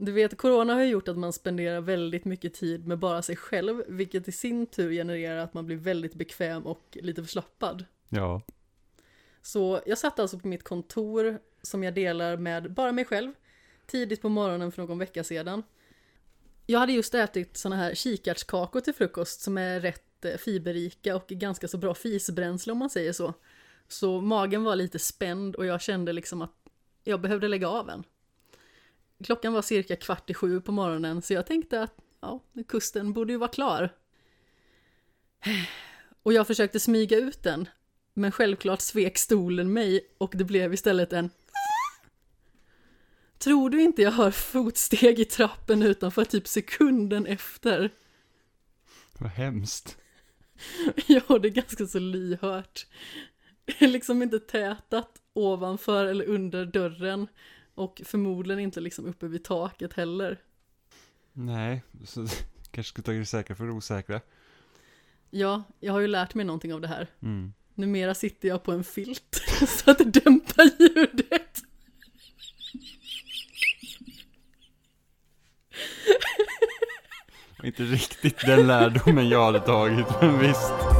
Du 0.00 0.12
vet, 0.12 0.36
corona 0.36 0.74
har 0.74 0.82
ju 0.82 0.88
gjort 0.88 1.08
att 1.08 1.18
man 1.18 1.32
spenderar 1.32 1.80
väldigt 1.80 2.24
mycket 2.24 2.54
tid 2.54 2.86
med 2.86 2.98
bara 2.98 3.22
sig 3.22 3.36
själv, 3.36 3.82
vilket 3.88 4.28
i 4.28 4.32
sin 4.32 4.66
tur 4.66 4.92
genererar 4.92 5.36
att 5.36 5.54
man 5.54 5.66
blir 5.66 5.76
väldigt 5.76 6.14
bekväm 6.14 6.66
och 6.66 6.98
lite 7.02 7.22
förslappad. 7.22 7.84
Ja. 8.08 8.42
Så 9.42 9.80
jag 9.86 9.98
satt 9.98 10.18
alltså 10.18 10.38
på 10.38 10.48
mitt 10.48 10.64
kontor 10.64 11.38
som 11.62 11.84
jag 11.84 11.94
delar 11.94 12.36
med 12.36 12.72
bara 12.72 12.92
mig 12.92 13.04
själv, 13.04 13.32
tidigt 13.86 14.22
på 14.22 14.28
morgonen 14.28 14.72
för 14.72 14.82
någon 14.82 14.98
vecka 14.98 15.24
sedan. 15.24 15.62
Jag 16.66 16.78
hade 16.78 16.92
just 16.92 17.14
ätit 17.14 17.56
såna 17.56 17.76
här 17.76 17.94
kikärtskakor 17.94 18.80
till 18.80 18.94
frukost 18.94 19.40
som 19.40 19.58
är 19.58 19.80
rätt 19.80 20.24
eh, 20.24 20.36
fiberrika 20.36 21.16
och 21.16 21.26
ganska 21.28 21.68
så 21.68 21.78
bra 21.78 21.94
fisbränsle 21.94 22.72
om 22.72 22.78
man 22.78 22.90
säger 22.90 23.12
så. 23.12 23.34
Så 23.88 24.20
magen 24.20 24.64
var 24.64 24.76
lite 24.76 24.98
spänd 24.98 25.54
och 25.54 25.66
jag 25.66 25.80
kände 25.80 26.12
liksom 26.12 26.42
att 26.42 26.54
jag 27.04 27.20
behövde 27.20 27.48
lägga 27.48 27.68
av 27.68 27.90
en. 27.90 28.04
Klockan 29.24 29.52
var 29.52 29.62
cirka 29.62 29.96
kvart 29.96 30.30
i 30.30 30.34
sju 30.34 30.60
på 30.60 30.72
morgonen 30.72 31.22
så 31.22 31.34
jag 31.34 31.46
tänkte 31.46 31.82
att 31.82 31.94
ja, 32.20 32.40
kusten 32.68 33.12
borde 33.12 33.32
ju 33.32 33.38
vara 33.38 33.50
klar. 33.50 33.94
Och 36.22 36.32
jag 36.32 36.46
försökte 36.46 36.80
smyga 36.80 37.16
ut 37.16 37.42
den, 37.42 37.68
men 38.14 38.32
självklart 38.32 38.80
svek 38.80 39.18
stolen 39.18 39.72
mig 39.72 40.00
och 40.18 40.32
det 40.36 40.44
blev 40.44 40.74
istället 40.74 41.12
en 41.12 41.30
Tror 43.38 43.70
du 43.70 43.82
inte 43.82 44.02
jag 44.02 44.10
hör 44.10 44.30
fotsteg 44.30 45.18
i 45.18 45.24
trappen 45.24 45.82
utanför 45.82 46.24
typ 46.24 46.48
sekunden 46.48 47.26
efter? 47.26 47.90
Vad 49.18 49.30
hemskt. 49.30 49.98
Ja, 51.06 51.38
det 51.38 51.48
är 51.48 51.52
ganska 51.52 51.86
så 51.86 51.98
lyhört. 51.98 52.86
Det 53.64 53.84
är 53.84 53.88
liksom 53.88 54.22
inte 54.22 54.38
tätat 54.38 55.22
ovanför 55.32 56.06
eller 56.06 56.24
under 56.24 56.66
dörren 56.66 57.28
och 57.78 58.02
förmodligen 58.04 58.60
inte 58.60 58.80
liksom 58.80 59.06
uppe 59.06 59.26
vid 59.26 59.44
taket 59.44 59.92
heller. 59.92 60.40
Nej, 61.32 61.82
så 62.04 62.26
kanske 62.70 62.92
ska 62.92 63.02
ta 63.02 63.12
det 63.12 63.26
säkra 63.26 63.56
för 63.56 63.64
det 63.64 63.72
osäkra. 63.72 64.20
Ja, 65.30 65.62
jag 65.80 65.92
har 65.92 66.00
ju 66.00 66.06
lärt 66.06 66.34
mig 66.34 66.44
någonting 66.44 66.74
av 66.74 66.80
det 66.80 66.88
här. 66.88 67.06
Mm. 67.22 67.52
Numera 67.74 68.14
sitter 68.14 68.48
jag 68.48 68.62
på 68.62 68.72
en 68.72 68.84
filt 68.84 69.42
så 69.68 69.90
att 69.90 69.98
det 69.98 70.04
dämpar 70.04 70.64
ljudet. 70.78 71.62
Inte 77.62 77.82
riktigt 77.82 78.40
den 78.46 78.66
lärdomen 78.66 79.28
jag 79.28 79.44
hade 79.44 79.60
tagit, 79.60 80.06
men 80.20 80.38
visst. 80.38 80.97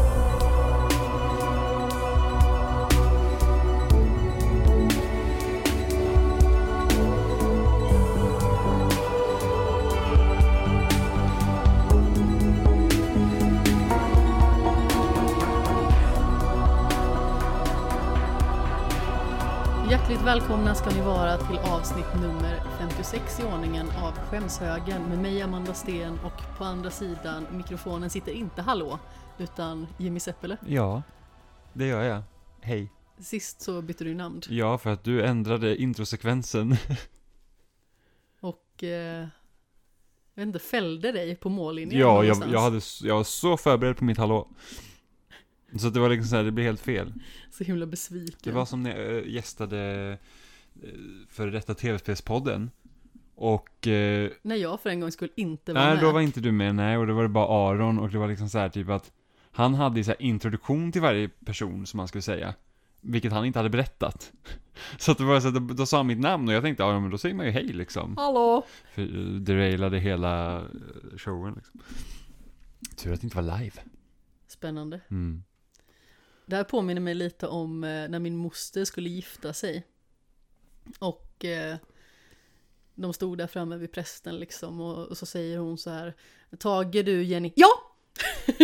Välkomna 20.28 20.74
ska 20.74 20.90
ni 20.90 21.00
vara 21.00 21.38
till 21.38 21.58
avsnitt 21.58 22.14
nummer 22.20 22.62
56 22.78 23.40
i 23.40 23.42
ordningen 23.42 23.86
av 23.86 24.12
Skämshögen 24.12 25.02
med 25.02 25.18
mig 25.18 25.42
Amanda 25.42 25.74
Sten 25.74 26.18
och 26.18 26.58
på 26.58 26.64
andra 26.64 26.90
sidan 26.90 27.46
mikrofonen 27.52 28.10
sitter 28.10 28.32
inte 28.32 28.62
Hallå 28.62 28.98
utan 29.38 29.86
Jimmy 29.98 30.20
Seppele. 30.20 30.56
Ja, 30.66 31.02
det 31.72 31.86
gör 31.86 32.02
jag. 32.02 32.22
Hej. 32.60 32.92
Sist 33.18 33.62
så 33.62 33.82
bytte 33.82 34.04
du 34.04 34.14
namn 34.14 34.42
Ja, 34.48 34.78
för 34.78 34.90
att 34.90 35.04
du 35.04 35.22
ändrade 35.22 35.76
introsekvensen. 35.76 36.76
och 38.40 38.84
eh, 38.84 39.26
jag 40.34 40.42
vet 40.42 40.46
inte, 40.46 40.58
fällde 40.58 41.12
dig 41.12 41.36
på 41.36 41.48
mållinjen 41.48 42.00
Ja, 42.00 42.24
jag, 42.24 42.36
jag, 42.52 42.60
hade, 42.60 42.80
jag 43.02 43.16
var 43.16 43.24
så 43.24 43.56
förberedd 43.56 43.96
på 43.96 44.04
mitt 44.04 44.18
hallå. 44.18 44.48
Så 45.76 45.90
det 45.90 46.00
var 46.00 46.08
liksom 46.08 46.28
så 46.28 46.36
här, 46.36 46.44
det 46.44 46.50
blev 46.50 46.66
helt 46.66 46.80
fel. 46.80 47.12
Så 47.50 47.64
himla 47.64 47.86
besviken. 47.86 48.38
Det 48.42 48.50
var 48.50 48.66
som 48.66 48.82
när 48.82 48.96
jag 49.00 49.18
äh, 49.18 49.28
gästade 49.32 50.10
äh, 50.82 50.88
före 51.28 51.50
detta 51.50 51.74
tv-spelspodden. 51.74 52.70
Och, 53.34 53.86
äh, 53.86 54.30
När 54.42 54.56
jag 54.56 54.80
för 54.80 54.90
en 54.90 55.00
gång 55.00 55.12
skulle 55.12 55.30
inte 55.36 55.72
vara 55.72 55.84
nej 55.84 55.94
med. 55.94 56.04
då 56.04 56.12
var 56.12 56.20
inte 56.20 56.40
du 56.40 56.52
med, 56.52 56.74
nej, 56.74 56.96
och 56.96 57.06
då 57.06 57.14
var 57.14 57.22
det 57.22 57.28
bara 57.28 57.70
Aron 57.70 57.98
och 57.98 58.10
det 58.10 58.18
var 58.18 58.28
liksom 58.28 58.48
så 58.48 58.58
här 58.58 58.68
typ 58.68 58.88
att 58.88 59.12
han 59.50 59.74
hade 59.74 60.04
så 60.04 60.10
här 60.10 60.22
introduktion 60.22 60.92
till 60.92 61.02
varje 61.02 61.28
person 61.28 61.86
som 61.86 61.96
man 61.96 62.08
skulle 62.08 62.22
säga. 62.22 62.54
Vilket 63.00 63.32
han 63.32 63.44
inte 63.44 63.58
hade 63.58 63.70
berättat. 63.70 64.32
Så 64.98 65.12
att 65.12 65.18
det 65.18 65.24
var 65.24 65.40
så 65.40 65.48
att 65.48 65.54
då, 65.54 65.60
då 65.60 65.86
sa 65.86 65.96
han 65.96 66.06
mitt 66.06 66.18
namn 66.18 66.48
och 66.48 66.54
jag 66.54 66.62
tänkte, 66.62 66.82
ja 66.82 67.00
men 67.00 67.10
då 67.10 67.18
säger 67.18 67.34
man 67.34 67.46
ju 67.46 67.52
hej 67.52 67.66
liksom. 67.66 68.16
Hallå! 68.16 68.66
För 68.94 69.02
eh, 69.02 69.40
derailade 69.40 69.98
hela 69.98 70.56
eh, 70.56 70.62
showen 71.16 71.54
liksom. 71.54 71.80
Tur 72.96 73.12
att 73.12 73.20
det 73.20 73.24
inte 73.24 73.36
var 73.42 73.58
live. 73.58 73.76
Spännande. 74.48 75.00
Mm. 75.10 75.42
Det 76.48 76.56
här 76.56 76.64
påminner 76.64 77.00
mig 77.00 77.14
lite 77.14 77.46
om 77.46 77.84
eh, 77.84 78.08
när 78.08 78.18
min 78.18 78.36
moster 78.36 78.84
skulle 78.84 79.08
gifta 79.08 79.52
sig. 79.52 79.86
Och 80.98 81.44
eh, 81.44 81.76
de 82.94 83.12
stod 83.12 83.38
där 83.38 83.46
framme 83.46 83.76
vid 83.76 83.92
prästen 83.92 84.36
liksom 84.36 84.80
och, 84.80 85.08
och 85.08 85.18
så 85.18 85.26
säger 85.26 85.58
hon 85.58 85.78
så 85.78 85.90
här 85.90 86.14
Tage 86.58 87.04
du 87.04 87.22
Jenny? 87.22 87.52
Ja! 87.56 87.68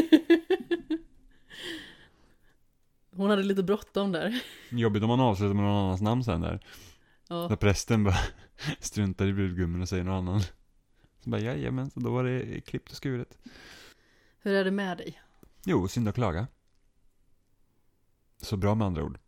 hon 3.11 3.31
hade 3.31 3.43
lite 3.43 3.63
bråttom 3.63 4.13
där. 4.13 4.41
Jobbigt 4.71 5.03
om 5.03 5.09
man 5.09 5.21
avslutar 5.21 5.55
med 5.55 5.65
någon 5.65 5.85
annans 5.85 6.01
namn 6.01 6.25
sen 6.25 6.41
där. 6.41 6.67
Ja, 7.29 7.49
När 7.49 7.57
prästen 7.57 8.05
bara 8.05 8.19
struntar 8.81 9.27
i 9.27 9.33
brudgummen 9.33 9.83
och 9.83 9.89
säger 9.89 10.05
någon 10.05 10.29
annan. 10.29 10.41
Så 11.21 11.31
bara, 11.31 11.41
jajamän, 11.41 11.91
så 11.91 12.01
då 12.01 12.11
var 12.11 12.25
det 12.25 12.61
klippt 12.61 12.91
och 12.91 12.97
skuret. 12.97 13.39
hur 14.39 14.55
är 14.55 14.65
det 14.65 14.71
med 14.71 14.99
dig? 14.99 15.21
Jo, 15.65 15.89
synd 15.89 16.09
och 16.09 16.15
klaga. 16.15 16.47
Så 18.45 18.57
bra 18.57 18.75
med 18.75 18.87
andra 18.87 19.05
ord. 19.05 19.19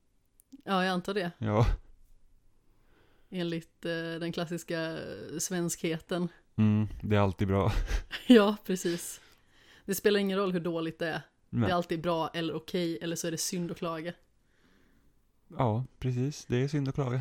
Ja, 0.65 0.85
jag 0.85 0.93
antar 0.93 1.15
det. 1.15 1.31
Ja. 1.39 1.67
Enligt 3.31 3.85
eh, 3.85 3.93
den 3.93 4.33
klassiska 4.33 4.99
svenskheten. 5.39 6.29
Mm, 6.57 6.89
det 7.03 7.17
är 7.17 7.21
alltid 7.21 7.49
bra. 7.49 7.73
ja, 8.27 8.57
precis. 8.65 9.21
Det 9.85 9.95
spelar 9.95 10.21
ingen 10.21 10.39
roll 10.39 10.53
hur 10.53 10.61
dåligt 10.61 10.99
det 10.99 11.07
är. 11.07 11.13
Det 11.51 11.57
Men, 11.57 11.71
är 11.71 11.75
alltid 11.75 12.03
bra 12.03 12.31
eller 12.35 12.55
okej, 12.55 12.99
eller 13.03 13.17
så 13.17 13.27
är 13.27 13.31
det 13.31 13.39
synd 13.39 13.71
att 13.71 13.79
klaga. 13.79 14.13
ja, 15.49 15.85
precis. 15.99 16.45
Det 16.45 16.57
är 16.57 16.69
synd 16.69 16.89
och 16.89 16.95
klaga. 16.95 17.21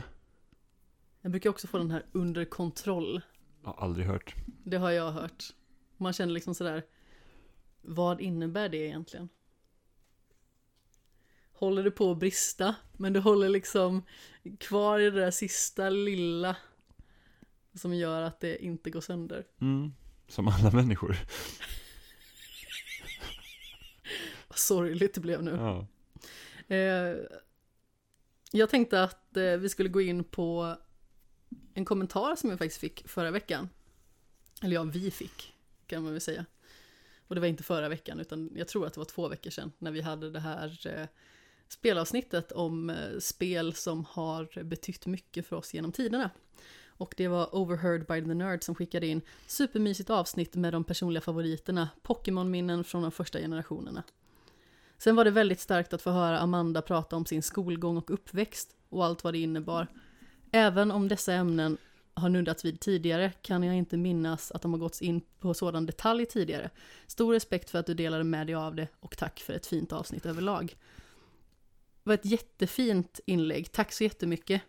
Jag 1.22 1.32
brukar 1.32 1.50
också 1.50 1.68
få 1.68 1.78
den 1.78 1.92
här 1.92 2.06
under 2.12 2.46
kontroll. 2.46 3.22
Jag 3.64 3.70
har 3.70 3.84
aldrig 3.84 4.06
hört. 4.08 4.36
Det 4.64 4.78
har 4.78 4.92
jag 4.92 5.12
hört. 5.12 5.44
Man 5.98 6.14
känner 6.14 6.34
liksom 6.34 6.56
sådär, 6.56 6.84
vad 7.82 8.22
innebär 8.22 8.70
det 8.70 8.78
egentligen? 8.78 9.30
Håller 11.56 11.84
det 11.84 11.92
på 11.92 12.12
att 12.12 12.18
brista, 12.18 12.76
men 12.94 13.14
du 13.14 13.20
håller 13.20 13.50
liksom 13.50 14.04
kvar 14.60 15.00
i 15.00 15.10
det 15.10 15.20
där 15.22 15.32
sista 15.32 15.90
lilla 15.90 16.56
som 17.74 17.94
gör 17.94 18.22
att 18.22 18.40
det 18.40 18.64
inte 18.64 18.90
går 18.90 19.02
sönder. 19.02 19.46
Mm, 19.62 19.94
som 20.28 20.48
alla 20.48 20.72
människor. 20.72 21.18
Vad 24.48 24.58
sorgligt 24.58 25.14
det 25.14 25.22
blev 25.22 25.44
nu. 25.44 25.52
Ja. 25.52 25.88
Eh, 26.76 27.16
jag 28.52 28.70
tänkte 28.70 29.04
att 29.04 29.38
eh, 29.38 29.58
vi 29.58 29.70
skulle 29.70 29.90
gå 29.90 30.02
in 30.02 30.24
på 30.24 30.76
en 31.74 31.86
kommentar 31.86 32.36
som 32.36 32.50
jag 32.50 32.60
faktiskt 32.60 32.82
fick 32.82 33.08
förra 33.08 33.32
veckan. 33.32 33.70
Eller 34.62 34.74
ja, 34.74 34.84
vi 34.84 35.12
fick, 35.12 35.54
kan 35.88 36.04
man 36.04 36.12
väl 36.12 36.22
säga. 36.22 36.46
Och 37.28 37.36
det 37.36 37.42
var 37.42 37.48
inte 37.48 37.64
förra 37.64 37.90
veckan, 37.90 38.20
utan 38.20 38.52
jag 38.56 38.68
tror 38.68 38.88
att 38.88 38.94
det 38.94 39.00
var 39.00 39.06
två 39.06 39.28
veckor 39.28 39.50
sedan 39.50 39.72
när 39.78 39.92
vi 39.92 40.02
hade 40.02 40.32
det 40.32 40.40
här 40.40 40.88
eh, 40.88 41.08
spelavsnittet 41.68 42.52
om 42.52 42.90
eh, 42.90 43.20
spel 43.20 43.74
som 43.74 44.06
har 44.10 44.64
betytt 44.64 45.06
mycket 45.06 45.48
för 45.48 45.56
oss 45.56 45.74
genom 45.74 45.92
tiderna. 45.92 46.30
Och 46.98 47.14
det 47.18 47.28
var 47.28 47.56
Overheard 47.56 48.08
by 48.08 48.22
the 48.22 48.34
Nerd 48.34 48.64
som 48.64 48.76
skickade 48.76 49.08
in 49.08 49.22
supermysigt 49.48 50.10
avsnitt 50.10 50.56
med 50.56 50.74
de 50.74 50.84
personliga 50.84 51.22
favoriterna, 51.22 51.90
Pokémon-minnen 52.04 52.84
från 52.84 53.02
de 53.02 53.12
första 53.12 53.40
generationerna. 53.40 54.04
Sen 54.98 55.16
var 55.16 55.26
det 55.26 55.32
väldigt 55.32 55.60
starkt 55.60 55.94
att 55.94 56.02
få 56.02 56.12
höra 56.12 56.40
Amanda 56.40 56.82
prata 56.82 57.16
om 57.16 57.26
sin 57.26 57.44
skolgång 57.44 57.98
och 57.98 58.12
uppväxt 58.12 58.76
och 58.90 59.06
allt 59.06 59.24
vad 59.24 59.34
det 59.34 59.40
innebar. 59.40 59.88
Även 60.52 60.92
om 60.92 61.08
dessa 61.08 61.34
ämnen 61.34 61.78
har 62.14 62.30
nuddats 62.30 62.66
vid 62.66 62.80
tidigare 62.80 63.32
kan 63.42 63.64
jag 63.64 63.76
inte 63.76 63.98
minnas 63.98 64.52
att 64.52 64.62
de 64.62 64.74
har 64.74 64.80
gått 64.80 65.02
in 65.02 65.22
på 65.40 65.54
sådan 65.54 65.86
detalj 65.86 66.26
tidigare. 66.26 66.70
Stor 67.08 67.34
respekt 67.34 67.70
för 67.70 67.80
att 67.80 67.86
du 67.86 67.94
delade 67.94 68.24
med 68.24 68.48
dig 68.48 68.56
av 68.56 68.76
det 68.76 68.88
och 69.00 69.18
tack 69.18 69.40
för 69.40 69.54
ett 69.54 69.66
fint 69.66 69.94
avsnitt 69.94 70.26
överlag. 70.26 70.76
Var 72.08 72.14
ett 72.14 72.26
jättefint 72.26 73.20
inlägg, 73.26 73.72
tack 73.72 73.92
så 73.92 74.04
jättemycket. 74.04 74.62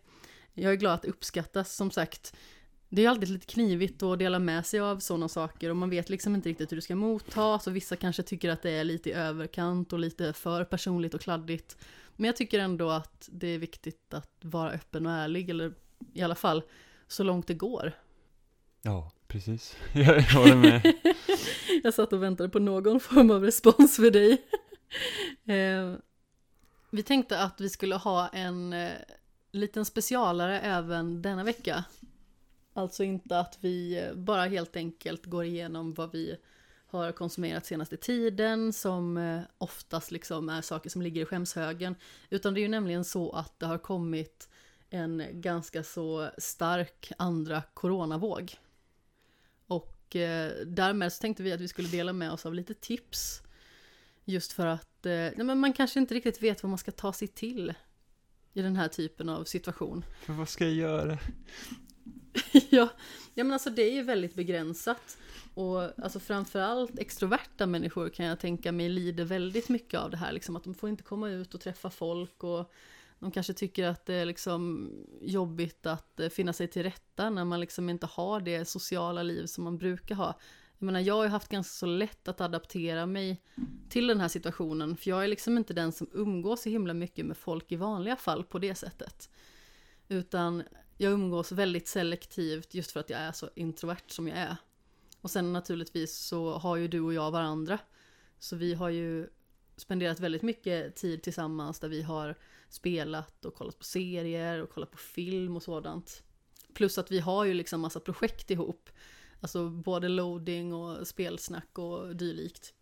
Jag 0.54 0.72
är 0.72 0.76
glad 0.76 0.94
att 0.94 1.04
uppskattas, 1.04 1.76
som 1.76 1.90
sagt. 1.90 2.36
Det 2.88 3.04
är 3.04 3.08
alltid 3.08 3.28
lite 3.28 3.46
knivigt 3.46 4.02
att 4.02 4.18
dela 4.18 4.38
med 4.38 4.66
sig 4.66 4.80
av 4.80 4.98
sådana 4.98 5.28
saker 5.28 5.70
och 5.70 5.76
man 5.76 5.90
vet 5.90 6.10
liksom 6.10 6.34
inte 6.34 6.48
riktigt 6.48 6.72
hur 6.72 6.76
det 6.76 6.82
ska 6.82 6.96
mottas 6.96 7.66
och 7.66 7.76
vissa 7.76 7.96
kanske 7.96 8.22
tycker 8.22 8.50
att 8.50 8.62
det 8.62 8.70
är 8.70 8.84
lite 8.84 9.10
i 9.10 9.12
överkant 9.12 9.92
och 9.92 9.98
lite 9.98 10.32
för 10.32 10.64
personligt 10.64 11.14
och 11.14 11.20
kladdigt. 11.20 11.76
Men 12.16 12.26
jag 12.26 12.36
tycker 12.36 12.58
ändå 12.58 12.90
att 12.90 13.28
det 13.32 13.46
är 13.48 13.58
viktigt 13.58 14.14
att 14.14 14.38
vara 14.40 14.70
öppen 14.70 15.06
och 15.06 15.12
ärlig, 15.12 15.50
eller 15.50 15.74
i 16.14 16.22
alla 16.22 16.34
fall 16.34 16.62
så 17.08 17.22
långt 17.22 17.46
det 17.46 17.54
går. 17.54 17.92
Ja, 18.82 19.12
precis. 19.28 19.76
Jag 19.92 20.22
håller 20.22 20.56
med. 20.56 20.94
Jag 21.82 21.94
satt 21.94 22.12
och 22.12 22.22
väntade 22.22 22.48
på 22.48 22.58
någon 22.58 23.00
form 23.00 23.30
av 23.30 23.42
respons 23.42 23.96
för 23.96 24.10
dig. 24.10 24.42
Vi 26.90 27.02
tänkte 27.02 27.42
att 27.42 27.60
vi 27.60 27.70
skulle 27.70 27.94
ha 27.94 28.28
en 28.28 28.72
eh, 28.72 28.92
liten 29.52 29.84
specialare 29.84 30.60
även 30.60 31.22
denna 31.22 31.44
vecka. 31.44 31.84
Alltså 32.72 33.04
inte 33.04 33.38
att 33.38 33.58
vi 33.60 33.98
eh, 33.98 34.14
bara 34.14 34.44
helt 34.44 34.76
enkelt 34.76 35.26
går 35.26 35.44
igenom 35.44 35.94
vad 35.94 36.12
vi 36.12 36.36
har 36.86 37.12
konsumerat 37.12 37.66
senaste 37.66 37.96
tiden 37.96 38.72
som 38.72 39.16
eh, 39.16 39.40
oftast 39.58 40.10
liksom 40.10 40.48
är 40.48 40.62
saker 40.62 40.90
som 40.90 41.02
ligger 41.02 41.22
i 41.22 41.24
skämshögen. 41.24 41.94
Utan 42.30 42.54
det 42.54 42.60
är 42.60 42.62
ju 42.62 42.68
nämligen 42.68 43.04
så 43.04 43.32
att 43.32 43.58
det 43.58 43.66
har 43.66 43.78
kommit 43.78 44.48
en 44.90 45.22
ganska 45.32 45.82
så 45.82 46.30
stark 46.38 47.12
andra 47.18 47.62
coronavåg. 47.74 48.54
Och 49.66 50.16
eh, 50.16 50.52
därmed 50.66 51.12
så 51.12 51.20
tänkte 51.20 51.42
vi 51.42 51.52
att 51.52 51.60
vi 51.60 51.68
skulle 51.68 51.88
dela 51.88 52.12
med 52.12 52.32
oss 52.32 52.46
av 52.46 52.54
lite 52.54 52.74
tips. 52.74 53.42
Just 54.24 54.52
för 54.52 54.66
att 54.66 54.95
nej, 55.10 55.44
men 55.44 55.58
man 55.58 55.72
kanske 55.72 56.00
inte 56.00 56.14
riktigt 56.14 56.42
vet 56.42 56.62
vad 56.62 56.70
man 56.70 56.78
ska 56.78 56.90
ta 56.90 57.12
sig 57.12 57.28
till 57.28 57.74
i 58.52 58.62
den 58.62 58.76
här 58.76 58.88
typen 58.88 59.28
av 59.28 59.44
situation. 59.44 60.04
För 60.20 60.32
vad 60.32 60.48
ska 60.48 60.64
jag 60.64 60.74
göra? 60.74 61.18
ja, 62.70 62.88
ja, 63.34 63.44
men 63.44 63.52
alltså 63.52 63.70
det 63.70 63.82
är 63.82 63.92
ju 63.92 64.02
väldigt 64.02 64.34
begränsat. 64.34 65.18
Och 65.54 65.98
alltså 66.04 66.20
framförallt 66.20 66.98
extroverta 66.98 67.66
människor 67.66 68.08
kan 68.08 68.26
jag 68.26 68.40
tänka 68.40 68.72
mig 68.72 68.88
lider 68.88 69.24
väldigt 69.24 69.68
mycket 69.68 70.00
av 70.00 70.10
det 70.10 70.16
här. 70.16 70.32
Liksom 70.32 70.56
att 70.56 70.64
de 70.64 70.74
får 70.74 70.88
inte 70.88 71.02
komma 71.02 71.30
ut 71.30 71.54
och 71.54 71.60
träffa 71.60 71.90
folk 71.90 72.44
och 72.44 72.72
de 73.18 73.30
kanske 73.30 73.52
tycker 73.52 73.84
att 73.84 74.06
det 74.06 74.14
är 74.14 74.26
liksom 74.26 74.90
jobbigt 75.20 75.86
att 75.86 76.20
eh, 76.20 76.28
finna 76.28 76.52
sig 76.52 76.68
till 76.68 76.82
rätta 76.82 77.30
när 77.30 77.44
man 77.44 77.60
liksom 77.60 77.90
inte 77.90 78.06
har 78.06 78.40
det 78.40 78.64
sociala 78.64 79.22
liv 79.22 79.46
som 79.46 79.64
man 79.64 79.78
brukar 79.78 80.14
ha. 80.14 80.38
Jag 80.78 80.86
menar, 80.86 81.00
jag 81.00 81.14
har 81.14 81.24
ju 81.24 81.30
haft 81.30 81.48
ganska 81.48 81.72
så 81.72 81.86
lätt 81.86 82.28
att 82.28 82.40
adaptera 82.40 83.06
mig 83.06 83.42
till 83.88 84.06
den 84.06 84.20
här 84.20 84.28
situationen, 84.28 84.96
för 84.96 85.10
jag 85.10 85.24
är 85.24 85.28
liksom 85.28 85.58
inte 85.58 85.74
den 85.74 85.92
som 85.92 86.10
umgås 86.12 86.62
så 86.62 86.68
himla 86.68 86.94
mycket 86.94 87.26
med 87.26 87.36
folk 87.36 87.72
i 87.72 87.76
vanliga 87.76 88.16
fall 88.16 88.44
på 88.44 88.58
det 88.58 88.74
sättet. 88.74 89.30
Utan 90.08 90.62
jag 90.96 91.12
umgås 91.12 91.52
väldigt 91.52 91.88
selektivt 91.88 92.74
just 92.74 92.92
för 92.92 93.00
att 93.00 93.10
jag 93.10 93.20
är 93.20 93.32
så 93.32 93.50
introvert 93.54 94.08
som 94.08 94.28
jag 94.28 94.38
är. 94.38 94.56
Och 95.20 95.30
sen 95.30 95.52
naturligtvis 95.52 96.16
så 96.16 96.52
har 96.58 96.76
ju 96.76 96.88
du 96.88 97.00
och 97.00 97.14
jag 97.14 97.30
varandra. 97.30 97.78
Så 98.38 98.56
vi 98.56 98.74
har 98.74 98.88
ju 98.88 99.28
spenderat 99.76 100.20
väldigt 100.20 100.42
mycket 100.42 100.96
tid 100.96 101.22
tillsammans 101.22 101.80
där 101.80 101.88
vi 101.88 102.02
har 102.02 102.38
spelat 102.68 103.44
och 103.44 103.54
kollat 103.54 103.78
på 103.78 103.84
serier 103.84 104.62
och 104.62 104.70
kollat 104.70 104.90
på 104.90 104.98
film 104.98 105.56
och 105.56 105.62
sådant. 105.62 106.22
Plus 106.74 106.98
att 106.98 107.10
vi 107.10 107.18
har 107.20 107.44
ju 107.44 107.54
liksom 107.54 107.80
massa 107.80 108.00
projekt 108.00 108.50
ihop. 108.50 108.90
Alltså 109.40 109.70
både 109.70 110.08
loading 110.08 110.74
och 110.74 111.06
spelsnack 111.06 111.78
och 111.78 112.16
dylikt. 112.16 112.74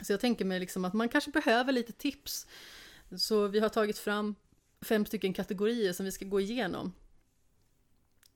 Så 0.00 0.12
jag 0.12 0.20
tänker 0.20 0.44
mig 0.44 0.60
liksom 0.60 0.84
att 0.84 0.94
man 0.94 1.08
kanske 1.08 1.30
behöver 1.30 1.72
lite 1.72 1.92
tips. 1.92 2.46
Så 3.16 3.48
vi 3.48 3.60
har 3.60 3.68
tagit 3.68 3.98
fram 3.98 4.34
fem 4.80 5.06
stycken 5.06 5.32
kategorier 5.32 5.92
som 5.92 6.06
vi 6.06 6.12
ska 6.12 6.24
gå 6.24 6.40
igenom. 6.40 6.92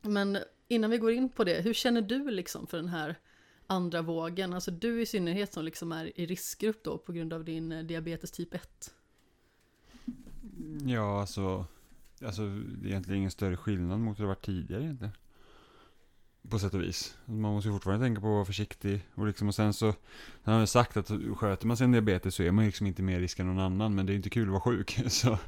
Men 0.00 0.38
innan 0.68 0.90
vi 0.90 0.98
går 0.98 1.12
in 1.12 1.28
på 1.28 1.44
det, 1.44 1.60
hur 1.60 1.74
känner 1.74 2.02
du 2.02 2.30
liksom 2.30 2.66
för 2.66 2.76
den 2.76 2.88
här 2.88 3.18
andra 3.66 4.02
vågen? 4.02 4.52
Alltså 4.52 4.70
du 4.70 5.02
i 5.02 5.06
synnerhet 5.06 5.52
som 5.52 5.64
liksom 5.64 5.92
är 5.92 6.20
i 6.20 6.26
riskgrupp 6.26 6.84
då 6.84 6.98
på 6.98 7.12
grund 7.12 7.32
av 7.32 7.44
din 7.44 7.72
eh, 7.72 7.84
diabetes 7.84 8.30
typ 8.30 8.54
1. 8.54 8.94
Ja, 10.86 11.20
alltså, 11.20 11.66
alltså 12.24 12.42
det 12.42 12.86
är 12.86 12.90
egentligen 12.90 13.18
ingen 13.18 13.30
större 13.30 13.56
skillnad 13.56 14.00
mot 14.00 14.18
hur 14.18 14.24
det 14.24 14.28
varit 14.28 14.44
tidigare 14.44 14.82
egentligen. 14.82 15.12
På 16.48 16.58
sätt 16.58 16.74
och 16.74 16.82
vis. 16.82 17.16
Man 17.24 17.40
måste 17.52 17.68
ju 17.68 17.74
fortfarande 17.74 18.04
tänka 18.06 18.20
på 18.20 18.26
att 18.26 18.32
vara 18.32 18.44
försiktig. 18.44 19.06
Och, 19.14 19.26
liksom, 19.26 19.48
och 19.48 19.54
sen 19.54 19.72
så, 19.72 19.94
han 20.42 20.54
har 20.54 20.60
ju 20.60 20.66
sagt 20.66 20.96
att 20.96 21.10
sköter 21.36 21.66
man 21.66 21.76
sin 21.76 21.92
diabetes 21.92 22.34
så 22.34 22.42
är 22.42 22.50
man 22.50 22.64
liksom 22.66 22.86
inte 22.86 23.02
mer 23.02 23.20
risk 23.20 23.38
än 23.38 23.46
någon 23.46 23.58
annan. 23.58 23.94
Men 23.94 24.06
det 24.06 24.12
är 24.12 24.14
inte 24.14 24.30
kul 24.30 24.44
att 24.48 24.50
vara 24.50 24.60
sjuk. 24.60 25.00
Så. 25.08 25.38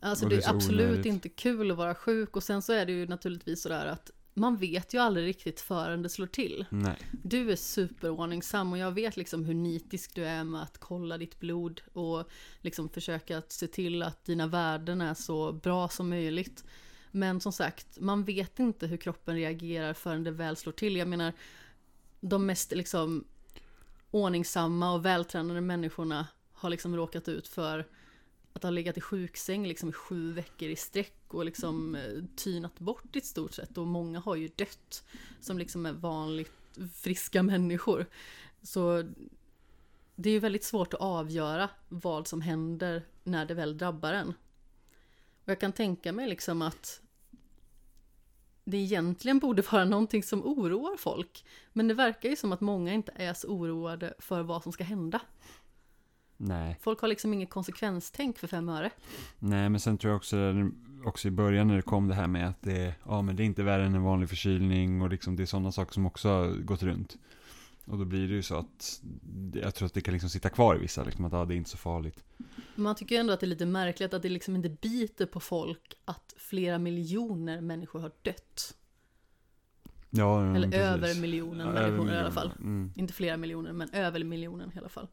Alltså 0.00 0.28
det 0.28 0.36
det 0.36 0.44
är 0.44 0.48
är 0.50 0.54
absolut 0.54 0.86
onödigt. 0.88 1.06
inte 1.06 1.28
kul 1.28 1.70
att 1.70 1.76
vara 1.76 1.94
sjuk 1.94 2.36
och 2.36 2.42
sen 2.42 2.62
så 2.62 2.72
är 2.72 2.86
det 2.86 2.92
ju 2.92 3.06
naturligtvis 3.06 3.62
sådär 3.62 3.86
att 3.86 4.10
man 4.34 4.56
vet 4.56 4.94
ju 4.94 4.98
aldrig 4.98 5.26
riktigt 5.26 5.60
förrän 5.60 6.02
det 6.02 6.08
slår 6.08 6.26
till. 6.26 6.64
Nej. 6.70 6.96
Du 7.22 7.52
är 7.52 7.56
superordningsam 7.56 8.72
och 8.72 8.78
jag 8.78 8.92
vet 8.92 9.16
liksom 9.16 9.44
hur 9.44 9.54
nitisk 9.54 10.14
du 10.14 10.24
är 10.24 10.44
med 10.44 10.62
att 10.62 10.78
kolla 10.78 11.18
ditt 11.18 11.38
blod 11.40 11.80
och 11.92 12.24
liksom 12.60 12.88
försöka 12.88 13.38
att 13.38 13.52
se 13.52 13.66
till 13.66 14.02
att 14.02 14.24
dina 14.24 14.46
värden 14.46 15.00
är 15.00 15.14
så 15.14 15.52
bra 15.52 15.88
som 15.88 16.08
möjligt. 16.08 16.64
Men 17.14 17.40
som 17.40 17.52
sagt, 17.52 18.00
man 18.00 18.24
vet 18.24 18.58
inte 18.58 18.86
hur 18.86 18.96
kroppen 18.96 19.34
reagerar 19.34 19.94
förrän 19.94 20.24
det 20.24 20.30
väl 20.30 20.56
slår 20.56 20.72
till. 20.72 20.96
Jag 20.96 21.08
menar, 21.08 21.32
de 22.20 22.46
mest 22.46 22.72
liksom 22.72 23.24
ordningsamma 24.10 24.92
och 24.92 25.04
vältränade 25.04 25.60
människorna 25.60 26.26
har 26.52 26.70
liksom 26.70 26.96
råkat 26.96 27.28
ut 27.28 27.48
för 27.48 27.86
att 28.52 28.62
ha 28.62 28.70
legat 28.70 28.96
i 28.96 29.00
sjuksäng 29.00 29.66
liksom 29.66 29.88
i 29.88 29.92
sju 29.92 30.32
veckor 30.32 30.68
i 30.68 30.76
sträck 30.76 31.22
och 31.28 31.44
liksom 31.44 31.94
eh, 31.94 32.24
tynat 32.36 32.78
bort 32.78 33.16
i 33.16 33.20
stort 33.20 33.54
sett 33.54 33.78
och 33.78 33.86
många 33.86 34.20
har 34.20 34.36
ju 34.36 34.48
dött 34.48 35.04
som 35.40 35.58
liksom 35.58 35.86
är 35.86 35.92
vanligt 35.92 36.52
friska 36.94 37.42
människor. 37.42 38.06
Så 38.62 39.04
det 40.14 40.28
är 40.28 40.32
ju 40.32 40.38
väldigt 40.38 40.64
svårt 40.64 40.94
att 40.94 41.00
avgöra 41.00 41.70
vad 41.88 42.26
som 42.26 42.40
händer 42.40 43.06
när 43.24 43.46
det 43.46 43.54
väl 43.54 43.78
drabbar 43.78 44.12
en. 44.12 44.34
Och 45.44 45.48
jag 45.48 45.60
kan 45.60 45.72
tänka 45.72 46.12
mig 46.12 46.28
liksom 46.28 46.62
att 46.62 47.00
det 48.64 48.76
egentligen 48.76 49.38
borde 49.38 49.62
vara 49.62 49.84
någonting 49.84 50.22
som 50.22 50.42
oroar 50.46 50.96
folk. 50.96 51.44
Men 51.72 51.88
det 51.88 51.94
verkar 51.94 52.28
ju 52.28 52.36
som 52.36 52.52
att 52.52 52.60
många 52.60 52.92
inte 52.92 53.12
är 53.16 53.34
så 53.34 53.48
oroade 53.48 54.14
för 54.18 54.42
vad 54.42 54.62
som 54.62 54.72
ska 54.72 54.84
hända. 54.84 55.20
Nej. 56.36 56.78
Folk 56.80 57.00
har 57.00 57.08
liksom 57.08 57.32
inget 57.32 57.50
konsekvenstänk 57.50 58.38
för 58.38 58.46
fem 58.46 58.68
öre. 58.68 58.90
Nej, 59.38 59.68
men 59.68 59.80
sen 59.80 59.98
tror 59.98 60.10
jag 60.10 60.16
också, 60.16 60.36
också 61.04 61.28
i 61.28 61.30
början 61.30 61.68
när 61.68 61.76
det 61.76 61.82
kom 61.82 62.08
det 62.08 62.14
här 62.14 62.26
med 62.26 62.48
att 62.48 62.62
det, 62.62 62.94
ja, 63.04 63.22
men 63.22 63.36
det 63.36 63.42
är 63.42 63.44
inte 63.44 63.62
värre 63.62 63.84
än 63.84 63.94
en 63.94 64.02
vanlig 64.02 64.28
förkylning 64.28 65.02
och 65.02 65.10
liksom 65.10 65.36
det 65.36 65.42
är 65.42 65.46
sådana 65.46 65.72
saker 65.72 65.92
som 65.92 66.06
också 66.06 66.28
har 66.28 66.48
gått 66.48 66.82
runt. 66.82 67.16
Och 67.84 67.98
då 67.98 68.04
blir 68.04 68.28
det 68.28 68.34
ju 68.34 68.42
så 68.42 68.54
att 68.56 69.02
jag 69.54 69.74
tror 69.74 69.86
att 69.86 69.94
det 69.94 70.00
kan 70.00 70.12
liksom 70.14 70.30
sitta 70.30 70.48
kvar 70.50 70.76
i 70.76 70.78
vissa, 70.78 71.04
liksom 71.04 71.24
att 71.24 71.32
ja, 71.32 71.44
det 71.44 71.54
är 71.54 71.56
inte 71.56 71.70
så 71.70 71.76
farligt. 71.76 72.24
Man 72.74 72.94
tycker 72.94 73.20
ändå 73.20 73.32
att 73.32 73.40
det 73.40 73.46
är 73.46 73.48
lite 73.48 73.66
märkligt 73.66 74.14
att 74.14 74.22
det 74.22 74.28
liksom 74.28 74.56
inte 74.56 74.68
biter 74.68 75.26
på 75.26 75.40
folk 75.40 75.94
att 76.04 76.34
flera 76.36 76.78
miljoner 76.78 77.60
människor 77.60 78.00
har 78.00 78.12
dött. 78.22 78.76
Ja, 80.10 80.40
mm, 80.40 80.56
Eller 80.56 80.68
precis. 80.68 80.80
över 80.84 81.20
miljonen 81.20 81.66
Ja, 81.66 81.72
människor 81.72 82.04
över 82.08 82.14
i 82.14 82.18
alla 82.18 82.30
fall. 82.32 82.52
Mm. 82.58 82.92
Inte 82.96 83.12
flera 83.12 83.36
miljoner, 83.36 83.72
men 83.72 83.90
över 83.92 84.24
miljonen 84.24 84.72
i 84.74 84.78
alla 84.78 84.88
fall. 84.88 85.08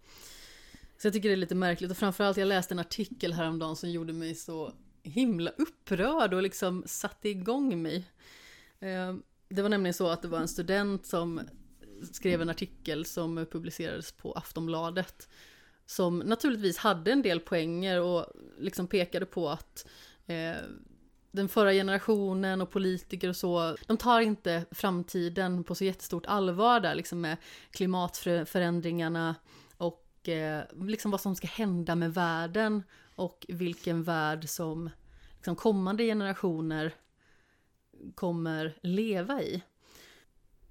Så 0.97 1.07
jag 1.07 1.13
tycker 1.13 1.29
det 1.29 1.35
är 1.35 1.37
lite 1.37 1.55
märkligt 1.55 1.91
och 1.91 1.97
framförallt 1.97 2.37
jag 2.37 2.47
läste 2.47 2.73
en 2.73 2.79
artikel 2.79 3.33
häromdagen 3.33 3.75
som 3.75 3.89
gjorde 3.91 4.13
mig 4.13 4.35
så 4.35 4.73
himla 5.03 5.51
upprörd 5.51 6.33
och 6.33 6.41
liksom 6.43 6.83
satte 6.85 7.29
igång 7.29 7.81
mig. 7.81 7.97
Eh, 8.79 9.15
Det 9.49 9.61
var 9.61 9.69
nämligen 9.69 9.93
så 9.93 10.07
att 10.09 10.21
det 10.21 10.27
var 10.27 10.39
en 10.39 10.47
student 10.47 11.05
som 11.05 11.41
skrev 12.11 12.41
en 12.41 12.49
artikel 12.49 13.05
som 13.05 13.45
publicerades 13.51 14.11
på 14.11 14.31
Aftonbladet. 14.31 15.29
Som 15.85 16.19
naturligtvis 16.19 16.77
hade 16.77 17.11
en 17.11 17.21
del 17.21 17.39
poänger 17.39 18.01
och 18.01 18.25
liksom 18.57 18.87
pekade 18.87 19.25
på 19.25 19.49
att 19.49 19.87
eh, 20.27 20.55
den 21.31 21.49
förra 21.49 21.71
generationen 21.71 22.61
och 22.61 22.71
politiker 22.71 23.29
och 23.29 23.35
så, 23.35 23.75
de 23.87 23.97
tar 23.97 24.21
inte 24.21 24.65
framtiden 24.71 25.63
på 25.63 25.75
så 25.75 25.85
jättestort 25.85 26.25
allvar 26.25 26.79
där 26.79 26.95
liksom 26.95 27.21
med 27.21 27.37
klimatförändringarna 27.71 29.35
och 29.77 30.29
eh, 30.29 30.63
liksom 30.81 31.11
vad 31.11 31.21
som 31.21 31.35
ska 31.35 31.47
hända 31.47 31.95
med 31.95 32.13
världen 32.13 32.83
och 33.15 33.45
vilken 33.49 34.03
värld 34.03 34.49
som 34.49 34.89
liksom 35.35 35.55
kommande 35.55 36.03
generationer 36.03 36.95
kommer 38.15 38.77
leva 38.81 39.41
i. 39.41 39.61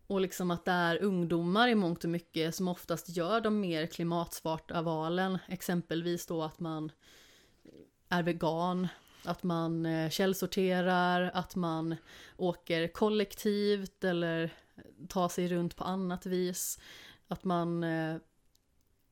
Och 0.09 0.21
liksom 0.21 0.51
att 0.51 0.65
det 0.65 0.73
är 0.73 1.03
ungdomar 1.03 1.69
i 1.69 1.75
mångt 1.75 2.05
och 2.05 2.11
mycket 2.11 2.55
som 2.55 2.69
oftast 2.69 3.09
gör 3.17 3.41
de 3.41 3.61
mer 3.61 3.87
klimatsmarta 3.87 4.83
valen. 4.83 5.39
Exempelvis 5.49 6.27
då 6.27 6.43
att 6.43 6.61
man 6.61 6.93
är 8.09 8.23
vegan, 8.23 8.89
att 9.25 9.43
man 9.43 9.87
eh, 9.87 10.11
källsorterar, 10.11 11.31
att 11.35 11.57
man 11.57 11.97
åker 12.37 12.89
kollektivt 12.89 14.05
eller 14.05 14.51
tar 15.09 15.29
sig 15.29 15.49
runt 15.49 15.77
på 15.77 15.85
annat 15.85 16.27
vis. 16.27 16.79
Att 17.29 17.45
man 17.45 17.85
eh, 17.85 18.17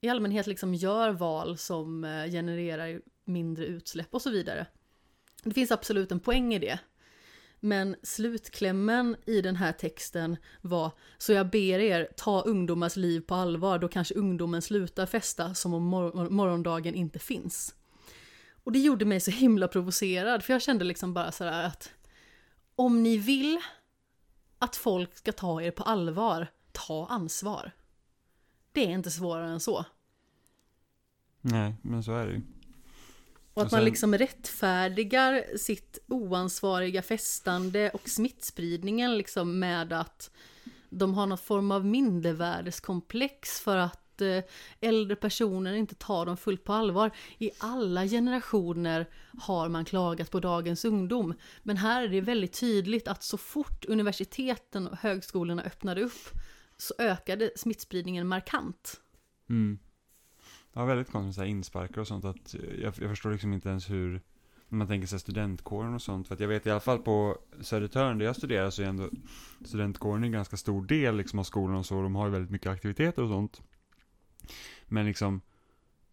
i 0.00 0.09
allmänhet 0.09 0.47
liksom 0.47 0.75
gör 0.75 1.11
val 1.11 1.59
som 1.59 2.05
eh, 2.05 2.31
genererar 2.31 3.00
mindre 3.25 3.67
utsläpp 3.67 4.15
och 4.15 4.23
så 4.23 4.31
vidare. 4.31 4.67
Det 5.43 5.55
finns 5.55 5.71
absolut 5.71 6.12
en 6.12 6.21
poäng 6.21 6.55
i 6.55 6.59
det. 6.59 6.79
Men 7.61 7.97
slutklämmen 8.03 9.17
i 9.27 9.41
den 9.41 9.57
här 9.57 9.73
texten 9.73 10.37
var 10.61 10.93
Så 11.19 11.33
jag 11.33 11.51
ber 11.51 11.79
er, 11.79 12.09
ta 12.17 12.41
ungdomars 12.41 12.97
liv 12.97 13.21
på 13.21 13.35
allvar, 13.35 13.79
då 13.79 13.89
kanske 13.89 14.15
ungdomen 14.15 14.63
slutar 14.63 15.07
festa 15.07 15.55
som 15.55 15.75
om 15.75 15.83
mor- 15.83 16.31
morgondagen 16.31 16.95
inte 16.95 17.19
finns. 17.19 17.75
Och 18.65 18.73
det 18.73 18.79
gjorde 18.79 19.05
mig 19.05 19.21
så 19.21 19.31
himla 19.31 19.69
provocerad, 19.69 20.45
för 20.45 20.53
jag 20.53 20.63
kände 20.63 20.85
liksom 20.85 21.15
bara 21.15 21.33
sådär 21.33 21.63
att 21.63 21.91
om 22.77 23.03
ni 23.03 23.19
vill 23.19 23.59
att 24.59 24.77
folk 24.77 25.17
ska 25.17 25.33
ta 25.33 25.63
er 25.63 25.71
på 25.71 25.83
allvar, 25.83 26.47
ta 26.73 27.07
ansvar. 27.07 27.73
Det 28.73 28.85
är 28.87 28.91
inte 28.91 29.11
svårare 29.11 29.51
än 29.51 29.61
så. 29.61 29.85
Nej, 31.41 31.75
men 31.83 32.05
så 32.05 32.13
är 32.13 32.27
det 32.27 32.33
ju. 32.33 32.43
Och 33.57 33.63
att 33.63 33.73
man 33.73 33.85
liksom 33.85 34.19
rättfärdigar 34.19 35.57
sitt 35.57 35.99
oansvariga 36.07 37.03
festande 37.03 37.91
och 37.91 38.09
smittspridningen 38.09 39.19
liksom 39.19 39.59
med 39.59 39.93
att 39.93 40.31
de 40.91 41.15
har 41.15 41.27
någon 41.27 41.39
form 41.39 41.71
av 41.71 41.85
mindervärdeskomplex 41.85 43.61
för 43.61 43.77
att 43.77 44.21
eh, 44.21 44.45
äldre 44.81 45.17
personer 45.17 45.75
inte 45.75 45.95
tar 45.95 46.27
dem 46.27 46.37
fullt 46.37 46.65
på 46.65 46.73
allvar. 46.73 47.11
I 47.39 47.51
alla 47.59 48.07
generationer 48.07 49.07
har 49.39 49.69
man 49.69 49.85
klagat 49.85 50.31
på 50.31 50.41
dagens 50.41 50.85
ungdom. 50.85 51.35
Men 51.63 51.77
här 51.77 52.03
är 52.03 52.09
det 52.09 52.21
väldigt 52.21 52.61
tydligt 52.61 53.09
att 53.09 53.23
så 53.23 53.37
fort 53.37 53.85
universiteten 53.85 54.89
och 54.89 54.97
högskolorna 54.97 55.63
öppnade 55.63 56.03
upp 56.03 56.31
så 56.77 56.95
ökade 56.99 57.51
smittspridningen 57.57 58.29
markant. 58.29 59.01
Mm. 59.49 59.79
Ja, 60.76 60.85
väldigt 60.85 61.11
konstigt 61.11 61.26
med 61.26 61.35
så 61.35 61.40
här 61.40 61.49
insparkar 61.49 62.00
och 62.00 62.06
sånt. 62.06 62.25
Att 62.25 62.54
eh, 62.54 62.61
jag, 62.61 62.95
jag 63.00 63.11
förstår 63.11 63.33
liksom 63.33 63.52
inte 63.52 63.68
ens 63.68 63.90
hur, 63.90 64.21
när 64.68 64.78
man 64.78 64.87
tänker 64.87 65.06
sig 65.06 65.21
studentkåren 65.21 65.95
och 65.95 66.02
sånt. 66.02 66.28
För 66.28 66.35
att 66.35 66.40
jag 66.40 66.49
vet 66.49 66.66
i 66.66 66.71
alla 66.71 66.80
fall 66.80 66.99
på 66.99 67.38
Södertörn 67.61 68.18
där 68.18 68.26
jag 68.26 68.37
studerar 68.37 68.71
så 68.71 68.83
är 68.83 68.87
ändå 68.87 69.11
studentkåren 69.64 70.25
en 70.25 70.33
ganska 70.33 70.56
stor 70.56 70.87
del 70.87 71.16
liksom 71.16 71.38
av 71.38 71.45
skolan 71.45 71.76
och 71.76 71.87
så. 71.87 72.02
De 72.02 72.14
har 72.14 72.26
ju 72.26 72.33
väldigt 72.33 72.50
mycket 72.50 72.73
aktiviteter 72.73 73.23
och 73.23 73.28
sånt. 73.28 73.62
Men 74.87 75.06
liksom, 75.06 75.40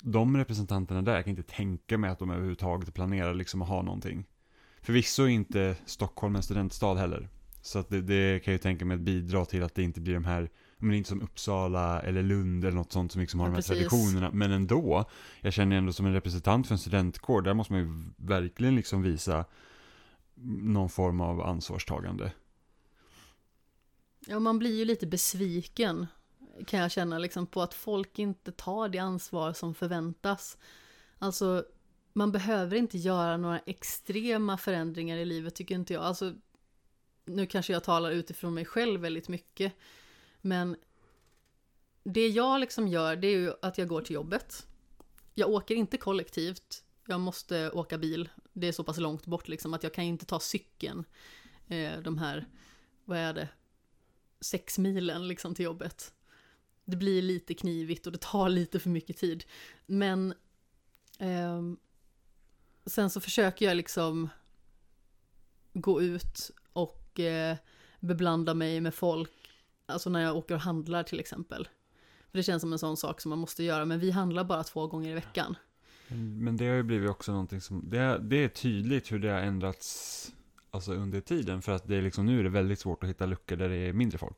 de 0.01 0.37
representanterna 0.37 1.01
där, 1.01 1.15
jag 1.15 1.23
kan 1.23 1.31
inte 1.31 1.53
tänka 1.53 1.97
mig 1.97 2.09
att 2.09 2.19
de 2.19 2.29
överhuvudtaget 2.29 2.93
planerar 2.93 3.33
liksom 3.33 3.61
att 3.61 3.67
ha 3.67 3.81
någonting. 3.81 4.25
Förvisso 4.81 5.23
är 5.23 5.27
inte 5.27 5.75
Stockholm 5.85 6.35
en 6.35 6.43
studentstad 6.43 6.95
heller. 6.95 7.29
Så 7.61 7.79
att 7.79 7.89
det, 7.89 8.01
det 8.01 8.43
kan 8.43 8.51
jag 8.51 8.57
ju 8.57 8.63
tänka 8.63 8.85
mig 8.85 8.95
att 8.95 9.01
bidra 9.01 9.45
till 9.45 9.63
att 9.63 9.75
det 9.75 9.83
inte 9.83 10.01
blir 10.01 10.13
de 10.13 10.25
här 10.25 10.49
men 10.83 10.95
inte 10.95 11.09
som 11.09 11.21
Uppsala 11.21 12.01
eller 12.01 12.23
Lund 12.23 12.65
eller 12.65 12.75
något 12.75 12.91
sånt 12.91 13.11
som 13.11 13.21
liksom 13.21 13.39
har 13.39 13.47
Ja, 13.47 13.49
de 13.51 13.55
här 13.55 13.61
precis. 13.61 13.89
traditionerna. 13.89 14.31
Men 14.33 14.51
ändå, 14.51 15.05
jag 15.41 15.53
känner 15.53 15.75
ändå 15.75 15.93
som 15.93 16.05
en 16.05 16.13
representant 16.13 16.67
för 16.67 16.73
en 16.75 16.79
studentkår, 16.79 17.41
där 17.41 17.53
måste 17.53 17.73
man 17.73 17.81
ju 17.81 18.03
verkligen 18.15 18.75
liksom 18.75 19.01
visa 19.01 19.45
någon 20.63 20.89
form 20.89 21.21
av 21.21 21.41
ansvarstagande. 21.41 22.31
Ja, 24.27 24.39
man 24.39 24.59
blir 24.59 24.77
ju 24.77 24.85
lite 24.85 25.07
besviken 25.07 26.07
kan 26.67 26.79
jag 26.79 26.91
känna 26.91 27.17
liksom 27.19 27.47
på 27.47 27.61
att 27.61 27.73
folk 27.73 28.19
inte 28.19 28.51
tar 28.51 28.89
det 28.89 28.99
ansvar 28.99 29.53
som 29.53 29.75
förväntas. 29.75 30.57
Alltså, 31.19 31.65
man 32.13 32.31
behöver 32.31 32.77
inte 32.77 32.97
göra 32.97 33.37
några 33.37 33.59
extrema 33.59 34.57
förändringar 34.57 35.17
i 35.17 35.25
livet 35.25 35.55
tycker 35.55 35.75
inte 35.75 35.93
jag. 35.93 36.03
Alltså, 36.03 36.33
nu 37.25 37.45
kanske 37.45 37.73
jag 37.73 37.83
talar 37.83 38.11
utifrån 38.11 38.53
mig 38.53 38.65
själv 38.65 39.01
väldigt 39.01 39.29
mycket. 39.29 39.73
Men 40.45 40.75
det 42.03 42.27
jag 42.27 42.59
liksom 42.59 42.87
gör 42.87 43.15
det 43.15 43.27
är 43.27 43.37
ju 43.37 43.53
att 43.61 43.77
jag 43.77 43.87
går 43.87 44.01
till 44.01 44.13
jobbet. 44.13 44.67
Jag 45.33 45.49
åker 45.49 45.75
inte 45.75 45.97
kollektivt. 45.97 46.83
Jag 47.07 47.19
måste 47.19 47.71
åka 47.71 47.97
bil. 47.97 48.29
Det 48.53 48.67
är 48.67 48.71
så 48.71 48.83
pass 48.83 48.97
långt 48.97 49.25
bort 49.25 49.47
liksom 49.47 49.73
att 49.73 49.83
jag 49.83 49.93
kan 49.93 50.03
inte 50.03 50.25
ta 50.25 50.39
cykeln. 50.39 51.05
Eh, 51.67 51.99
de 51.99 52.17
här, 52.17 52.47
vad 53.05 53.17
är 53.17 53.33
det? 53.33 53.49
sex 54.43 54.77
milen 54.77 55.27
liksom 55.27 55.55
till 55.55 55.65
jobbet. 55.65 56.13
Det 56.85 56.97
blir 56.97 57.21
lite 57.21 57.53
knivigt 57.53 58.05
och 58.05 58.11
det 58.11 58.21
tar 58.21 58.49
lite 58.49 58.79
för 58.79 58.89
mycket 58.89 59.17
tid. 59.17 59.43
Men 59.85 60.33
eh, 61.19 61.61
sen 62.85 63.09
så 63.09 63.21
försöker 63.21 63.65
jag 63.65 63.77
liksom 63.77 64.29
gå 65.73 66.01
ut 66.01 66.51
och 66.73 67.19
eh, 67.19 67.57
beblanda 67.99 68.53
mig 68.53 68.81
med 68.81 68.93
folk. 68.93 69.42
Alltså 69.85 70.09
när 70.09 70.19
jag 70.19 70.35
åker 70.37 70.55
och 70.55 70.61
handlar 70.61 71.03
till 71.03 71.19
exempel. 71.19 71.67
För 72.31 72.37
det 72.37 72.43
känns 72.43 72.61
som 72.61 72.73
en 72.73 72.79
sån 72.79 72.97
sak 72.97 73.21
som 73.21 73.29
man 73.29 73.39
måste 73.39 73.63
göra. 73.63 73.85
Men 73.85 73.99
vi 73.99 74.11
handlar 74.11 74.43
bara 74.43 74.63
två 74.63 74.87
gånger 74.87 75.11
i 75.11 75.13
veckan. 75.13 75.55
Men 76.39 76.57
det 76.57 76.67
har 76.67 76.75
ju 76.75 76.83
blivit 76.83 77.09
också 77.09 77.31
någonting 77.31 77.61
som, 77.61 77.89
det 77.89 77.97
är, 77.97 78.19
det 78.19 78.43
är 78.43 78.47
tydligt 78.47 79.11
hur 79.11 79.19
det 79.19 79.29
har 79.29 79.39
ändrats 79.39 80.33
alltså 80.71 80.93
under 80.93 81.21
tiden. 81.21 81.61
För 81.61 81.71
att 81.71 81.87
det 81.87 81.95
är 81.95 82.01
liksom, 82.01 82.25
nu 82.25 82.39
är 82.39 82.43
det 82.43 82.49
väldigt 82.49 82.79
svårt 82.79 83.03
att 83.03 83.09
hitta 83.09 83.25
luckor 83.25 83.55
där 83.55 83.69
det 83.69 83.75
är 83.75 83.93
mindre 83.93 84.17
folk. 84.17 84.37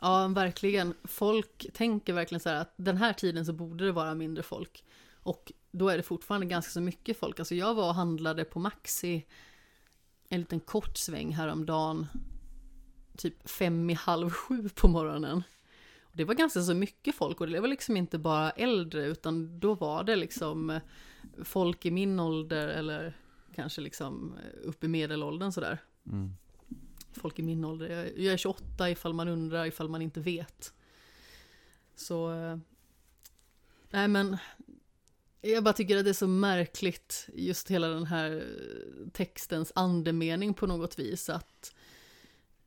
Ja, 0.00 0.28
verkligen. 0.28 0.94
Folk 1.04 1.66
tänker 1.72 2.12
verkligen 2.12 2.40
så 2.40 2.48
här 2.48 2.60
att 2.60 2.74
den 2.76 2.96
här 2.96 3.12
tiden 3.12 3.46
så 3.46 3.52
borde 3.52 3.84
det 3.84 3.92
vara 3.92 4.14
mindre 4.14 4.42
folk. 4.42 4.84
Och 5.22 5.52
då 5.70 5.88
är 5.88 5.96
det 5.96 6.02
fortfarande 6.02 6.46
ganska 6.46 6.70
så 6.70 6.80
mycket 6.80 7.18
folk. 7.18 7.38
Alltså 7.38 7.54
jag 7.54 7.74
var 7.74 7.88
och 7.88 7.94
handlade 7.94 8.44
på 8.44 8.58
Maxi 8.58 9.26
en 10.28 10.40
liten 10.40 10.60
kort 10.60 10.96
sväng 10.96 11.34
häromdagen. 11.34 12.06
Typ 13.16 13.48
fem 13.48 13.90
i 13.90 13.94
halv 13.94 14.30
sju 14.30 14.68
på 14.74 14.88
morgonen. 14.88 15.42
Och 16.02 16.16
det 16.16 16.24
var 16.24 16.34
ganska 16.34 16.62
så 16.62 16.74
mycket 16.74 17.14
folk 17.14 17.40
och 17.40 17.46
det 17.48 17.60
var 17.60 17.68
liksom 17.68 17.96
inte 17.96 18.18
bara 18.18 18.50
äldre 18.50 19.06
utan 19.06 19.60
då 19.60 19.74
var 19.74 20.04
det 20.04 20.16
liksom 20.16 20.70
eh, 20.70 20.82
folk 21.44 21.86
i 21.86 21.90
min 21.90 22.20
ålder 22.20 22.68
eller 22.68 23.16
kanske 23.54 23.80
liksom 23.80 24.34
eh, 24.38 24.68
upp 24.68 24.84
i 24.84 24.88
medelåldern 24.88 25.52
sådär 25.52 25.78
Mm. 26.06 26.30
folk 27.12 27.38
i 27.38 27.42
min 27.42 27.64
ålder. 27.64 27.88
Jag- 27.88 28.18
Jag 28.18 28.32
är 28.32 28.36
28 28.36 28.90
ifall 28.90 29.14
man 29.14 29.28
undrar, 29.28 29.66
ifall 29.66 29.88
man 29.88 30.02
inte 30.02 30.20
vet. 30.20 30.72
Så... 31.96 32.32
eh, 32.32 32.58
Nej 33.90 34.08
men... 34.08 34.36
Jag 35.40 35.64
bara 35.64 35.74
tycker 35.74 35.96
att 35.96 36.04
det 36.04 36.10
är 36.10 36.14
så 36.14 36.26
märkligt, 36.26 37.28
just 37.34 37.70
hela 37.70 37.88
den 37.88 38.04
här 38.06 38.44
textens 39.12 39.72
andemening 39.74 40.54
på 40.54 40.66
något 40.66 40.98
vis. 40.98 41.28
Att 41.30 41.74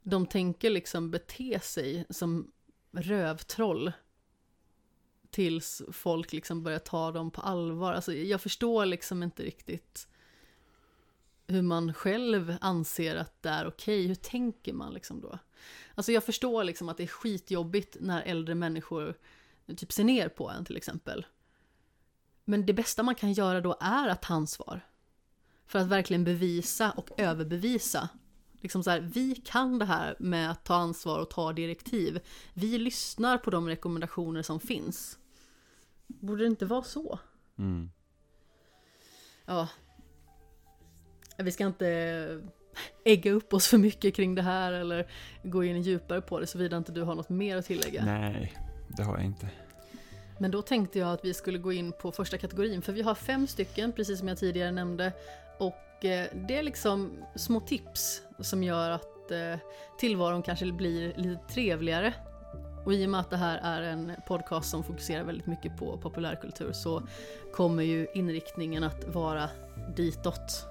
de 0.09 0.25
tänker 0.25 0.69
liksom 0.69 1.11
bete 1.11 1.59
sig 1.59 2.05
som 2.09 2.51
rövtroll. 2.91 3.91
Tills 5.29 5.81
folk 5.91 6.33
liksom 6.33 6.63
börjar 6.63 6.79
ta 6.79 7.11
dem 7.11 7.31
på 7.31 7.41
allvar. 7.41 7.93
Alltså 7.93 8.13
jag 8.13 8.41
förstår 8.41 8.85
liksom 8.85 9.23
inte 9.23 9.43
riktigt 9.43 10.07
hur 11.47 11.61
man 11.61 11.93
själv 11.93 12.55
anser 12.61 13.15
att 13.15 13.43
det 13.43 13.49
är 13.49 13.67
okej, 13.67 14.07
hur 14.07 14.15
tänker 14.15 14.73
man 14.73 14.93
liksom 14.93 15.21
då? 15.21 15.39
Alltså 15.95 16.11
jag 16.11 16.23
förstår 16.23 16.63
liksom 16.63 16.89
att 16.89 16.97
det 16.97 17.03
är 17.03 17.07
skitjobbigt 17.07 17.97
när 17.99 18.21
äldre 18.21 18.55
människor 18.55 19.17
typ 19.77 19.91
ser 19.91 20.03
ner 20.03 20.29
på 20.29 20.49
en 20.49 20.65
till 20.65 20.77
exempel. 20.77 21.25
Men 22.45 22.65
det 22.65 22.73
bästa 22.73 23.03
man 23.03 23.15
kan 23.15 23.33
göra 23.33 23.61
då 23.61 23.77
är 23.79 24.07
att 24.07 24.21
ta 24.21 24.33
ansvar. 24.33 24.81
För 25.65 25.79
att 25.79 25.87
verkligen 25.87 26.23
bevisa 26.23 26.91
och 26.91 27.09
överbevisa. 27.17 28.09
Liksom 28.61 28.83
så 28.83 28.89
här, 28.89 28.99
vi 28.99 29.35
kan 29.35 29.79
det 29.79 29.85
här 29.85 30.15
med 30.19 30.51
att 30.51 30.63
ta 30.63 30.75
ansvar 30.75 31.19
och 31.19 31.29
ta 31.29 31.53
direktiv. 31.53 32.19
Vi 32.53 32.77
lyssnar 32.77 33.37
på 33.37 33.49
de 33.49 33.67
rekommendationer 33.67 34.41
som 34.41 34.59
finns. 34.59 35.19
Borde 36.07 36.43
det 36.43 36.47
inte 36.47 36.65
vara 36.65 36.83
så? 36.83 37.19
Mm. 37.57 37.89
Ja. 39.45 39.67
Vi 41.37 41.51
ska 41.51 41.65
inte 41.65 42.41
ägga 43.05 43.31
upp 43.31 43.53
oss 43.53 43.67
för 43.67 43.77
mycket 43.77 44.15
kring 44.15 44.35
det 44.35 44.41
här 44.41 44.73
eller 44.73 45.07
gå 45.43 45.63
in 45.63 45.81
djupare 45.81 46.21
på 46.21 46.39
det 46.39 46.47
såvida 46.47 46.77
inte 46.77 46.91
du 46.91 47.01
har 47.01 47.15
något 47.15 47.29
mer 47.29 47.57
att 47.57 47.65
tillägga. 47.65 48.05
Nej, 48.05 48.57
det 48.97 49.03
har 49.03 49.17
jag 49.17 49.25
inte. 49.25 49.49
Men 50.39 50.51
då 50.51 50.61
tänkte 50.61 50.99
jag 50.99 51.13
att 51.13 51.25
vi 51.25 51.33
skulle 51.33 51.57
gå 51.57 51.73
in 51.73 51.91
på 52.01 52.11
första 52.11 52.37
kategorin 52.37 52.81
för 52.81 52.93
vi 52.93 53.01
har 53.01 53.15
fem 53.15 53.47
stycken 53.47 53.91
precis 53.91 54.19
som 54.19 54.27
jag 54.27 54.37
tidigare 54.37 54.71
nämnde 54.71 55.13
och 55.59 55.75
Eh, 56.01 56.25
det 56.33 56.57
är 56.57 56.63
liksom 56.63 57.23
små 57.35 57.59
tips 57.59 58.21
som 58.39 58.63
gör 58.63 58.89
att 58.89 59.31
eh, 59.31 59.59
tillvaron 59.99 60.43
kanske 60.43 60.71
blir 60.71 61.13
lite 61.17 61.53
trevligare. 61.53 62.13
Och 62.85 62.93
i 62.93 63.05
och 63.05 63.09
med 63.09 63.19
att 63.19 63.29
det 63.29 63.37
här 63.37 63.57
är 63.57 63.81
en 63.81 64.11
podcast 64.27 64.69
som 64.69 64.83
fokuserar 64.83 65.23
väldigt 65.23 65.47
mycket 65.47 65.77
på 65.77 65.97
populärkultur 65.97 66.71
så 66.73 67.03
kommer 67.53 67.83
ju 67.83 68.07
inriktningen 68.13 68.83
att 68.83 69.07
vara 69.07 69.49
ditåt. 69.95 70.65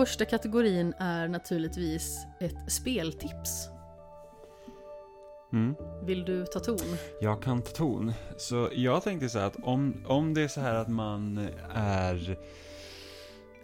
Första 0.00 0.24
kategorin 0.24 0.94
är 0.98 1.28
naturligtvis 1.28 2.26
ett 2.40 2.72
speltips. 2.72 3.68
Mm. 5.52 5.74
Vill 6.02 6.24
du 6.24 6.46
ta 6.46 6.60
ton? 6.60 6.96
Jag 7.20 7.42
kan 7.42 7.62
ta 7.62 7.70
ton. 7.70 8.12
Så 8.36 8.68
jag 8.72 9.02
tänkte 9.02 9.28
så 9.28 9.38
här 9.38 9.46
att 9.46 9.56
om, 9.62 10.04
om 10.06 10.34
det 10.34 10.42
är 10.42 10.48
så 10.48 10.60
här 10.60 10.74
att 10.74 10.88
man 10.88 11.48
är 11.74 12.38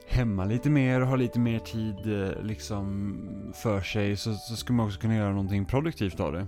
hemma 0.06 0.44
lite 0.44 0.70
mer 0.70 1.00
och 1.00 1.06
har 1.06 1.16
lite 1.16 1.38
mer 1.38 1.58
tid 1.58 2.22
eh, 2.22 2.42
liksom 2.42 3.52
för 3.54 3.80
sig 3.80 4.16
så, 4.16 4.34
så 4.34 4.56
skulle 4.56 4.76
man 4.76 4.86
också 4.86 5.00
kunna 5.00 5.16
göra 5.16 5.30
någonting 5.30 5.64
produktivt 5.64 6.20
av 6.20 6.32
det. 6.32 6.46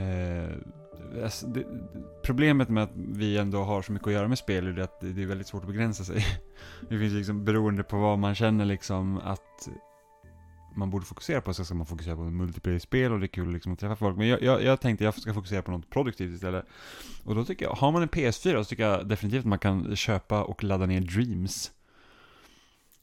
Eh, 0.00 0.47
alltså, 1.22 1.46
det, 1.46 1.64
problemet 2.22 2.68
med 2.68 2.82
att 2.82 2.92
vi 2.94 3.38
ändå 3.38 3.62
har 3.62 3.82
så 3.82 3.92
mycket 3.92 4.06
att 4.06 4.12
göra 4.12 4.28
med 4.28 4.38
spel 4.38 4.66
är 4.66 4.72
det 4.72 4.84
att 4.84 5.00
det 5.00 5.22
är 5.22 5.26
väldigt 5.26 5.46
svårt 5.46 5.62
att 5.62 5.68
begränsa 5.68 6.04
sig. 6.04 6.26
Det 6.88 6.98
finns 6.98 7.12
liksom 7.12 7.44
beroende 7.44 7.82
på 7.82 7.98
vad 7.98 8.18
man 8.18 8.34
känner 8.34 8.64
liksom 8.64 9.18
att 9.18 9.68
man 10.78 10.90
borde 10.90 11.06
fokusera 11.06 11.40
på 11.40 11.54
så 11.54 11.64
ska 11.64 11.74
man 11.74 11.86
fokusera 11.86 12.16
på 12.16 12.22
multiplayer-spel 12.22 13.12
och 13.12 13.20
det 13.20 13.26
är 13.26 13.28
kul 13.28 13.52
liksom 13.52 13.72
att 13.72 13.78
träffa 13.78 13.96
folk. 13.96 14.16
Men 14.16 14.28
jag, 14.28 14.42
jag, 14.42 14.62
jag 14.62 14.80
tänkte 14.80 15.04
jag 15.04 15.14
ska 15.14 15.34
fokusera 15.34 15.62
på 15.62 15.70
något 15.70 15.90
produktivt 15.90 16.34
istället. 16.34 16.64
Och 17.24 17.34
då 17.34 17.44
tycker 17.44 17.64
jag, 17.64 17.72
har 17.72 17.92
man 17.92 18.02
en 18.02 18.08
PS4 18.08 18.62
så 18.62 18.64
tycker 18.64 18.82
jag 18.82 19.08
definitivt 19.08 19.40
att 19.40 19.46
man 19.46 19.58
kan 19.58 19.96
köpa 19.96 20.44
och 20.44 20.64
ladda 20.64 20.86
ner 20.86 21.00
Dreams. 21.00 21.72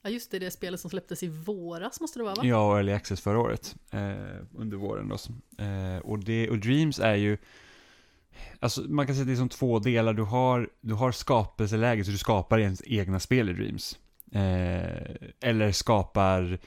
Ja 0.01 0.09
just 0.09 0.31
det, 0.31 0.39
det 0.39 0.51
spelet 0.51 0.79
som 0.79 0.89
släpptes 0.89 1.23
i 1.23 1.27
våras 1.27 2.01
måste 2.01 2.19
det 2.19 2.23
vara 2.23 2.35
va? 2.35 2.41
Ja, 2.45 2.71
och 2.71 2.77
Early 2.77 2.91
Access 2.91 3.21
förra 3.21 3.39
året. 3.39 3.75
Eh, 3.91 4.15
under 4.55 4.77
våren 4.77 5.09
då. 5.09 5.15
Eh, 5.63 5.97
och, 5.97 6.19
det, 6.19 6.49
och 6.49 6.57
Dreams 6.57 6.99
är 6.99 7.15
ju 7.15 7.37
Alltså 8.59 8.81
man 8.81 9.05
kan 9.05 9.15
säga 9.15 9.21
att 9.21 9.27
det 9.27 9.33
är 9.33 9.37
som 9.37 9.49
två 9.49 9.79
delar. 9.79 10.13
Du 10.13 10.23
har, 10.23 10.69
du 10.81 10.93
har 10.93 11.11
skapelseläget, 11.11 12.05
så 12.05 12.11
du 12.11 12.17
skapar 12.17 12.59
ens 12.59 12.81
egna 12.85 13.19
spel 13.19 13.49
i 13.49 13.53
Dreams. 13.53 13.99
Eh, 14.31 15.15
eller 15.41 15.71
skapar 15.71 16.59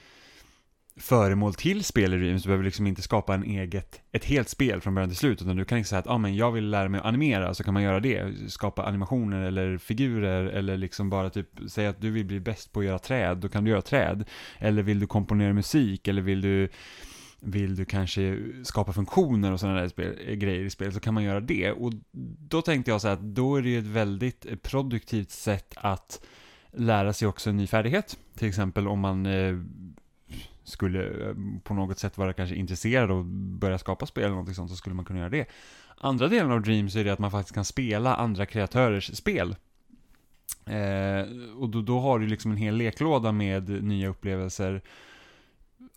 föremål 0.99 1.53
till 1.53 1.83
spel 1.83 2.13
i 2.13 2.17
Dreams. 2.17 2.43
Du 2.43 2.47
behöver 2.47 2.63
liksom 2.63 2.87
inte 2.87 3.01
skapa 3.01 3.33
en 3.33 3.43
eget, 3.43 4.01
ett 4.11 4.25
helt 4.25 4.49
spel 4.49 4.81
från 4.81 4.95
början 4.95 5.09
till 5.09 5.17
slut. 5.17 5.41
Utan 5.41 5.55
du 5.55 5.65
kan 5.65 5.77
inte 5.77 5.89
säga 5.89 5.99
att 5.99 6.07
ah, 6.07 6.17
men 6.17 6.35
jag 6.35 6.51
vill 6.51 6.69
lära 6.69 6.89
mig 6.89 6.99
att 6.99 7.05
animera, 7.05 7.53
så 7.53 7.63
kan 7.63 7.73
man 7.73 7.83
göra 7.83 7.99
det. 7.99 8.33
Skapa 8.51 8.83
animationer 8.83 9.41
eller 9.41 9.77
figurer 9.77 10.45
eller 10.45 10.77
liksom 10.77 11.09
bara 11.09 11.29
typ 11.29 11.49
säga 11.67 11.89
att 11.89 12.01
du 12.01 12.11
vill 12.11 12.25
bli 12.25 12.39
bäst 12.39 12.73
på 12.73 12.79
att 12.79 12.85
göra 12.85 12.99
träd, 12.99 13.37
då 13.37 13.49
kan 13.49 13.63
du 13.63 13.71
göra 13.71 13.81
träd. 13.81 14.25
Eller 14.57 14.83
vill 14.83 14.99
du 14.99 15.07
komponera 15.07 15.53
musik, 15.53 16.07
eller 16.07 16.21
vill 16.21 16.41
du 16.41 16.69
vill 17.39 17.75
du 17.75 17.85
kanske 17.85 18.39
skapa 18.63 18.93
funktioner 18.93 19.51
och 19.51 19.59
sådana 19.59 19.79
där 19.79 19.87
spel, 19.87 20.35
grejer 20.35 20.65
i 20.65 20.69
spel 20.69 20.93
så 20.93 20.99
kan 20.99 21.13
man 21.13 21.23
göra 21.23 21.39
det. 21.39 21.71
Och 21.71 21.93
då 22.49 22.61
tänkte 22.61 22.91
jag 22.91 23.01
så 23.01 23.07
här 23.07 23.13
att 23.13 23.21
då 23.21 23.55
är 23.55 23.61
det 23.61 23.69
ju 23.69 23.79
ett 23.79 23.85
väldigt 23.85 24.63
produktivt 24.63 25.31
sätt 25.31 25.73
att 25.75 26.21
lära 26.71 27.13
sig 27.13 27.27
också 27.27 27.49
en 27.49 27.57
ny 27.57 27.67
färdighet. 27.67 28.17
Till 28.35 28.47
exempel 28.47 28.87
om 28.87 28.99
man 28.99 29.25
eh, 29.25 29.55
skulle 30.63 31.03
eh, 31.03 31.35
på 31.63 31.73
något 31.73 31.99
sätt 31.99 32.17
vara 32.17 32.33
kanske 32.33 32.55
intresserad 32.55 33.11
och 33.11 33.25
börja 33.25 33.77
skapa 33.77 34.05
spel 34.05 34.23
eller 34.23 34.31
någonting 34.31 34.55
sånt 34.55 34.69
så 34.69 34.75
skulle 34.75 34.95
man 34.95 35.05
kunna 35.05 35.19
göra 35.19 35.29
det. 35.29 35.49
Andra 35.97 36.27
delen 36.27 36.51
av 36.51 36.61
Dreams 36.61 36.95
är 36.95 37.03
det 37.03 37.13
att 37.13 37.19
man 37.19 37.31
faktiskt 37.31 37.55
kan 37.55 37.65
spela 37.65 38.15
andra 38.15 38.45
kreatörers 38.45 39.17
spel. 39.17 39.55
Eh, 40.65 41.25
och 41.57 41.69
då, 41.69 41.81
då 41.81 41.99
har 41.99 42.19
du 42.19 42.27
liksom 42.27 42.51
en 42.51 42.57
hel 42.57 42.75
leklåda 42.75 43.31
med 43.31 43.83
nya 43.83 44.07
upplevelser 44.07 44.81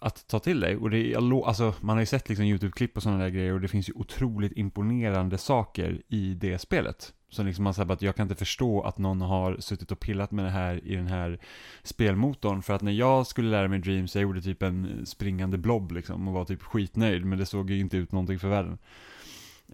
att 0.03 0.29
ta 0.29 0.39
till 0.39 0.61
dig. 0.61 0.77
Och 0.77 0.91
det 0.91 1.13
är, 1.13 1.47
alltså, 1.47 1.75
man 1.81 1.97
har 1.97 2.03
ju 2.03 2.07
sett 2.07 2.29
liksom 2.29 2.45
YouTube-klipp 2.45 2.97
och 2.97 3.03
sådana 3.03 3.23
där 3.23 3.31
grejer 3.31 3.53
och 3.53 3.61
det 3.61 3.69
finns 3.69 3.89
ju 3.89 3.93
otroligt 3.93 4.53
imponerande 4.53 5.39
saker 5.39 6.03
i 6.09 6.35
det 6.35 6.59
spelet. 6.59 7.15
Så 7.29 7.43
liksom 7.43 7.65
man 7.65 7.75
säger 7.75 7.93
att 7.93 8.03
jag 8.03 8.17
kan 8.17 8.25
inte 8.25 8.35
förstå 8.35 8.83
att 8.83 8.99
någon 8.99 9.21
har 9.21 9.57
suttit 9.61 9.93
och 9.93 10.01
pillat 10.01 10.31
med 10.31 10.45
det 10.45 10.51
här 10.51 10.87
i 10.87 10.97
den 10.97 11.07
här 11.07 11.39
spelmotorn. 11.83 12.63
För 12.63 12.75
att 12.75 12.83
när 12.83 12.93
jag 12.93 13.27
skulle 13.27 13.51
lära 13.51 13.69
mig 13.69 13.79
Dreams, 13.79 14.15
jag 14.15 14.23
gjorde 14.23 14.43
typ 14.43 14.63
en 14.63 15.07
springande 15.07 15.59
blob 15.59 15.93
liksom 15.93 16.29
och 16.29 16.35
var 16.35 16.45
typ 16.45 16.63
skitnöjd. 16.63 17.25
Men 17.25 17.39
det 17.39 17.47
såg 17.47 17.71
ju 17.71 17.79
inte 17.79 17.97
ut 17.97 18.13
någonting 18.13 18.39
för 18.39 18.49
världen. 18.49 18.79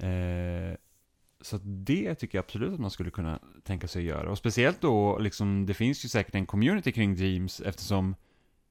Eh, 0.00 0.76
så 1.40 1.58
det 1.62 2.14
tycker 2.14 2.38
jag 2.38 2.42
absolut 2.42 2.72
att 2.72 2.80
man 2.80 2.90
skulle 2.90 3.10
kunna 3.10 3.38
tänka 3.64 3.88
sig 3.88 4.00
att 4.00 4.16
göra. 4.16 4.30
Och 4.30 4.38
speciellt 4.38 4.80
då, 4.80 5.18
liksom, 5.18 5.66
det 5.66 5.74
finns 5.74 6.04
ju 6.04 6.08
säkert 6.08 6.34
en 6.34 6.46
community 6.46 6.92
kring 6.92 7.16
Dreams 7.16 7.60
eftersom 7.60 8.14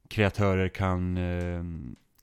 kreatörer 0.09 0.67
kan 0.69 1.17
eh, 1.17 1.63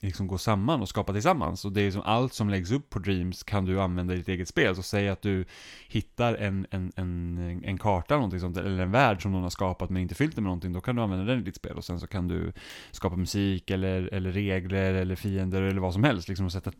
liksom 0.04 0.26
gå 0.26 0.38
samman 0.38 0.80
och 0.80 0.88
skapa 0.88 1.12
tillsammans. 1.12 1.64
Och 1.64 1.72
det 1.72 1.80
är 1.80 1.90
som 1.90 2.02
allt 2.02 2.32
som 2.32 2.48
läggs 2.48 2.70
upp 2.70 2.90
på 2.90 2.98
Dreams 2.98 3.42
kan 3.42 3.64
du 3.64 3.80
använda 3.80 4.14
i 4.14 4.16
ditt 4.16 4.28
eget 4.28 4.48
spel. 4.48 4.76
Så 4.76 4.82
säg 4.82 5.08
att 5.08 5.22
du 5.22 5.44
hittar 5.88 6.34
en, 6.34 6.66
en, 6.70 6.92
en, 6.96 7.38
en 7.64 7.78
karta 7.78 8.16
eller 8.16 8.38
sånt, 8.38 8.56
eller 8.56 8.82
en 8.82 8.90
värld 8.90 9.22
som 9.22 9.32
någon 9.32 9.42
har 9.42 9.50
skapat 9.50 9.90
men 9.90 10.02
inte 10.02 10.14
fyllt 10.14 10.34
den 10.34 10.44
med 10.44 10.48
någonting, 10.48 10.72
då 10.72 10.80
kan 10.80 10.96
du 10.96 11.02
använda 11.02 11.24
den 11.24 11.40
i 11.40 11.42
ditt 11.42 11.56
spel. 11.56 11.76
Och 11.76 11.84
sen 11.84 12.00
så 12.00 12.06
kan 12.06 12.28
du 12.28 12.52
skapa 12.90 13.16
musik 13.16 13.70
eller, 13.70 14.14
eller 14.14 14.32
regler 14.32 14.94
eller 14.94 15.16
fiender 15.16 15.62
eller 15.62 15.80
vad 15.80 15.92
som 15.92 16.04
helst, 16.04 16.28
liksom 16.28 16.46
och 16.46 16.52
sätta 16.52 16.72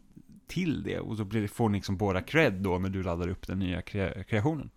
till 0.47 0.83
det. 0.83 0.99
Och 0.99 1.17
så 1.17 1.25
blir 1.25 1.43
det, 1.43 1.49
får 1.49 1.69
ni 1.69 1.79
liksom 1.79 1.97
båda 1.97 2.23
cred 2.23 2.53
då 2.53 2.79
när 2.79 2.89
du 2.89 3.03
laddar 3.03 3.29
upp 3.29 3.47
den 3.47 3.59
nya 3.59 3.83
kre 3.83 4.25
kreationen. 4.25 4.71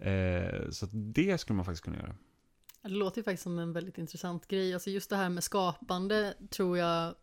Eh, 0.00 0.70
så 0.70 0.86
det 0.92 1.38
skulle 1.38 1.56
man 1.56 1.64
faktiskt 1.64 1.84
kunna 1.84 1.96
göra. 1.96 2.14
Det 2.82 2.88
låter 2.88 3.18
ju 3.18 3.22
faktiskt 3.22 3.42
som 3.42 3.58
en 3.58 3.72
väldigt 3.72 3.98
intressant 3.98 4.48
grej. 4.48 4.74
Alltså 4.74 4.90
just 4.90 5.10
det 5.10 5.16
här 5.16 5.28
med 5.28 5.44
skapande 5.44 6.34
tror 6.50 6.78
jag 6.78 7.14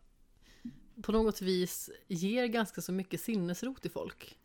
på 1.02 1.12
något 1.12 1.42
vis 1.42 1.90
ger 2.08 2.46
ganska 2.46 2.80
så 2.80 2.92
mycket 2.92 3.20
sinnesro 3.20 3.74
till 3.74 3.90
folk. 3.90 4.38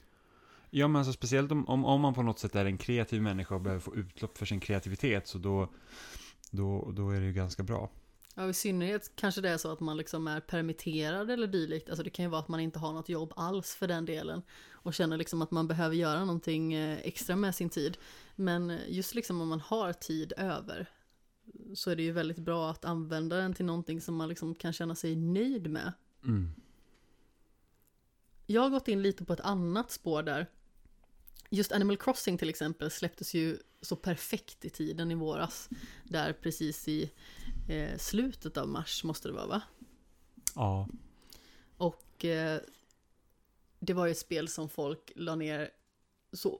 Ja, 0.70 0.88
men 0.88 0.96
alltså 0.96 1.14
speciellt 1.14 1.52
om, 1.52 1.70
om, 1.70 1.86
om 1.86 2.02
man 2.02 2.14
på 2.14 2.24
något 2.24 2.40
sätt 2.40 2.56
är 2.56 2.66
en 2.66 2.78
kreativ 2.78 3.22
människa 3.22 3.56
och 3.56 3.62
behöver 3.62 3.82
få 3.82 3.96
utlopp 3.96 4.38
för 4.38 4.46
sin 4.46 4.60
kreativitet, 4.60 5.28
så 5.28 5.38
då, 5.38 5.70
då, 6.52 6.92
då 6.92 7.10
är 7.10 7.20
det 7.20 7.26
ju 7.26 7.34
ganska 7.34 7.64
bra. 7.64 7.90
Ja, 8.36 8.50
i 8.50 8.54
synnerhet 8.54 9.12
kanske 9.16 9.42
det 9.42 9.50
är 9.50 9.58
så 9.58 9.72
att 9.72 9.80
man 9.80 9.98
liksom 9.98 10.28
är 10.28 10.40
permitterad 10.40 11.32
eller 11.32 11.48
dylikt. 11.48 11.90
Alltså 11.90 12.04
det 12.04 12.10
kan 12.10 12.26
ju 12.26 12.32
vara 12.32 12.42
att 12.42 12.48
man 12.48 12.60
inte 12.60 12.80
har 12.80 12.94
något 12.94 13.10
jobb 13.10 13.34
alls 13.36 13.76
för 13.76 13.88
den 13.88 14.06
delen. 14.06 14.42
Och 14.72 14.94
känner 14.94 15.18
liksom 15.18 15.42
att 15.42 15.52
man 15.52 15.68
behöver 15.68 15.96
göra 15.96 16.20
någonting 16.20 16.74
eh, 16.74 17.00
extra 17.04 17.36
med 17.36 17.56
sin 17.56 17.70
tid. 17.70 17.98
Men 18.36 18.80
just 18.88 19.16
liksom 19.16 19.42
om 19.42 19.48
man 19.48 19.62
har 19.62 19.94
tid 19.94 20.34
över 20.38 20.90
så 21.74 21.92
är 21.92 21.96
det 21.96 22.04
ju 22.04 22.12
väldigt 22.12 22.40
bra 22.40 22.72
att 22.72 22.86
använda 22.86 23.38
den 23.38 23.54
till 23.54 23.66
någonting 23.66 24.02
som 24.02 24.16
man 24.16 24.30
liksom 24.30 24.56
kan 24.56 24.74
känna 24.74 24.96
sig 24.96 25.16
nöjd 25.16 25.70
med. 25.70 25.94
Mm. 26.24 26.54
Jag 28.46 28.62
har 28.62 28.70
gått 28.70 28.88
in 28.88 29.02
lite 29.02 29.26
på 29.26 29.34
ett 29.34 29.40
annat 29.40 29.92
spår 29.92 30.24
där. 30.24 30.48
Just 31.50 31.72
Animal 31.72 31.98
Crossing 31.98 32.38
till 32.38 32.50
exempel 32.50 32.92
släpptes 32.92 33.34
ju 33.34 33.58
så 33.82 33.96
perfekt 33.96 34.66
i 34.66 34.70
tiden 34.70 35.12
i 35.12 35.16
våras. 35.16 35.70
Där 36.04 36.34
precis 36.34 36.88
i 36.88 37.12
eh, 37.70 37.98
slutet 37.98 38.58
av 38.58 38.68
mars 38.68 39.04
måste 39.04 39.28
det 39.28 39.34
vara 39.34 39.48
va? 39.48 39.62
Ja. 40.56 40.90
Och 41.78 42.26
eh, 42.26 42.62
det 43.80 43.94
var 43.94 44.06
ju 44.06 44.12
ett 44.12 44.18
spel 44.18 44.48
som 44.48 44.70
folk 44.70 45.12
la 45.16 45.36
ner 45.36 45.70
så 46.34 46.60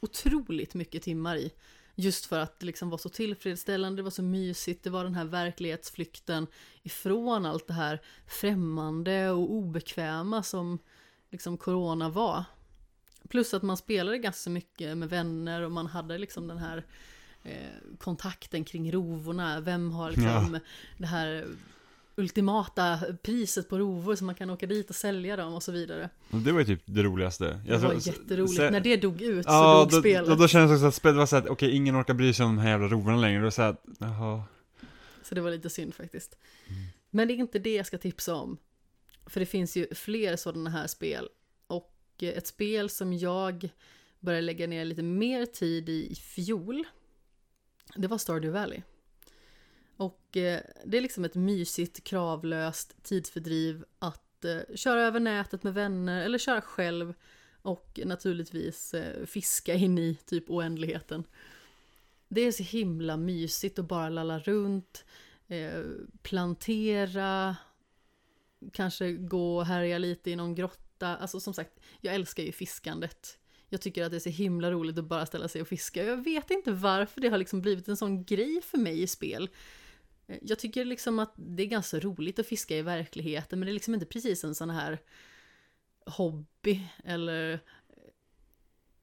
otroligt 0.00 0.74
mycket 0.74 1.02
timmar 1.02 1.36
i. 1.36 1.52
Just 1.94 2.26
för 2.26 2.38
att 2.38 2.60
det 2.60 2.66
liksom 2.66 2.90
var 2.90 2.98
så 2.98 3.08
tillfredsställande, 3.08 3.98
det 3.98 4.02
var 4.02 4.10
så 4.10 4.22
mysigt, 4.22 4.84
det 4.84 4.90
var 4.90 5.04
den 5.04 5.14
här 5.14 5.24
verklighetsflykten 5.24 6.46
ifrån 6.82 7.46
allt 7.46 7.66
det 7.66 7.72
här 7.72 8.00
främmande 8.26 9.30
och 9.30 9.52
obekväma 9.52 10.42
som 10.42 10.78
liksom 11.30 11.56
corona 11.56 12.08
var. 12.08 12.44
Plus 13.28 13.54
att 13.54 13.62
man 13.62 13.76
spelade 13.76 14.18
ganska 14.18 14.50
mycket 14.50 14.96
med 14.96 15.08
vänner 15.08 15.62
och 15.62 15.72
man 15.72 15.86
hade 15.86 16.18
liksom 16.18 16.48
den 16.48 16.58
här 16.58 16.86
eh, 17.42 17.96
kontakten 17.98 18.64
kring 18.64 18.92
rovorna. 18.92 19.60
Vem 19.60 19.90
har 19.90 20.10
liksom 20.10 20.54
ja. 20.54 20.60
det 20.98 21.06
här 21.06 21.46
ultimata 22.16 22.98
priset 23.22 23.68
på 23.68 23.78
rovor 23.78 24.14
så 24.14 24.24
man 24.24 24.34
kan 24.34 24.50
åka 24.50 24.66
dit 24.66 24.90
och 24.90 24.96
sälja 24.96 25.36
dem 25.36 25.54
och 25.54 25.62
så 25.62 25.72
vidare. 25.72 26.10
Det 26.30 26.52
var 26.52 26.60
ju 26.60 26.66
typ 26.66 26.82
det 26.84 27.02
roligaste. 27.02 27.60
Det 27.66 27.78
var 27.78 28.00
så, 28.00 28.10
jätteroligt. 28.10 28.56
Så, 28.56 28.70
När 28.70 28.80
det 28.80 28.96
dog 28.96 29.22
ut 29.22 29.46
ja, 29.46 29.52
så 29.52 29.80
dog 29.80 29.90
då, 29.90 30.08
spelet. 30.08 30.28
Då, 30.28 30.34
då 30.34 30.48
kändes 30.48 30.70
det 30.70 30.74
också 30.74 30.86
att 30.86 30.94
spelet 30.94 31.16
var 31.16 31.26
såhär, 31.26 31.42
okej 31.42 31.52
okay, 31.52 31.70
ingen 31.70 32.00
orkar 32.00 32.14
bry 32.14 32.32
sig 32.32 32.46
om 32.46 32.56
de 32.56 32.62
här 32.62 32.70
jävla 32.70 32.88
rovorna 32.88 33.16
längre. 33.16 33.38
Det 33.38 33.44
var 33.44 33.50
såhär, 33.50 33.76
jaha. 33.98 34.42
Så 35.22 35.34
det 35.34 35.40
var 35.40 35.50
lite 35.50 35.70
synd 35.70 35.94
faktiskt. 35.94 36.38
Mm. 36.66 36.82
Men 37.10 37.28
det 37.28 37.34
är 37.34 37.36
inte 37.36 37.58
det 37.58 37.74
jag 37.74 37.86
ska 37.86 37.98
tipsa 37.98 38.34
om. 38.34 38.58
För 39.26 39.40
det 39.40 39.46
finns 39.46 39.76
ju 39.76 39.94
fler 39.94 40.36
sådana 40.36 40.70
här 40.70 40.86
spel. 40.86 41.28
Och 41.66 41.94
ett 42.20 42.46
spel 42.46 42.90
som 42.90 43.12
jag 43.12 43.68
började 44.20 44.46
lägga 44.46 44.66
ner 44.66 44.84
lite 44.84 45.02
mer 45.02 45.46
tid 45.46 45.88
i 45.88 46.12
i 46.12 46.14
fjol. 46.14 46.84
Det 47.96 48.08
var 48.08 48.18
Stardew 48.18 48.60
Valley. 48.60 48.82
Och 49.96 50.36
eh, 50.36 50.60
det 50.84 50.96
är 50.96 51.02
liksom 51.02 51.24
ett 51.24 51.34
mysigt, 51.34 52.04
kravlöst 52.04 53.02
tidsfördriv 53.02 53.84
att 53.98 54.44
eh, 54.44 54.76
köra 54.76 55.02
över 55.02 55.20
nätet 55.20 55.62
med 55.62 55.74
vänner 55.74 56.24
eller 56.24 56.38
köra 56.38 56.60
själv 56.60 57.14
och 57.62 58.00
naturligtvis 58.04 58.94
eh, 58.94 59.26
fiska 59.26 59.74
in 59.74 59.98
i 59.98 60.18
typ 60.26 60.50
oändligheten. 60.50 61.24
Det 62.28 62.40
är 62.40 62.52
så 62.52 62.62
himla 62.62 63.16
mysigt 63.16 63.78
att 63.78 63.88
bara 63.88 64.08
lalla 64.08 64.38
runt, 64.38 65.04
eh, 65.48 65.82
plantera, 66.22 67.56
kanske 68.72 69.12
gå 69.12 69.56
och 69.56 69.66
härja 69.66 69.98
lite 69.98 70.30
i 70.30 70.36
någon 70.36 70.54
grotta. 70.54 71.16
Alltså 71.16 71.40
som 71.40 71.54
sagt, 71.54 71.80
jag 72.00 72.14
älskar 72.14 72.42
ju 72.42 72.52
fiskandet. 72.52 73.38
Jag 73.68 73.80
tycker 73.80 74.04
att 74.04 74.10
det 74.10 74.16
är 74.16 74.20
så 74.20 74.28
himla 74.28 74.70
roligt 74.70 74.98
att 74.98 75.04
bara 75.04 75.26
ställa 75.26 75.48
sig 75.48 75.62
och 75.62 75.68
fiska. 75.68 76.04
Jag 76.04 76.24
vet 76.24 76.50
inte 76.50 76.72
varför 76.72 77.20
det 77.20 77.28
har 77.28 77.38
liksom 77.38 77.60
blivit 77.60 77.88
en 77.88 77.96
sån 77.96 78.24
grej 78.24 78.60
för 78.62 78.78
mig 78.78 79.02
i 79.02 79.06
spel. 79.06 79.48
Eh, 80.26 80.38
Jag 80.42 80.58
tycker 80.58 80.84
liksom 80.84 81.18
att 81.18 81.32
det 81.36 81.62
är 81.62 81.66
ganska 81.66 82.00
roligt 82.00 82.38
att 82.38 82.46
fiska 82.46 82.76
i 82.76 82.82
verkligheten, 82.82 83.58
men 83.58 83.66
det 83.66 83.70
är 83.72 83.74
liksom 83.74 83.94
inte 83.94 84.06
precis 84.06 84.44
en 84.44 84.54
sån 84.54 84.70
här 84.70 84.98
hobby 86.06 86.80
eller 87.04 87.60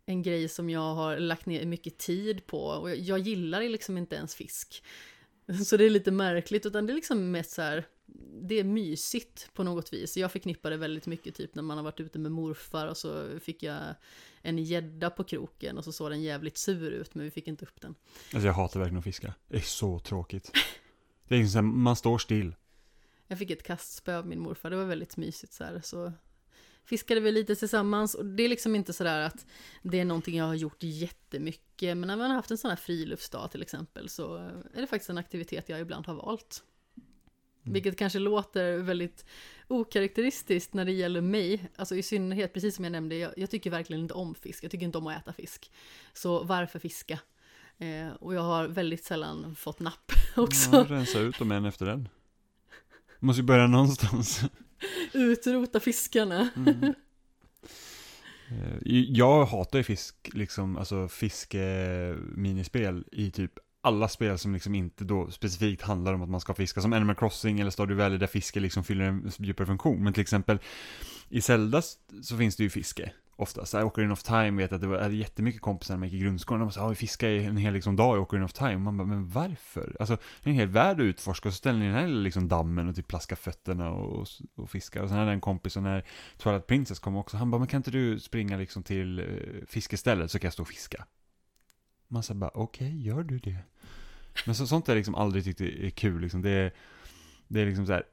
en 0.05 0.21
grej 0.23 0.47
som 0.49 0.69
jag 0.69 0.95
har 0.95 1.17
lagt 1.17 1.45
ner 1.45 1.65
mycket 1.65 1.97
tid 1.97 2.45
på. 2.45 2.57
Och 2.63 2.89
jag- 2.89 2.97
jag 2.99 3.19
gillar 3.19 3.61
liksom 3.61 3.97
inte 3.97 4.15
ens 4.15 4.35
fisk. 4.35 4.83
Så 5.65 5.77
det 5.77 5.83
är 5.85 5.89
lite 5.89 6.11
märkligt, 6.11 6.65
utan 6.65 6.85
det 6.87 6.93
är 6.93 6.95
liksom 6.95 7.31
mest 7.31 7.51
så 7.51 7.61
här, 7.61 7.85
det 8.41 8.55
är 8.59 8.63
mysigt 8.63 9.49
på 9.53 9.63
något 9.63 9.93
vis. 9.93 10.17
Jag 10.17 10.31
förknippar 10.31 10.69
det 10.71 10.77
väldigt 10.77 11.05
mycket 11.07 11.35
typ 11.35 11.55
när 11.55 11.63
man 11.63 11.77
har 11.77 11.83
varit 11.83 11.99
ute 11.99 12.19
med 12.19 12.31
morfar 12.31 12.87
och 12.87 12.97
så 12.97 13.39
fick 13.39 13.63
jag 13.63 13.79
en 14.41 14.57
gädda 14.57 15.09
på 15.09 15.23
kroken 15.23 15.77
och 15.77 15.83
så 15.83 15.91
såg 15.91 16.09
den 16.11 16.21
jävligt 16.21 16.57
sur 16.57 16.91
ut 16.91 17.15
men 17.15 17.25
vi 17.25 17.31
fick 17.31 17.47
inte 17.47 17.65
upp 17.65 17.81
den. 17.81 17.95
Alltså 18.33 18.47
jag 18.47 18.53
hatar 18.53 18.79
verkligen 18.79 18.97
att 18.99 19.03
fiska. 19.03 19.33
Det 19.47 19.57
är 19.57 19.61
så 19.61 19.99
tråkigt. 19.99 20.51
Det 21.31 21.35
är 21.35 21.39
liksom 21.39 21.51
så 21.51 21.57
här, 21.57 21.73
man 21.73 21.95
står 21.95 22.17
still. 22.17 22.55
Jag 23.27 23.39
fick 23.39 23.51
ett 23.51 23.63
kastspö 23.63 24.17
av 24.17 24.27
min 24.27 24.39
morfar, 24.39 24.69
det 24.69 24.75
var 24.75 24.85
väldigt 24.85 25.17
mysigt 25.17 25.53
så 25.53 25.63
här. 25.63 25.81
Så 25.83 26.13
fiskade 26.85 27.21
vi 27.21 27.31
lite 27.31 27.55
tillsammans 27.55 28.15
och 28.15 28.25
det 28.25 28.43
är 28.43 28.49
liksom 28.49 28.75
inte 28.75 28.93
sådär 28.93 29.19
att 29.19 29.45
det 29.81 29.99
är 29.99 30.05
någonting 30.05 30.37
jag 30.37 30.45
har 30.45 30.55
gjort 30.55 30.83
jättemycket. 30.83 31.97
Men 31.97 32.07
när 32.07 32.17
man 32.17 32.29
har 32.29 32.35
haft 32.35 32.51
en 32.51 32.57
sån 32.57 32.69
här 32.69 32.75
friluftsdag 32.75 33.51
till 33.51 33.61
exempel 33.61 34.09
så 34.09 34.35
är 34.73 34.81
det 34.81 34.87
faktiskt 34.87 35.09
en 35.09 35.17
aktivitet 35.17 35.69
jag 35.69 35.79
ibland 35.79 36.07
har 36.07 36.13
valt. 36.13 36.63
Mm. 37.63 37.73
Vilket 37.73 37.97
kanske 37.97 38.19
låter 38.19 38.77
väldigt 38.77 39.25
okaraktäristiskt 39.67 40.73
när 40.73 40.85
det 40.85 40.91
gäller 40.91 41.21
mig. 41.21 41.69
Alltså 41.75 41.95
i 41.95 42.03
synnerhet, 42.03 42.53
precis 42.53 42.75
som 42.75 42.85
jag 42.85 42.91
nämnde, 42.91 43.15
jag, 43.15 43.33
jag 43.37 43.49
tycker 43.49 43.69
verkligen 43.69 44.01
inte 44.01 44.13
om 44.13 44.35
fisk. 44.35 44.63
Jag 44.63 44.71
tycker 44.71 44.85
inte 44.85 44.97
om 44.97 45.07
att 45.07 45.21
äta 45.21 45.33
fisk. 45.33 45.71
Så 46.13 46.43
varför 46.43 46.79
fiska? 46.79 47.19
Eh, 47.81 48.13
och 48.19 48.33
jag 48.33 48.41
har 48.41 48.67
väldigt 48.67 49.03
sällan 49.05 49.55
fått 49.55 49.79
napp 49.79 50.11
också. 50.35 50.69
Ja, 50.75 50.85
rensa 50.89 51.19
ut 51.19 51.39
dem 51.39 51.51
en 51.51 51.65
efter 51.65 51.85
en. 51.85 52.09
Måste 53.19 53.41
ju 53.41 53.45
börja 53.45 53.67
någonstans. 53.67 54.41
Utrota 55.13 55.79
fiskarna. 55.79 56.49
Mm. 56.55 56.93
Eh, 58.49 58.77
Jag 59.09 59.45
hatar 59.45 59.79
ju 59.79 59.83
fisk, 59.83 60.15
liksom, 60.33 60.77
alltså 60.77 61.07
fiske-minispel 61.07 63.03
i 63.11 63.31
typ 63.31 63.51
alla 63.83 64.07
spel 64.07 64.37
som 64.37 64.53
liksom 64.53 64.75
inte 64.75 65.03
då 65.03 65.31
specifikt 65.31 65.81
handlar 65.81 66.13
om 66.13 66.21
att 66.21 66.29
man 66.29 66.41
ska 66.41 66.53
fiska, 66.53 66.81
som 66.81 66.93
Animal 66.93 67.15
Crossing 67.15 67.59
eller 67.59 67.71
Stardew 67.71 68.03
Valley 68.03 68.17
där 68.17 68.27
fiske 68.27 68.59
liksom 68.59 68.83
fyller 68.83 69.05
en 69.05 69.31
djupare 69.37 69.67
funktion. 69.67 70.03
Men 70.03 70.13
till 70.13 70.21
exempel 70.21 70.59
i 71.29 71.41
Zelda 71.41 71.81
så 72.21 72.37
finns 72.37 72.55
det 72.55 72.63
ju 72.63 72.69
fiske 72.69 73.11
oftast. 73.41 73.73
Ocarina 73.73 74.13
of 74.13 74.23
Time 74.23 74.51
vet 74.51 74.71
att 74.73 74.81
det 74.81 74.87
var 74.87 74.95
jag 74.95 75.03
hade 75.03 75.15
jättemycket 75.15 75.61
kompisar 75.61 75.93
när 75.93 75.99
man 75.99 76.09
gick 76.09 76.21
i 76.21 76.23
grundskolan. 76.23 76.61
De 76.61 76.71
sa, 76.71 76.81
ja 76.81 76.87
vi 76.87 76.95
fiskar 76.95 77.29
en 77.29 77.57
hel 77.57 77.73
liksom, 77.73 77.95
dag 77.95 78.17
i 78.17 78.19
Ocarina 78.19 78.45
of 78.45 78.53
Time. 78.53 78.77
Man 78.77 78.97
bara, 78.97 79.07
men 79.07 79.29
varför? 79.29 79.95
Alltså, 79.99 80.15
det 80.15 80.49
är 80.49 80.51
en 80.51 80.59
hel 80.59 80.67
värld 80.67 80.99
att 80.99 81.03
utforska 81.03 81.49
och 81.49 81.53
så 81.53 81.57
ställer 81.57 81.79
ni 81.79 81.85
den 81.85 81.95
här 81.95 82.07
liksom 82.07 82.47
dammen 82.47 82.89
och 82.89 82.95
typ 82.95 83.07
plaskar 83.07 83.35
fötterna 83.35 83.91
och, 83.91 84.27
och 84.55 84.69
fiskar. 84.69 85.01
Och 85.01 85.09
sen 85.09 85.17
hade 85.17 85.29
jag 85.29 85.35
en 85.35 85.41
kompis 85.41 85.77
och 85.77 85.83
när 85.83 86.05
Twilight 86.37 86.67
Princess 86.67 86.99
kom 86.99 87.15
också, 87.15 87.37
han 87.37 87.51
bara, 87.51 87.59
men 87.59 87.67
kan 87.67 87.77
inte 87.79 87.91
du 87.91 88.19
springa 88.19 88.57
liksom 88.57 88.83
till 88.83 89.19
uh, 89.19 89.65
fiskestället 89.67 90.31
så 90.31 90.39
kan 90.39 90.47
jag 90.47 90.53
stå 90.53 90.63
och 90.63 90.69
fiska? 90.69 91.05
Man 92.07 92.23
sa 92.23 92.33
bara, 92.33 92.51
okej, 92.53 93.01
gör 93.07 93.23
du 93.23 93.39
det? 93.39 93.57
Men 94.45 94.55
så, 94.55 94.67
sånt 94.67 94.87
har 94.87 94.93
jag 94.93 94.97
liksom 94.99 95.15
aldrig 95.15 95.43
tyckt 95.43 95.61
är 95.61 95.89
kul 95.89 96.21
liksom. 96.21 96.41
Det 96.41 96.49
är, 96.49 96.73
det 97.47 97.61
är 97.61 97.65
liksom 97.65 97.85
så 97.85 97.93
här. 97.93 98.03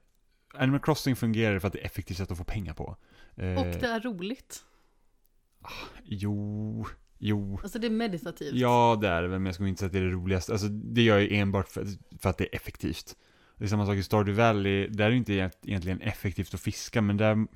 Animal 0.54 0.80
Crossing 0.80 1.16
fungerar 1.16 1.58
för 1.58 1.66
att 1.66 1.72
det 1.72 1.78
är 1.78 1.84
ett 1.84 1.90
effektivt 1.90 2.18
sätt 2.18 2.30
att 2.30 2.38
få 2.38 2.44
pengar 2.44 2.74
på. 2.74 2.96
Eh, 3.36 3.58
Och 3.58 3.66
det 3.66 3.86
är 3.86 4.00
roligt. 4.00 4.64
Jo, 6.04 6.86
jo. 7.18 7.58
Alltså 7.62 7.78
det 7.78 7.86
är 7.86 7.90
meditativt. 7.90 8.54
Ja, 8.54 8.98
det 9.00 9.08
är 9.08 9.22
det 9.22 9.28
men 9.28 9.46
jag 9.46 9.54
skulle 9.54 9.68
inte 9.68 9.78
säga 9.78 9.86
att 9.86 9.92
det 9.92 9.98
är 9.98 10.02
det 10.02 10.10
roligaste. 10.10 10.52
Alltså, 10.52 10.68
det 10.68 11.02
gör 11.02 11.18
jag 11.18 11.32
enbart 11.32 11.68
för, 11.68 11.86
för 12.18 12.30
att 12.30 12.38
det 12.38 12.44
är 12.44 12.56
effektivt. 12.56 13.16
Det 13.56 13.64
är 13.64 13.68
samma 13.68 13.86
sak 13.86 13.96
i 13.96 14.02
Stardew 14.02 14.42
Valley, 14.42 14.88
där 14.88 15.06
är 15.06 15.10
det 15.10 15.16
inte 15.16 15.32
egent- 15.32 15.58
egentligen 15.66 16.00
effektivt 16.00 16.54
att 16.54 16.60
fiska, 16.60 17.00
men 17.02 17.16
där, 17.16 17.46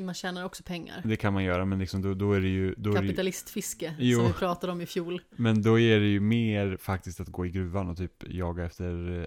Man 0.00 0.14
tjänar 0.14 0.44
också 0.44 0.62
pengar. 0.62 1.02
det 1.04 1.16
kan 1.16 1.32
man 1.32 1.44
göra, 1.44 1.64
men 1.64 1.78
liksom 1.78 2.02
då, 2.02 2.14
då 2.14 2.32
är 2.32 2.40
det 2.40 2.48
ju... 2.48 2.74
Då 2.78 2.90
ju 2.90 2.96
Kapitalistfiske, 2.96 3.94
Jo. 3.98 4.18
som 4.18 4.26
vi 4.26 4.32
pratade 4.32 4.72
om 4.72 4.80
i 4.80 4.86
fjol. 4.86 5.22
men 5.30 5.62
då 5.62 5.78
är 5.80 6.00
det 6.00 6.06
ju 6.06 6.20
mer 6.20 6.76
faktiskt 6.76 7.20
att 7.20 7.28
gå 7.28 7.46
i 7.46 7.50
gruvan 7.50 7.88
och 7.88 7.96
typ 7.96 8.24
jaga 8.34 8.64
efter 8.64 8.84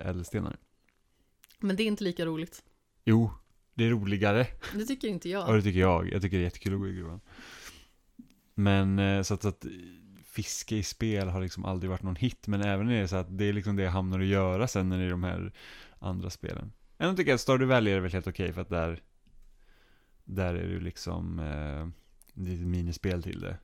ädelstenar. 0.07 0.57
Men 1.59 1.75
det 1.75 1.83
är 1.83 1.87
inte 1.87 2.03
lika 2.03 2.25
roligt. 2.25 2.63
Jo, 3.05 3.31
det 3.73 3.85
är 3.85 3.89
roligare. 3.89 4.47
Det 4.75 4.85
tycker 4.85 5.07
inte 5.07 5.29
Ja, 5.29 5.45
jag. 5.47 5.55
det 5.57 5.61
tycker 5.61 5.79
jag. 5.79 6.11
Jag 6.13 6.21
tycker 6.21 6.37
det 6.37 6.41
är 6.41 6.45
jättekul 6.45 6.73
att 6.73 6.79
gå 6.79 6.87
i 6.87 6.93
gruvan. 6.93 7.19
Men 8.61 8.99
eh, 8.99 9.21
så 9.21 9.33
att, 9.33 9.41
så 9.41 9.47
att 9.47 9.65
fiske 10.25 10.75
i 10.75 10.83
spel 10.83 11.27
har 11.29 11.41
liksom 11.41 11.65
aldrig 11.65 11.89
varit 11.89 12.03
någon 12.03 12.15
hit, 12.15 12.47
men 12.47 12.61
även 12.61 12.89
är 12.89 13.01
det 13.01 13.07
så 13.07 13.15
att 13.15 13.37
det 13.37 13.45
är 13.45 13.53
liksom 13.53 13.75
det 13.75 13.83
jag 13.83 13.91
hamnar 13.91 14.19
att 14.19 14.25
göra 14.25 14.67
sen 14.67 14.89
när 14.89 14.97
det 14.97 15.03
är 15.03 15.09
de 15.09 15.23
här 15.23 15.51
andra 15.99 16.29
spelen. 16.29 16.71
Ändå 16.97 17.17
tycker 17.17 17.31
jag 17.31 17.35
att 17.35 17.41
Stardew 17.41 17.75
Valley 17.75 17.93
är 17.93 17.99
väl 17.99 18.11
helt 18.11 18.27
okej 18.27 18.53
för 18.53 18.61
att 18.61 18.69
där, 18.69 19.01
där 20.23 20.53
är 20.53 20.63
det 20.63 20.73
ju 20.73 20.79
liksom 20.79 21.39
eh, 21.39 21.87
det 22.33 22.51
är 22.51 22.55
ett 22.55 22.67
minispel 22.67 23.23
till 23.23 23.41
det. 23.41 23.57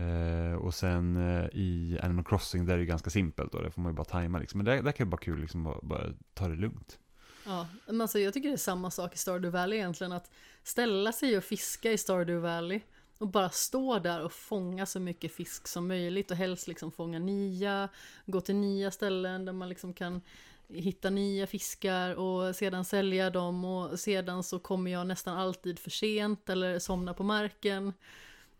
Eh, 0.00 0.54
och 0.54 0.74
sen 0.74 1.16
eh, 1.16 1.46
i 1.52 1.98
Animal 2.02 2.24
Crossing 2.24 2.66
där 2.66 2.74
är 2.74 2.78
det 2.78 2.84
ganska 2.84 3.10
simpelt 3.10 3.52
då, 3.52 3.62
där 3.62 3.70
får 3.70 3.82
man 3.82 3.92
ju 3.92 3.96
bara 3.96 4.04
tajma 4.04 4.38
liksom. 4.38 4.58
Men 4.58 4.64
där, 4.64 4.82
där 4.82 4.92
kan 4.92 5.06
det 5.06 5.10
vara 5.10 5.20
kul 5.20 5.40
liksom 5.40 5.64
bara, 5.64 5.78
bara 5.82 6.12
ta 6.34 6.48
det 6.48 6.56
lugnt. 6.56 6.98
Ja, 7.46 7.68
men 7.86 8.00
alltså 8.00 8.18
jag 8.18 8.34
tycker 8.34 8.48
det 8.48 8.54
är 8.54 8.56
samma 8.56 8.90
sak 8.90 9.14
i 9.14 9.18
Stardew 9.18 9.58
Valley 9.58 9.78
egentligen. 9.78 10.12
Att 10.12 10.30
ställa 10.62 11.12
sig 11.12 11.36
och 11.36 11.44
fiska 11.44 11.92
i 11.92 11.98
Stardew 11.98 12.48
Valley 12.48 12.80
och 13.20 13.28
bara 13.28 13.50
stå 13.50 13.98
där 13.98 14.24
och 14.24 14.32
fånga 14.32 14.86
så 14.86 15.00
mycket 15.00 15.34
fisk 15.34 15.68
som 15.68 15.88
möjligt 15.88 16.30
och 16.30 16.36
helst 16.36 16.68
liksom 16.68 16.92
fånga 16.92 17.18
nya, 17.18 17.88
gå 18.26 18.40
till 18.40 18.54
nya 18.54 18.90
ställen 18.90 19.44
där 19.44 19.52
man 19.52 19.68
liksom 19.68 19.94
kan 19.94 20.20
hitta 20.68 21.10
nya 21.10 21.46
fiskar 21.46 22.14
och 22.14 22.56
sedan 22.56 22.84
sälja 22.84 23.30
dem 23.30 23.64
och 23.64 24.00
sedan 24.00 24.42
så 24.42 24.58
kommer 24.58 24.90
jag 24.90 25.06
nästan 25.06 25.38
alltid 25.38 25.78
för 25.78 25.90
sent 25.90 26.48
eller 26.48 26.78
somna 26.78 27.14
på 27.14 27.22
marken. 27.22 27.92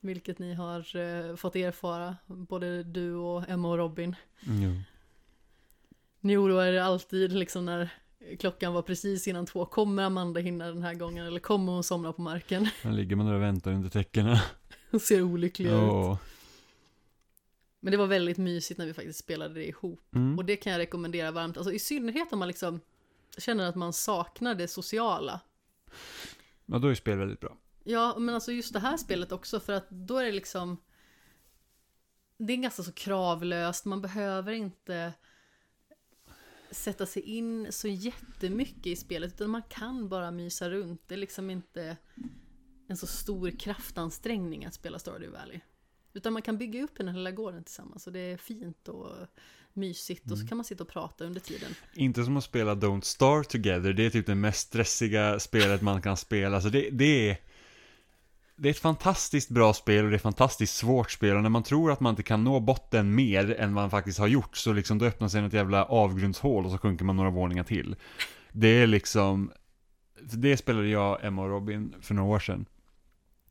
Vilket 0.00 0.38
ni 0.38 0.54
har 0.54 0.96
eh, 0.96 1.36
fått 1.36 1.56
erfara, 1.56 2.16
både 2.26 2.82
du 2.82 3.14
och 3.14 3.48
Emma 3.48 3.68
och 3.68 3.78
Robin. 3.78 4.16
Jo. 4.40 4.80
Ni 6.20 6.36
oroar 6.36 6.66
er 6.66 6.80
alltid 6.80 7.32
liksom 7.32 7.64
när 7.64 7.90
klockan 8.38 8.72
var 8.72 8.82
precis 8.82 9.28
innan 9.28 9.46
två. 9.46 9.64
Kommer 9.66 10.02
Amanda 10.02 10.40
hinna 10.40 10.66
den 10.66 10.82
här 10.82 10.94
gången 10.94 11.26
eller 11.26 11.40
kommer 11.40 11.72
hon 11.72 11.84
somna 11.84 12.12
på 12.12 12.22
marken? 12.22 12.64
Här 12.82 12.92
ligger 12.92 13.16
man 13.16 13.26
där 13.26 13.34
och 13.34 13.42
väntar 13.42 13.72
under 13.72 13.88
täckena. 13.88 14.42
Hon 14.90 15.00
ser 15.00 15.22
olycklig 15.22 15.66
ut. 15.66 15.72
Ja. 15.72 16.18
Men 17.80 17.90
det 17.90 17.96
var 17.96 18.06
väldigt 18.06 18.38
mysigt 18.38 18.78
när 18.78 18.86
vi 18.86 18.94
faktiskt 18.94 19.18
spelade 19.18 19.54
det 19.54 19.66
ihop. 19.66 20.14
Mm. 20.14 20.38
Och 20.38 20.44
det 20.44 20.56
kan 20.56 20.72
jag 20.72 20.78
rekommendera 20.78 21.30
varmt. 21.30 21.56
Alltså 21.56 21.72
i 21.72 21.78
synnerhet 21.78 22.32
om 22.32 22.38
man 22.38 22.48
liksom 22.48 22.80
känner 23.38 23.68
att 23.68 23.74
man 23.74 23.92
saknar 23.92 24.54
det 24.54 24.68
sociala. 24.68 25.40
Ja, 26.66 26.78
då 26.78 26.88
är 26.88 26.94
spel 26.94 27.18
väldigt 27.18 27.40
bra. 27.40 27.56
Ja, 27.84 28.18
men 28.18 28.34
alltså 28.34 28.52
just 28.52 28.72
det 28.72 28.78
här 28.80 28.96
spelet 28.96 29.32
också 29.32 29.60
för 29.60 29.72
att 29.72 29.90
då 29.90 30.16
är 30.16 30.24
det 30.24 30.32
liksom 30.32 30.76
Det 32.38 32.52
är 32.52 32.56
ganska 32.56 32.82
så 32.82 32.92
kravlöst, 32.92 33.84
man 33.84 34.02
behöver 34.02 34.52
inte 34.52 35.12
sätta 36.70 37.06
sig 37.06 37.22
in 37.22 37.66
så 37.70 37.88
jättemycket 37.88 38.86
i 38.86 38.96
spelet 38.96 39.32
utan 39.34 39.50
man 39.50 39.62
kan 39.62 40.08
bara 40.08 40.30
mysa 40.30 40.70
runt. 40.70 41.02
Det 41.06 41.14
är 41.14 41.18
liksom 41.18 41.50
inte 41.50 41.96
en 42.88 42.96
så 42.96 43.06
stor 43.06 43.50
kraftansträngning 43.50 44.64
att 44.64 44.74
spela 44.74 44.98
Stardew 44.98 45.38
Valley. 45.38 45.60
Utan 46.12 46.32
man 46.32 46.42
kan 46.42 46.58
bygga 46.58 46.82
upp 46.82 46.96
den 46.96 47.08
här 47.08 47.14
lilla 47.14 47.30
gården 47.30 47.64
tillsammans 47.64 48.06
och 48.06 48.12
det 48.12 48.20
är 48.20 48.36
fint 48.36 48.88
och 48.88 49.10
mysigt 49.72 50.30
och 50.30 50.38
så 50.38 50.46
kan 50.46 50.56
man 50.56 50.64
sitta 50.64 50.84
och 50.84 50.90
prata 50.90 51.24
under 51.24 51.40
tiden. 51.40 51.74
Inte 51.94 52.24
som 52.24 52.36
att 52.36 52.44
spela 52.44 52.74
Don't 52.74 53.00
Starve 53.00 53.44
Together, 53.44 53.92
det 53.92 54.06
är 54.06 54.10
typ 54.10 54.26
det 54.26 54.34
mest 54.34 54.68
stressiga 54.68 55.40
spelet 55.40 55.82
man 55.82 56.02
kan 56.02 56.16
spela. 56.16 56.54
Alltså 56.54 56.70
det, 56.70 56.90
det 56.90 57.30
är... 57.30 57.36
Det 58.62 58.68
är 58.68 58.70
ett 58.70 58.78
fantastiskt 58.78 59.50
bra 59.50 59.72
spel 59.72 60.04
och 60.04 60.10
det 60.10 60.14
är 60.14 60.16
ett 60.16 60.22
fantastiskt 60.22 60.76
svårt 60.76 61.10
spel 61.10 61.36
och 61.36 61.42
när 61.42 61.48
man 61.48 61.62
tror 61.62 61.92
att 61.92 62.00
man 62.00 62.10
inte 62.10 62.22
kan 62.22 62.44
nå 62.44 62.60
botten 62.60 63.14
mer 63.14 63.60
än 63.60 63.72
man 63.72 63.90
faktiskt 63.90 64.18
har 64.18 64.26
gjort 64.26 64.56
så 64.56 64.72
liksom 64.72 64.98
då 64.98 65.04
öppnar 65.04 65.28
sig 65.28 65.42
något 65.42 65.52
jävla 65.52 65.84
avgrundshål 65.84 66.64
och 66.64 66.70
så 66.70 66.78
sjunker 66.78 67.04
man 67.04 67.16
några 67.16 67.30
våningar 67.30 67.64
till. 67.64 67.96
Det 68.52 68.68
är 68.68 68.86
liksom... 68.86 69.52
Det 70.20 70.56
spelade 70.56 70.88
jag, 70.88 71.24
Emma 71.24 71.42
och 71.42 71.48
Robin 71.48 71.94
för 72.00 72.14
några 72.14 72.34
år 72.34 72.38
sedan. 72.38 72.66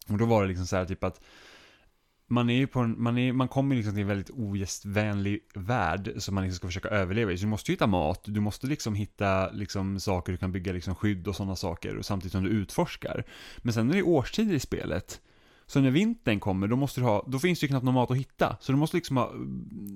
Och 0.07 0.17
då 0.17 0.25
var 0.25 0.41
det 0.41 0.47
liksom 0.47 0.67
så 0.67 0.75
här 0.75 0.85
typ 0.85 1.03
att 1.03 1.21
man 2.29 2.49
är 2.49 2.55
ju 2.55 2.67
på 2.67 2.79
en, 2.79 3.03
man, 3.03 3.17
är, 3.17 3.33
man 3.33 3.47
kommer 3.47 3.75
liksom 3.75 3.93
till 3.93 4.01
en 4.01 4.07
väldigt 4.07 4.29
ogästvänlig 4.29 5.39
värld 5.53 6.13
som 6.17 6.35
man 6.35 6.43
liksom 6.43 6.57
ska 6.57 6.67
försöka 6.67 6.89
överleva 6.89 7.31
i. 7.31 7.37
Så 7.37 7.43
du 7.43 7.49
måste 7.49 7.71
ju 7.71 7.73
hitta 7.73 7.87
mat, 7.87 8.23
du 8.25 8.39
måste 8.39 8.67
liksom 8.67 8.95
hitta 8.95 9.51
liksom 9.51 9.99
saker 9.99 10.31
du 10.31 10.37
kan 10.37 10.51
bygga 10.51 10.73
liksom 10.73 10.95
skydd 10.95 11.27
och 11.27 11.35
sådana 11.35 11.55
saker 11.55 11.97
och 11.97 12.05
samtidigt 12.05 12.31
som 12.31 12.43
du 12.43 12.49
utforskar. 12.49 13.23
Men 13.57 13.73
sen 13.73 13.89
är 13.89 13.93
det 13.93 14.03
årstider 14.03 14.55
i 14.55 14.59
spelet 14.59 15.21
så 15.69 15.81
när 15.81 15.91
vintern 15.91 16.39
kommer, 16.39 16.67
då 16.67 16.75
måste 16.75 16.99
du 17.01 17.05
ha, 17.05 17.25
då 17.27 17.39
finns 17.39 17.59
det 17.59 17.63
ju 17.63 17.67
knappt 17.67 17.85
någon 17.85 17.93
mat 17.93 18.11
att 18.11 18.17
hitta. 18.17 18.57
Så 18.59 18.71
du 18.71 18.77
måste 18.77 18.97
liksom 18.97 19.17
ha 19.17 19.31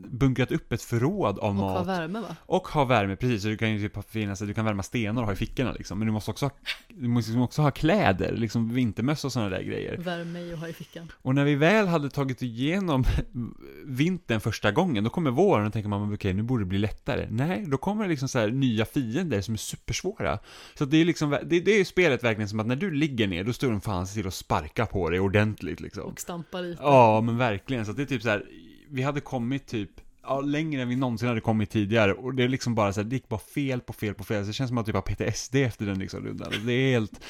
bunkrat 0.07 0.51
upp 0.51 0.73
ett 0.73 0.81
förråd 0.81 1.39
av 1.39 1.49
Och 1.49 1.55
mat. 1.55 1.77
ha 1.77 1.83
värme 1.83 2.19
va? 2.19 2.35
Och 2.39 2.67
ha 2.67 2.85
värme, 2.85 3.15
precis. 3.15 3.41
Så 3.41 3.47
du 3.47 3.57
kan 3.57 3.71
ju 3.71 3.89
typ 3.89 4.09
finnas, 4.09 4.39
du 4.39 4.53
kan 4.53 4.65
värma 4.65 4.83
stenar 4.83 5.21
och 5.21 5.27
ha 5.27 5.33
i 5.33 5.35
fickorna 5.35 5.71
liksom. 5.71 5.99
Men 5.99 6.07
du 6.07 6.11
måste 6.13 6.31
också 6.31 6.45
ha, 6.45 6.51
du 6.89 7.07
måste 7.07 7.29
liksom 7.31 7.41
också 7.41 7.61
ha 7.61 7.71
kläder, 7.71 8.35
liksom 8.35 8.73
vintermössa 8.73 9.27
och 9.27 9.33
sådana 9.33 9.49
där 9.49 9.63
grejer. 9.63 9.97
Värme 9.97 10.39
i 10.39 10.53
och 10.53 10.57
ha 10.57 10.67
i 10.67 10.73
fickan. 10.73 11.11
Och 11.21 11.35
när 11.35 11.45
vi 11.45 11.55
väl 11.55 11.87
hade 11.87 12.09
tagit 12.09 12.41
igenom 12.41 13.03
vintern 13.85 14.39
första 14.39 14.71
gången, 14.71 15.03
då 15.03 15.09
kommer 15.09 15.31
våren 15.31 15.67
och 15.67 15.73
tänker 15.73 15.89
man, 15.89 16.13
okej, 16.13 16.33
nu 16.33 16.43
borde 16.43 16.63
det 16.63 16.67
bli 16.67 16.79
lättare. 16.79 17.27
Nej, 17.31 17.65
då 17.67 17.77
kommer 17.77 18.03
det 18.03 18.09
liksom 18.09 18.27
så 18.27 18.47
nya 18.47 18.85
fiender 18.85 19.41
som 19.41 19.53
är 19.53 19.57
supersvåra. 19.57 20.39
Så 20.75 20.85
det 20.85 20.97
är 20.97 21.05
liksom, 21.05 21.29
det, 21.29 21.59
det 21.59 21.71
är 21.71 21.77
ju 21.77 21.85
spelet 21.85 22.23
verkligen 22.23 22.49
som 22.49 22.59
att 22.59 22.67
när 22.67 22.75
du 22.75 22.91
ligger 22.91 23.27
ner, 23.27 23.43
då 23.43 23.53
står 23.53 23.69
de 23.71 23.81
fan 23.81 24.05
till 24.05 24.27
att 24.27 24.33
sparka 24.33 24.85
på 24.85 25.09
dig 25.09 25.19
ordentligt 25.19 25.62
liksom. 25.63 26.03
Och 26.03 26.19
stampa 26.19 26.61
lite. 26.61 26.83
Ja, 26.83 27.21
men 27.21 27.37
verkligen. 27.37 27.85
Så 27.85 27.91
det 27.91 28.01
är 28.01 28.05
typ 28.05 28.21
så 28.21 28.29
här, 28.29 28.45
vi 28.89 29.01
hade 29.01 29.19
kommit 29.19 29.67
typ, 29.67 29.89
ja, 30.23 30.41
längre 30.41 30.81
än 30.81 30.89
vi 30.89 30.95
någonsin 30.95 31.27
hade 31.27 31.41
kommit 31.41 31.69
tidigare. 31.69 32.13
Och 32.13 32.33
det 32.33 32.43
är 32.43 32.47
liksom 32.47 32.75
bara 32.75 32.93
så 32.93 33.01
här, 33.01 33.09
det 33.09 33.15
gick 33.15 33.29
bara 33.29 33.39
fel 33.39 33.81
på 33.81 33.93
fel 33.93 34.13
på 34.13 34.23
fel. 34.23 34.43
Så 34.43 34.47
det 34.47 34.53
känns 34.53 34.67
som 34.67 34.77
att 34.77 34.85
typ 34.85 34.95
har 34.95 35.01
PTSD 35.01 35.55
efter 35.55 35.85
den 35.85 35.99
liksom 35.99 36.25
rundan. 36.25 36.53
Det 36.65 36.73
är 36.73 36.91
helt, 36.91 37.25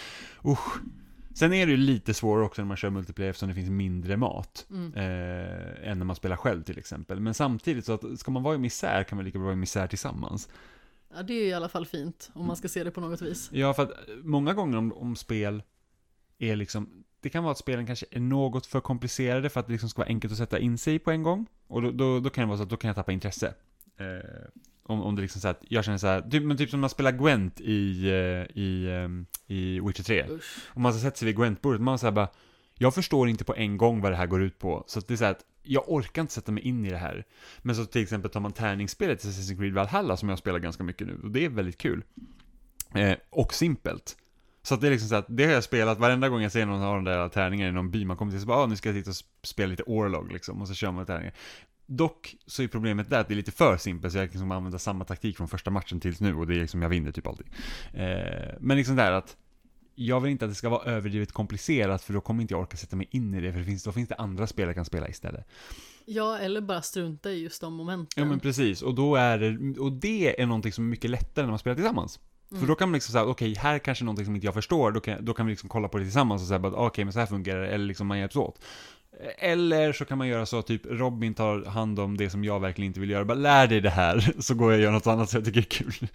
usch. 0.46 0.82
Sen 1.36 1.54
är 1.54 1.66
det 1.66 1.72
ju 1.72 1.78
lite 1.78 2.14
svårare 2.14 2.46
också 2.46 2.62
när 2.62 2.68
man 2.68 2.78
kör 2.78 2.90
multiplayer 2.90 3.30
eftersom 3.30 3.50
det 3.50 3.56
finns 3.56 3.70
mindre 3.70 4.18
mat. 4.18 4.66
Mm. 4.70 4.94
Eh, 4.94 5.90
än 5.90 5.98
när 5.98 6.06
man 6.06 6.16
spelar 6.16 6.36
själv 6.36 6.64
till 6.64 6.78
exempel. 6.78 7.20
Men 7.20 7.34
samtidigt 7.34 7.86
så 7.86 7.94
att 7.94 8.20
ska 8.20 8.32
man 8.32 8.44
vara 8.44 8.56
i 8.56 8.58
misär 8.58 9.04
kan 9.04 9.16
man 9.16 9.26
lika 9.26 9.38
bra 9.38 9.46
vara 9.46 9.54
i 9.54 9.58
misär 9.58 9.88
tillsammans. 9.88 10.50
Ja, 11.16 11.24
det 11.24 11.34
är 11.34 11.48
i 11.48 11.54
alla 11.54 11.70
fall 11.70 11.86
fint. 11.86 12.32
Om 12.34 12.48
man 12.48 12.56
ska 12.56 12.68
se 12.68 12.84
det 12.84 12.92
på 12.92 13.02
något 13.02 13.22
vis. 13.22 13.50
Ja, 13.54 13.74
för 13.74 13.84
att 13.84 13.92
många 14.24 14.54
gånger 14.54 14.78
om, 14.78 14.94
om 14.94 15.16
spel 15.16 15.64
är 16.40 16.56
liksom, 16.56 17.04
det 17.22 17.30
kan 17.30 17.44
vara 17.44 17.52
att 17.52 17.58
spelen 17.58 17.86
kanske 17.86 18.06
är 18.12 18.20
något 18.20 18.66
för 18.66 18.80
komplicerade 18.80 19.50
för 19.50 19.60
att 19.60 19.68
det 19.68 19.72
liksom 19.72 19.90
ska 19.90 20.02
vara 20.02 20.08
enkelt 20.08 20.32
att 20.32 20.38
sätta 20.38 20.60
in 20.60 20.78
sig 20.78 21.00
på 21.00 21.12
en 21.12 21.24
gång. 21.24 21.46
Och 21.68 21.82
då, 21.82 21.92
då, 21.92 22.20
då 22.20 22.30
kan 22.30 22.42
det 22.42 22.48
vara 22.48 22.58
så 22.58 22.64
att 22.64 22.70
då 22.70 22.78
kan 22.78 22.88
jag 22.88 22.96
tappa 22.96 23.12
intresse. 23.12 23.54
Eh, 23.98 24.50
om, 24.84 25.02
om 25.02 25.16
det 25.16 25.22
liksom 25.22 25.42
så 25.42 25.48
att 25.48 25.64
jag 25.70 25.86
känner 25.86 25.98
så 25.98 26.08
här, 26.08 26.22
typ, 26.22 26.44
men 26.44 26.58
typ 26.58 26.70
som 26.70 26.80
när 26.80 26.82
man 26.82 26.90
spelar 26.90 27.12
Gwent 27.12 27.62
i, 27.62 28.08
eh, 28.08 28.58
i, 28.62 28.90
ehm, 28.92 29.26
i 29.48 29.80
Witcher 29.80 30.04
3. 30.04 30.26
Usch. 30.30 30.58
Om 30.68 30.82
man 30.82 30.94
sätter 30.94 31.18
sig 31.18 31.26
vid 31.26 31.36
Gwent-bordet, 31.36 31.82
man 31.82 32.00
säger 32.00 32.12
bara, 32.12 32.30
jag 32.78 32.96
förstår 32.96 33.30
inte 33.30 33.44
på 33.44 33.56
en 33.56 33.78
gång 33.78 34.02
vad 34.02 34.12
det 34.12 34.16
här 34.16 34.28
går 34.28 34.44
ut 34.44 34.60
på. 34.60 34.84
Så 34.88 35.00
att 35.00 35.08
det 35.08 35.14
är 35.14 35.18
så 35.18 35.26
att, 35.26 35.46
jag 35.64 35.84
orkar 35.88 36.22
inte 36.22 36.34
sätta 36.34 36.52
mig 36.52 36.64
in 36.64 36.86
i 36.86 36.90
det 36.90 36.98
här. 36.98 37.26
Men 37.62 37.76
så 37.76 37.86
till 37.86 38.04
exempel 38.04 38.32
tar 38.32 38.40
man 38.40 38.52
tärningsspelet 38.52 39.26
i 39.26 39.28
Assassin's 39.28 39.58
Creed 39.58 39.74
Valhalla 39.74 40.18
som 40.18 40.30
jag 40.30 40.38
spelar 40.38 40.60
ganska 40.60 40.84
mycket 40.84 41.08
nu, 41.08 41.20
och 41.24 41.32
det 41.32 41.46
är 41.46 41.50
väldigt 41.50 41.78
kul. 41.78 42.04
Eh, 42.96 43.18
och 43.30 43.54
simpelt. 43.54 44.18
Så 44.66 44.74
att 44.74 44.82
det 44.82 44.88
är 44.88 44.92
liksom 44.92 45.10
så 45.10 45.16
att, 45.16 45.26
det 45.30 45.46
har 45.46 45.52
jag 45.52 45.64
spelat 45.64 46.00
varenda 46.00 46.30
gång 46.30 46.42
jag 46.42 46.52
ser 46.52 46.66
någon 46.66 46.82
av 46.82 46.96
de 46.96 47.04
där 47.04 47.30
tärningarna 47.30 47.70
i 47.70 47.72
någon 47.72 47.92
by, 47.92 48.06
man 48.06 48.18
kommer 48.18 48.32
till 48.32 48.42
så 48.42 48.48
bara, 48.48 48.58
ah, 48.58 48.66
nu 48.66 48.76
ska 48.76 48.90
jag 48.90 48.96
titta 48.96 49.10
och 49.10 49.48
spela 49.48 49.70
lite 49.70 49.84
Orlog 49.84 50.32
liksom, 50.32 50.62
och 50.62 50.68
så 50.68 50.74
kör 50.74 50.92
man 50.92 51.06
tärningar. 51.06 51.34
Dock 51.86 52.36
så 52.46 52.64
är 52.64 52.68
problemet 52.68 53.10
där 53.10 53.20
att 53.20 53.28
det 53.28 53.34
är 53.34 53.36
lite 53.36 53.52
för 53.52 53.78
simpelt, 53.78 54.14
så 54.14 54.20
jag 54.20 54.28
kan 54.28 54.34
liksom 54.34 54.52
använda 54.52 54.80
samma 54.80 55.06
taktik 55.06 55.38
från 55.38 55.48
första 55.48 55.72
matchen 55.72 56.00
tills 56.00 56.20
nu, 56.20 56.36
och 56.36 56.48
det 56.48 56.56
är 56.56 56.60
liksom, 56.60 56.82
jag 56.82 56.90
vinner 56.90 57.12
typ 57.12 57.28
alltid. 57.28 57.48
Eh, 57.94 58.56
men 58.60 58.78
liksom 58.78 58.96
där 58.96 59.12
att, 59.12 59.38
jag 59.96 60.20
vill 60.20 60.32
inte 60.32 60.46
att 60.46 60.52
det 60.52 60.56
ska 60.56 60.70
vara 60.70 60.92
överdrivet 60.92 61.32
komplicerat, 61.32 62.04
för 62.04 62.14
då 62.14 62.22
kommer 62.22 62.42
inte 62.42 62.54
jag 62.54 62.62
orka 62.62 62.78
sätta 62.78 62.96
mig 62.96 63.08
in 63.12 63.34
i 63.34 63.42
det, 63.42 63.52
för 63.52 63.60
det 63.60 63.66
finns, 63.66 63.84
då 63.84 63.92
finns 63.92 64.10
det 64.10 64.16
andra 64.16 64.48
spel 64.48 64.66
jag 64.66 64.76
kan 64.76 64.86
spela 64.86 65.10
istället. 65.10 65.48
Ja, 66.06 66.38
eller 66.38 66.62
bara 66.62 66.82
strunta 66.82 67.32
i 67.32 67.44
just 67.44 67.62
de 67.62 67.74
momenten. 67.74 68.24
Ja 68.24 68.30
men 68.30 68.40
precis, 68.40 68.82
och 68.82 68.96
då 68.96 69.16
är 69.16 69.38
det, 69.38 69.80
och 69.80 69.92
det 69.92 70.42
är 70.42 70.46
någonting 70.46 70.72
som 70.72 70.86
är 70.86 70.90
mycket 70.90 71.10
lättare 71.10 71.46
när 71.46 71.52
man 71.52 71.60
spelar 71.60 71.76
tillsammans. 71.76 72.20
Mm. 72.54 72.62
För 72.62 72.68
då 72.68 72.76
kan 72.76 72.90
man 72.90 72.94
liksom 72.94 73.12
säga, 73.12 73.26
okej, 73.26 73.56
här 73.56 73.80
kanske 73.80 74.04
någonting 74.04 74.26
som 74.26 74.36
inte 74.36 74.48
jag 74.48 74.54
förstår, 74.54 74.92
då 74.92 75.00
kan, 75.00 75.26
då 75.26 75.34
kan 75.34 75.46
vi 75.46 75.52
liksom 75.52 75.70
kolla 75.70 75.88
på 75.88 75.98
det 75.98 76.04
tillsammans 76.04 76.42
och 76.42 76.48
säga 76.48 76.60
okej, 76.60 76.72
okej, 76.76 77.06
men 77.06 77.14
så 77.14 77.20
här 77.20 77.26
fungerar 77.26 77.62
det, 77.62 77.68
eller 77.68 77.86
liksom 77.86 78.08
man 78.08 78.20
hjälps 78.20 78.36
åt. 78.36 78.60
Eller 79.38 79.94
så 79.94 80.06
kan 80.06 80.18
man 80.18 80.28
göra 80.28 80.46
så, 80.46 80.60
att 80.60 80.68
typ 80.68 80.82
Robin 80.86 81.34
tar 81.34 81.66
hand 81.66 82.00
om 82.00 82.18
det 82.18 82.30
som 82.30 82.44
jag 82.44 82.60
verkligen 82.60 82.88
inte 82.88 83.00
vill 83.00 83.10
göra, 83.10 83.26
bara 83.26 83.38
lär 83.38 83.68
dig 83.68 83.82
det 83.82 83.90
här, 83.90 84.34
så 84.40 84.54
går 84.54 84.72
jag 84.72 84.78
och 84.78 84.84
gör 84.84 84.92
något 84.92 85.08
annat 85.08 85.30
som 85.30 85.38
jag 85.38 85.46
tycker 85.46 85.60
är 85.60 85.84
kul. 85.84 86.08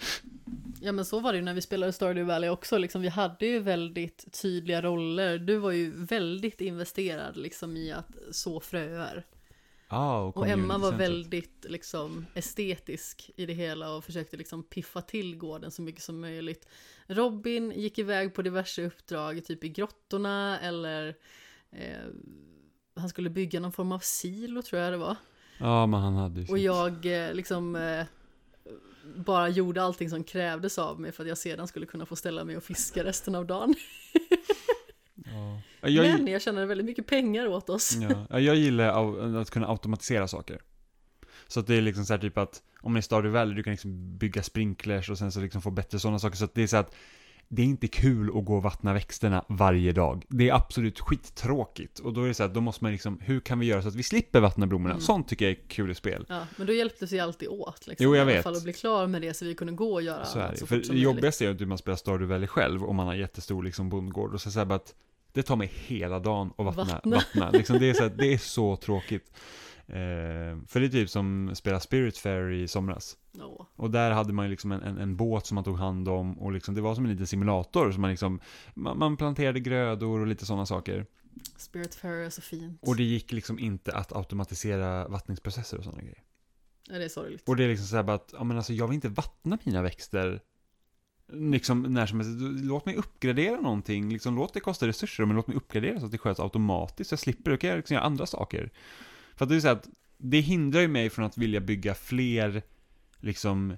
Ja 0.80 0.92
men 0.92 1.04
så 1.04 1.20
var 1.20 1.32
det 1.32 1.38
ju 1.38 1.44
när 1.44 1.54
vi 1.54 1.60
spelade 1.60 1.92
Stardew 1.92 2.32
Valley 2.32 2.50
också, 2.50 2.78
liksom, 2.78 3.02
vi 3.02 3.08
hade 3.08 3.46
ju 3.46 3.58
väldigt 3.58 4.40
tydliga 4.42 4.82
roller. 4.82 5.38
Du 5.38 5.56
var 5.56 5.70
ju 5.70 5.92
väldigt 5.96 6.60
investerad 6.60 7.36
liksom 7.36 7.76
i 7.76 7.92
att 7.92 8.08
så 8.32 8.60
fröer. 8.60 9.24
Ah, 9.88 10.22
Och 10.22 10.48
Emma 10.48 10.78
var 10.78 10.92
väldigt 10.92 11.66
liksom 11.68 12.26
estetisk 12.34 13.30
i 13.36 13.46
det 13.46 13.52
hela 13.52 13.94
och 13.94 14.04
försökte 14.04 14.36
liksom 14.36 14.62
piffa 14.62 15.02
till 15.02 15.36
gården 15.36 15.70
så 15.70 15.82
mycket 15.82 16.02
som 16.02 16.20
möjligt. 16.20 16.68
Robin 17.06 17.70
gick 17.70 17.98
iväg 17.98 18.34
på 18.34 18.42
diverse 18.42 18.86
uppdrag, 18.86 19.44
typ 19.44 19.64
i 19.64 19.68
grottorna 19.68 20.60
eller 20.60 21.14
eh, 21.70 22.06
han 22.94 23.08
skulle 23.08 23.30
bygga 23.30 23.60
någon 23.60 23.72
form 23.72 23.92
av 23.92 23.98
silo 23.98 24.62
tror 24.62 24.82
jag 24.82 24.92
det 24.92 24.96
var. 24.96 25.16
Ja, 25.58 25.86
men 25.86 26.00
han 26.00 26.14
hade 26.14 26.40
ju 26.40 26.46
Och 26.48 26.58
jag 26.58 27.06
eh, 27.26 27.34
liksom 27.34 27.76
eh, 27.76 28.04
bara 29.16 29.48
gjorde 29.48 29.82
allting 29.82 30.10
som 30.10 30.24
krävdes 30.24 30.78
av 30.78 31.00
mig 31.00 31.12
för 31.12 31.22
att 31.22 31.28
jag 31.28 31.38
sedan 31.38 31.68
skulle 31.68 31.86
kunna 31.86 32.06
få 32.06 32.16
ställa 32.16 32.44
mig 32.44 32.56
och 32.56 32.62
fiska 32.62 33.04
resten 33.04 33.34
av 33.34 33.46
dagen. 33.46 33.74
Ja. 35.24 35.60
Jag, 35.88 36.04
Men 36.04 36.26
jag 36.26 36.42
tjänade 36.42 36.66
väldigt 36.66 36.86
mycket 36.86 37.06
pengar 37.06 37.46
åt 37.46 37.70
oss. 37.70 37.96
Ja, 38.10 38.26
ja, 38.30 38.40
jag 38.40 38.56
gillar 38.56 39.40
att 39.40 39.50
kunna 39.50 39.68
automatisera 39.68 40.28
saker. 40.28 40.60
Så 41.48 41.60
att 41.60 41.66
det 41.66 41.74
är 41.74 41.80
liksom 41.82 42.04
så 42.04 42.12
här 42.12 42.20
typ 42.20 42.38
att, 42.38 42.62
om 42.80 42.94
det 42.94 43.00
är 43.00 43.02
Stardew 43.02 43.38
Valley, 43.38 43.54
du 43.56 43.62
kan 43.62 43.70
liksom 43.70 44.18
bygga 44.18 44.42
sprinklers 44.42 45.10
och 45.10 45.18
sen 45.18 45.32
så 45.32 45.40
liksom 45.40 45.62
få 45.62 45.70
bättre 45.70 45.98
sådana 45.98 46.18
saker. 46.18 46.36
Så 46.36 46.44
att 46.44 46.54
det 46.54 46.62
är 46.62 46.66
så 46.66 46.76
att, 46.76 46.94
det 47.50 47.62
är 47.62 47.66
inte 47.66 47.88
kul 47.88 48.38
att 48.38 48.44
gå 48.44 48.56
och 48.56 48.62
vattna 48.62 48.92
växterna 48.94 49.44
varje 49.48 49.92
dag. 49.92 50.24
Det 50.28 50.48
är 50.48 50.54
absolut 50.54 51.00
skittråkigt. 51.00 51.98
Och 51.98 52.12
då 52.12 52.22
är 52.22 52.28
det 52.28 52.34
så 52.34 52.42
här, 52.42 52.50
då 52.50 52.60
måste 52.60 52.84
man 52.84 52.92
liksom, 52.92 53.20
hur 53.22 53.40
kan 53.40 53.58
vi 53.58 53.66
göra 53.66 53.82
så 53.82 53.88
att 53.88 53.94
vi 53.94 54.02
slipper 54.02 54.40
vattna 54.40 54.66
blommorna? 54.66 54.94
Mm. 54.94 55.00
Sånt 55.02 55.28
tycker 55.28 55.44
jag 55.44 55.52
är 55.58 55.68
kul 55.68 55.90
i 55.90 55.94
spel. 55.94 56.26
Ja, 56.28 56.42
men 56.56 56.66
då 56.66 56.72
hjälptes 56.72 57.12
vi 57.12 57.20
alltid 57.20 57.48
åt. 57.48 57.86
Liksom, 57.86 58.04
Jo, 58.04 58.10
jag 58.16 58.18
I 58.18 58.20
alla 58.20 58.32
vet. 58.32 58.42
fall 58.44 58.56
att 58.56 58.64
bli 58.64 58.72
klar 58.72 59.06
med 59.06 59.22
det 59.22 59.34
så 59.34 59.44
vi 59.44 59.54
kunde 59.54 59.72
gå 59.72 59.92
och 59.92 60.02
göra 60.02 60.24
Så 60.24 60.38
är 60.38 60.42
annat 60.42 60.52
det. 60.54 60.58
så 60.60 60.66
För 60.66 60.76
fort 60.76 60.86
som 60.86 60.94
det 60.96 61.02
jobbigaste 61.02 61.44
är 61.44 61.48
ju 61.48 61.62
att 61.62 61.68
man 61.68 61.78
spelar 61.78 61.96
Stardew 61.96 62.34
Valley 62.34 62.46
själv 62.46 62.84
och 62.84 62.94
man 62.94 63.06
har 63.06 63.14
jättestor 63.14 63.62
liksom 63.62 63.88
bondgård. 63.88 64.34
Och 64.34 64.40
så 64.40 64.50
säger 64.50 64.66
bara 64.66 64.74
att 64.74 64.94
det 65.32 65.42
tar 65.42 65.56
mig 65.56 65.72
hela 65.74 66.18
dagen 66.18 66.52
att 66.58 66.64
vattna. 66.64 66.84
Vattna. 66.84 67.16
vattna. 67.16 67.50
Liksom 67.50 67.78
det, 67.78 67.90
är 67.90 67.94
så 67.94 68.02
här, 68.02 68.10
det 68.18 68.32
är 68.32 68.38
så 68.38 68.76
tråkigt. 68.84 69.32
Eh, 69.86 70.58
för 70.66 70.80
det 70.80 70.86
är 70.86 70.88
typ 70.88 71.10
som 71.10 71.50
spela 71.54 71.80
Spirit 71.80 72.18
Fair 72.18 72.50
i 72.50 72.68
somras. 72.68 73.16
Ja. 73.32 73.66
Och 73.76 73.90
där 73.90 74.10
hade 74.10 74.32
man 74.32 74.50
liksom 74.50 74.72
en, 74.72 74.82
en, 74.82 74.98
en 74.98 75.16
båt 75.16 75.46
som 75.46 75.54
man 75.54 75.64
tog 75.64 75.78
hand 75.78 76.08
om 76.08 76.38
och 76.38 76.52
liksom, 76.52 76.74
det 76.74 76.80
var 76.80 76.94
som 76.94 77.04
en 77.04 77.10
liten 77.10 77.26
simulator. 77.26 77.92
Så 77.92 78.00
man 78.00 78.10
liksom, 78.10 78.40
man, 78.74 78.98
man 78.98 79.16
planterade 79.16 79.60
grödor 79.60 80.20
och 80.20 80.26
lite 80.26 80.46
sådana 80.46 80.66
saker. 80.66 81.06
Spirit 81.56 81.94
Fair 81.94 82.12
är 82.12 82.30
så 82.30 82.42
fint. 82.42 82.82
Och 82.82 82.96
det 82.96 83.02
gick 83.02 83.32
liksom 83.32 83.58
inte 83.58 83.92
att 83.92 84.12
automatisera 84.12 85.08
vattningsprocesser 85.08 85.78
och 85.78 85.84
sådana 85.84 86.02
grejer. 86.02 86.22
Ja, 86.88 86.98
det 86.98 87.04
är 87.04 87.08
sorgligt. 87.08 87.48
Och 87.48 87.56
det 87.56 87.64
är 87.64 87.68
liksom 87.68 87.86
såhär 87.86 88.02
bara 88.02 88.16
att, 88.16 88.34
ja 88.38 88.44
men 88.44 88.56
alltså 88.56 88.72
jag 88.72 88.88
vill 88.88 88.94
inte 88.94 89.08
vattna 89.08 89.58
mina 89.64 89.82
växter 89.82 90.40
Liksom 91.32 91.82
när 91.82 92.06
som 92.06 92.20
helst, 92.20 92.64
låt 92.64 92.86
mig 92.86 92.96
uppgradera 92.96 93.60
någonting, 93.60 94.12
liksom 94.12 94.36
låt 94.36 94.54
det 94.54 94.60
kosta 94.60 94.86
resurser, 94.86 95.24
men 95.24 95.36
låt 95.36 95.46
mig 95.46 95.56
uppgradera 95.56 96.00
så 96.00 96.06
att 96.06 96.12
det 96.12 96.18
sköts 96.18 96.40
automatiskt, 96.40 97.08
så 97.08 97.12
jag 97.12 97.20
slipper, 97.20 97.50
då 97.50 97.56
kan 97.56 97.70
jag 97.70 97.76
liksom 97.76 97.94
göra 97.94 98.04
andra 98.04 98.26
saker. 98.26 98.70
För 99.36 99.44
att 99.44 99.48
det 99.48 99.56
är 99.56 99.60
så 99.60 99.66
här 99.66 99.74
att, 99.74 99.88
det 100.18 100.40
hindrar 100.40 100.80
ju 100.80 100.88
mig 100.88 101.10
från 101.10 101.24
att 101.24 101.38
vilja 101.38 101.60
bygga 101.60 101.94
fler, 101.94 102.62
liksom, 103.16 103.76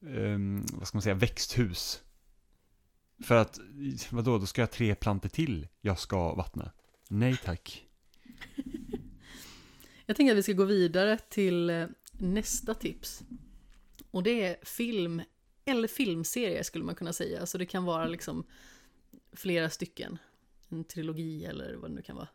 um, 0.00 0.66
vad 0.72 0.88
ska 0.88 0.96
man 0.96 1.02
säga, 1.02 1.14
växthus. 1.14 2.02
För 3.24 3.34
att, 3.34 3.58
vadå, 4.10 4.38
då 4.38 4.46
ska 4.46 4.60
jag 4.60 4.66
ha 4.66 4.72
tre 4.72 4.94
planter 4.94 5.28
till 5.28 5.68
jag 5.80 5.98
ska 5.98 6.34
vattna. 6.34 6.72
Nej 7.08 7.36
tack. 7.44 7.86
Jag 10.06 10.16
tänker 10.16 10.32
att 10.32 10.38
vi 10.38 10.42
ska 10.42 10.52
gå 10.52 10.64
vidare 10.64 11.18
till 11.28 11.70
eh, 11.70 11.86
nästa 12.12 12.74
tips. 12.74 13.22
Och 14.10 14.22
det 14.22 14.42
är 14.42 14.56
film, 14.62 15.22
eller 15.66 15.88
filmserie 15.88 16.64
skulle 16.64 16.84
man 16.84 16.94
kunna 16.94 17.12
säga. 17.12 17.46
Så 17.46 17.58
det 17.58 17.66
kan 17.66 17.84
vara 17.84 18.06
liksom 18.06 18.44
flera 19.32 19.70
stycken. 19.70 20.18
En 20.68 20.84
trilogi 20.84 21.44
eller 21.44 21.74
vad 21.74 21.90
det 21.90 21.94
nu 21.94 22.02
kan 22.02 22.16
vara. 22.16 22.28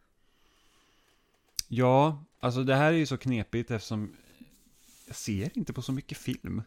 Ja, 1.67 2.23
alltså 2.39 2.63
det 2.63 2.75
här 2.75 2.93
är 2.93 2.97
ju 2.97 3.05
så 3.05 3.17
knepigt 3.17 3.71
eftersom 3.71 4.15
jag 5.07 5.15
ser 5.15 5.57
inte 5.57 5.73
på 5.73 5.81
så 5.81 5.91
mycket 5.91 6.17
film. 6.17 6.63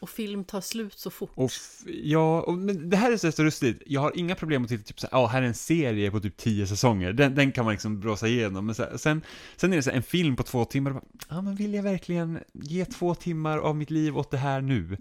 Och 0.00 0.10
film 0.10 0.44
tar 0.44 0.60
slut 0.60 0.98
så 0.98 1.10
fort. 1.10 1.30
Och 1.34 1.50
ja, 1.86 2.42
och, 2.42 2.58
men 2.58 2.90
det 2.90 2.96
här 2.96 3.12
är 3.12 3.16
så 3.16 3.32
så 3.32 3.42
lustigt. 3.42 3.82
Jag 3.86 4.00
har 4.00 4.12
inga 4.18 4.34
problem 4.34 4.62
att 4.62 4.68
titta 4.68 4.84
typ 4.84 5.00
såhär, 5.00 5.18
ja, 5.18 5.26
här 5.26 5.42
är 5.42 5.46
en 5.46 5.54
serie 5.54 6.10
på 6.10 6.20
typ 6.20 6.36
tio 6.36 6.66
säsonger. 6.66 7.12
Den, 7.12 7.34
den 7.34 7.52
kan 7.52 7.64
man 7.64 7.72
liksom 7.72 8.00
blåsa 8.00 8.28
igenom. 8.28 8.66
Men 8.66 8.74
här, 8.78 8.96
sen, 8.96 9.22
sen 9.56 9.72
är 9.72 9.76
det 9.76 9.82
så 9.82 9.90
här, 9.90 9.96
en 9.96 10.02
film 10.02 10.36
på 10.36 10.42
två 10.42 10.64
timmar. 10.64 11.00
ja, 11.28 11.40
men 11.40 11.54
vill 11.54 11.74
jag 11.74 11.82
verkligen 11.82 12.38
ge 12.52 12.84
två 12.84 13.14
timmar 13.14 13.58
av 13.58 13.76
mitt 13.76 13.90
liv 13.90 14.18
åt 14.18 14.30
det 14.30 14.38
här 14.38 14.60
nu? 14.60 14.96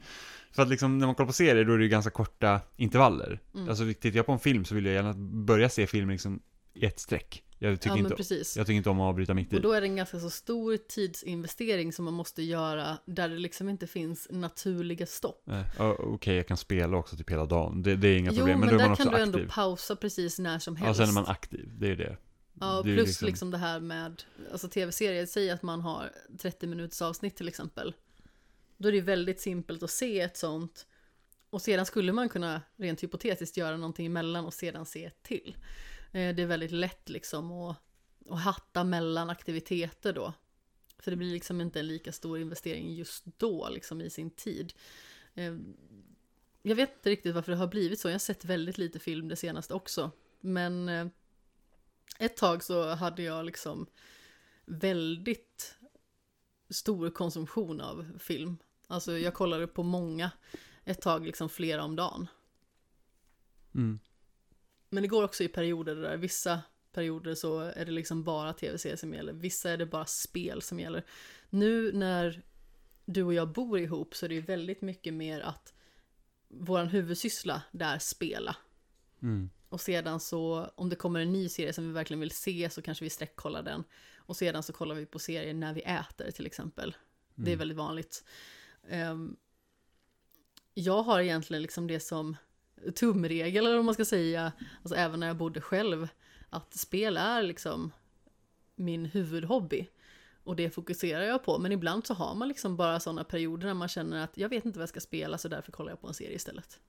För 0.58 0.63
att 0.63 0.70
liksom, 0.70 0.98
när 0.98 1.06
man 1.06 1.15
kollar 1.15 1.28
på 1.28 1.34
serier, 1.34 1.65
då 1.65 1.74
är 1.74 1.78
det 1.78 1.84
ju 1.84 1.89
ganska 1.89 2.12
korta 2.12 2.62
intervaller. 2.78 3.39
Mm. 3.56 3.70
Alltså, 3.70 3.86
tittar 3.86 4.17
jag 4.17 4.26
på 4.26 4.32
en 4.32 4.39
film 4.39 4.65
så 4.65 4.76
vill 4.76 4.86
jag 4.86 4.93
gärna 4.93 5.13
börja 5.46 5.70
se 5.70 5.88
filmen 5.88 6.12
liksom 6.12 6.39
i 6.74 6.86
ett 6.86 7.00
streck. 7.00 7.43
Jag 7.60 7.82
tycker, 7.82 7.89
ja, 7.89 7.96
men 7.96 8.06
inte, 8.06 8.15
precis. 8.15 8.58
jag 8.58 8.65
tycker 8.67 8.78
inte 8.78 8.89
om 8.89 9.00
att 9.00 9.10
avbryta 9.10 9.34
mitt 9.34 9.54
i. 9.54 9.58
Och 9.58 9.62
då 9.62 9.72
är 9.72 9.82
det 9.82 9.88
en 9.88 9.96
ganska 9.96 10.20
så 10.20 10.30
stor 10.30 10.78
tidsinvestering 10.78 11.93
som 11.93 12.06
man 12.06 12.13
måste 12.13 12.43
göra 12.43 12.98
där 13.06 13.30
det 13.30 13.38
liksom 13.38 13.70
inte 13.70 13.88
finns 13.88 14.28
naturliga 14.32 15.06
stopp. 15.06 15.50
Ja, 15.78 15.96
Okej, 16.00 16.36
jag 16.36 16.48
kan 16.48 16.58
spela 16.58 16.98
också 16.98 17.17
typ 17.17 17.32
hela 17.32 17.46
dagen. 17.46 17.84
Det, 17.84 17.96
det 17.96 18.08
är 18.08 18.17
inga 18.17 18.32
Jo, 18.32 18.38
problem. 18.38 18.60
men, 18.60 18.70
Men, 18.70 18.70
då 18.70 18.76
är 18.76 18.80
där 18.80 18.88
man 18.88 18.98
kan 18.98 19.08
också 19.08 19.17
du 19.17 19.24
ändå 19.24 19.39
pausa 19.54 19.96
precis 19.96 20.39
när 20.39 20.60
som 20.60 20.78
Ja, 20.80 20.86
helst. 20.86 21.00
sen 21.00 21.10
är 21.10 21.13
man 21.13 21.28
aktiv. 21.28 21.72
Det 21.78 21.91
är 21.91 21.96
det. 21.96 22.17
Ja, 22.60 22.82
plus 22.84 23.08
liksom- 23.08 23.28
liksom... 23.28 23.52
det 23.52 23.58
här 23.58 23.80
med, 23.80 24.24
alltså 24.52 24.67
tv-serier, 24.70 25.26
säg 25.26 25.50
att 25.52 25.63
man 25.63 25.82
har 25.82 26.12
30 26.41 26.67
minuters 26.67 27.02
avsnitt 27.02 27.36
till 27.36 27.48
exempel. 27.48 27.93
Då 28.77 28.87
är 28.87 28.91
det 28.91 29.01
väldigt 29.01 29.41
simpelt 29.41 29.83
att 29.83 29.91
se 29.91 30.19
ett 30.19 30.37
sånt. 30.37 30.87
Och 31.49 31.61
sedan 31.61 31.85
skulle 31.85 32.13
man 32.13 32.29
kunna 32.29 32.61
rent 32.75 33.03
hypotetiskt 33.03 33.57
göra 33.57 33.77
någonting 33.77 34.05
emellan 34.05 34.45
och 34.45 34.53
sedan 34.53 34.85
se 34.85 35.05
ett 35.05 35.23
till. 35.23 35.57
Eh, 36.11 36.35
det 36.35 36.41
är 36.41 36.45
väldigt 36.45 36.71
lätt 36.71 37.09
liksom 37.09 37.51
att, 37.51 37.77
att 38.29 38.39
hatta 38.39 38.83
mellan 38.83 39.29
aktiviteter 39.29 40.13
då. 40.13 40.33
För 40.99 41.11
det 41.11 41.17
blir 41.17 41.31
liksom 41.31 41.61
inte 41.61 41.79
en 41.79 41.87
lika 41.87 42.11
stor 42.11 42.39
investering 42.39 42.93
just 42.93 43.25
då, 43.37 43.69
liksom 43.69 44.01
i 44.01 44.09
sin 44.09 44.29
tid. 44.29 44.73
Eh, 45.33 45.55
jag 46.61 46.75
vet 46.75 46.93
inte 46.93 47.09
riktigt 47.09 47.35
varför 47.35 47.51
det 47.51 47.57
har 47.57 47.67
blivit 47.67 47.99
så. 47.99 48.07
Jag 48.07 48.13
har 48.13 48.19
sett 48.19 48.45
väldigt 48.45 48.77
lite 48.77 48.99
film 48.99 49.27
det 49.27 49.35
senaste 49.35 49.73
också. 49.73 50.11
Men 50.39 50.89
eh, 50.89 51.07
ett 52.19 52.37
tag 52.37 52.63
så 52.63 52.89
hade 52.89 53.23
jag 53.23 53.45
liksom 53.45 53.87
väldigt 54.65 55.77
stor 56.69 57.09
konsumtion 57.09 57.81
av 57.81 58.17
film. 58.19 58.57
Alltså 58.88 59.17
jag 59.17 59.34
kollade 59.34 59.67
på 59.67 59.84
många, 59.84 60.32
ett 60.86 61.02
tag 61.02 61.26
liksom 61.26 61.50
flera 61.50 61.84
om 61.84 61.95
dagen. 61.95 62.28
Mm. 63.76 64.00
Men 64.89 65.04
det 65.04 65.08
går 65.08 65.23
också 65.23 65.43
i 65.43 65.47
perioder 65.47 65.95
där 65.95 66.17
vissa 66.17 66.62
perioder 66.91 67.36
så 67.36 67.60
är 67.60 67.86
det 67.86 67.91
liksom 67.91 68.23
bara 68.23 68.54
tv-serier 68.54 68.97
som 68.97 69.13
gäller, 69.13 69.34
vissa 69.34 69.71
är 69.71 69.78
det 69.78 69.86
bara 69.86 70.06
spel 70.06 70.62
som 70.62 70.80
gäller. 70.80 71.06
Nu 71.50 71.91
när 71.91 72.43
du 73.06 73.23
och 73.23 73.34
jag 73.34 73.52
bor 73.52 73.80
ihop 73.80 74.15
så 74.15 74.26
är 74.26 74.30
det 74.30 74.36
ju 74.36 74.41
väldigt 74.41 74.82
mycket 74.82 75.13
mer 75.13 75.41
att 75.41 75.73
våran 76.47 76.88
huvudsyssla 76.88 77.62
det 77.71 77.86
är 77.86 78.00
spela. 78.00 78.56
Mm. 79.21 79.50
Och 79.69 79.82
sedan 79.82 80.19
så, 80.19 80.71
om 80.76 80.89
det 80.89 80.95
kommer 80.95 81.19
en 81.19 81.34
ny 81.34 81.50
serie 81.50 81.73
som 81.73 81.88
vi 81.88 81.93
verkligen 81.93 82.19
vill 82.19 82.32
se 82.32 82.69
så 82.69 82.82
kanske 82.82 83.04
vi 83.04 83.10
sträckkollar 83.10 83.63
den. 83.63 83.84
Och 84.15 84.38
sedan 84.38 84.63
så 84.63 84.73
kollar 84.73 84.95
vi 84.95 85.06
på 85.06 85.19
serier 85.19 85.54
när 85.54 85.73
vi 85.73 85.82
äter 85.82 86.32
till 86.32 86.45
exempel. 86.45 86.95
Det 87.36 87.52
är 87.52 87.54
Mm. 87.54 87.60
väldigt 87.60 87.78
vanligt. 87.78 88.23
Ehm, 88.89 89.36
jag 90.73 91.04
har 91.04 91.19
egentligen 91.19 91.62
liksom 91.62 91.88
det 91.88 92.00
som 92.00 92.38
tumregel, 92.95 93.65
eller 93.65 93.76
vad 93.76 93.86
man 93.86 93.93
ska 93.93 94.06
säga, 94.06 94.52
alltså 94.82 94.95
även 94.95 95.19
när 95.19 95.28
jag 95.28 95.38
bodde 95.38 95.62
själv, 95.62 96.08
att 96.50 96.73
spel 96.73 97.17
är 97.17 97.43
liksom 97.43 97.91
min 98.76 99.06
huvudhobby. 99.06 99.88
Och 100.43 100.56
det 100.56 100.69
fokuserar 100.69 101.23
jag 101.23 101.43
på, 101.43 101.60
men 101.60 101.71
ibland 101.71 102.06
så 102.06 102.13
har 102.13 102.36
man 102.36 102.47
liksom 102.47 102.78
bara 102.78 103.00
sådana 103.00 103.23
perioder 103.23 103.67
när 103.67 103.73
man 103.73 103.88
känner 103.88 104.23
att 104.23 104.38
jag 104.38 104.50
vet 104.50 104.65
inte 104.65 104.80
vad 104.80 104.84
jag 104.84 104.89
ska 104.89 105.00
spela 105.00 105.38
så 105.38 105.47
därför 105.47 105.71
kollar 105.71 105.91
jag 105.91 106.02
på 106.02 106.08
en 106.08 106.13
serie 106.13 106.36
istället. 106.36 106.80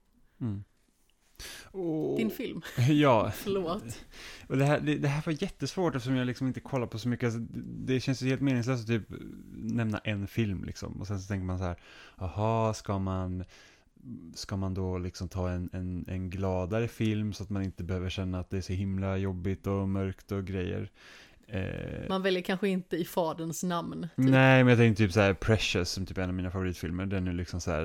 Mm. 0.41 0.65
Och, 1.65 2.19
Din 2.19 2.31
film, 2.31 2.63
Ja, 2.89 3.33
förlåt. 3.35 4.05
och 4.49 4.57
det 4.57 4.65
här, 4.65 4.81
det, 4.81 4.95
det 4.95 5.09
här 5.09 5.23
var 5.27 5.43
jättesvårt 5.43 5.95
eftersom 5.95 6.17
jag 6.17 6.27
liksom 6.27 6.47
inte 6.47 6.61
kollar 6.61 6.87
på 6.87 6.99
så 6.99 7.09
mycket. 7.09 7.25
Alltså, 7.25 7.41
det, 7.41 7.95
det 7.95 8.01
känns 8.01 8.23
ju 8.23 8.29
helt 8.29 8.41
meningslöst 8.41 8.81
att 8.83 8.87
typ 8.89 9.07
nämna 9.55 9.99
en 9.99 10.27
film 10.27 10.65
liksom. 10.65 11.01
Och 11.01 11.07
sen 11.07 11.21
så 11.21 11.29
tänker 11.29 11.45
man 11.47 11.59
så 11.59 11.65
här, 11.65 11.77
jaha, 12.19 12.75
ska 12.75 12.99
man, 12.99 13.45
ska 14.35 14.57
man 14.57 14.75
då 14.75 14.99
liksom 14.99 15.29
ta 15.29 15.51
en, 15.51 15.71
en, 15.73 16.05
en 16.09 16.31
gladare 16.31 16.89
film 16.89 17.33
så 17.33 17.43
att 17.43 17.51
man 17.51 17.63
inte 17.63 17.85
behöver 17.85 18.11
känna 18.11 18.41
att 18.41 18.51
det 18.51 18.57
är 18.57 18.61
så 18.61 18.73
himla 18.73 19.17
jobbigt 19.17 19.67
och 19.67 19.89
mörkt 19.89 20.33
och 20.33 20.45
grejer. 20.45 20.91
Eh, 21.51 22.09
Man 22.09 22.23
väljer 22.23 22.43
kanske 22.43 22.69
inte 22.69 22.97
i 22.97 23.05
faderns 23.05 23.63
namn. 23.63 24.03
Typ. 24.03 24.11
Nej, 24.17 24.65
men 24.65 24.69
jag 24.69 24.79
tänkte 24.79 25.03
typ 25.03 25.13
så 25.13 25.21
här 25.21 25.35
Precious, 25.35 25.91
som 25.91 26.07
typ 26.07 26.19
är 26.19 26.23
en 26.23 26.29
av 26.29 26.35
mina 26.35 26.51
favoritfilmer, 26.51 27.07
den 27.07 27.29
är 27.29 27.33
liksom 27.33 27.61
så 27.61 27.71
här, 27.71 27.85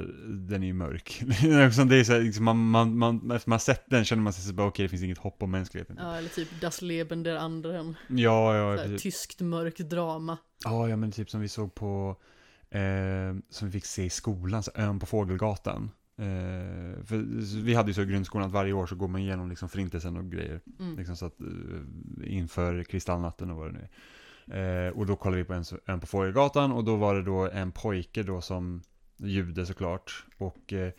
den 0.49 0.63
är 0.63 0.67
ju 0.67 0.73
mörk. 0.73 1.21
Det 1.41 1.95
är 1.99 2.03
så 2.03 2.13
här, 2.13 2.21
liksom, 2.21 2.45
man, 2.45 2.69
man, 2.69 2.97
man, 2.97 3.31
efter 3.31 3.49
man 3.49 3.59
sett 3.59 3.83
den 3.89 4.05
känner 4.05 4.23
man 4.23 4.33
sig 4.33 4.43
så 4.43 4.53
bara, 4.53 4.67
okej, 4.67 4.83
det 4.83 4.89
finns 4.89 5.03
inget 5.03 5.17
hopp 5.17 5.43
om 5.43 5.51
mänskligheten. 5.51 5.97
Ja, 5.99 6.15
eller 6.15 6.29
typ 6.29 6.61
Das 6.61 6.81
Leben 6.81 7.23
der 7.23 7.35
anderen. 7.35 7.95
Ja, 8.07 8.55
ja, 8.55 8.75
här, 8.75 8.97
tyskt 8.97 9.41
mörkt 9.41 9.79
drama. 9.79 10.37
Ja, 10.63 10.89
ja, 10.89 10.95
men 10.95 11.11
typ 11.11 11.29
som 11.29 11.41
vi 11.41 11.49
såg 11.49 11.75
på, 11.75 12.15
eh, 12.69 12.79
som 13.49 13.67
vi 13.67 13.71
fick 13.71 13.85
se 13.85 14.03
i 14.03 14.09
skolan, 14.09 14.63
så 14.63 14.71
Ön 14.75 14.99
på 14.99 15.05
Fågelgatan. 15.05 15.91
Eh, 16.17 17.03
för 17.03 17.17
vi 17.63 17.73
hade 17.73 17.89
ju 17.89 17.93
så 17.93 18.01
i 18.01 18.05
grundskolan 18.05 18.47
att 18.47 18.53
varje 18.53 18.73
år 18.73 18.85
så 18.85 18.95
går 18.95 19.07
man 19.07 19.21
igenom 19.21 19.49
liksom 19.49 19.69
förintelsen 19.69 20.17
och 20.17 20.31
grejer. 20.31 20.61
Mm. 20.79 20.97
Liksom 20.97 21.15
så 21.15 21.25
att, 21.25 21.41
eh, 21.41 21.47
inför 22.33 22.83
kristallnatten 22.83 23.51
och 23.51 23.57
vad 23.57 23.67
det 23.67 23.71
nu 23.71 23.79
är. 23.79 23.89
Eh, 24.47 24.89
och 24.89 25.05
då 25.05 25.15
kollade 25.15 25.41
vi 25.41 25.47
på 25.47 25.53
en, 25.53 25.63
en 25.85 25.99
på 25.99 26.07
Fågelgatan 26.07 26.71
och 26.71 26.83
då 26.83 26.95
var 26.95 27.15
det 27.15 27.23
då 27.23 27.49
en 27.49 27.71
pojke 27.71 28.23
då 28.23 28.41
som 28.41 28.81
jude 29.17 29.65
såklart. 29.65 30.25
Och 30.37 30.73
eh, 30.73 30.91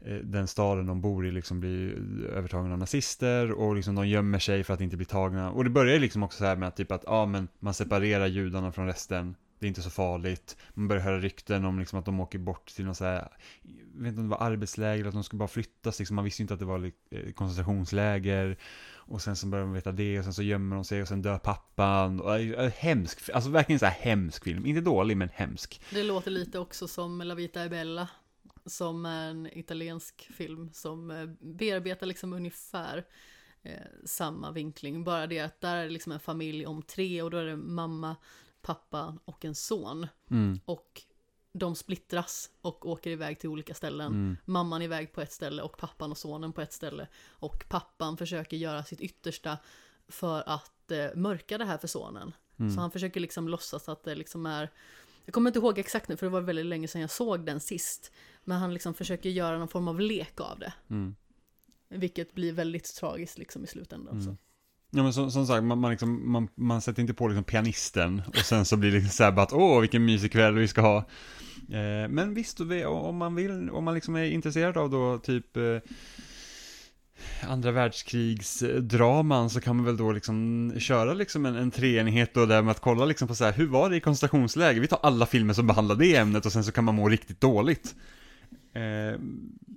eh, 0.00 0.16
den 0.16 0.46
staden 0.46 0.86
de 0.86 1.00
bor 1.00 1.26
i 1.26 1.30
liksom 1.30 1.60
blir 1.60 1.94
övertagen 2.24 2.72
av 2.72 2.78
nazister 2.78 3.52
och 3.52 3.76
liksom 3.76 3.94
de 3.94 4.08
gömmer 4.08 4.38
sig 4.38 4.64
för 4.64 4.74
att 4.74 4.80
inte 4.80 4.96
bli 4.96 5.06
tagna. 5.06 5.50
Och 5.50 5.64
det 5.64 5.70
börjar 5.70 5.98
liksom 5.98 6.22
också 6.22 6.38
så 6.38 6.44
här 6.44 6.56
med 6.56 6.68
att 6.68 6.76
typ 6.76 6.92
att 6.92 7.04
ja 7.06 7.26
men 7.26 7.48
man 7.58 7.74
separerar 7.74 8.26
judarna 8.26 8.72
från 8.72 8.86
resten. 8.86 9.34
Det 9.60 9.66
är 9.66 9.68
inte 9.68 9.82
så 9.82 9.90
farligt. 9.90 10.56
Man 10.74 10.88
börjar 10.88 11.02
höra 11.02 11.20
rykten 11.20 11.64
om 11.64 11.78
liksom 11.78 11.98
att 11.98 12.04
de 12.04 12.20
åker 12.20 12.38
bort 12.38 12.66
till 12.66 12.84
något 12.84 12.96
så 12.96 13.04
här, 13.04 13.28
jag 13.94 14.02
vet 14.02 14.08
inte 14.08 14.20
om 14.20 14.28
det 14.28 14.36
var 14.36 14.46
arbetsläger 14.46 14.94
eller 14.94 15.08
att 15.08 15.14
de 15.14 15.24
skulle 15.24 15.38
bara 15.38 15.48
flyttas. 15.48 15.98
Liksom 15.98 16.16
man 16.16 16.24
visste 16.24 16.42
ju 16.42 16.44
inte 16.44 16.54
att 16.54 16.60
det 16.60 16.66
var 16.66 16.92
eh, 17.10 17.32
koncentrationsläger. 17.32 18.56
Och 18.92 19.22
sen 19.22 19.36
så 19.36 19.46
börjar 19.46 19.64
man 19.64 19.74
veta 19.74 19.92
det 19.92 20.18
och 20.18 20.24
sen 20.24 20.34
så 20.34 20.42
gömmer 20.42 20.76
de 20.76 20.84
sig 20.84 21.02
och 21.02 21.08
sen 21.08 21.22
dör 21.22 21.38
pappan. 21.38 22.20
Och, 22.20 22.38
eh, 22.38 22.64
eh, 22.64 22.72
hemsk, 22.72 23.30
alltså 23.30 23.50
verkligen 23.50 23.78
så 23.78 23.86
här 23.86 24.00
hemsk 24.00 24.44
film. 24.44 24.66
Inte 24.66 24.80
dålig 24.80 25.16
men 25.16 25.28
hemsk. 25.28 25.82
Det 25.90 26.02
låter 26.02 26.30
lite 26.30 26.58
också 26.58 26.88
som 26.88 27.20
La 27.20 27.34
Vita 27.34 27.64
e 27.64 27.68
Bella. 27.68 28.08
Som 28.66 29.06
är 29.06 29.30
en 29.30 29.58
italiensk 29.58 30.30
film 30.34 30.70
som 30.72 31.08
bearbetar 31.40 32.06
liksom 32.06 32.32
ungefär 32.32 33.04
eh, 33.62 33.72
samma 34.04 34.52
vinkling. 34.52 35.04
Bara 35.04 35.26
det 35.26 35.40
att 35.40 35.60
där 35.60 35.76
är 35.76 35.84
det 35.84 35.90
liksom 35.90 36.12
en 36.12 36.20
familj 36.20 36.66
om 36.66 36.82
tre 36.82 37.22
och 37.22 37.30
då 37.30 37.36
är 37.36 37.44
det 37.44 37.56
mamma, 37.56 38.16
pappa 38.62 39.18
och 39.24 39.44
en 39.44 39.54
son. 39.54 40.06
Mm. 40.30 40.60
Och 40.64 41.02
de 41.52 41.76
splittras 41.76 42.50
och 42.60 42.86
åker 42.86 43.10
iväg 43.10 43.38
till 43.38 43.48
olika 43.48 43.74
ställen. 43.74 44.06
Mm. 44.06 44.36
Mamman 44.44 44.82
iväg 44.82 45.12
på 45.12 45.20
ett 45.20 45.32
ställe 45.32 45.62
och 45.62 45.76
pappan 45.76 46.10
och 46.10 46.18
sonen 46.18 46.52
på 46.52 46.60
ett 46.60 46.72
ställe. 46.72 47.08
Och 47.28 47.64
pappan 47.68 48.16
försöker 48.16 48.56
göra 48.56 48.84
sitt 48.84 49.00
yttersta 49.00 49.58
för 50.08 50.42
att 50.46 50.90
eh, 50.90 51.14
mörka 51.14 51.58
det 51.58 51.64
här 51.64 51.78
för 51.78 51.88
sonen. 51.88 52.32
Mm. 52.58 52.74
Så 52.74 52.80
han 52.80 52.90
försöker 52.90 53.20
liksom 53.20 53.48
låtsas 53.48 53.88
att 53.88 54.04
det 54.04 54.14
liksom 54.14 54.46
är 54.46 54.70
Jag 55.24 55.34
kommer 55.34 55.50
inte 55.50 55.58
ihåg 55.58 55.78
exakt 55.78 56.08
nu 56.08 56.16
för 56.16 56.26
det 56.26 56.30
var 56.30 56.40
väldigt 56.40 56.66
länge 56.66 56.88
sedan 56.88 57.00
jag 57.00 57.10
såg 57.10 57.46
den 57.46 57.60
sist. 57.60 58.12
Men 58.44 58.58
han 58.58 58.74
liksom 58.74 58.94
försöker 58.94 59.30
göra 59.30 59.58
någon 59.58 59.68
form 59.68 59.88
av 59.88 60.00
lek 60.00 60.40
av 60.40 60.58
det. 60.58 60.72
Mm. 60.90 61.14
Vilket 61.88 62.34
blir 62.34 62.52
väldigt 62.52 62.94
tragiskt 62.94 63.38
liksom 63.38 63.64
i 63.64 63.66
slutändan. 63.66 64.20
Mm. 64.20 64.36
Ja 64.90 65.02
men 65.02 65.12
som, 65.12 65.30
som 65.30 65.46
sagt, 65.46 65.64
man, 65.64 65.78
man, 65.78 65.90
liksom, 65.90 66.32
man, 66.32 66.48
man 66.54 66.80
sätter 66.80 67.00
inte 67.00 67.14
på 67.14 67.28
liksom 67.28 67.44
pianisten 67.44 68.22
och 68.26 68.36
sen 68.36 68.64
så 68.64 68.76
blir 68.76 68.90
det 68.90 68.96
liksom 68.96 69.12
så 69.12 69.24
här 69.24 69.32
bara 69.32 69.42
att 69.42 69.52
åh 69.52 69.80
vilken 69.80 70.04
mysig 70.04 70.32
kväll 70.32 70.54
vi 70.54 70.68
ska 70.68 70.80
ha. 70.80 70.96
Eh, 71.68 72.08
men 72.08 72.34
visst, 72.34 72.60
om 72.86 73.16
man 73.16 73.34
vill, 73.34 73.70
om 73.70 73.84
man 73.84 73.94
liksom 73.94 74.16
är 74.16 74.24
intresserad 74.24 74.76
av 74.76 74.90
då 74.90 75.18
typ 75.18 75.56
eh, 75.56 75.78
andra 77.48 77.70
världskrigsdraman 77.70 79.50
så 79.50 79.60
kan 79.60 79.76
man 79.76 79.84
väl 79.84 79.96
då 79.96 80.12
liksom 80.12 80.72
köra 80.78 81.14
liksom 81.14 81.46
en, 81.46 81.56
en 81.56 81.70
treenighet 81.70 82.34
då 82.34 82.46
där 82.46 82.62
med 82.62 82.70
att 82.70 82.80
kolla 82.80 83.04
liksom 83.04 83.28
på 83.28 83.34
så 83.34 83.44
här, 83.44 83.52
hur 83.52 83.66
var 83.66 83.90
det 83.90 83.96
i 83.96 84.00
koncentrationsläger? 84.00 84.80
Vi 84.80 84.86
tar 84.86 85.00
alla 85.02 85.26
filmer 85.26 85.54
som 85.54 85.66
behandlar 85.66 85.96
det 85.96 86.16
ämnet 86.16 86.46
och 86.46 86.52
sen 86.52 86.64
så 86.64 86.72
kan 86.72 86.84
man 86.84 86.94
må 86.94 87.08
riktigt 87.08 87.40
dåligt. 87.40 87.94
Eh, 88.72 89.18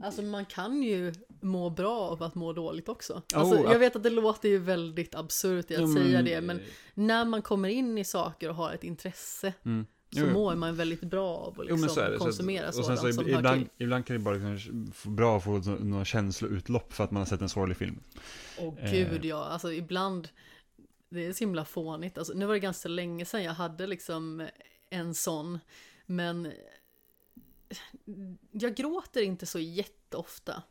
Alltså 0.04 0.22
man 0.22 0.46
kan 0.46 0.84
ju 0.84 1.14
må 1.42 1.70
bra 1.70 2.00
av 2.00 2.24
att 2.24 2.36
må 2.36 2.54
dåligt 2.54 2.90
också. 2.90 3.14
Oh, 3.14 3.22
Alltså, 3.40 3.56
ja. 3.64 3.72
jag 3.72 3.80
vet 3.80 3.96
att 3.96 4.04
det 4.04 4.10
låter 4.10 4.50
ju 4.50 4.58
väldigt 4.58 5.16
absurt 5.16 5.72
i 5.72 5.76
att 5.76 5.82
men- 5.82 5.94
säga 5.94 6.22
det, 6.22 6.42
men 6.42 6.60
när 6.94 7.26
man 7.26 7.42
kommer 7.42 7.70
in 7.70 7.98
i 7.98 8.04
saker 8.06 8.50
och 8.50 8.56
har 8.56 8.72
ett 8.74 8.84
intresse 8.84 9.54
Mm. 9.66 9.86
så 10.12 10.20
Jo, 10.20 10.26
jo. 10.28 10.34
mår 10.34 10.56
man 10.56 10.76
väldigt 10.76 11.02
bra 11.02 11.30
av 11.38 11.48
att 11.50 11.56
Jo, 11.58 11.64
liksom 11.64 11.80
men 11.82 11.90
så 11.90 12.00
är 12.02 12.10
det. 12.12 12.18
Så- 12.18 12.24
konsumera 12.24 12.72
sen 12.72 12.84
sådant 12.84 13.00
så 13.00 13.12
som 13.14 13.24
ib- 13.26 13.32
hör 13.32 13.38
ibland, 13.40 13.60
till. 13.62 13.70
ibland 13.86 14.06
kan 14.06 14.16
det 14.16 14.20
bara 14.24 14.36
liksom 14.36 14.92
bra 15.16 15.38
att 15.38 15.44
få 15.44 15.58
några 15.80 16.06
känsloutlopp 16.06 16.94
för 16.94 17.04
att 17.04 17.12
man 17.12 17.22
har 17.22 17.26
sett 17.26 17.42
en 17.42 17.50
sorglig 17.50 17.78
film. 17.78 18.00
Åh 18.60 18.74
Eh. 18.80 18.92
gud 18.92 19.26
ja, 19.26 19.44
alltså 19.46 19.74
ibland 19.74 20.30
Det 21.10 21.26
är 21.26 21.34
så 21.34 21.40
himla 21.40 21.66
fånigt, 21.66 22.18
alltså, 22.18 22.34
nu 22.34 22.46
var 22.46 22.54
det 22.54 22.60
ganska 22.60 22.90
länge 22.90 23.26
sedan 23.26 23.44
jag 23.44 23.54
hade 23.54 23.88
liksom 23.88 24.48
en 24.90 25.14
sån 25.14 25.60
Men 26.06 26.52
Jag 28.52 28.76
gråter 28.76 29.22
inte 29.22 29.46
så 29.46 29.60
jätteofta 29.60 30.64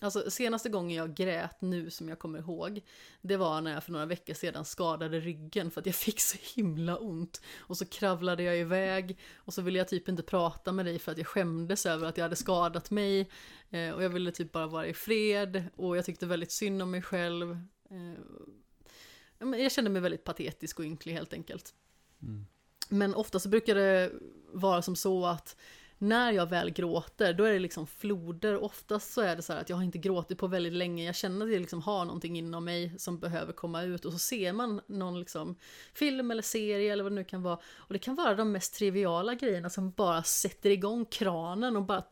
Alltså 0.00 0.30
senaste 0.30 0.68
gången 0.68 0.96
jag 0.96 1.14
grät 1.14 1.60
nu 1.60 1.90
som 1.90 2.08
jag 2.08 2.18
kommer 2.18 2.38
ihåg 2.38 2.80
Det 3.20 3.36
var 3.36 3.60
när 3.60 3.74
jag 3.74 3.84
för 3.84 3.92
några 3.92 4.06
veckor 4.06 4.34
sedan 4.34 4.64
skadade 4.64 5.20
ryggen 5.20 5.70
för 5.70 5.80
att 5.80 5.86
jag 5.86 5.94
fick 6.06 6.20
så 6.20 6.38
himla 6.54 6.96
ont 6.96 7.40
Och 7.56 7.76
så 7.76 7.86
kravlade 7.86 8.42
jag 8.42 8.58
iväg 8.58 9.18
Och 9.34 9.54
så 9.54 9.62
ville 9.62 9.78
jag 9.78 9.88
typ 9.88 10.08
inte 10.08 10.22
prata 10.22 10.72
med 10.72 10.86
dig 10.86 10.98
för 10.98 11.12
att 11.12 11.18
jag 11.18 11.26
skämdes 11.26 11.86
över 11.86 12.06
att 12.06 12.16
jag 12.16 12.24
hade 12.24 12.36
skadat 12.36 12.90
mig 12.90 13.30
Eh, 13.74 13.94
och 13.94 14.02
jag 14.02 14.10
ville 14.10 14.32
typ 14.32 14.52
bara 14.52 14.66
vara 14.66 14.86
i 14.86 14.94
fred 14.94 15.64
och 15.76 15.96
jag 15.96 16.04
tyckte 16.04 16.26
väldigt 16.26 16.52
synd 16.52 16.82
om 16.82 16.90
mig 16.90 17.02
själv. 17.02 17.58
Eh, 17.90 19.58
jag 19.60 19.72
kände 19.72 19.90
mig 19.90 20.02
väldigt 20.02 20.24
patetisk 20.24 20.78
och 20.78 20.84
ynklig 20.84 21.12
helt 21.12 21.32
enkelt. 21.32 21.74
Mm. 22.22 22.46
Men 22.88 23.14
ofta 23.14 23.38
så 23.38 23.48
brukar 23.48 23.74
det 23.74 24.12
vara 24.52 24.82
som 24.82 24.96
så 24.96 25.26
att 25.26 25.56
när 25.98 26.32
jag 26.32 26.46
väl 26.46 26.70
gråter, 26.70 27.32
då 27.32 27.44
är 27.44 27.52
det 27.52 27.58
liksom 27.58 27.86
floder. 27.86 28.64
Oftast 28.64 29.12
så 29.12 29.20
är 29.20 29.36
det 29.36 29.42
så 29.42 29.52
här 29.52 29.60
att 29.60 29.68
jag 29.68 29.76
har 29.76 29.84
inte 29.84 29.98
gråtit 29.98 30.38
på 30.38 30.46
väldigt 30.46 30.72
länge. 30.72 31.04
Jag 31.04 31.14
känner 31.14 31.46
att 31.46 31.52
jag 31.52 31.60
liksom 31.60 31.82
har 31.82 32.04
någonting 32.04 32.38
inom 32.38 32.64
mig 32.64 32.98
som 32.98 33.18
behöver 33.18 33.52
komma 33.52 33.82
ut. 33.82 34.04
Och 34.04 34.12
så 34.12 34.18
ser 34.18 34.52
man 34.52 34.80
någon 34.86 35.18
liksom 35.18 35.56
film 35.94 36.30
eller 36.30 36.42
serie 36.42 36.92
eller 36.92 37.02
vad 37.02 37.12
det 37.12 37.16
nu 37.16 37.24
kan 37.24 37.42
vara. 37.42 37.58
Och 37.76 37.92
det 37.92 37.98
kan 37.98 38.14
vara 38.14 38.34
de 38.34 38.52
mest 38.52 38.74
triviala 38.74 39.34
grejerna 39.34 39.70
som 39.70 39.90
bara 39.90 40.22
sätter 40.22 40.70
igång 40.70 41.04
kranen 41.04 41.76
och 41.76 41.82
bara 41.82 42.04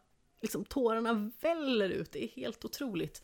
liksom 0.43 0.64
tårarna 0.64 1.30
väller 1.41 1.89
ut. 1.89 2.12
Det 2.12 2.24
är 2.24 2.28
helt 2.28 2.64
otroligt. 2.64 3.22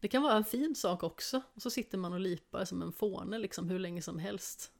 Det 0.00 0.08
kan 0.08 0.22
vara 0.22 0.34
en 0.34 0.44
fin 0.44 0.74
sak 0.74 1.02
också. 1.02 1.42
Och 1.54 1.62
så 1.62 1.70
sitter 1.70 1.98
man 1.98 2.12
och 2.12 2.20
lipar 2.20 2.64
som 2.64 2.82
en 2.82 2.92
fåne 2.92 3.38
liksom 3.38 3.68
hur 3.68 3.78
länge 3.78 4.02
som 4.02 4.18
helst. 4.18 4.72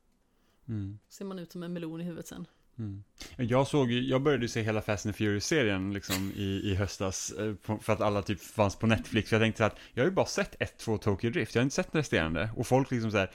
Mm. 0.68 0.99
Ser 1.09 1.25
man 1.25 1.39
ut 1.39 1.53
som 1.53 1.62
en 1.62 1.73
melon 1.73 2.01
i 2.01 2.05
huvudet 2.05 2.27
sen. 2.27 2.47
Mm. 2.81 3.03
Jag 3.37 3.66
såg 3.66 3.93
jag 3.93 4.22
började 4.22 4.45
ju 4.45 4.49
se 4.49 4.62
hela 4.62 4.83
Fast 4.83 5.07
and 5.07 5.16
Furious-serien 5.16 5.93
liksom 5.93 6.33
i, 6.37 6.61
i 6.64 6.74
höstas, 6.74 7.33
eh, 7.33 7.55
för 7.81 7.93
att 7.93 8.01
alla 8.01 8.22
typ 8.22 8.41
fanns 8.41 8.76
på 8.76 8.87
Netflix, 8.87 9.33
jag 9.33 9.41
tänkte 9.41 9.59
så 9.59 9.64
att 9.64 9.76
jag 9.95 10.03
har 10.03 10.09
ju 10.09 10.14
bara 10.14 10.26
sett 10.26 10.62
ett, 10.62 10.78
två 10.78 10.99
Tokyo 10.99 11.31
Drift, 11.31 11.55
jag 11.55 11.61
har 11.61 11.64
inte 11.64 11.74
sett 11.74 11.95
resterande, 11.95 12.51
och 12.57 12.66
folk 12.66 12.91
liksom 12.91 13.11
så 13.11 13.18
här, 13.18 13.31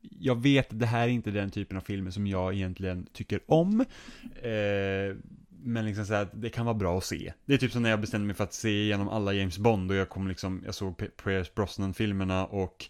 jag 0.00 0.42
vet 0.42 0.72
att 0.72 0.78
det 0.78 0.86
här 0.86 1.02
är 1.02 1.12
inte 1.12 1.30
den 1.30 1.50
typen 1.50 1.76
av 1.76 1.80
filmer 1.80 2.10
som 2.10 2.26
jag 2.26 2.54
egentligen 2.54 3.06
tycker 3.12 3.40
om, 3.46 3.80
eh, 4.42 5.16
men 5.64 5.84
liksom 5.84 6.06
så 6.06 6.14
här, 6.14 6.28
det 6.32 6.50
kan 6.50 6.66
vara 6.66 6.74
bra 6.74 6.98
att 6.98 7.04
se. 7.04 7.32
Det 7.44 7.54
är 7.54 7.58
typ 7.58 7.72
som 7.72 7.82
när 7.82 7.90
jag 7.90 8.00
bestämde 8.00 8.26
mig 8.26 8.36
för 8.36 8.44
att 8.44 8.54
se 8.54 8.82
igenom 8.82 9.08
alla 9.08 9.32
James 9.32 9.58
Bond, 9.58 9.90
och 9.90 9.96
jag 9.96 10.08
kom 10.08 10.28
liksom, 10.28 10.62
jag 10.64 10.74
såg 10.74 10.96
Pierce 11.24 11.54
Brosnan-filmerna 11.54 12.46
och 12.46 12.88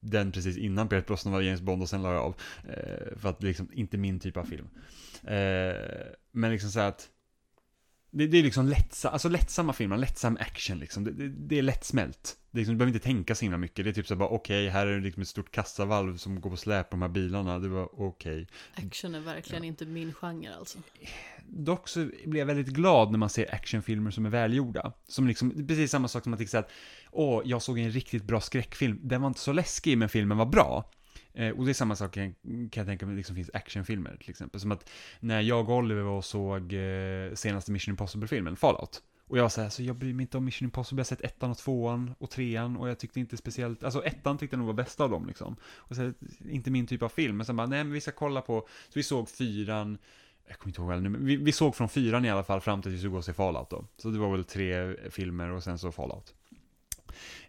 den 0.00 0.32
precis 0.32 0.56
innan 0.56 0.88
Pierce 0.88 1.06
Brosnan 1.06 1.34
var 1.34 1.40
James 1.40 1.60
Bond 1.60 1.82
och 1.82 1.88
sen 1.88 2.02
la 2.02 2.12
jag 2.12 2.22
av. 2.22 2.34
Eh, 2.68 3.18
för 3.18 3.28
att 3.28 3.40
det 3.40 3.46
liksom 3.46 3.68
inte 3.72 3.98
min 3.98 4.20
typ 4.20 4.36
av 4.36 4.44
film. 4.44 4.68
Eh, 5.22 5.74
men 6.32 6.50
liksom 6.50 6.70
så 6.70 6.80
att 6.80 7.08
det, 8.10 8.26
det 8.26 8.38
är 8.38 8.42
liksom 8.42 8.68
lättsa, 8.68 9.10
alltså 9.10 9.28
lättsamma 9.28 9.72
filmer, 9.72 9.96
lättsam 9.96 10.36
action 10.40 10.78
liksom. 10.78 11.04
Det, 11.04 11.10
det, 11.10 11.28
det 11.28 11.58
är 11.58 11.62
lättsmält. 11.62 12.36
Det 12.50 12.58
är 12.58 12.60
liksom, 12.60 12.74
du 12.74 12.78
behöver 12.78 12.94
inte 12.94 13.04
tänka 13.04 13.34
så 13.34 13.44
himla 13.44 13.58
mycket. 13.58 13.84
Det 13.84 13.90
är 13.90 13.92
typ 13.92 14.06
så 14.06 14.16
bara 14.16 14.28
okej, 14.28 14.68
här 14.68 14.86
är 14.86 14.96
det 14.96 15.04
liksom 15.04 15.22
ett 15.22 15.28
stort 15.28 15.50
kassavalv 15.50 16.16
som 16.16 16.40
går 16.40 16.50
på 16.50 16.56
släp 16.56 16.90
på 16.90 16.96
de 16.96 17.02
här 17.02 17.08
bilarna. 17.08 17.58
Det 17.58 17.68
var 17.68 18.00
okej. 18.00 18.46
Action 18.74 19.14
är 19.14 19.20
verkligen 19.20 19.64
inte 19.64 19.86
min 19.86 20.12
genre 20.12 20.54
alltså. 20.58 20.78
Dock 21.46 21.88
så 21.88 22.10
blir 22.26 22.38
jag 22.38 22.46
väldigt 22.46 22.74
glad 22.74 23.10
när 23.10 23.18
man 23.18 23.30
ser 23.30 23.54
actionfilmer 23.54 24.10
som 24.10 24.26
är 24.26 24.30
välgjorda. 24.30 24.92
Som 25.06 25.26
liksom, 25.26 25.52
det 25.56 25.62
är 25.62 25.66
precis 25.66 25.90
samma 25.90 26.08
sak 26.08 26.24
som 26.24 26.46
så 26.46 26.56
här 26.56 26.64
att, 26.64 26.70
åh, 27.12 27.42
jag 27.44 27.62
såg 27.62 27.78
en 27.78 27.90
riktigt 27.90 28.24
bra 28.24 28.40
skräckfilm. 28.40 28.98
Den 29.02 29.20
var 29.20 29.28
inte 29.28 29.40
så 29.40 29.52
läskig, 29.52 29.98
men 29.98 30.08
filmen 30.08 30.38
var 30.38 30.46
bra. 30.46 30.90
Eh, 31.34 31.50
och 31.50 31.64
det 31.64 31.72
är 31.72 31.74
samma 31.74 31.96
sak 31.96 32.14
kan, 32.14 32.34
kan 32.42 32.68
jag 32.72 32.86
tänka 32.86 33.06
mig, 33.06 33.16
liksom 33.16 33.36
finns 33.36 33.50
actionfilmer 33.54 34.16
till 34.20 34.30
exempel. 34.30 34.60
Som 34.60 34.72
att 34.72 34.90
när 35.20 35.40
jag 35.40 35.70
och 35.70 35.76
Oliver 35.76 36.02
var 36.02 36.16
och 36.16 36.24
såg 36.24 36.72
eh, 36.72 37.34
senaste 37.34 37.72
Mission 37.72 37.92
Impossible-filmen, 37.92 38.56
Fallout. 38.56 39.02
Och 39.30 39.38
jag 39.38 39.42
var 39.42 39.48
så 39.48 39.60
här, 39.60 39.68
så 39.68 39.82
jag 39.82 39.96
bryr 39.96 40.14
mig 40.14 40.22
inte 40.22 40.36
om 40.36 40.44
Mission 40.44 40.66
Impossible, 40.66 41.00
jag 41.00 41.04
har 41.04 41.08
sett 41.08 41.20
ettan 41.20 41.50
och 41.50 41.58
tvåan 41.58 42.14
och 42.18 42.30
trean 42.30 42.76
och 42.76 42.88
jag 42.88 42.98
tyckte 42.98 43.20
inte 43.20 43.36
speciellt, 43.36 43.84
alltså 43.84 44.04
ettan 44.04 44.38
tyckte 44.38 44.54
jag 44.54 44.58
nog 44.58 44.66
var 44.66 44.74
bäst 44.74 45.00
av 45.00 45.10
dem 45.10 45.26
liksom. 45.26 45.56
Och 45.62 45.96
så 45.96 46.02
här, 46.02 46.14
inte 46.48 46.70
min 46.70 46.86
typ 46.86 47.02
av 47.02 47.08
film, 47.08 47.36
men 47.36 47.46
sen 47.46 47.56
bara, 47.56 47.66
nej 47.66 47.84
men 47.84 47.92
vi 47.92 48.00
ska 48.00 48.10
kolla 48.10 48.40
på, 48.40 48.60
så 48.60 48.92
vi 48.94 49.02
såg 49.02 49.28
fyran, 49.28 49.98
jag 50.48 50.58
kommer 50.58 50.70
inte 50.70 50.80
ihåg 50.80 50.90
väl 50.90 51.02
nu, 51.02 51.08
men 51.08 51.26
vi, 51.26 51.36
vi 51.36 51.52
såg 51.52 51.76
från 51.76 51.88
fyran 51.88 52.24
i 52.24 52.30
alla 52.30 52.44
fall 52.44 52.60
fram 52.60 52.82
till 52.82 52.90
att 52.90 52.94
vi 52.94 52.98
skulle 52.98 53.10
gå 53.10 53.18
och 53.18 53.24
se 53.24 53.32
Fallout 53.32 53.70
då. 53.70 53.84
Så 53.96 54.10
det 54.10 54.18
var 54.18 54.30
väl 54.30 54.44
tre 54.44 54.96
filmer 55.10 55.50
och 55.50 55.62
sen 55.62 55.78
så 55.78 55.92
Fallout. 55.92 56.34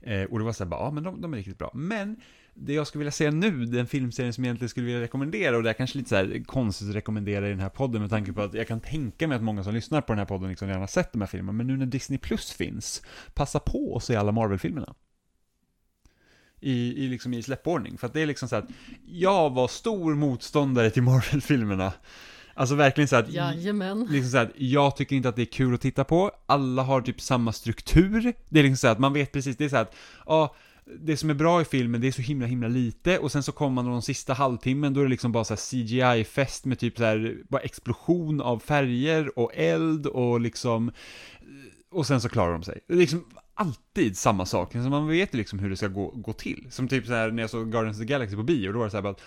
Eh, 0.02 0.24
och 0.24 0.40
det 0.40 0.46
var 0.46 0.54
så 0.54 0.64
här 0.64 0.70
bara, 0.70 0.80
ja 0.80 0.92
men 0.92 1.04
de, 1.04 1.22
de 1.22 1.34
är 1.34 1.38
riktigt 1.38 1.58
bra. 1.58 1.72
Men 1.74 2.16
det 2.54 2.74
jag 2.74 2.88
skulle 2.88 3.00
vilja 3.00 3.12
säga 3.12 3.32
nu, 3.32 3.66
den 3.66 3.88
filmserien 3.88 4.34
som 4.34 4.44
jag 4.44 4.50
egentligen 4.50 4.70
skulle 4.70 4.86
vilja 4.86 5.02
rekommendera, 5.02 5.58
och 5.58 5.64
det 5.64 5.70
är 5.70 5.74
kanske 5.74 5.98
lite 5.98 6.10
så 6.10 6.16
här 6.16 6.44
konstigt 6.46 6.90
att 6.90 6.96
rekommendera 6.96 7.48
i 7.48 7.50
den 7.50 7.60
här 7.60 7.70
podden 7.70 8.02
med 8.02 8.10
tanke 8.10 8.34
på 8.34 8.42
att 8.42 8.54
jag 8.54 8.68
kan 8.68 8.80
tänka 8.80 9.28
mig 9.28 9.36
att 9.36 9.44
många 9.44 9.64
som 9.64 9.74
lyssnar 9.74 10.02
på 10.02 10.12
den 10.12 10.20
här 10.20 10.26
podden 10.26 10.50
liksom 10.50 10.68
redan 10.68 10.82
har 10.82 10.88
sett 10.88 11.12
de 11.12 11.22
här 11.22 11.28
filmerna, 11.28 11.58
men 11.58 11.68
nu 11.68 11.78
när 11.78 11.86
Disney 11.86 12.20
Plus 12.20 12.52
finns, 12.52 13.02
passa 13.34 13.60
på 13.60 13.96
att 13.98 14.04
se 14.04 14.16
alla 14.16 14.32
Marvel-filmerna. 14.32 14.94
I, 16.60 17.06
i, 17.06 17.08
liksom 17.08 17.34
i 17.34 17.44
släppordning, 17.44 17.98
för 17.98 18.08
att 18.08 18.14
det 18.14 18.22
är 18.22 18.26
liksom 18.26 18.50
så 18.50 18.56
att 18.56 18.70
jag 19.06 19.50
var 19.50 19.68
stor 19.68 20.16
motståndare 20.16 20.90
till 20.90 21.04
Marvel-filmerna. 21.04 21.94
Alltså 22.62 22.76
verkligen 22.76 23.08
så 23.08 23.16
att 23.16 23.30
Jajamän. 23.30 24.08
liksom 24.10 24.32
så 24.32 24.38
här, 24.38 24.52
jag 24.56 24.96
tycker 24.96 25.16
inte 25.16 25.30
att 25.30 25.36
det 25.36 25.42
är 25.42 25.46
kul 25.46 25.74
att 25.74 25.82
titta 25.82 26.04
på, 26.04 26.32
alla 26.46 26.84
har 26.84 27.02
typ 27.02 27.22
samma 27.22 27.52
struktur, 27.52 28.34
det 28.50 28.60
är 28.60 28.64
liksom 28.64 28.78
så 28.78 28.88
att 28.88 29.00
man 29.00 29.14
vet 29.14 29.32
precis, 29.32 29.58
det 29.58 29.66
är 29.66 29.70
så 29.70 29.78
att, 29.78 29.96
ja, 30.26 30.56
det 31.00 31.18
som 31.18 31.30
är 31.30 31.34
bra 31.34 31.62
i 31.62 31.66
filmen, 31.66 32.02
det 32.02 32.08
är 32.08 32.12
så 32.12 32.22
himla 32.22 32.48
himla 32.48 32.68
lite, 32.68 33.20
och 33.20 33.32
sen 33.32 33.44
så 33.44 33.52
kommer 33.52 33.84
man 33.84 33.92
de 33.92 34.02
sista 34.02 34.34
halvtimmen, 34.34 34.94
då 34.94 35.00
är 35.00 35.04
det 35.04 35.10
liksom 35.10 35.32
bara 35.32 35.44
så 35.44 35.56
CGI-fest 35.56 36.66
med 36.66 36.80
typ 36.80 36.98
så 36.98 37.04
här, 37.04 37.38
bara 37.50 37.62
explosion 37.62 38.42
av 38.42 38.60
färger 38.60 39.40
och 39.40 39.52
eld 39.56 40.08
och 40.08 40.42
liksom, 40.42 40.92
och 41.92 42.08
sen 42.08 42.22
så 42.22 42.30
klarar 42.30 42.52
de 42.52 42.64
sig. 42.64 42.80
Det 42.88 42.94
är 42.94 42.98
liksom 42.98 43.26
alltid 43.54 44.18
samma 44.18 44.46
sak, 44.46 44.72
så 44.72 44.78
man 44.78 45.08
vet 45.08 45.34
ju 45.34 45.38
liksom 45.38 45.60
hur 45.60 45.70
det 45.70 45.78
ska 45.78 45.88
gå, 45.88 46.12
gå 46.16 46.34
till. 46.34 46.68
Som 46.70 46.88
typ 46.88 47.06
så 47.06 47.14
här 47.14 47.32
när 47.32 47.44
jag 47.44 47.50
såg 47.50 47.72
Guardians 47.72 47.98
of 47.98 48.02
the 48.02 48.14
Galaxy 48.14 48.36
på 48.36 48.44
bio, 48.44 48.72
då 48.72 48.78
var 48.80 48.86
det 48.86 48.92
så 48.92 48.98
här 48.98 49.02
bara 49.02 49.12
att 49.12 49.22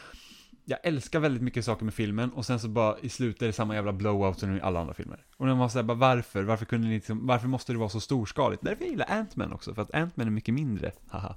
jag 0.67 0.79
älskar 0.83 1.21
väldigt 1.21 1.43
mycket 1.43 1.65
saker 1.65 1.85
med 1.85 1.95
filmen 1.95 2.31
och 2.33 2.47
sen 2.47 2.61
så 2.61 2.69
bara 2.69 2.99
i 2.99 3.09
slutet 3.09 3.43
är 3.43 3.47
det 3.47 3.53
samma 3.53 3.75
jävla 3.75 3.93
blowout 3.93 4.39
som 4.39 4.57
i 4.57 4.61
alla 4.61 4.81
andra 4.81 4.95
filmer. 4.95 5.25
Och 5.37 5.47
när 5.47 5.55
man 5.55 5.71
säger 5.71 5.85
bara 5.85 5.95
varför? 5.99 6.43
Varför 6.43 6.65
kunde 6.65 6.89
ni 6.89 6.95
liksom, 6.95 7.27
varför 7.27 7.49
måste 7.49 7.73
det 7.73 7.79
vara 7.79 7.89
så 7.89 8.01
storskaligt? 8.01 8.63
Därför 8.65 8.83
jag 8.85 8.91
gillar 8.91 9.07
Ant-Man 9.11 9.53
också, 9.53 9.75
för 9.75 9.83
att 9.83 9.95
Ant-Man 9.95 10.27
är 10.27 10.31
mycket 10.31 10.55
mindre, 10.55 10.93
haha. 11.09 11.37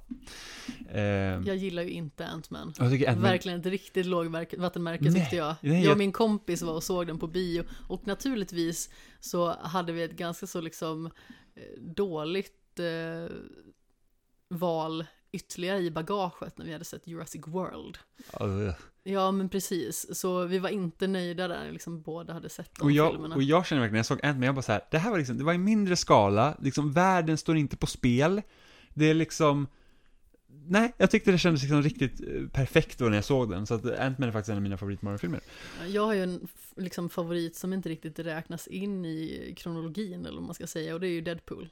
Eh, 0.90 1.00
Jag 1.00 1.56
gillar 1.56 1.82
ju 1.82 1.90
inte 1.90 2.26
Ant-Man. 2.26 2.72
jag 2.78 2.90
tycker 2.90 3.08
Ant-Man, 3.10 3.30
Verkligen 3.30 3.60
ett 3.60 3.66
riktigt 3.66 4.06
lågvattenmärke 4.06 5.12
tyckte 5.12 5.36
jag. 5.36 5.54
nej, 5.60 5.72
Jag 5.72 5.84
jag- 5.84 5.92
och 5.92 5.98
min 5.98 6.12
kompis 6.12 6.62
var 6.62 6.72
och 6.74 6.82
såg 6.82 7.06
den 7.06 7.18
på 7.18 7.26
bio. 7.26 7.64
Och 7.88 8.06
naturligtvis 8.06 8.90
så 9.20 9.52
hade 9.60 9.92
vi 9.92 10.02
ett 10.02 10.16
ganska 10.16 10.46
så 10.46 10.60
liksom 10.60 11.06
eh, 11.06 11.82
dåligt 11.82 12.78
eh, 12.78 13.36
val 14.48 15.04
ytterligare 15.32 15.78
i 15.78 15.90
bagaget 15.90 16.58
när 16.58 16.64
vi 16.64 16.72
hade 16.72 16.84
sett 16.84 17.06
Jurassic 17.06 17.42
World. 17.46 17.98
Ugh. 18.40 18.74
Ja 19.02 19.30
men 19.30 19.48
precis, 19.48 20.18
så 20.18 20.44
vi 20.44 20.58
var 20.58 20.68
inte 20.68 21.06
nöjda 21.06 21.48
där 21.48 21.72
liksom 21.72 22.02
båda 22.02 22.32
hade 22.32 22.48
sett 22.48 22.74
de 22.74 22.84
och 22.84 22.90
jag, 22.90 23.12
filmerna. 23.12 23.34
och 23.34 23.42
jag 23.42 23.66
känner 23.66 23.80
verkligen, 23.80 23.92
när 23.92 23.98
jag 23.98 24.06
såg 24.06 24.24
Ant-Man, 24.24 24.42
jag 24.42 24.54
bara 24.54 24.62
så 24.62 24.72
här, 24.72 24.80
det 24.90 24.98
här 24.98 25.10
var 25.10 25.18
liksom, 25.18 25.38
det 25.38 25.44
var 25.44 25.54
i 25.54 25.58
mindre 25.58 25.96
skala, 25.96 26.56
liksom 26.62 26.92
världen 26.92 27.38
står 27.38 27.56
inte 27.56 27.76
på 27.76 27.86
spel, 27.86 28.42
det 28.94 29.04
är 29.04 29.14
liksom, 29.14 29.66
nej, 30.46 30.92
jag 30.96 31.10
tyckte 31.10 31.30
det 31.30 31.38
kändes 31.38 31.62
liksom 31.62 31.82
riktigt 31.82 32.20
eh, 32.20 32.48
perfekt 32.52 32.98
då 32.98 33.04
när 33.04 33.16
jag 33.16 33.24
såg 33.24 33.50
den, 33.50 33.66
så 33.66 33.74
att 33.74 33.84
Ant-Man 33.84 34.28
är 34.28 34.32
faktiskt 34.32 34.50
en 34.50 34.56
av 34.56 34.62
mina 34.62 34.76
favorit 34.76 35.02
Marvel-filmer. 35.02 35.40
Jag 35.86 36.06
har 36.06 36.14
ju 36.14 36.22
en 36.22 36.48
liksom, 36.76 37.08
favorit 37.08 37.56
som 37.56 37.72
inte 37.72 37.88
riktigt 37.88 38.18
räknas 38.18 38.66
in 38.66 39.04
i 39.04 39.54
kronologin 39.56 40.26
eller 40.26 40.36
vad 40.36 40.46
man 40.46 40.54
ska 40.54 40.66
säga 40.66 40.94
och 40.94 41.00
det 41.00 41.06
är 41.06 41.12
ju 41.12 41.20
Deadpool. 41.20 41.68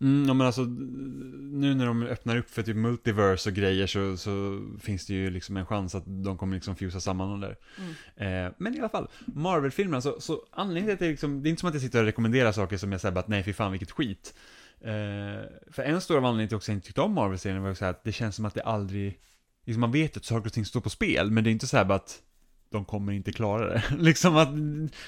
Mm, 0.00 0.28
ja 0.28 0.34
men 0.34 0.46
alltså, 0.46 0.62
nu 0.62 1.74
när 1.74 1.86
de 1.86 2.02
öppnar 2.02 2.36
upp 2.36 2.50
för 2.50 2.62
typ 2.62 2.76
multiverse 2.76 3.50
och 3.50 3.56
grejer 3.56 3.86
så, 3.86 4.16
så 4.16 4.62
finns 4.80 5.06
det 5.06 5.14
ju 5.14 5.30
liksom 5.30 5.56
en 5.56 5.66
chans 5.66 5.94
att 5.94 6.04
de 6.06 6.38
kommer 6.38 6.54
liksom 6.54 6.76
fusa 6.76 7.00
samman 7.00 7.30
dem 7.30 7.40
där. 7.40 7.56
Mm. 7.78 8.46
Eh, 8.46 8.52
men 8.58 8.74
i 8.74 8.78
alla 8.78 8.88
fall, 8.88 9.08
Marvel-filmerna, 9.26 10.00
så, 10.00 10.20
så 10.20 10.42
anledningen 10.50 10.86
till 10.86 10.94
att 10.94 11.08
det 11.08 11.10
liksom, 11.10 11.42
det 11.42 11.48
är 11.48 11.50
inte 11.50 11.60
som 11.60 11.68
att 11.68 11.74
jag 11.74 11.82
sitter 11.82 11.98
och 11.98 12.04
rekommenderar 12.04 12.52
saker 12.52 12.76
som 12.76 12.92
jag 12.92 13.00
säger 13.00 13.18
att 13.18 13.28
nej 13.28 13.42
fy 13.42 13.52
fan 13.52 13.72
vilket 13.72 13.90
skit. 13.90 14.34
Eh, 14.80 15.42
för 15.70 15.82
en 15.82 16.00
stor 16.00 16.16
anledning 16.16 16.48
till 16.48 16.56
också 16.56 16.64
att 16.64 16.74
jag 16.74 16.76
inte 16.76 16.86
tyckte 16.86 17.00
om 17.00 17.14
Marvel-serien 17.14 17.62
var 17.62 17.68
ju 17.68 17.74
så 17.74 17.84
här 17.84 17.90
att 17.90 18.04
det 18.04 18.12
känns 18.12 18.36
som 18.36 18.44
att 18.44 18.54
det 18.54 18.62
aldrig, 18.62 19.20
liksom 19.64 19.80
man 19.80 19.92
vet 19.92 20.16
att 20.16 20.24
saker 20.24 20.46
och 20.46 20.52
ting 20.52 20.64
står 20.64 20.80
på 20.80 20.90
spel, 20.90 21.30
men 21.30 21.44
det 21.44 21.50
är 21.50 21.52
inte 21.52 21.66
så 21.66 21.76
här 21.76 21.90
att 21.90 22.22
de 22.70 22.84
kommer 22.84 23.12
inte 23.12 23.32
klara 23.32 23.68
det. 23.68 23.82
liksom 23.98 24.36
att, 24.36 24.48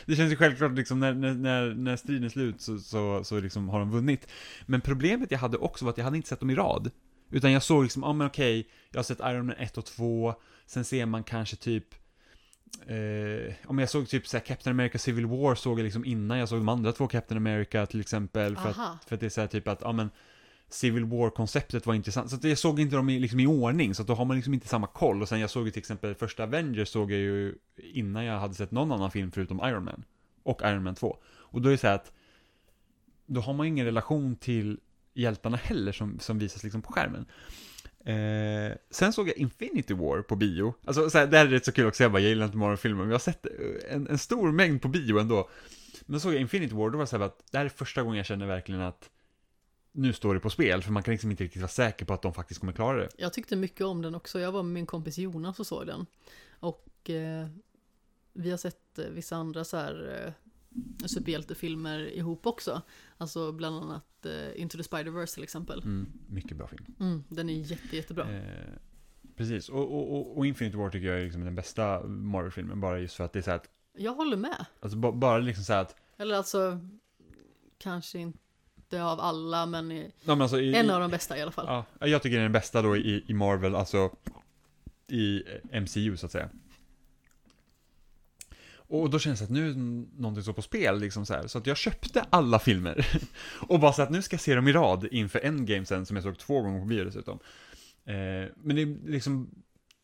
det 0.06 0.16
känns 0.16 0.32
ju 0.32 0.36
självklart 0.36 0.72
liksom 0.72 1.00
när, 1.00 1.14
när, 1.14 1.74
när, 1.74 1.96
striden 1.96 2.24
är 2.24 2.28
slut 2.28 2.60
så, 2.60 2.78
så, 2.78 3.24
så 3.24 3.40
liksom 3.40 3.68
har 3.68 3.78
de 3.78 3.90
vunnit. 3.90 4.28
Men 4.66 4.80
problemet 4.80 5.30
jag 5.30 5.38
hade 5.38 5.56
också 5.56 5.84
var 5.84 5.92
att 5.92 5.98
jag 5.98 6.04
hade 6.04 6.16
inte 6.16 6.28
sett 6.28 6.40
dem 6.40 6.50
i 6.50 6.54
rad. 6.54 6.90
Utan 7.30 7.52
jag 7.52 7.62
såg 7.62 7.82
liksom, 7.82 8.02
ja 8.02 8.12
men 8.12 8.26
okej, 8.26 8.68
jag 8.90 8.98
har 8.98 9.02
sett 9.02 9.20
Iron 9.20 9.46
Man 9.46 9.56
1 9.58 9.78
och 9.78 9.84
2, 9.84 10.34
sen 10.66 10.84
ser 10.84 11.06
man 11.06 11.24
kanske 11.24 11.56
typ 11.56 11.94
Eh, 12.86 13.54
om 13.66 13.78
jag 13.78 13.90
såg 13.90 14.08
typ 14.08 14.26
såhär 14.26 14.44
Captain 14.44 14.74
America 14.76 14.98
Civil 14.98 15.26
War 15.26 15.54
såg 15.54 15.78
jag 15.78 15.84
liksom 15.84 16.04
innan 16.04 16.38
jag 16.38 16.48
såg 16.48 16.58
de 16.58 16.68
andra 16.68 16.92
två 16.92 17.08
Captain 17.08 17.36
America 17.36 17.86
till 17.86 18.00
exempel. 18.00 18.56
För 18.56 18.68
att, 18.70 19.04
för 19.08 19.14
att 19.14 19.20
det 19.20 19.26
är 19.26 19.30
såhär 19.30 19.48
typ 19.48 19.68
att, 19.68 19.80
ja 19.80 19.92
men 19.92 20.10
Civil 20.70 21.04
War-konceptet 21.04 21.86
var 21.86 21.94
intressant. 21.94 22.30
Så 22.30 22.36
att 22.36 22.44
jag 22.44 22.58
såg 22.58 22.80
inte 22.80 22.96
dem 22.96 23.10
i, 23.10 23.18
liksom 23.18 23.40
i 23.40 23.46
ordning, 23.46 23.94
så 23.94 24.02
att 24.02 24.08
då 24.08 24.14
har 24.14 24.24
man 24.24 24.36
liksom 24.36 24.54
inte 24.54 24.68
samma 24.68 24.86
koll. 24.86 25.22
Och 25.22 25.28
sen 25.28 25.40
jag 25.40 25.50
såg 25.50 25.64
ju 25.64 25.70
till 25.70 25.78
exempel 25.78 26.14
första 26.14 26.42
Avengers 26.42 26.88
såg 26.88 27.12
jag 27.12 27.20
ju 27.20 27.54
innan 27.76 28.24
jag 28.24 28.38
hade 28.38 28.54
sett 28.54 28.70
någon 28.70 28.92
annan 28.92 29.10
film 29.10 29.32
förutom 29.32 29.60
Iron 29.64 29.84
Man. 29.84 30.04
Och 30.42 30.60
Iron 30.64 30.82
Man 30.82 30.94
2. 30.94 31.16
Och 31.26 31.62
då 31.62 31.68
är 31.68 31.70
det 31.70 31.78
så 31.78 31.86
här 31.86 31.94
att 31.94 32.12
då 33.26 33.40
har 33.40 33.52
man 33.52 33.66
ju 33.66 33.68
ingen 33.68 33.86
relation 33.86 34.36
till 34.36 34.80
hjältarna 35.14 35.56
heller 35.56 35.92
som, 35.92 36.18
som 36.18 36.38
visas 36.38 36.62
liksom 36.62 36.82
på 36.82 36.92
skärmen. 36.92 37.26
Eh, 38.04 38.76
sen 38.90 39.12
såg 39.12 39.28
jag 39.28 39.36
Infinity 39.36 39.94
War 39.94 40.22
på 40.22 40.36
bio. 40.36 40.74
Alltså 40.84 41.10
så 41.10 41.18
här, 41.18 41.26
det 41.26 41.38
här 41.38 41.46
är 41.46 41.50
rätt 41.50 41.64
så 41.64 41.72
kul 41.72 41.86
också, 41.86 42.02
jag 42.02 42.12
bara, 42.12 42.22
jag 42.22 42.28
gillar 42.28 42.46
inte 42.46 42.56
Marvel-filmer, 42.56 43.00
men 43.00 43.08
jag 43.08 43.14
har 43.14 43.18
sett 43.18 43.46
eh, 43.46 43.94
en, 43.94 44.06
en 44.06 44.18
stor 44.18 44.52
mängd 44.52 44.82
på 44.82 44.88
bio 44.88 45.18
ändå. 45.18 45.48
Men 46.06 46.20
såg 46.20 46.34
jag 46.34 46.40
Infinity 46.40 46.74
War, 46.74 46.90
då 46.90 46.98
var 46.98 47.04
det 47.04 47.06
så 47.06 47.18
här 47.18 47.24
att 47.24 47.42
det 47.50 47.58
här 47.58 47.64
är 47.64 47.68
första 47.68 48.02
gången 48.02 48.16
jag 48.16 48.26
känner 48.26 48.46
verkligen 48.46 48.80
att 48.80 49.10
nu 49.92 50.12
står 50.12 50.34
det 50.34 50.40
på 50.40 50.50
spel, 50.50 50.82
för 50.82 50.92
man 50.92 51.02
kan 51.02 51.12
liksom 51.12 51.30
inte 51.30 51.44
riktigt 51.44 51.62
vara 51.62 51.68
säker 51.68 52.06
på 52.06 52.14
att 52.14 52.22
de 52.22 52.34
faktiskt 52.34 52.60
kommer 52.60 52.72
klara 52.72 52.96
det. 52.96 53.08
Jag 53.16 53.32
tyckte 53.32 53.56
mycket 53.56 53.86
om 53.86 54.02
den 54.02 54.14
också. 54.14 54.40
Jag 54.40 54.52
var 54.52 54.62
med 54.62 54.72
min 54.72 54.86
kompis 54.86 55.18
Jonas 55.18 55.60
och 55.60 55.66
såg 55.66 55.86
den. 55.86 56.06
Och 56.50 57.10
eh, 57.10 57.48
vi 58.32 58.50
har 58.50 58.58
sett 58.58 58.98
eh, 58.98 59.04
vissa 59.06 59.36
andra 59.36 59.64
så 59.64 59.76
här 59.76 60.24
eh, 60.26 61.06
superhjältefilmer 61.06 61.98
ihop 61.98 62.46
också. 62.46 62.82
Alltså 63.18 63.52
bland 63.52 63.76
annat 63.76 64.26
eh, 64.26 64.60
Into 64.60 64.76
the 64.76 64.82
Spider-Verse 64.82 65.34
till 65.34 65.42
exempel. 65.42 65.82
Mm, 65.82 66.12
mycket 66.26 66.56
bra 66.56 66.66
film. 66.66 66.84
Mm, 67.00 67.24
den 67.28 67.50
är 67.50 67.54
jätte, 67.54 67.96
jättebra. 67.96 68.30
Eh, 68.32 68.72
precis, 69.36 69.68
och, 69.68 69.92
och, 69.92 70.38
och, 70.38 70.46
Infinity 70.46 70.76
War 70.76 70.90
tycker 70.90 71.06
jag 71.06 71.20
är 71.20 71.24
liksom 71.24 71.44
den 71.44 71.54
bästa 71.54 72.02
Marvel-filmen, 72.06 72.80
bara 72.80 72.98
just 72.98 73.14
för 73.14 73.24
att 73.24 73.32
det 73.32 73.38
är 73.38 73.42
så 73.42 73.50
att, 73.50 73.70
Jag 73.96 74.14
håller 74.14 74.36
med. 74.36 74.66
alltså 74.80 74.98
ba, 74.98 75.12
bara 75.12 75.38
liksom 75.38 75.64
så 75.64 75.72
att, 75.72 75.96
Eller 76.16 76.34
alltså, 76.34 76.80
kanske 77.78 78.18
inte 78.18 78.38
av 78.98 79.20
alla, 79.20 79.66
men 79.66 79.90
ja, 79.90 80.06
men 80.24 80.42
alltså, 80.42 80.60
i, 80.60 80.74
en 80.74 80.90
av 80.90 81.00
de 81.00 81.10
bästa 81.10 81.38
i 81.38 81.42
alla 81.42 81.52
fall. 81.52 81.84
Ja, 81.98 82.06
jag 82.06 82.22
tycker 82.22 82.36
den 82.36 82.40
är 82.40 82.42
den 82.42 82.52
bästa 82.52 82.82
då 82.82 82.96
i, 82.96 83.24
i 83.26 83.34
Marvel, 83.34 83.74
alltså 83.74 84.10
i 85.08 85.42
MCU 85.80 86.16
så 86.16 86.26
att 86.26 86.32
säga. 86.32 86.48
Och 88.90 89.10
då 89.10 89.18
känns 89.18 89.38
det 89.38 89.44
att 89.44 89.50
nu 89.50 89.74
någonting 90.16 90.44
så 90.44 90.52
på 90.52 90.62
spel, 90.62 91.00
liksom 91.00 91.26
så 91.26 91.34
här. 91.34 91.46
Så 91.46 91.58
att 91.58 91.66
jag 91.66 91.76
köpte 91.76 92.26
alla 92.30 92.58
filmer. 92.58 93.06
och 93.68 93.80
bara 93.80 93.92
så 93.92 94.02
att 94.02 94.10
nu 94.10 94.22
ska 94.22 94.34
jag 94.34 94.40
se 94.40 94.54
dem 94.54 94.68
i 94.68 94.72
rad 94.72 95.08
inför 95.10 95.44
Endgame 95.44 95.86
sen, 95.86 96.06
som 96.06 96.16
jag 96.16 96.22
såg 96.24 96.38
två 96.38 96.62
gånger 96.62 96.80
på 96.80 96.86
bio 96.86 97.04
dessutom. 97.04 97.38
Eh, 98.04 98.14
men 98.56 98.76
det 98.76 98.82
är 98.82 99.10
liksom 99.10 99.50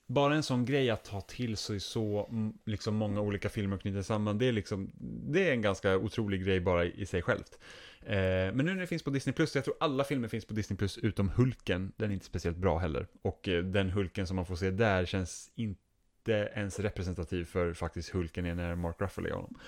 bara 0.06 0.34
en 0.34 0.42
sån 0.42 0.64
grej 0.64 0.90
att 0.90 1.04
ta 1.04 1.20
till 1.20 1.56
sig 1.56 1.80
så 1.80 2.30
liksom 2.64 2.96
många 2.96 3.20
olika 3.20 3.48
filmer 3.48 3.76
och 3.76 3.82
knyta 3.82 4.02
samman, 4.02 4.38
det 4.38 4.46
är 4.46 4.52
liksom, 4.52 4.90
det 5.28 5.48
är 5.48 5.52
en 5.52 5.62
ganska 5.62 5.96
otrolig 5.96 6.44
grej 6.44 6.60
bara 6.60 6.84
i, 6.84 7.02
i 7.02 7.06
sig 7.06 7.22
självt. 7.22 7.58
Eh, 8.02 8.16
men 8.54 8.56
nu 8.56 8.74
när 8.74 8.80
det 8.80 8.86
finns 8.86 9.02
på 9.02 9.10
Disney 9.10 9.32
Plus, 9.32 9.54
jag 9.54 9.64
tror 9.64 9.76
alla 9.80 10.04
filmer 10.04 10.28
finns 10.28 10.44
på 10.44 10.54
Disney 10.54 10.76
Plus 10.76 10.98
utom 10.98 11.28
Hulken, 11.28 11.92
den 11.96 12.10
är 12.10 12.14
inte 12.14 12.26
speciellt 12.26 12.56
bra 12.56 12.78
heller. 12.78 13.06
Och 13.22 13.48
eh, 13.48 13.64
den 13.64 13.90
Hulken 13.90 14.26
som 14.26 14.36
man 14.36 14.46
får 14.46 14.56
se 14.56 14.70
där 14.70 15.04
känns 15.04 15.50
inte 15.54 16.50
ens 16.54 16.80
representativ 16.80 17.44
för 17.44 17.74
faktiskt 17.74 18.10
Hulken 18.10 18.46
är 18.46 18.54
när 18.54 18.74
Mark 18.74 19.00
Ruffalo 19.00 19.26
är 19.26 19.32
honom. 19.32 19.58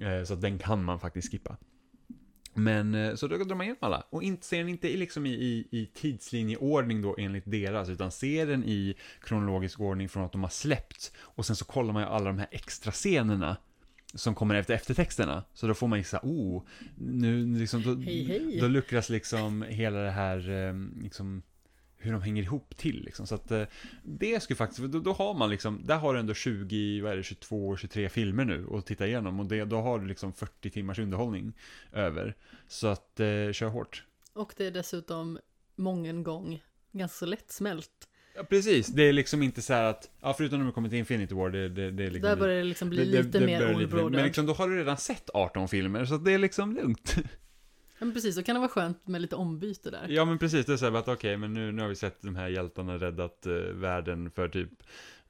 Eh, 0.00 0.24
så 0.24 0.34
att 0.34 0.40
den 0.40 0.58
kan 0.58 0.84
man 0.84 1.00
faktiskt 1.00 1.32
skippa. 1.32 1.56
Men 2.58 2.94
eh, 2.94 3.14
så 3.14 3.26
då 3.26 3.36
drar 3.36 3.56
man 3.56 3.62
igenom 3.62 3.78
alla. 3.80 4.06
Och 4.10 4.22
inte, 4.22 4.46
ser 4.46 4.58
den 4.58 4.68
inte 4.68 4.88
i, 4.88 4.96
liksom 4.96 5.26
i, 5.26 5.30
i, 5.30 5.68
i 5.70 5.86
tidslinjeordning 5.86 7.02
då 7.02 7.14
enligt 7.18 7.44
deras, 7.46 7.88
utan 7.88 8.10
ser 8.10 8.46
den 8.46 8.64
i 8.64 8.94
kronologisk 9.20 9.80
ordning 9.80 10.08
från 10.08 10.24
att 10.24 10.32
de 10.32 10.42
har 10.42 10.50
släppt 10.50 11.12
Och 11.18 11.46
sen 11.46 11.56
så 11.56 11.64
kollar 11.64 11.92
man 11.92 12.02
ju 12.02 12.08
alla 12.08 12.24
de 12.24 12.38
här 12.38 12.48
extra 12.50 12.92
scenerna 12.92 13.56
som 14.14 14.34
kommer 14.34 14.54
efter 14.54 14.74
eftertexterna. 14.74 15.44
Så 15.54 15.66
då 15.66 15.74
får 15.74 15.88
man 15.88 16.04
såhär, 16.04 16.24
oh, 16.24 16.62
nu 16.98 17.58
liksom, 17.58 17.82
då, 17.82 17.94
Hej, 17.94 18.24
hej. 18.24 18.58
då 18.60 18.68
luckras 18.68 19.08
liksom 19.08 19.62
hela 19.62 19.98
det 19.98 20.10
här, 20.10 20.50
eh, 20.50 20.74
liksom, 21.02 21.42
hur 21.96 22.12
de 22.12 22.22
hänger 22.22 22.42
ihop 22.42 22.76
till 22.76 23.04
liksom. 23.04 23.26
Så 23.26 23.34
att 23.34 23.50
eh, 23.50 23.62
det 24.02 24.42
skulle 24.42 24.56
faktiskt, 24.56 24.82
då, 24.82 25.00
då 25.00 25.12
har 25.12 25.34
man 25.34 25.50
liksom, 25.50 25.80
där 25.84 25.96
har 25.96 26.14
du 26.14 26.20
ändå 26.20 26.34
20, 26.34 27.00
vad 27.00 27.12
är 27.12 27.16
det, 27.16 27.22
22, 27.22 27.76
23 27.76 28.08
filmer 28.08 28.44
nu 28.44 28.66
att 28.72 28.86
titta 28.86 29.06
igenom. 29.06 29.40
Och 29.40 29.46
det, 29.46 29.64
då 29.64 29.80
har 29.80 29.98
du 29.98 30.06
liksom 30.06 30.32
40 30.32 30.70
timmars 30.70 30.98
underhållning 30.98 31.52
över. 31.92 32.36
Så 32.68 32.86
att, 32.86 33.20
eh, 33.20 33.52
kör 33.52 33.68
hårt. 33.68 34.04
Och 34.32 34.54
det 34.56 34.66
är 34.66 34.70
dessutom 34.70 35.38
mången 35.76 36.22
gång 36.22 36.62
ganska 36.92 37.26
lättsmält. 37.26 38.08
Ja, 38.36 38.42
precis. 38.44 38.86
Det 38.86 39.02
är 39.02 39.12
liksom 39.12 39.42
inte 39.42 39.62
så 39.62 39.72
här 39.72 39.82
att, 39.84 40.10
ja, 40.20 40.34
förutom 40.34 40.58
när 40.58 40.66
vi 40.66 40.72
kommer 40.72 40.88
till 40.88 40.98
Infinity 40.98 41.34
War, 41.34 41.50
det, 41.50 41.68
det, 41.68 41.90
det 41.90 42.04
är 42.04 42.10
liksom... 42.10 42.28
Där 42.30 42.36
börjar 42.36 42.56
det 42.56 42.64
liksom 42.64 42.90
bli 42.90 43.04
det- 43.10 43.22
lite 43.22 43.38
det 43.38 43.46
mer 43.46 43.74
old 43.76 44.12
Men 44.12 44.24
liksom, 44.24 44.46
då 44.46 44.52
har 44.52 44.68
du 44.68 44.76
redan 44.76 44.96
sett 44.96 45.30
18 45.34 45.68
filmer, 45.68 46.04
så 46.04 46.16
det 46.16 46.32
är 46.32 46.38
liksom 46.38 46.74
lugnt. 46.74 47.16
Men 47.98 48.12
precis, 48.12 48.36
då 48.36 48.42
kan 48.42 48.54
det 48.54 48.58
vara 48.60 48.68
skönt 48.68 49.06
med 49.06 49.20
lite 49.20 49.36
ombyte 49.36 49.90
där. 49.90 50.06
Ja 50.08 50.24
men 50.24 50.38
precis, 50.38 50.66
det 50.66 50.72
är 50.72 50.76
så 50.76 50.90
här 50.90 50.98
att 50.98 51.08
okej, 51.08 51.36
men 51.36 51.52
nu, 51.52 51.72
nu 51.72 51.82
har 51.82 51.88
vi 51.88 51.94
sett 51.94 52.22
de 52.22 52.36
här 52.36 52.48
hjältarna 52.48 52.98
räddat 52.98 53.46
eh, 53.46 53.52
världen 53.52 54.30
för 54.30 54.48
typ 54.48 54.68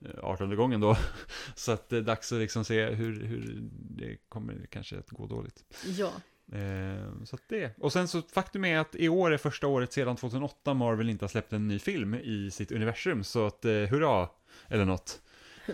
eh, 0.01 0.11
18 0.25 0.57
gången 0.57 0.81
då. 0.81 0.97
Så 1.55 1.73
att 1.73 1.89
det 1.89 1.97
är 1.97 2.01
dags 2.03 2.33
att 2.33 2.39
liksom 2.39 2.65
se 2.65 2.85
hur, 2.87 3.25
hur 3.25 3.59
det 3.73 4.17
kommer 4.29 4.67
kanske 4.71 4.99
att 4.99 5.11
gå 5.11 5.27
dåligt. 5.27 5.65
Ja, 5.99 6.13
Eh, 6.53 7.25
så 7.25 7.39
det. 7.49 7.79
Och 7.79 7.93
sen 7.93 8.09
så 8.09 8.23
faktum 8.23 8.65
är 8.65 8.79
att 8.79 8.95
i 8.95 9.09
år 9.09 9.31
är 9.33 9.39
första 9.39 9.67
året 9.67 9.93
sedan 9.93 10.17
2008 10.17 10.75
Marvel 10.75 11.11
inte 11.11 11.25
har 11.25 11.29
släppt 11.29 11.53
en 11.53 11.69
ny 11.69 11.79
film 11.79 12.15
i 12.15 12.51
sitt 12.51 12.73
universum. 12.73 13.25
Så 13.25 13.47
att 13.47 13.65
eh, 13.65 13.73
hurra, 13.73 14.29
eller 14.69 14.85
något. 14.85 15.21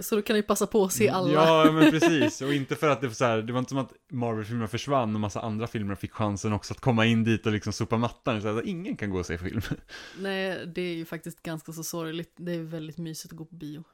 så 0.00 0.16
då 0.16 0.22
kan 0.22 0.36
ni 0.36 0.42
passa 0.42 0.66
på 0.66 0.84
att 0.84 0.92
se 0.92 1.08
alla. 1.08 1.32
Ja, 1.32 1.72
men 1.72 1.90
precis. 2.00 2.42
Och 2.42 2.54
inte 2.54 2.76
för 2.76 2.88
att 2.88 3.00
det 3.00 3.06
var 3.06 3.14
så 3.14 3.24
här, 3.24 3.42
det 3.42 3.52
var 3.52 3.58
inte 3.58 3.68
som 3.68 3.78
att 3.78 3.92
Marvel-filmer 4.10 4.66
försvann 4.66 5.14
och 5.14 5.20
massa 5.20 5.40
andra 5.40 5.66
filmer 5.66 5.94
fick 5.94 6.12
chansen 6.12 6.52
också 6.52 6.74
att 6.74 6.80
komma 6.80 7.06
in 7.06 7.24
dit 7.24 7.46
och 7.46 7.52
liksom 7.52 7.72
sopa 7.72 7.96
mattan. 7.96 8.42
Så 8.42 8.58
att 8.58 8.64
ingen 8.64 8.96
kan 8.96 9.10
gå 9.10 9.18
och 9.18 9.26
se 9.26 9.38
film. 9.38 9.60
Nej, 10.18 10.66
det 10.66 10.82
är 10.82 10.94
ju 10.94 11.04
faktiskt 11.04 11.42
ganska 11.42 11.72
så 11.72 11.84
sorgligt. 11.84 12.32
Det 12.36 12.52
är 12.52 12.62
väldigt 12.62 12.98
mysigt 12.98 13.32
att 13.32 13.38
gå 13.38 13.44
på 13.44 13.54
bio. 13.54 13.84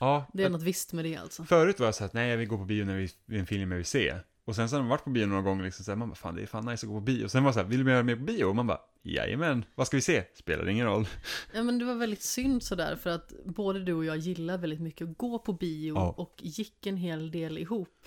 Ja, 0.00 0.26
Det 0.32 0.44
är 0.44 0.50
något 0.50 0.62
visst 0.62 0.92
med 0.92 1.04
det 1.04 1.16
alltså. 1.16 1.44
Förut 1.44 1.80
var 1.80 1.86
jag 1.86 1.94
så 1.94 2.04
att 2.04 2.12
nej 2.12 2.30
jag 2.30 2.36
vill 2.36 2.48
gå 2.48 2.58
på 2.58 2.64
bio 2.64 2.84
när 2.84 2.96
vi, 2.96 3.38
en 3.38 3.46
film 3.46 3.70
jag 3.70 3.76
vill 3.76 3.86
se. 3.86 4.14
Och 4.48 4.56
sen 4.56 4.68
så 4.68 4.76
har 4.76 4.80
man 4.82 4.88
varit 4.88 5.04
på 5.04 5.10
bio 5.10 5.26
några 5.26 5.42
gånger 5.42 5.64
liksom 5.64 5.84
så 5.84 5.90
här, 5.90 5.96
man 5.96 6.08
bara 6.08 6.14
fan 6.14 6.34
det 6.34 6.42
är 6.42 6.46
fan 6.46 6.64
nice 6.66 6.86
att 6.86 6.90
gå 6.90 6.94
på 6.96 7.00
bio. 7.00 7.24
Och 7.24 7.30
sen 7.30 7.44
var 7.44 7.50
det 7.50 7.54
så 7.54 7.60
här, 7.60 7.66
vill 7.66 7.84
du 7.84 7.90
göra 7.90 8.02
mer 8.02 8.16
på 8.16 8.22
bio? 8.22 8.44
Och 8.44 8.56
man 8.56 8.66
bara, 8.66 8.80
jajamän, 9.02 9.64
vad 9.74 9.86
ska 9.86 9.96
vi 9.96 10.00
se? 10.00 10.24
Spelar 10.34 10.68
ingen 10.68 10.86
roll. 10.86 11.08
Ja 11.54 11.62
men 11.62 11.78
det 11.78 11.84
var 11.84 11.94
väldigt 11.94 12.22
synd 12.22 12.62
sådär 12.62 12.96
för 12.96 13.10
att 13.10 13.32
både 13.44 13.80
du 13.80 13.92
och 13.94 14.04
jag 14.04 14.16
gillar 14.16 14.58
väldigt 14.58 14.80
mycket 14.80 15.08
att 15.08 15.18
gå 15.18 15.38
på 15.38 15.52
bio 15.52 15.94
Ja. 15.94 16.14
och 16.16 16.34
gick 16.38 16.86
en 16.86 16.96
hel 16.96 17.30
del 17.30 17.58
ihop. 17.58 18.06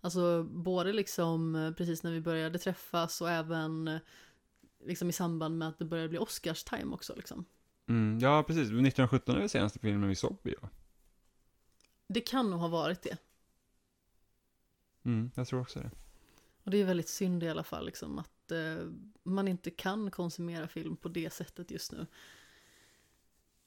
Alltså 0.00 0.44
både 0.44 0.92
liksom 0.92 1.54
eh, 1.54 1.70
precis 1.72 2.02
när 2.02 2.12
vi 2.12 2.20
började 2.20 2.58
träffas 2.58 3.20
och 3.20 3.30
även 3.30 3.88
eh, 3.88 3.98
liksom 4.86 5.08
i 5.08 5.12
samband 5.12 5.58
med 5.58 5.68
att 5.68 5.78
det 5.78 5.84
började 5.84 6.08
bli 6.08 6.18
Oscars-time 6.18 6.94
också 6.94 7.12
liksom. 7.16 7.44
Mm, 7.88 8.18
ja, 8.18 8.42
precis. 8.42 8.62
1917 8.62 9.34
är 9.34 9.40
väl 9.40 9.48
senaste 9.48 9.78
filmen 9.78 10.08
vi 10.08 10.14
såg 10.14 10.30
på 10.30 10.40
bio. 10.48 10.68
Det 12.08 12.20
kan 12.20 12.50
nog 12.50 12.60
ha 12.60 12.68
varit 12.68 13.02
det. 13.02 13.16
Mm, 15.04 15.30
jag 15.34 15.46
tror 15.46 15.60
också 15.60 15.80
det. 15.80 15.90
Och 16.64 16.70
det 16.70 16.80
är 16.80 16.84
väldigt 16.84 17.08
synd 17.08 17.42
i 17.42 17.48
alla 17.48 17.64
fall 17.64 17.86
liksom 17.86 18.18
att 18.18 18.50
eh, 18.50 18.90
man 19.22 19.48
inte 19.48 19.70
kan 19.70 20.10
konsumera 20.10 20.68
film 20.68 20.96
på 20.96 21.08
det 21.08 21.32
sättet 21.32 21.70
just 21.70 21.92
nu. 21.92 22.06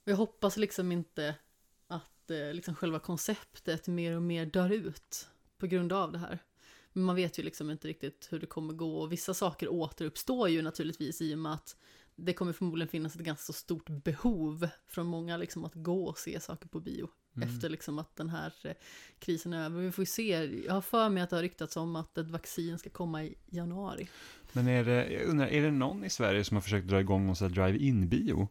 Och 0.03 0.11
jag 0.11 0.15
hoppas 0.15 0.57
liksom 0.57 0.91
inte 0.91 1.35
att 1.87 2.31
eh, 2.31 2.53
liksom 2.53 2.75
själva 2.75 2.99
konceptet 2.99 3.87
mer 3.87 4.15
och 4.15 4.21
mer 4.21 4.45
dör 4.45 4.69
ut 4.69 5.29
på 5.57 5.67
grund 5.67 5.93
av 5.93 6.11
det 6.11 6.17
här. 6.17 6.39
Men 6.93 7.03
man 7.03 7.15
vet 7.15 7.39
ju 7.39 7.43
liksom 7.43 7.71
inte 7.71 7.87
riktigt 7.87 8.27
hur 8.31 8.39
det 8.39 8.45
kommer 8.45 8.73
gå 8.73 8.99
och 8.99 9.11
vissa 9.11 9.33
saker 9.33 9.69
återuppstår 9.69 10.49
ju 10.49 10.61
naturligtvis 10.61 11.21
i 11.21 11.35
och 11.35 11.39
med 11.39 11.53
att 11.53 11.77
det 12.15 12.33
kommer 12.33 12.53
förmodligen 12.53 12.89
finnas 12.89 13.15
ett 13.15 13.21
ganska 13.21 13.43
så 13.43 13.53
stort 13.53 13.89
behov 13.89 14.67
från 14.87 15.05
många 15.05 15.37
liksom 15.37 15.65
att 15.65 15.75
gå 15.75 16.05
och 16.05 16.17
se 16.17 16.39
saker 16.39 16.67
på 16.67 16.79
bio 16.79 17.09
Mm. 17.35 17.49
efter 17.49 17.69
liksom 17.69 17.99
att 17.99 18.15
den 18.15 18.29
här 18.29 18.53
eh, 18.63 18.71
krisen 19.19 19.53
är 19.53 19.65
över. 19.65 19.81
Vi 19.81 19.91
får 19.91 20.01
ju 20.01 20.05
se, 20.05 20.61
jag 20.65 20.73
har 20.73 20.81
för 20.81 21.09
mig 21.09 21.23
att 21.23 21.29
det 21.29 21.35
har 21.35 21.43
ryktats 21.43 21.77
om 21.77 21.95
att 21.95 22.17
ett 22.17 22.29
vaccin 22.29 22.77
ska 22.79 22.89
komma 22.89 23.23
i 23.23 23.35
januari. 23.49 24.07
Men 24.53 24.67
är 24.67 24.83
det, 24.85 25.11
jag 25.11 25.23
undrar, 25.23 25.47
är 25.47 25.61
det 25.61 25.71
någon 25.71 26.03
i 26.03 26.09
Sverige 26.09 26.43
som 26.43 26.57
har 26.57 26.61
försökt 26.61 26.87
dra 26.87 26.99
igång 26.99 27.25
någon 27.25 27.35
drive-in-bio? 27.51 28.47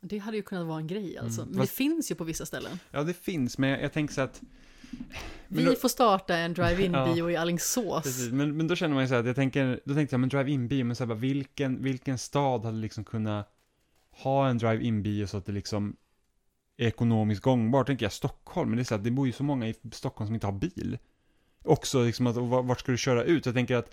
Det 0.00 0.18
hade 0.18 0.36
ju 0.36 0.42
kunnat 0.42 0.66
vara 0.66 0.78
en 0.78 0.86
grej 0.86 1.18
alltså. 1.18 1.40
Mm, 1.42 1.52
Men 1.54 1.60
fast- 1.60 1.72
det 1.72 1.76
finns 1.76 2.10
ju 2.10 2.14
på 2.14 2.24
vissa 2.24 2.46
ställen. 2.46 2.78
Ja, 2.90 3.02
det 3.02 3.14
finns, 3.14 3.58
men 3.58 3.70
jag, 3.70 3.82
jag 3.82 3.92
tänker 3.92 4.14
så 4.14 4.20
att... 4.20 4.42
Vi 5.48 5.64
då- 5.64 5.74
får 5.74 5.88
starta 5.88 6.36
en 6.36 6.54
drive-in-bio 6.54 7.30
i 7.30 7.36
Alingsås. 7.36 8.02
Precis, 8.02 8.32
men, 8.32 8.56
men 8.56 8.68
då 8.68 8.76
känner 8.76 8.94
man 8.94 9.04
ju 9.04 9.08
så 9.08 9.14
att 9.14 9.26
jag 9.26 9.36
tänker, 9.36 9.80
då 9.84 9.94
tänkte 9.94 10.14
jag, 10.14 10.20
men 10.20 10.28
drive-in-bio, 10.28 10.84
men 10.84 10.96
så 10.96 11.04
här, 11.06 11.14
vilken, 11.14 11.82
vilken 11.82 12.18
stad 12.18 12.64
hade 12.64 12.78
liksom 12.78 13.04
kunnat 13.04 13.50
ha 14.10 14.48
en 14.48 14.58
drive-in-bio 14.58 15.26
så 15.26 15.36
att 15.36 15.46
det 15.46 15.52
liksom 15.52 15.96
ekonomiskt 16.76 17.42
gångbart? 17.42 17.86
Tänker 17.86 18.04
jag 18.04 18.12
Stockholm, 18.12 18.70
men 18.70 18.76
det 18.76 18.82
är 18.82 18.84
så 18.84 18.94
att 18.94 19.04
det 19.04 19.10
bor 19.10 19.26
ju 19.26 19.32
så 19.32 19.42
många 19.44 19.68
i 19.68 19.74
Stockholm 19.92 20.28
som 20.28 20.34
inte 20.34 20.46
har 20.46 20.52
bil. 20.52 20.98
Också 21.64 22.04
liksom 22.04 22.26
att, 22.26 22.36
vart 22.36 22.80
ska 22.80 22.92
du 22.92 22.98
köra 22.98 23.24
ut? 23.24 23.46
Jag 23.46 23.54
tänker 23.54 23.76
att, 23.76 23.90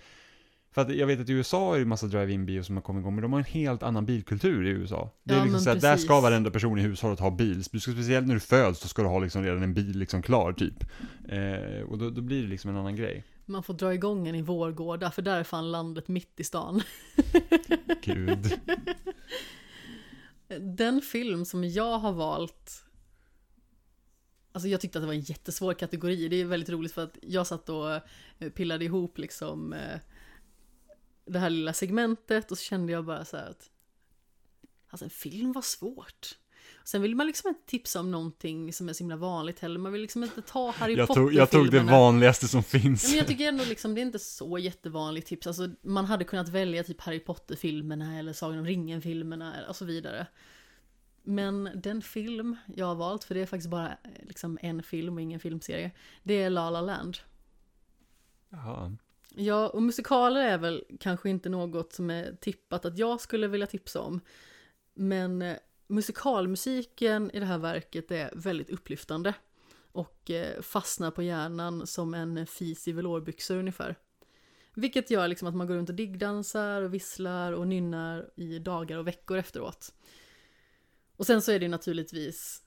för 0.71 0.81
att 0.81 0.95
jag 0.95 1.07
vet 1.07 1.19
att 1.19 1.29
i 1.29 1.33
USA 1.33 1.75
är 1.75 1.79
det 1.79 1.85
massa 1.85 2.07
drive-in-bio 2.07 2.63
som 2.63 2.75
har 2.75 2.81
kommit 2.81 3.01
igång, 3.01 3.15
men 3.15 3.21
de 3.21 3.33
har 3.33 3.39
en 3.39 3.45
helt 3.45 3.83
annan 3.83 4.05
bilkultur 4.05 4.65
i 4.65 4.69
USA. 4.69 5.11
Det 5.23 5.33
är 5.33 5.37
Ja, 5.37 5.43
liksom 5.43 5.61
så 5.61 5.69
att 5.69 5.81
där 5.81 5.97
ska 5.97 6.21
varenda 6.21 6.51
person 6.51 6.79
i 6.79 6.81
hushållet 6.81 7.19
ha 7.19 7.31
bil. 7.31 7.63
Du 7.71 7.79
ska, 7.79 7.91
speciellt 7.91 8.27
när 8.27 8.33
du 8.33 8.39
föds, 8.39 8.79
så 8.79 8.87
ska 8.87 9.01
du 9.01 9.07
ha 9.07 9.19
liksom 9.19 9.43
redan 9.43 9.63
en 9.63 9.73
bil 9.73 9.97
liksom 9.99 10.21
klar, 10.21 10.53
typ. 10.53 10.83
Eh, 11.29 11.81
och 11.89 11.97
då, 11.97 12.09
då 12.09 12.21
blir 12.21 12.41
det 12.41 12.47
liksom 12.49 12.69
en 12.71 12.77
annan 12.77 12.95
grej. 12.95 13.23
Man 13.45 13.63
får 13.63 13.73
dra 13.73 13.93
igång 13.93 14.27
en 14.27 14.35
i 14.35 14.41
Vårgårda, 14.41 15.11
för 15.11 15.21
där 15.21 15.39
är 15.39 15.43
fan 15.43 15.71
landet 15.71 16.07
mitt 16.07 16.39
i 16.39 16.43
stan. 16.43 16.81
Gud. 18.03 18.59
Den 20.59 21.01
film 21.01 21.45
som 21.45 21.63
jag 21.63 21.99
har 21.99 22.13
valt 22.13 22.85
Alltså 24.53 24.67
jag 24.67 24.81
tyckte 24.81 24.97
att 24.99 25.03
det 25.03 25.07
var 25.07 25.13
en 25.13 25.19
jättesvår 25.19 25.73
kategori. 25.73 26.27
Det 26.27 26.35
är 26.35 26.45
väldigt 26.45 26.69
roligt 26.69 26.91
för 26.91 27.03
att 27.03 27.17
jag 27.21 27.47
satt 27.47 27.69
och 27.69 27.91
eh, 28.39 28.49
pillade 28.49 28.85
ihop 28.85 29.17
liksom 29.17 29.73
eh, 29.73 29.99
det 31.25 31.39
här 31.39 31.49
lilla 31.49 31.73
segmentet 31.73 32.51
och 32.51 32.57
så 32.57 32.63
kände 32.63 32.91
jag 32.91 33.05
bara 33.05 33.25
så 33.25 33.37
här 33.37 33.49
att 33.49 33.71
Alltså 34.91 35.05
en 35.05 35.09
film 35.09 35.51
var 35.51 35.61
svårt. 35.61 36.37
Sen 36.83 37.01
vill 37.01 37.15
man 37.15 37.27
liksom 37.27 37.49
inte 37.49 37.61
tipsa 37.65 37.99
om 37.99 38.11
någonting 38.11 38.73
som 38.73 38.89
är 38.89 38.93
så 38.93 39.03
himla 39.03 39.15
vanligt 39.15 39.59
heller. 39.59 39.79
Man 39.79 39.91
vill 39.91 40.01
liksom 40.01 40.23
inte 40.23 40.41
ta 40.41 40.71
Harry 40.71 40.95
Jag 40.95 41.07
Potter 41.07 41.21
tog, 41.21 41.33
jag 41.33 41.49
tog 41.51 41.71
det 41.71 41.79
vanligaste 41.79 42.47
som 42.47 42.57
Ja, 42.57 42.79
finns. 42.79 43.09
men 43.09 43.17
jag 43.17 43.27
tycker 43.27 43.47
ändå 43.47 43.63
liksom, 43.63 43.95
det 43.95 44.01
är 44.01 44.05
inte 44.05 44.19
så 44.19 44.57
jättevanligt 44.57 45.27
tips. 45.27 45.47
Alltså, 45.47 45.69
man 45.81 46.05
hade 46.05 46.23
kunnat 46.23 46.49
välja 46.49 46.83
typ 46.83 47.01
Harry 47.01 47.19
Potter-filmerna 47.19 48.19
eller 48.19 48.33
Sagan 48.33 48.59
om 48.59 48.65
ringen-filmerna 48.65 49.53
och 49.69 49.75
så 49.75 49.85
vidare. 49.85 50.27
Men 51.23 51.69
den 51.75 52.01
film 52.01 52.55
jag 52.75 52.85
har 52.85 52.95
valt, 52.95 53.23
för 53.23 53.35
det 53.35 53.41
är 53.41 53.45
faktiskt 53.45 53.69
bara 53.69 53.87
eh, 53.87 53.97
liksom 54.27 54.57
en 54.61 54.83
film 54.83 55.15
och 55.15 55.21
ingen 55.21 55.39
filmserie, 55.39 55.91
det 56.23 56.33
är 56.43 56.49
La 56.49 56.69
La 56.69 56.81
Land. 56.81 57.17
Jaha. 58.49 58.97
Ja, 59.35 59.67
och 59.69 59.83
musikaler 59.83 60.41
är 60.41 60.57
väl 60.57 60.83
kanske 60.99 61.29
inte 61.29 61.49
något 61.49 61.93
som 61.93 62.09
är 62.09 62.35
tippat 62.41 62.85
att 62.85 62.97
jag 62.97 63.21
skulle 63.21 63.47
vilja 63.47 63.67
tipsa 63.67 63.99
om. 64.01 64.19
Men 64.93 65.41
eh, 65.41 65.55
musikalmusiken 65.91 67.31
i 67.33 67.39
det 67.39 67.45
här 67.45 67.57
verket 67.57 68.11
är 68.11 68.31
väldigt 68.35 68.69
upplyftande. 68.69 69.33
Och 69.91 70.29
eh, 70.29 70.61
fastnar 70.61 71.11
på 71.11 71.23
hjärnan 71.23 71.87
som 71.87 72.13
en 72.13 72.47
fis 72.47 72.87
i 72.87 72.91
velourbyxor 72.91 73.57
ungefär. 73.57 73.95
Vilket 74.73 75.11
gör 75.11 75.27
liksom 75.27 75.47
att 75.47 75.55
man 75.55 75.67
går 75.67 75.75
runt 75.75 75.89
och 75.89 75.95
diggdansar 75.95 76.81
och 76.81 76.93
visslar 76.93 77.51
och 77.51 77.67
nynnar 77.67 78.29
i 78.35 78.59
dagar 78.59 78.97
och 78.97 79.07
veckor 79.07 79.37
efteråt. 79.37 79.93
Och 81.15 81.25
sen 81.25 81.41
så 81.41 81.51
är 81.51 81.59
det 81.59 81.67
naturligtvis 81.67 82.63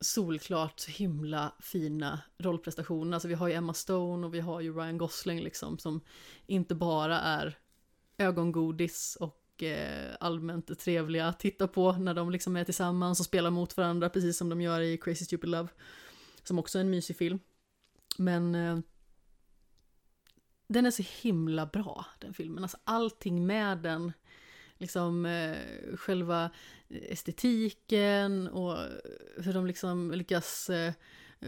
solklart 0.00 0.84
himla 0.84 1.52
fina 1.60 2.20
rollprestationer. 2.38 3.14
Alltså 3.16 3.28
vi 3.28 3.34
har 3.34 3.48
ju 3.48 3.54
Emma 3.54 3.74
Stone 3.74 4.26
och 4.26 4.34
vi 4.34 4.40
har 4.40 4.60
ju 4.60 4.72
Ryan 4.72 4.98
Gosling 4.98 5.40
liksom 5.40 5.78
som 5.78 6.00
inte 6.46 6.74
bara 6.74 7.20
är 7.20 7.58
ögongodis 8.18 9.16
och 9.20 9.45
och 9.56 9.62
eh, 9.62 10.14
allmänt 10.20 10.78
trevliga 10.78 11.26
att 11.26 11.38
titta 11.38 11.68
på 11.68 11.92
när 11.92 12.14
de 12.14 12.30
liksom 12.30 12.56
är 12.56 12.64
tillsammans 12.64 13.20
och 13.20 13.26
spelar 13.26 13.50
mot 13.50 13.76
varandra 13.76 14.10
precis 14.10 14.36
som 14.36 14.48
de 14.48 14.60
gör 14.60 14.80
i 14.80 14.98
Crazy 14.98 15.24
Stupid 15.24 15.50
Love. 15.50 15.68
Som 16.42 16.58
också 16.58 16.78
är 16.78 16.80
en 16.80 16.90
mysig 16.90 17.16
film. 17.16 17.38
Men 18.18 18.54
eh, 18.54 18.78
den 20.68 20.86
är 20.86 20.90
så 20.90 21.02
himla 21.22 21.66
bra 21.66 22.06
den 22.20 22.34
filmen. 22.34 22.64
Alltså 22.64 22.78
allting 22.84 23.46
med 23.46 23.78
den 23.78 24.12
liksom 24.78 25.26
eh, 25.26 25.96
själva 25.96 26.50
estetiken 26.88 28.48
och 28.48 28.78
hur 29.36 29.52
de 29.52 29.66
liksom 29.66 30.10
lyckas 30.10 30.70
eh, 30.70 30.92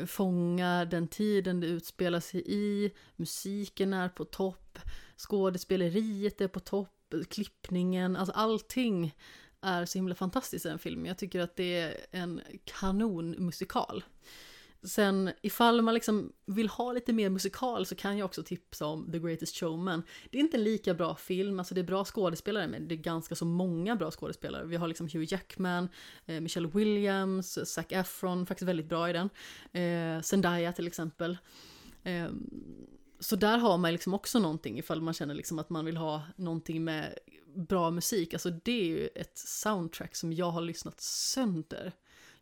fånga 0.06 0.84
den 0.84 1.08
tiden 1.08 1.60
det 1.60 1.66
utspelar 1.66 2.20
sig 2.20 2.42
i. 2.46 2.92
Musiken 3.16 3.92
är 3.92 4.08
på 4.08 4.24
topp, 4.24 4.78
skådespeleriet 5.16 6.40
är 6.40 6.48
på 6.48 6.60
topp, 6.60 6.97
klippningen, 7.30 8.16
alltså 8.16 8.32
allting 8.32 9.14
är 9.60 9.84
så 9.84 9.98
himla 9.98 10.14
fantastiskt 10.14 10.66
i 10.66 10.68
den 10.68 10.78
filmen. 10.78 11.06
Jag 11.06 11.18
tycker 11.18 11.40
att 11.40 11.56
det 11.56 11.76
är 11.76 11.96
en 12.10 12.40
kanonmusikal. 12.64 14.04
Sen 14.82 15.30
ifall 15.42 15.82
man 15.82 15.94
liksom 15.94 16.32
vill 16.46 16.68
ha 16.68 16.92
lite 16.92 17.12
mer 17.12 17.30
musikal 17.30 17.86
så 17.86 17.94
kan 17.94 18.18
jag 18.18 18.26
också 18.26 18.42
tipsa 18.42 18.86
om 18.86 19.12
The 19.12 19.18
Greatest 19.18 19.56
Showman. 19.56 20.02
Det 20.30 20.38
är 20.38 20.40
inte 20.40 20.56
en 20.56 20.64
lika 20.64 20.94
bra 20.94 21.16
film, 21.16 21.58
alltså 21.58 21.74
det 21.74 21.80
är 21.80 21.84
bra 21.84 22.04
skådespelare 22.04 22.68
men 22.68 22.88
det 22.88 22.94
är 22.94 22.96
ganska 22.96 23.34
så 23.34 23.44
många 23.44 23.96
bra 23.96 24.10
skådespelare. 24.10 24.64
Vi 24.64 24.76
har 24.76 24.88
liksom 24.88 25.08
Hugh 25.08 25.32
Jackman, 25.32 25.88
eh, 26.26 26.40
Michelle 26.40 26.68
Williams, 26.68 27.58
Zac 27.68 27.86
Efron, 27.88 28.46
faktiskt 28.46 28.68
väldigt 28.68 28.88
bra 28.88 29.10
i 29.10 29.12
den. 29.12 29.30
Eh, 29.72 30.22
Zendaya 30.22 30.72
till 30.72 30.86
exempel. 30.86 31.38
Eh, 32.02 32.28
så 33.20 33.36
där 33.36 33.58
har 33.58 33.78
man 33.78 33.92
liksom 33.92 34.14
också 34.14 34.38
någonting 34.38 34.78
ifall 34.78 35.00
man 35.00 35.14
känner 35.14 35.34
liksom 35.34 35.58
att 35.58 35.70
man 35.70 35.84
vill 35.84 35.96
ha 35.96 36.22
någonting 36.36 36.84
med 36.84 37.18
bra 37.54 37.90
musik. 37.90 38.34
Alltså 38.34 38.50
det 38.50 38.80
är 38.80 38.84
ju 38.84 39.06
ett 39.06 39.38
soundtrack 39.38 40.16
som 40.16 40.32
jag 40.32 40.50
har 40.50 40.60
lyssnat 40.60 41.00
sönder. 41.00 41.92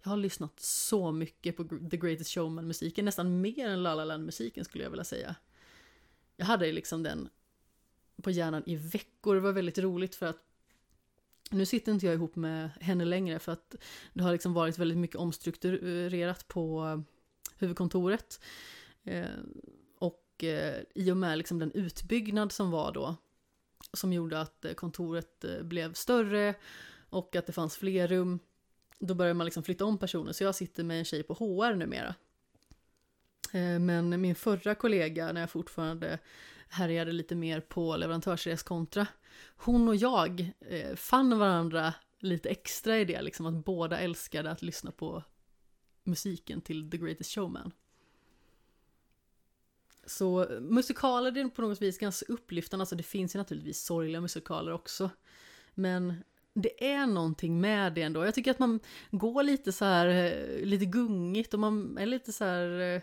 Jag 0.02 0.10
har 0.10 0.16
lyssnat 0.16 0.60
så 0.60 1.12
mycket 1.12 1.56
på 1.56 1.64
The 1.90 1.96
Greatest 1.96 2.30
Showman-musiken, 2.30 3.04
nästan 3.04 3.40
mer 3.40 3.68
än 3.68 3.82
La 3.82 3.94
La 3.94 4.04
Land-musiken 4.04 4.64
skulle 4.64 4.84
jag 4.84 4.90
vilja 4.90 5.04
säga. 5.04 5.34
Jag 6.36 6.46
hade 6.46 6.72
liksom 6.72 7.02
den 7.02 7.28
på 8.22 8.30
hjärnan 8.30 8.62
i 8.66 8.76
veckor, 8.76 9.34
det 9.34 9.40
var 9.40 9.52
väldigt 9.52 9.78
roligt 9.78 10.14
för 10.14 10.26
att 10.26 10.42
nu 11.50 11.66
sitter 11.66 11.92
inte 11.92 12.06
jag 12.06 12.14
ihop 12.14 12.36
med 12.36 12.70
henne 12.80 13.04
längre 13.04 13.38
för 13.38 13.52
att 13.52 13.74
det 14.12 14.22
har 14.22 14.32
liksom 14.32 14.54
varit 14.54 14.78
väldigt 14.78 14.98
mycket 14.98 15.16
omstrukturerat 15.16 16.48
på 16.48 17.02
huvudkontoret. 17.58 18.40
Eh, 19.04 19.26
och 20.36 20.44
eh, 20.44 20.82
i 20.94 21.10
och 21.10 21.16
med 21.16 21.38
liksom 21.38 21.58
den 21.58 21.72
utbyggnad 21.72 22.52
som 22.52 22.70
var 22.70 22.92
då, 22.92 23.16
som 23.92 24.12
gjorde 24.12 24.40
att 24.40 24.64
eh, 24.64 24.72
kontoret 24.72 25.44
eh, 25.44 25.62
blev 25.62 25.92
större 25.92 26.54
och 27.10 27.36
att 27.36 27.46
det 27.46 27.52
fanns 27.52 27.76
fler 27.76 28.08
rum, 28.08 28.38
då 28.98 29.14
började 29.14 29.34
man 29.34 29.44
liksom 29.44 29.62
flytta 29.62 29.84
om 29.84 29.98
personer, 29.98 30.32
så 30.32 30.44
jag 30.44 30.54
sitter 30.54 30.84
med 30.84 30.98
en 30.98 31.04
tjej 31.04 31.22
på 31.22 31.34
HR 31.34 31.74
numera. 31.74 32.14
Eh, 33.52 33.78
men 33.78 34.20
min 34.20 34.34
förra 34.34 34.74
kollega, 34.74 35.32
när 35.32 35.40
jag 35.40 35.50
fortfarande 35.50 36.18
härjade 36.68 37.12
lite 37.12 37.34
mer 37.34 37.60
på 37.60 37.96
leverantörsreskontra, 37.96 39.06
hon 39.56 39.88
och 39.88 39.96
jag 39.96 40.52
eh, 40.60 40.96
fann 40.96 41.38
varandra 41.38 41.94
lite 42.18 42.48
extra 42.48 42.98
i 42.98 43.04
det, 43.04 43.22
liksom 43.22 43.46
att 43.46 43.64
båda 43.64 43.98
älskade 43.98 44.50
att 44.50 44.62
lyssna 44.62 44.90
på 44.90 45.22
musiken 46.04 46.60
till 46.60 46.90
The 46.90 46.96
Greatest 46.96 47.30
Showman. 47.34 47.72
Så 50.06 50.46
musikaler 50.60 51.38
är 51.38 51.48
på 51.48 51.62
något 51.62 51.82
vis 51.82 51.98
ganska 51.98 52.32
upplyftande, 52.32 52.82
alltså 52.82 52.96
det 52.96 53.02
finns 53.02 53.34
ju 53.34 53.38
naturligtvis 53.38 53.84
sorgliga 53.84 54.20
musikaler 54.20 54.72
också. 54.72 55.10
Men 55.74 56.14
det 56.54 56.92
är 56.92 57.06
någonting 57.06 57.60
med 57.60 57.92
det 57.92 58.02
ändå. 58.02 58.24
Jag 58.24 58.34
tycker 58.34 58.50
att 58.50 58.58
man 58.58 58.80
går 59.10 59.42
lite 59.42 59.72
så 59.72 59.84
här, 59.84 60.08
eh, 60.08 60.64
lite 60.64 60.84
gungigt 60.84 61.54
och 61.54 61.60
man 61.60 61.98
är 61.98 62.06
lite 62.06 62.32
så 62.32 62.44
här 62.44 62.80
eh, 62.80 63.02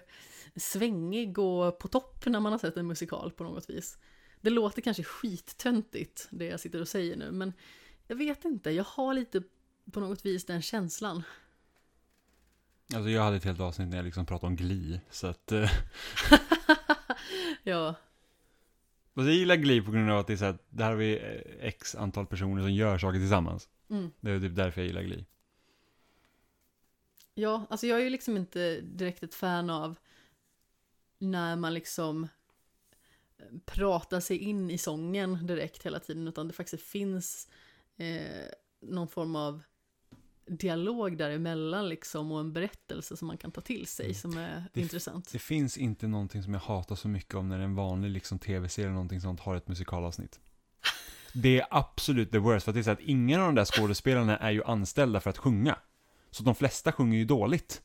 svängig 0.56 1.40
och 1.40 1.80
på 1.80 1.88
topp 1.88 2.26
när 2.26 2.40
man 2.40 2.52
har 2.52 2.60
sett 2.60 2.78
en 2.78 2.88
musikal 2.88 3.32
på 3.32 3.44
något 3.44 3.70
vis. 3.70 3.98
Det 4.42 4.50
låter 4.50 4.82
kanske 4.82 5.04
skittöntigt 5.04 6.28
det 6.30 6.46
jag 6.46 6.60
sitter 6.60 6.82
och 6.82 6.88
säger 6.88 7.18
nu, 7.18 7.32
men 7.32 7.54
jag 8.08 8.16
vet 8.16 8.46
inte, 8.46 8.72
jag 8.72 8.84
har 8.84 9.14
lite 9.14 9.44
på 9.92 10.00
något 10.00 10.26
vis 10.26 10.46
den 10.46 10.62
känslan. 10.62 11.24
Alltså 12.94 13.10
jag 13.10 13.22
hade 13.24 13.38
ett 13.38 13.44
helt 13.44 13.60
avsnitt 13.60 13.88
när 13.88 13.98
jag 13.98 14.06
liksom 14.06 14.26
pratade 14.26 14.48
om 14.48 14.56
Gli, 14.56 15.00
så 15.10 15.28
att... 15.28 15.52
Eh, 15.52 15.72
ja, 17.64 17.96
Fast 19.16 19.28
jag 19.28 19.36
gillar 19.36 19.56
Glee 19.56 19.82
på 19.82 19.92
grund 19.92 20.12
av 20.12 20.20
att 20.20 20.28
det 20.28 20.34
är 20.34 20.38
så 20.38 20.46
här, 20.46 20.58
där 20.70 20.86
har 20.86 20.96
vi 20.96 21.18
eh, 21.18 21.68
x 21.68 21.96
antal 21.96 22.26
personer 22.26 22.62
som 22.62 22.74
gör 22.74 22.98
saker 22.98 23.20
tillsammans. 23.20 23.70
mm. 23.90 24.12
Det 24.20 24.32
är 24.32 24.40
typ 24.40 24.56
därför 24.56 24.82
jag 24.82 24.88
gillar 24.88 25.02
Glee. 25.02 25.26
Ja, 27.34 27.66
alltså 27.70 27.88
jag 27.88 28.00
är 28.00 28.04
ju 28.04 28.10
liksom 28.10 28.38
inte 28.38 28.82
direkt 28.82 29.24
ett 29.24 29.36
fan 29.36 29.70
av 29.70 29.96
när 31.18 31.56
man 31.56 31.74
liksom 31.74 32.24
eh, 33.38 33.46
pratar 33.66 34.20
sig 34.20 34.38
in 34.38 34.72
i 34.72 34.78
sången 34.78 35.48
direkt 35.48 35.86
hela 35.86 36.00
tiden, 36.00 36.28
utan 36.28 36.48
det 36.48 36.54
faktiskt 36.54 36.84
finns 36.84 37.48
eh, 37.98 38.48
någon 38.82 39.08
form 39.08 39.36
av 39.36 39.64
dialog 40.48 41.18
däremellan 41.18 41.90
liksom 41.90 42.32
och 42.32 42.40
en 42.40 42.54
berättelse 42.54 43.18
som 43.18 43.28
man 43.28 43.38
kan 43.38 43.52
ta 43.52 43.62
till 43.62 43.88
sig 43.88 44.06
Mm. 44.06 44.16
som 44.16 44.38
är 44.38 44.64
Det- 44.74 44.82
intressant. 44.82 45.30
Det 45.32 45.40
finns 45.40 45.78
inte 45.78 46.08
någonting 46.08 46.44
som 46.44 46.54
jag 46.54 46.62
hatar 46.62 46.96
så 46.96 47.08
mycket 47.08 47.36
om 47.36 47.50
när 47.50 47.60
en 47.60 47.76
vanlig 47.76 48.10
liksom 48.10 48.40
tv-serie 48.40 48.86
eller 48.88 48.94
någonting 48.94 49.22
sånt 49.22 49.40
har 49.40 49.56
ett 49.56 49.68
musikalavsnitt. 49.68 50.40
Det 51.34 51.60
är 51.60 51.68
absolut 51.72 52.32
the 52.32 52.38
worst, 52.38 52.64
för 52.64 52.72
att 52.72 52.76
det 52.76 52.82
är 52.82 52.84
så 52.84 52.92
att 52.92 53.00
ingen 53.00 53.40
av 53.42 53.46
de 53.46 53.56
där 53.56 53.66
skådespelarna 53.66 54.38
är 54.38 54.52
ju 54.52 54.64
anställda 54.64 55.20
för 55.20 55.30
att 55.30 55.38
sjunga. 55.38 55.78
Så 56.32 56.44
de 56.44 56.56
flesta 56.56 56.92
sjunger 56.92 57.18
ju 57.18 57.26
dåligt. 57.26 57.82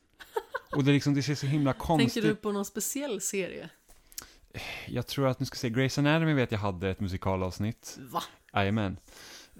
Och 0.76 0.84
det 0.84 0.90
är 0.90 0.92
liksom, 0.92 1.14
det 1.14 1.22
ser 1.22 1.34
så 1.34 1.46
himla 1.46 1.72
konstigt 1.72 2.12
Tänker 2.22 2.28
du 2.28 2.34
på 2.36 2.52
någon 2.52 2.64
speciell 2.64 3.20
serie? 3.20 3.70
Jag 4.86 5.06
tror 5.06 5.26
att, 5.26 5.40
nu 5.40 5.46
ska 5.46 5.56
se, 5.56 5.68
Grey's 5.68 5.98
Anatomy 5.98 6.32
vet 6.34 6.52
jag 6.52 6.58
hade 6.58 6.90
ett 6.90 7.00
musikalavsnitt. 7.00 7.98
Va? 8.00 8.22
Jajamän. 8.54 8.96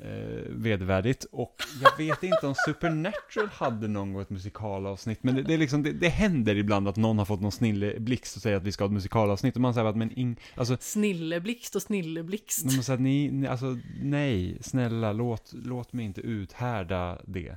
Eh, 0.03 0.42
vedervärdigt. 0.49 1.24
Och 1.24 1.62
jag 1.82 1.96
vet 1.96 2.22
inte 2.22 2.46
om 2.46 2.55
Supernatural 2.55 3.49
hade 3.49 3.88
något 3.88 4.30
musikalavsnitt, 4.30 5.22
men 5.22 5.34
det, 5.34 5.42
det 5.42 5.55
är 5.55 5.59
liksom, 5.59 5.82
det, 5.82 5.92
det 5.92 6.09
händer 6.09 6.57
ibland 6.57 6.88
att 6.88 6.96
någon 6.96 7.18
har 7.18 7.24
fått 7.24 7.40
någon 7.40 7.53
snilleblixt 7.53 8.36
och 8.36 8.42
säger 8.42 8.57
att 8.57 8.62
vi 8.62 8.72
ska 8.72 8.84
ha 8.84 8.86
ett 8.86 8.92
musikalavsnitt, 8.92 9.55
och 9.55 9.61
man 9.61 9.74
säger 9.74 9.86
att 9.86 9.96
men 9.96 10.18
ing, 10.18 10.40
alltså, 10.55 10.76
Snilleblixt 10.80 11.76
och 11.76 11.82
snilleblixt. 11.82 12.64
man 12.64 12.82
säger 12.82 12.94
att 12.94 13.01
ni, 13.01 13.30
ni, 13.30 13.46
alltså 13.46 13.78
nej, 14.03 14.59
snälla, 14.61 15.12
låt, 15.12 15.53
låt 15.53 15.92
mig 15.92 16.05
inte 16.05 16.20
uthärda 16.20 17.18
det. 17.24 17.57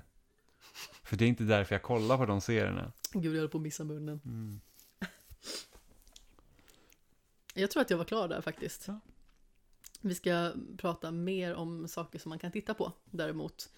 För 1.04 1.18
det 1.18 1.26
är 1.26 1.30
inte 1.30 1.44
därför 1.44 1.76
jag 1.76 1.82
kollar 1.82 2.18
på 2.18 2.26
de 2.26 2.42
serierna. 2.42 2.92
Gud, 3.14 3.36
jag 3.36 3.40
höll 3.40 3.50
på 3.50 3.58
att 3.58 3.62
missa 3.62 3.84
munnen. 3.84 4.22
Mm. 4.26 4.62
Jag 7.54 7.72
tror 7.72 7.82
att 7.82 7.90
jag 7.90 7.98
var 7.98 8.06
klar 8.06 8.28
där 8.28 8.42
faktiskt. 8.42 8.88
Ja. 8.88 9.00
Vi 10.02 10.16
ska 10.16 10.52
prata 10.78 11.12
mer 11.12 11.54
om 11.54 11.88
saker 11.88 12.20
som 12.20 12.30
man 12.30 12.40
kan 12.40 12.52
titta 12.52 12.74
på 12.74 12.92
däremot. 13.06 13.70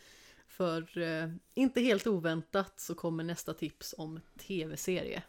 För 0.47 0.97
eh, 0.97 1.30
inte 1.53 1.82
helt 1.82 2.07
oväntat 2.07 2.80
så 2.80 2.95
kommer 2.95 3.24
nästa 3.24 3.53
tips 3.53 3.95
om 3.97 4.19
tv-serie. 4.47 5.24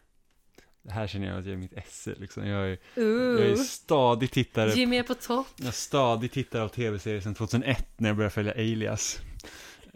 Det 0.82 0.92
här 0.92 1.07
känner 1.07 1.26
jag 1.26 1.38
att 1.38 1.45
jag 1.45 1.53
är 1.53 1.57
mitt 1.57 1.72
esse, 1.72 2.14
liksom. 2.14 2.47
Jag 2.47 2.70
är, 2.70 2.78
Uh, 2.99 3.40
jag 3.40 3.51
är 3.51 3.57
stadig 3.57 4.30
tittare 4.30 4.72
Jimmy 4.72 4.97
är 4.97 5.03
på 5.03 5.14
topp. 5.14 5.47
Jag 5.57 5.66
är 5.68 5.72
stadig 5.72 6.32
tittare 6.32 6.62
av 6.62 6.68
tv-serier 6.68 7.20
sedan 7.20 7.34
2001 7.34 7.86
när 7.97 8.09
jag 8.09 8.16
började 8.16 8.34
följa 8.34 8.53
Alias. 8.53 9.20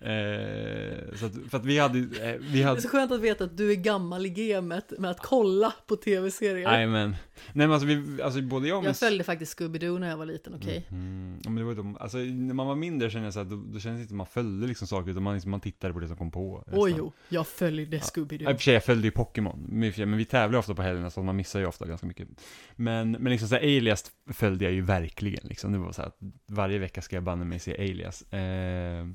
Eh, 0.03 1.14
så 1.14 1.26
att, 1.26 1.32
för 1.51 1.57
att 1.59 1.64
vi 1.64 1.78
hade, 1.78 1.99
eh, 1.99 2.05
vi 2.40 2.49
Det 2.53 2.62
är 2.62 2.64
hade 2.64 2.80
så 2.80 2.88
skönt 2.88 3.12
att 3.12 3.20
veta 3.20 3.44
att 3.44 3.57
du 3.57 3.70
är 3.70 3.74
gammal 3.74 4.26
i 4.26 4.28
gamet 4.28 4.92
med 4.99 5.11
att 5.11 5.20
kolla 5.20 5.74
på 5.86 5.96
tv-serier. 5.96 6.68
Nej 6.68 6.86
men, 6.86 7.11
nej 7.11 7.18
men 7.66 7.72
alltså, 7.72 7.86
vi, 7.86 8.22
alltså 8.22 8.42
både 8.42 8.68
jag 8.68 8.78
och 8.78 8.84
Jag 8.84 8.96
följde 8.96 9.24
faktiskt 9.24 9.59
Scooby-Doo 9.59 9.99
när 9.99 10.09
jag 10.09 10.16
var 10.16 10.26
liten, 10.26 10.55
okej? 10.55 10.86
Mm, 10.90 11.40
ja, 11.44 11.51
men 11.51 11.57
det 11.57 11.74
var 11.74 11.84
ju 11.84 11.94
alltså 12.01 12.18
när 12.18 12.55
man 12.55 12.66
var 12.66 12.74
mindre 12.74 13.11
kände 13.11 13.26
jag 13.26 13.34
så 13.34 13.40
att 13.40 13.51
då, 13.51 13.57
då 13.57 13.80
kändes 13.80 13.99
det 13.99 14.03
inte 14.03 14.14
man 14.14 14.26
följde 14.26 14.66
liksom 14.66 14.88
saker 14.88 15.11
utan 15.11 15.22
man, 15.22 15.34
liksom, 15.34 15.51
man 15.51 15.61
tittade 15.61 15.94
på 15.94 16.01
det 16.01 16.09
som 16.09 16.16
kom 16.16 16.30
på. 16.30 16.64
Oj 16.72 16.94
jo, 16.99 17.12
jag 17.28 17.46
följde 17.46 17.82
Ja, 17.82 17.96
I 17.96 17.99
och 17.99 18.03
Scooby-Doo. 18.03 18.55
för 18.55 18.62
sig, 18.62 18.74
jag 18.74 18.84
följde 18.84 19.07
ju 19.07 19.11
Pokémon, 19.11 19.66
men 19.68 19.92
men 19.96 20.16
vi 20.16 20.24
tävlar 20.24 20.59
ofta 20.59 20.74
på 20.74 20.82
helgerna 20.82 21.11
så 21.11 21.22
man 21.22 21.36
missar 21.36 21.61
ju 21.61 21.66
ofta 21.66 21.86
ganska 21.86 22.07
mycket. 22.07 22.28
Men, 22.76 23.11
men 23.11 23.32
liksom 23.32 23.49
så 23.49 23.55
här, 23.55 23.62
Alias 23.62 24.05
följde 24.32 24.64
jag 24.64 24.74
ju 24.74 24.80
verkligen 24.80 25.49
liksom. 25.49 25.72
Det 25.72 25.78
var 25.78 25.92
så 25.92 26.03
här 26.03 26.09
att 26.09 26.18
varje 26.46 26.78
vecka 26.78 27.03
ska 27.03 27.16
jag 27.16 27.22
banne 27.22 27.44
mig 27.44 27.59
se 27.59 27.74
Alias. 27.74 28.32
Eh, 28.32 29.07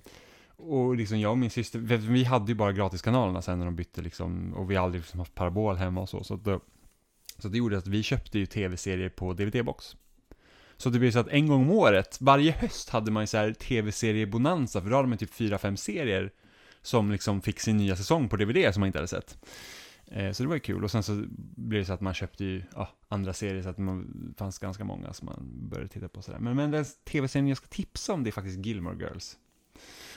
och 0.64 0.96
liksom 0.96 1.20
jag 1.20 1.32
och 1.32 1.38
min 1.38 1.50
syster, 1.50 1.80
vi- 1.80 2.24
hade 2.24 2.52
ju 2.52 2.56
bara 2.56 2.72
gratiskanalerna 2.72 3.42
sen 3.42 3.60
när 3.60 3.66
de 3.66 3.76
bytte 3.76 4.02
liksom, 4.02 4.54
och 4.54 4.72
vi 4.72 4.76
har 4.76 4.84
aldrig 4.84 5.02
liksom 5.02 5.20
haft 5.20 5.36
parabol 5.36 5.76
hemma 5.76 6.02
och 6.02 6.10
så. 6.10 6.24
Så, 6.24 6.34
att 6.34 6.44
då, 6.44 6.60
så 7.38 7.48
det 7.48 7.58
gjorde 7.58 7.78
att 7.78 7.88
vi 7.88 8.04
köpte 8.04 8.40
ju 8.40 8.46
tv-serier 8.46 9.10
på 9.10 9.34
DVD-box. 9.34 9.96
Så 10.78 10.90
det 10.90 11.00
blev 11.00 11.12
så 11.12 11.20
att 11.20 11.28
en 11.28 11.48
gång 11.48 11.62
om 11.62 11.72
året, 11.72 12.18
varje 12.22 12.52
höst 12.52 12.90
hade 12.90 13.12
man 13.12 13.24
ju 13.24 13.28
så 13.28 13.38
här 13.38 13.54
tv-serie-bonanza, 13.54 14.82
för 14.82 14.90
då 14.90 14.96
hade 14.96 15.08
man 15.08 15.18
typ 15.18 15.34
fyra 15.34 15.58
fem 15.58 15.78
serier 15.78 16.32
som 16.82 17.12
liksom 17.12 17.42
fick 17.42 17.60
sin 17.60 17.78
nya 17.78 17.96
säsong 17.96 18.30
på 18.30 18.36
DVD 18.36 18.74
som 18.74 18.80
man 18.80 18.88
inte 18.88 19.00
hade 19.00 19.08
sett. 19.08 19.38
Eh, 20.06 20.32
så 20.32 20.44
det 20.44 20.50
var 20.50 20.56
ju 20.56 20.60
kul, 20.60 20.84
och 20.84 20.92
sen 20.92 21.04
så 21.04 21.24
blev 21.56 21.82
det 21.82 21.86
så 21.86 21.94
att 21.94 22.02
man 22.02 22.14
köpte 22.14 22.46
ju 22.46 22.64
ja, 22.76 22.90
andra 23.08 23.34
serier, 23.34 23.62
så 23.64 23.70
att 23.70 23.78
det 23.78 24.04
fanns 24.38 24.60
ganska 24.60 24.84
många 24.84 25.14
som 25.14 25.26
man 25.26 25.70
började 25.70 25.90
titta 25.90 26.08
på 26.08 26.22
sådär. 26.22 26.40
Men, 26.40 26.56
men 26.56 26.72
den 26.72 26.86
tv-serien 27.04 27.48
jag 27.48 27.58
ska 27.58 27.68
tipsa 27.68 28.14
om, 28.14 28.24
det 28.24 28.30
är 28.30 28.32
faktiskt 28.32 28.66
Gilmore 28.66 28.96
Girls. 28.96 29.38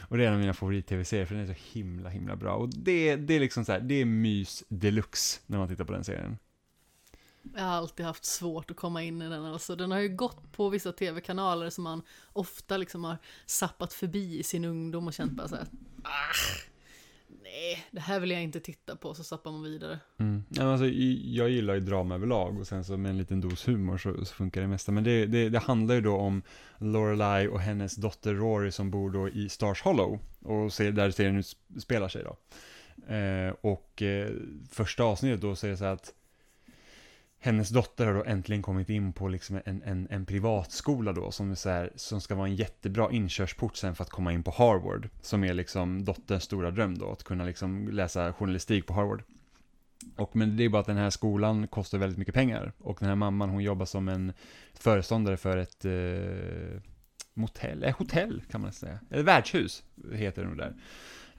Och 0.08 0.16
det 0.16 0.24
är 0.24 0.28
en 0.28 0.34
av 0.34 0.40
mina 0.40 0.54
favorit-tv-serier, 0.54 1.26
för 1.26 1.34
den 1.34 1.44
är 1.44 1.54
så 1.54 1.60
himla, 1.72 2.08
himla 2.08 2.36
bra. 2.36 2.54
Och 2.54 2.68
det, 2.68 3.16
det 3.16 3.34
är 3.34 3.40
liksom 3.40 3.64
så 3.64 3.72
här, 3.72 3.80
det 3.80 3.94
är 3.94 4.04
mys 4.04 4.64
deluxe 4.68 5.40
när 5.46 5.58
man 5.58 5.68
tittar 5.68 5.84
på 5.84 5.92
den 5.92 6.04
serien. 6.04 6.38
Jag 7.54 7.62
har 7.62 7.70
alltid 7.70 8.06
haft 8.06 8.24
svårt 8.24 8.70
att 8.70 8.76
komma 8.76 9.02
in 9.02 9.22
i 9.22 9.28
den. 9.28 9.44
Alltså, 9.44 9.76
den 9.76 9.90
har 9.90 9.98
ju 9.98 10.08
gått 10.08 10.52
på 10.52 10.68
vissa 10.68 10.92
tv-kanaler 10.92 11.70
som 11.70 11.84
man 11.84 12.02
ofta 12.32 12.76
liksom 12.76 13.04
har 13.04 13.18
sappat 13.46 13.92
förbi 13.92 14.38
i 14.38 14.42
sin 14.42 14.64
ungdom 14.64 15.06
och 15.06 15.14
känt 15.14 15.32
bara 15.32 15.48
så 15.48 15.56
här, 15.56 15.66
ah, 16.02 16.34
nej, 17.56 17.86
det 17.90 18.00
här 18.00 18.20
vill 18.20 18.30
jag 18.30 18.42
inte 18.42 18.60
titta 18.60 18.96
på, 18.96 19.14
så 19.14 19.24
sappar 19.24 19.50
man 19.50 19.62
vidare. 19.62 19.98
Mm. 20.18 20.44
Ja, 20.48 20.62
men 20.62 20.72
alltså, 20.72 20.86
jag 20.86 21.50
gillar 21.50 21.74
ju 21.74 21.80
drama 21.80 22.14
överlag 22.14 22.60
och 22.60 22.66
sen 22.66 22.84
så 22.84 22.96
med 22.96 23.10
en 23.10 23.18
liten 23.18 23.40
dos 23.40 23.68
humor 23.68 23.98
så, 23.98 24.24
så 24.24 24.34
funkar 24.34 24.60
det 24.60 24.66
mesta. 24.66 24.92
Men 24.92 25.04
det, 25.04 25.26
det, 25.26 25.48
det 25.48 25.58
handlar 25.58 25.94
ju 25.94 26.00
då 26.00 26.16
om 26.16 26.42
Lorelai 26.78 27.48
och 27.48 27.60
hennes 27.60 27.96
dotter 27.96 28.34
Rory 28.34 28.70
som 28.70 28.90
bor 28.90 29.10
då 29.10 29.28
i 29.28 29.48
Stars 29.48 29.82
Hollow 29.82 30.18
och 30.40 30.72
ser, 30.72 30.92
där 30.92 31.10
serien 31.10 31.36
utspelar 31.36 32.08
sig 32.08 32.24
då. 32.24 32.36
Eh, 33.14 33.54
och 33.60 34.02
eh, 34.02 34.30
första 34.70 35.04
avsnittet 35.04 35.40
då 35.40 35.56
så 35.56 35.66
är 35.66 35.70
det 35.70 35.76
så 35.76 35.84
här 35.84 35.92
att 35.92 36.12
hennes 37.46 37.68
dotter 37.68 38.06
har 38.06 38.14
då 38.14 38.24
äntligen 38.24 38.62
kommit 38.62 38.88
in 38.88 39.12
på 39.12 39.28
liksom 39.28 39.60
en, 39.64 39.82
en, 39.82 40.08
en 40.10 40.26
privatskola 40.26 41.12
då 41.12 41.30
som, 41.30 41.50
är 41.50 41.54
så 41.54 41.68
här, 41.68 41.92
som 41.96 42.20
ska 42.20 42.34
vara 42.34 42.48
en 42.48 42.56
jättebra 42.56 43.10
inkörsport 43.12 43.76
sen 43.76 43.94
för 43.94 44.04
att 44.04 44.10
komma 44.10 44.32
in 44.32 44.42
på 44.42 44.50
Harvard. 44.50 45.08
Som 45.22 45.44
är 45.44 45.54
liksom 45.54 46.04
dotterns 46.04 46.42
stora 46.42 46.70
dröm 46.70 46.98
då, 46.98 47.12
att 47.12 47.24
kunna 47.24 47.44
liksom 47.44 47.88
läsa 47.88 48.32
journalistik 48.32 48.86
på 48.86 48.94
Harvard. 48.94 49.22
Och 50.16 50.36
men 50.36 50.56
det 50.56 50.64
är 50.64 50.68
bara 50.68 50.80
att 50.80 50.86
den 50.86 50.96
här 50.96 51.10
skolan 51.10 51.68
kostar 51.68 51.98
väldigt 51.98 52.18
mycket 52.18 52.34
pengar. 52.34 52.72
Och 52.78 52.96
den 53.00 53.08
här 53.08 53.16
mamman 53.16 53.48
hon 53.48 53.62
jobbar 53.62 53.86
som 53.86 54.08
en 54.08 54.32
föreståndare 54.74 55.36
för 55.36 55.56
ett 55.56 55.84
eh, 55.84 56.82
motell, 57.34 57.84
eh, 57.84 57.96
hotell 57.98 58.42
kan 58.50 58.60
man 58.60 58.72
säga. 58.72 58.98
Eller 59.10 59.22
värdshus 59.22 59.84
heter 60.12 60.42
det 60.42 60.48
nog 60.48 60.58
där. 60.58 60.74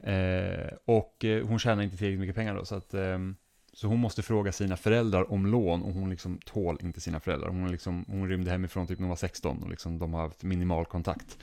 Eh, 0.04 0.74
och 0.86 1.26
eh, 1.26 1.48
hon 1.48 1.60
tjänar 1.60 1.84
inte 1.84 1.98
tillräckligt 1.98 2.20
mycket 2.20 2.36
pengar 2.36 2.56
då 2.56 2.66
så 2.66 2.76
att 2.76 2.94
ehm, 2.94 3.36
så 3.78 3.88
hon 3.88 4.00
måste 4.00 4.22
fråga 4.22 4.52
sina 4.52 4.78
föräldrar 4.78 5.32
om 5.32 5.46
lån 5.46 5.84
och 5.84 5.94
hon 5.94 6.10
liksom 6.10 6.40
tål 6.46 6.78
inte 6.82 7.02
sina 7.02 7.20
föräldrar. 7.20 7.50
Hon, 7.50 7.72
liksom, 7.72 8.06
hon 8.08 8.30
rymde 8.30 8.52
hemifrån 8.52 8.88
typ 8.88 9.00
när 9.00 9.04
hon 9.04 9.10
var 9.10 9.16
16 9.16 9.64
och 9.64 9.70
liksom 9.70 10.00
de 10.00 10.14
har 10.14 10.22
haft 10.22 10.44
minimal 10.44 10.86
kontakt. 10.86 11.38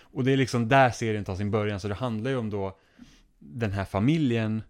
Och 0.00 0.24
det 0.24 0.32
är 0.32 0.36
liksom 0.36 0.68
där 0.68 0.90
serien 0.90 1.24
tar 1.24 1.36
sin 1.36 1.50
början, 1.50 1.80
så 1.80 1.88
det 1.88 1.94
handlar 1.94 2.30
ju 2.30 2.36
om 2.36 2.50
då 2.50 2.78
den 3.38 3.72
här 3.72 3.84
familjen 3.84 4.62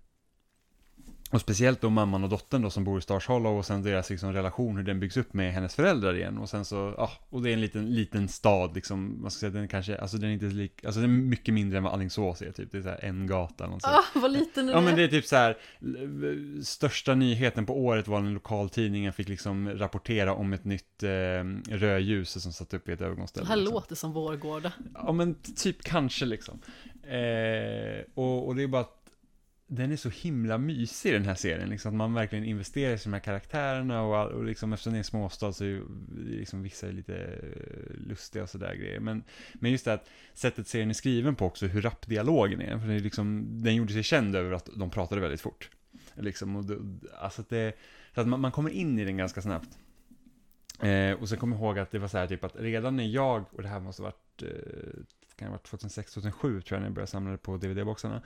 och 1.30 1.40
speciellt 1.40 1.80
då 1.80 1.90
mamman 1.90 2.24
och 2.24 2.30
dottern 2.30 2.62
då 2.62 2.70
som 2.70 2.84
bor 2.84 2.98
i 2.98 3.02
Stars 3.02 3.26
Hollow 3.26 3.58
och 3.58 3.66
sen 3.66 3.82
deras 3.82 4.10
liksom 4.10 4.32
relation, 4.32 4.76
hur 4.76 4.82
den 4.84 5.00
byggs 5.00 5.16
upp 5.16 5.34
med 5.34 5.52
hennes 5.52 5.74
föräldrar 5.74 6.14
igen. 6.14 6.38
Och 6.38 6.48
sen 6.48 6.64
så, 6.64 6.94
ja, 6.96 7.10
och 7.30 7.42
det 7.42 7.50
är 7.50 7.52
en 7.54 7.60
liten, 7.60 7.94
liten 7.94 8.28
stad 8.28 8.74
liksom, 8.74 9.22
man 9.22 9.30
ska 9.30 9.40
säga 9.40 9.50
den 9.50 9.62
är 9.62 9.66
kanske, 9.66 9.98
alltså 9.98 10.16
den 10.16 10.30
är 10.30 10.34
inte 10.34 10.46
lik, 10.46 10.84
alltså 10.84 11.00
den 11.00 11.10
är 11.10 11.14
mycket 11.22 11.54
mindre 11.54 11.78
än 11.78 11.84
vad 11.84 11.92
Alingsås 11.92 12.42
är 12.42 12.52
typ. 12.52 12.72
Det 12.72 12.78
är 12.78 12.82
så 12.82 12.88
här 12.88 13.04
en 13.04 13.26
gata 13.26 13.64
eller 13.64 13.74
något 13.74 13.82
sånt. 13.82 13.94
Ah, 13.94 14.18
vad 14.18 14.32
liten 14.32 14.66
den 14.66 14.74
Ja 14.74 14.80
men 14.80 14.92
är. 14.92 14.96
det 14.96 15.02
är 15.04 15.08
typ 15.08 15.24
så 15.26 15.36
här. 15.36 15.56
l- 15.82 16.60
största 16.64 17.14
nyheten 17.14 17.66
på 17.66 17.78
året 17.84 18.08
var 18.08 18.20
när 18.20 18.30
lokaltidningen 18.30 19.12
fick 19.12 19.28
liksom 19.28 19.68
rapportera 19.70 20.34
om 20.34 20.52
ett 20.52 20.64
nytt 20.64 21.02
eh, 21.02 21.08
rödljus 21.76 22.42
som 22.42 22.52
satt 22.52 22.74
upp 22.74 22.88
i 22.88 22.92
ett 22.92 23.00
övergångsställe. 23.00 23.44
Det 23.44 23.48
här 23.48 23.56
liksom. 23.56 23.74
låter 23.74 23.94
som 23.94 24.12
Vårgårda. 24.12 24.72
Ja 24.94 25.12
men 25.12 25.34
typ 25.34 25.82
kanske 25.82 26.24
liksom. 26.26 26.60
Eh, 27.02 28.04
och, 28.14 28.46
och 28.46 28.56
det 28.56 28.62
är 28.62 28.66
bara 28.66 28.80
att 28.82 28.97
den 29.70 29.92
är 29.92 29.96
så 29.96 30.08
himla 30.08 30.58
mysig 30.58 31.12
den 31.12 31.24
här 31.24 31.34
serien, 31.34 31.68
liksom 31.68 31.88
att 31.88 31.94
man 31.96 32.14
verkligen 32.14 32.44
investerar 32.44 32.94
i 32.94 32.98
de 33.04 33.12
här 33.12 33.20
karaktärerna 33.20 34.02
och, 34.02 34.16
all- 34.16 34.32
och 34.32 34.44
liksom 34.44 34.72
eftersom 34.72 34.92
det 34.92 34.96
är 34.96 34.98
en 34.98 35.04
småstad 35.04 35.52
så 35.52 35.64
är 35.64 35.68
ju 35.68 35.84
liksom 36.16 36.62
vissa 36.62 36.88
är 36.88 36.92
lite 36.92 37.16
eh, 37.16 37.96
lustiga 38.06 38.42
och 38.42 38.50
sådär 38.50 38.74
grejer. 38.74 39.00
Men, 39.00 39.22
men 39.54 39.70
just 39.70 39.84
det 39.84 39.92
att 39.92 40.08
sättet 40.34 40.68
serien 40.68 40.90
är 40.90 40.94
skriven 40.94 41.34
på 41.34 41.46
också, 41.46 41.66
hur 41.66 41.82
rapp 41.82 42.06
dialogen 42.06 42.60
är, 42.60 42.78
för 42.78 42.88
det 42.88 42.94
är 42.94 43.00
liksom, 43.00 43.48
den 43.62 43.74
gjorde 43.74 43.92
sig 43.92 44.02
känd 44.02 44.36
över 44.36 44.52
att 44.52 44.68
de 44.76 44.90
pratade 44.90 45.20
väldigt 45.20 45.40
fort. 45.40 45.70
Liksom, 46.14 46.56
och 46.56 46.64
det, 46.64 46.78
alltså 47.20 47.40
att 47.42 47.48
det, 47.48 47.72
så 48.14 48.20
att 48.20 48.28
man, 48.28 48.40
man 48.40 48.52
kommer 48.52 48.70
in 48.70 48.98
i 48.98 49.04
den 49.04 49.16
ganska 49.16 49.42
snabbt. 49.42 49.78
Eh, 50.82 51.12
och 51.12 51.28
sen 51.28 51.38
kommer 51.38 51.56
jag 51.56 51.64
ihåg 51.64 51.78
att 51.78 51.90
det 51.90 51.98
var 51.98 52.08
så 52.08 52.18
här 52.18 52.26
typ 52.26 52.44
att 52.44 52.56
redan 52.56 52.96
när 52.96 53.04
jag, 53.06 53.44
och 53.52 53.62
det 53.62 53.68
här 53.68 53.80
måste 53.80 54.02
ha 54.02 54.10
varit, 54.10 54.42
eh, 54.42 55.00
kan 55.38 55.48
ha 55.48 55.52
varit 55.52 55.66
2006, 55.66 56.12
2007 56.14 56.62
tror 56.62 56.76
jag 56.76 56.80
när 56.80 56.86
jag 56.86 56.94
började 56.94 57.10
samla 57.10 57.30
det 57.30 57.38
på 57.38 57.56
DVD-boxarna. 57.56 58.22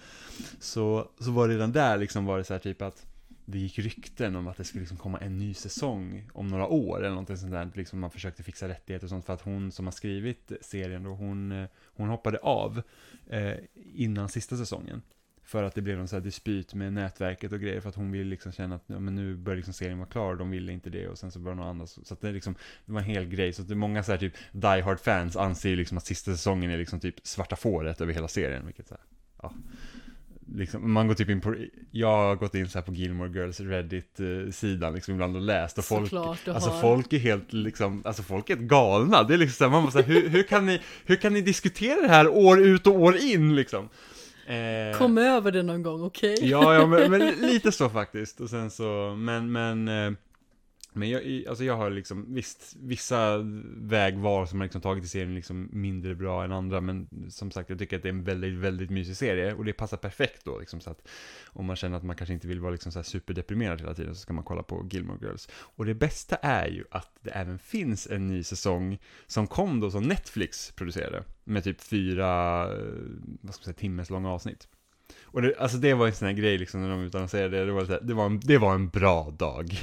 Så, 0.61 1.11
så 1.19 1.31
var 1.31 1.49
det 1.49 1.55
redan 1.55 1.73
där 1.73 1.99
liksom 1.99 2.25
var 2.25 2.39
det 2.39 2.45
så 2.45 2.55
här 2.55 2.61
typ 2.61 2.83
att 2.83 3.07
det 3.45 3.59
gick 3.59 3.79
rykten 3.79 4.37
om 4.37 4.49
att 4.49 4.57
det 4.57 4.65
skulle 4.65 4.81
liksom 4.81 4.97
komma 4.97 5.19
en 5.19 5.39
ny 5.39 5.55
säsong 5.55 6.31
om 6.35 6.49
några 6.49 6.67
år 6.67 6.99
eller 6.99 7.09
någonting 7.09 7.37
sånt 7.37 7.53
där. 7.53 7.71
Liksom 7.75 8.01
man 8.01 8.11
försökte 8.11 8.43
fixa 8.43 8.69
rättigheter 8.69 9.07
och 9.07 9.11
sånt 9.11 9.27
för 9.27 9.33
att 9.33 9.43
hon 9.43 9.73
som 9.73 9.87
har 9.87 9.93
skrivit 9.93 10.53
serien 10.61 11.03
då, 11.03 11.11
hon, 11.11 11.53
eh, 11.53 11.69
hon 11.85 12.09
hoppade 12.09 12.39
av 12.39 12.83
eh, 13.27 13.55
innan 13.95 14.29
sista 14.29 14.57
säsongen. 14.57 15.03
För 15.53 15.63
att 15.63 15.75
det 15.75 15.83
blev 15.83 15.99
någon 15.99 16.09
så 16.09 16.17
här 16.17 16.21
dispyt 16.21 16.75
med 16.75 16.93
nätverket 16.93 17.53
och 17.53 17.61
grejer 17.61 17.81
för 17.81 17.89
att 17.89 17.95
hon 17.95 18.11
ville 18.11 18.31
liksom 18.31 18.53
känna 18.53 18.75
att 18.75 18.85
ja, 18.87 18.99
men 18.99 19.15
nu 19.15 19.37
börjar 19.37 19.57
liksom 19.57 19.75
serien 19.75 19.99
vara 19.99 20.09
klar 20.09 20.31
och 20.33 20.39
de 20.39 20.51
ville 20.51 20.73
inte 20.73 20.91
det 20.91 21.09
och 21.09 21.19
sen 21.19 21.31
så 21.31 21.39
började 21.39 21.61
något 21.61 21.71
annat. 21.71 21.99
Så 22.03 22.15
att 22.15 22.21
det, 22.21 22.33
liksom, 22.33 22.55
det 22.87 22.93
var 22.93 23.01
en 23.01 23.07
hel 23.07 23.25
grej. 23.25 23.53
Så 23.53 23.63
att 23.63 23.69
det 23.69 23.75
är 23.75 23.77
många 23.77 24.03
så 24.03 24.13
här 24.13 24.19
typ 24.19 24.35
Die 24.53 24.81
Hard 24.81 25.01
fans 25.01 25.37
anser 25.37 25.69
ju 25.71 25.77
liksom 25.77 25.99
att 25.99 26.07
sista 26.07 26.31
säsongen 26.31 26.71
är 26.71 26.79
liksom 26.79 27.01
typ 27.01 27.15
svarta 27.23 27.57
fåret 27.57 28.01
över 28.01 28.13
hela 28.13 28.29
serien. 28.29 28.67
Vilket 28.67 28.89
så 28.89 28.95
här, 28.95 29.05
ja. 29.43 29.55
Liksom, 30.57 30.93
man 30.93 31.09
går 31.09 31.15
typ 31.15 31.29
in 31.29 31.41
på, 31.41 31.57
jag 31.91 32.17
har 32.17 32.37
gått 32.37 32.55
in 32.55 32.69
så 32.69 32.83
på 32.83 32.93
Gilmore 32.93 33.31
Girls 33.31 33.61
Reddit-sidan 33.61 34.95
liksom 34.95 35.15
ibland 35.15 35.37
och 35.37 35.43
läst 35.43 35.79
och 35.79 35.85
folk 35.85 36.11
Såklart 36.11 36.49
Alltså 36.49 36.71
har. 36.71 36.81
folk 36.81 37.13
är 37.13 37.19
helt 37.19 37.53
liksom, 37.53 38.03
alltså 38.05 38.23
folk 38.23 38.51
är 38.51 38.57
helt 38.57 38.69
galna. 38.69 39.23
Det 39.23 39.35
är 39.35 39.39
liksom 39.39 39.55
så 39.55 39.65
här, 39.65 39.71
man 39.71 39.83
bara 39.83 39.93
så 39.93 39.99
här, 39.99 40.05
hur, 40.05 40.29
hur, 40.29 40.43
kan 40.43 40.67
ni, 40.67 40.81
hur 41.05 41.17
kan 41.17 41.33
ni 41.33 41.41
diskutera 41.41 42.01
det 42.01 42.09
här 42.09 42.29
år 42.29 42.61
ut 42.61 42.87
och 42.87 42.95
år 43.01 43.17
in 43.17 43.57
liksom? 43.57 43.89
Eh, 44.53 44.99
Kom 44.99 45.19
över 45.19 45.53
det 45.53 45.63
någon 45.63 45.83
gång, 45.83 46.03
okej? 46.03 46.37
Ja, 46.41 46.75
ja 46.75 46.87
men, 46.87 47.11
men 47.11 47.21
lite 47.41 47.73
så 47.73 47.89
faktiskt. 47.89 48.41
Och 48.41 48.51
sen 48.51 48.71
så, 48.71 49.15
men, 49.19 49.53
men, 49.53 49.89
eh, 49.89 50.13
men 50.93 51.11
jag, 51.11 51.45
alltså 51.49 51.65
jag 51.65 51.77
har 51.77 51.91
liksom, 51.91 52.35
visst, 52.35 52.77
vissa 52.81 53.39
vägval 53.77 54.49
som 54.49 54.61
har 54.61 54.65
liksom 54.65 54.81
tagit 54.81 55.05
i 55.05 55.09
serien 55.09 55.35
liksom 55.35 55.69
mindre 55.73 56.15
bra 56.15 56.45
än 56.45 56.53
andra, 56.53 56.81
men 56.81 57.09
som 57.31 57.51
sagt, 57.51 57.71
jag 57.71 57.79
tycker 57.79 57.97
att 57.97 58.03
det 58.03 58.09
är 58.09 58.13
en 58.13 58.25
väldigt, 58.25 58.55
väldigt 58.55 58.91
mysig 58.91 59.17
serie, 59.17 59.55
och 59.55 59.65
det 59.65 59.73
passar 59.73 59.97
perfekt 59.97 60.45
då, 60.45 60.59
liksom 60.59 60.81
så 60.81 60.91
att 60.91 61.09
om 61.47 61.67
man 61.67 61.77
känner 61.77 61.97
att 61.97 62.03
man 62.03 62.17
kanske 62.17 62.35
inte 62.35 62.49
vill 62.49 62.61
vara 62.61 62.73
liksom 62.73 62.93
så 62.93 62.99
här 62.99 63.05
superdeprimerad 63.05 63.81
hela 63.81 63.95
tiden, 63.95 64.15
så 64.15 64.21
ska 64.21 64.33
man 64.33 64.45
kolla 64.45 64.63
på 64.63 64.89
Gilmore 64.91 65.19
Girls. 65.23 65.49
Och 65.53 65.87
det 65.87 65.95
bästa 65.95 66.37
är 66.37 66.69
ju 66.69 66.85
att 66.91 67.11
det 67.21 67.31
även 67.31 67.59
finns 67.59 68.07
en 68.07 68.27
ny 68.27 68.43
säsong 68.43 68.99
som 69.27 69.47
kom 69.47 69.81
då 69.81 69.91
som 69.91 70.03
Netflix 70.03 70.73
producerade, 70.73 71.25
med 71.45 71.65
typ 71.65 71.81
fyra, 71.81 72.63
eh, 72.63 72.79
vad 73.41 73.55
ska 73.55 73.61
man 73.61 73.65
säga, 73.65 73.75
timmes 73.75 74.11
långa 74.11 74.31
avsnitt. 74.31 74.69
Och 75.23 75.43
det, 75.43 75.57
alltså 75.59 75.79
det 75.79 75.95
var 75.95 76.07
en 76.07 76.15
sån 76.15 76.29
här 76.29 76.35
grej 76.35 76.59
liksom 76.59 76.83
när 76.83 76.91
de 76.91 77.01
utannonserade 77.01 77.59
det, 77.59 77.65
det 77.65 77.73
var, 77.73 77.85
här, 77.85 78.01
det 78.03 78.15
var, 78.15 78.27
en, 78.27 78.41
det 78.41 78.59
var 78.59 78.75
en 78.75 78.89
bra 78.89 79.31
dag. 79.31 79.79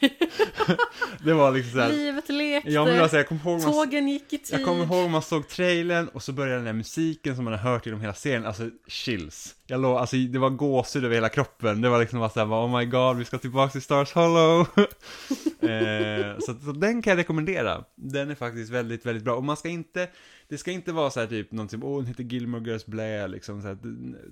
det 1.24 1.32
var 1.32 1.52
liksom 1.52 1.72
såhär, 1.72 1.92
Livet 1.92 2.28
lekte, 2.28 2.70
ja 2.70 2.84
men 2.84 3.00
alltså, 3.00 3.16
jag 3.16 3.28
kommer 3.28 3.40
ihåg 3.40 3.62
man, 3.62 3.72
tågen 3.72 4.08
gick 4.08 4.32
i 4.32 4.38
tid. 4.38 4.58
jag 4.58 4.64
kommer 4.64 4.84
ihåg 4.84 5.10
man 5.10 5.22
såg 5.22 5.48
trailern 5.48 6.08
och 6.08 6.22
så 6.22 6.32
började 6.32 6.58
den 6.58 6.64
där 6.64 6.72
musiken 6.72 7.36
som 7.36 7.44
man 7.44 7.52
har 7.52 7.60
hört 7.60 7.86
genom 7.86 8.00
hela 8.00 8.14
serien, 8.14 8.46
alltså 8.46 8.70
chills. 8.86 9.54
Jag 9.68 9.80
låg, 9.80 9.96
alltså 9.96 10.16
det 10.16 10.38
var 10.38 10.50
gåshud 10.50 11.04
över 11.04 11.14
hela 11.14 11.28
kroppen. 11.28 11.80
Det 11.80 11.88
var 11.88 12.00
liksom 12.00 12.18
bara 12.18 12.28
såhär, 12.28 12.46
oh 12.46 12.78
my 12.78 12.84
god, 12.84 13.16
vi 13.16 13.24
ska 13.24 13.38
tillbaka 13.38 13.72
till 13.72 13.82
Stars 13.82 14.12
Hollow. 14.12 14.60
eh, 15.60 16.38
så, 16.38 16.54
så 16.54 16.72
den 16.72 17.02
kan 17.02 17.10
jag 17.10 17.18
rekommendera. 17.18 17.84
Den 17.94 18.30
är 18.30 18.34
faktiskt 18.34 18.70
väldigt, 18.70 19.06
väldigt 19.06 19.24
bra. 19.24 19.34
Och 19.34 19.44
man 19.44 19.56
ska 19.56 19.68
inte, 19.68 20.08
det 20.48 20.58
ska 20.58 20.70
inte 20.70 20.92
vara 20.92 21.10
så 21.10 21.20
här 21.20 21.26
typ 21.26 21.52
någonting, 21.52 21.82
åh, 21.82 21.92
oh, 21.92 21.98
den 21.98 22.06
heter 22.06 22.24
Gilmore 22.24 22.64
Girls 22.64 22.86
Blair, 22.86 23.28
liksom 23.28 23.62
så 23.62 23.68
här, 23.68 23.78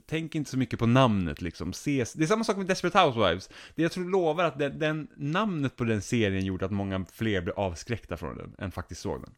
Tänk 0.06 0.34
inte 0.34 0.50
så 0.50 0.58
mycket 0.58 0.78
på 0.78 0.86
namnet 0.86 1.42
liksom. 1.42 1.70
Ses, 1.70 2.12
det 2.12 2.24
är 2.24 2.26
samma 2.26 2.44
sak 2.44 2.56
med 2.56 2.66
Desperate 2.66 2.98
Housewives. 2.98 3.50
Det 3.74 3.82
jag 3.82 3.92
tror 3.92 4.10
lovar 4.10 4.44
att 4.44 4.58
den, 4.58 4.78
den, 4.78 5.08
namnet 5.16 5.76
på 5.76 5.84
den 5.84 6.02
serien 6.02 6.44
gjorde 6.44 6.64
att 6.64 6.72
många 6.72 7.04
fler 7.12 7.40
blev 7.40 7.54
avskräckta 7.58 8.16
från 8.16 8.36
den, 8.36 8.54
än 8.58 8.72
faktiskt 8.72 9.00
såg 9.00 9.20
den. 9.22 9.34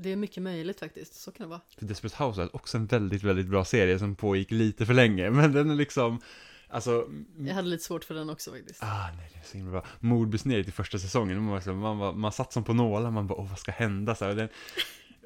Det 0.00 0.12
är 0.12 0.16
mycket 0.16 0.42
möjligt 0.42 0.80
faktiskt, 0.80 1.14
så 1.14 1.32
kan 1.32 1.46
det 1.46 1.50
vara. 1.50 1.60
För 1.78 1.86
Desperate 1.86 2.24
Housewives, 2.24 2.54
också 2.54 2.76
en 2.76 2.86
väldigt, 2.86 3.22
väldigt 3.22 3.46
bra 3.46 3.64
serie 3.64 3.98
som 3.98 4.14
pågick 4.14 4.50
lite 4.50 4.86
för 4.86 4.94
länge, 4.94 5.30
men 5.40 5.52
den 5.52 5.70
är 5.70 5.74
liksom, 5.74 6.20
alltså... 6.68 7.08
Jag 7.38 7.54
hade 7.54 7.68
lite 7.68 7.84
svårt 7.84 8.04
för 8.04 8.14
den 8.14 8.30
också 8.30 8.50
faktiskt. 8.50 8.82
Ah, 8.82 9.10
nej, 9.16 9.30
det 9.32 9.38
är 9.38 9.44
så 9.44 9.56
himla 9.56 9.72
bra. 9.72 9.84
Mordbesnittet 10.00 10.68
i 10.68 10.72
första 10.72 10.98
säsongen, 10.98 11.42
man, 11.42 11.60
var, 11.60 11.72
man, 11.72 11.98
var, 11.98 12.12
man 12.12 12.32
satt 12.32 12.52
som 12.52 12.64
på 12.64 12.74
nålar, 12.74 13.10
man 13.10 13.26
bara, 13.26 13.38
åh, 13.38 13.48
vad 13.48 13.58
ska 13.58 13.72
hända? 13.72 14.14
Så 14.14 14.24
här, 14.24 14.48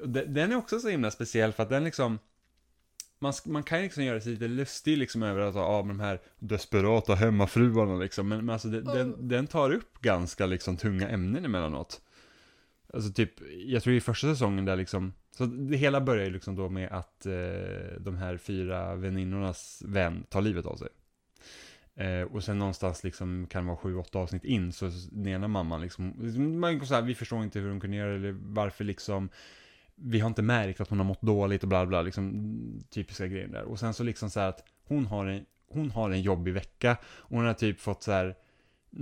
den, 0.05 0.33
den 0.33 0.51
är 0.51 0.55
också 0.55 0.79
så 0.79 0.89
himla 0.89 1.11
speciell 1.11 1.53
för 1.53 1.63
att 1.63 1.69
den 1.69 1.83
liksom, 1.83 2.19
man, 3.19 3.33
man 3.45 3.63
kan 3.63 3.77
ju 3.77 3.83
liksom 3.83 4.03
göra 4.03 4.21
sig 4.21 4.31
lite 4.31 4.47
lustig 4.47 4.97
liksom 4.97 5.23
över 5.23 5.41
att 5.41 5.55
ha 5.55 5.77
de 5.77 5.99
här 5.99 6.21
desperata 6.39 7.15
hemmafruarna 7.15 7.95
liksom, 7.95 8.27
men, 8.27 8.45
men 8.45 8.53
alltså 8.53 8.67
den, 8.67 8.87
oh. 8.87 8.93
den, 8.93 9.27
den 9.27 9.47
tar 9.47 9.71
upp 9.71 10.01
ganska 10.01 10.45
liksom 10.45 10.77
tunga 10.77 11.09
ämnen 11.09 11.45
emellanåt. 11.45 12.01
Alltså 12.93 13.13
typ, 13.13 13.31
jag 13.65 13.83
tror 13.83 13.95
i 13.95 14.01
första 14.01 14.27
säsongen 14.27 14.65
där 14.65 14.75
liksom, 14.75 15.13
så 15.31 15.45
det 15.45 15.77
hela 15.77 16.01
börjar 16.01 16.25
ju 16.25 16.31
liksom 16.31 16.55
då 16.55 16.69
med 16.69 16.91
att 16.91 17.25
eh, 17.25 17.99
de 17.99 18.17
här 18.17 18.37
fyra 18.37 18.95
väninnornas 18.95 19.83
vän 19.85 20.23
tar 20.29 20.41
livet 20.41 20.65
av 20.65 20.75
sig. 20.75 20.89
Eh, 21.95 22.21
och 22.21 22.43
sen 22.43 22.59
någonstans 22.59 23.03
liksom 23.03 23.47
kan 23.49 23.63
det 23.63 23.67
vara 23.67 23.77
sju, 23.77 23.95
åtta 23.95 24.19
avsnitt 24.19 24.43
in 24.43 24.71
så 24.71 24.91
den 25.11 25.27
ena 25.27 25.47
mamman 25.47 25.81
liksom, 25.81 26.13
man 26.59 26.85
så 26.85 26.93
här, 26.93 27.01
vi 27.01 27.15
förstår 27.15 27.43
inte 27.43 27.59
hur 27.59 27.69
hon 27.69 27.79
kunde 27.79 27.97
göra 27.97 28.09
det, 28.09 28.15
eller 28.15 28.35
varför 28.39 28.83
liksom, 28.83 29.29
vi 29.95 30.19
har 30.19 30.27
inte 30.27 30.41
märkt 30.41 30.81
att 30.81 30.89
hon 30.89 30.97
har 30.97 31.05
mått 31.05 31.21
dåligt 31.21 31.63
och 31.63 31.69
bla 31.69 31.85
bla, 31.85 32.01
liksom 32.01 32.83
typiska 32.89 33.27
grejer 33.27 33.47
där. 33.47 33.63
Och 33.63 33.79
sen 33.79 33.93
så 33.93 34.03
liksom 34.03 34.29
så 34.29 34.39
här 34.39 34.49
att 34.49 34.63
hon 34.83 35.05
har 35.05 35.25
en, 35.25 35.45
hon 35.67 35.91
har 35.91 36.11
en 36.11 36.21
jobbig 36.21 36.53
vecka, 36.53 36.97
och 37.03 37.37
hon 37.37 37.45
har 37.45 37.53
typ 37.53 37.79
fått 37.79 38.03
så 38.03 38.11
här 38.11 38.35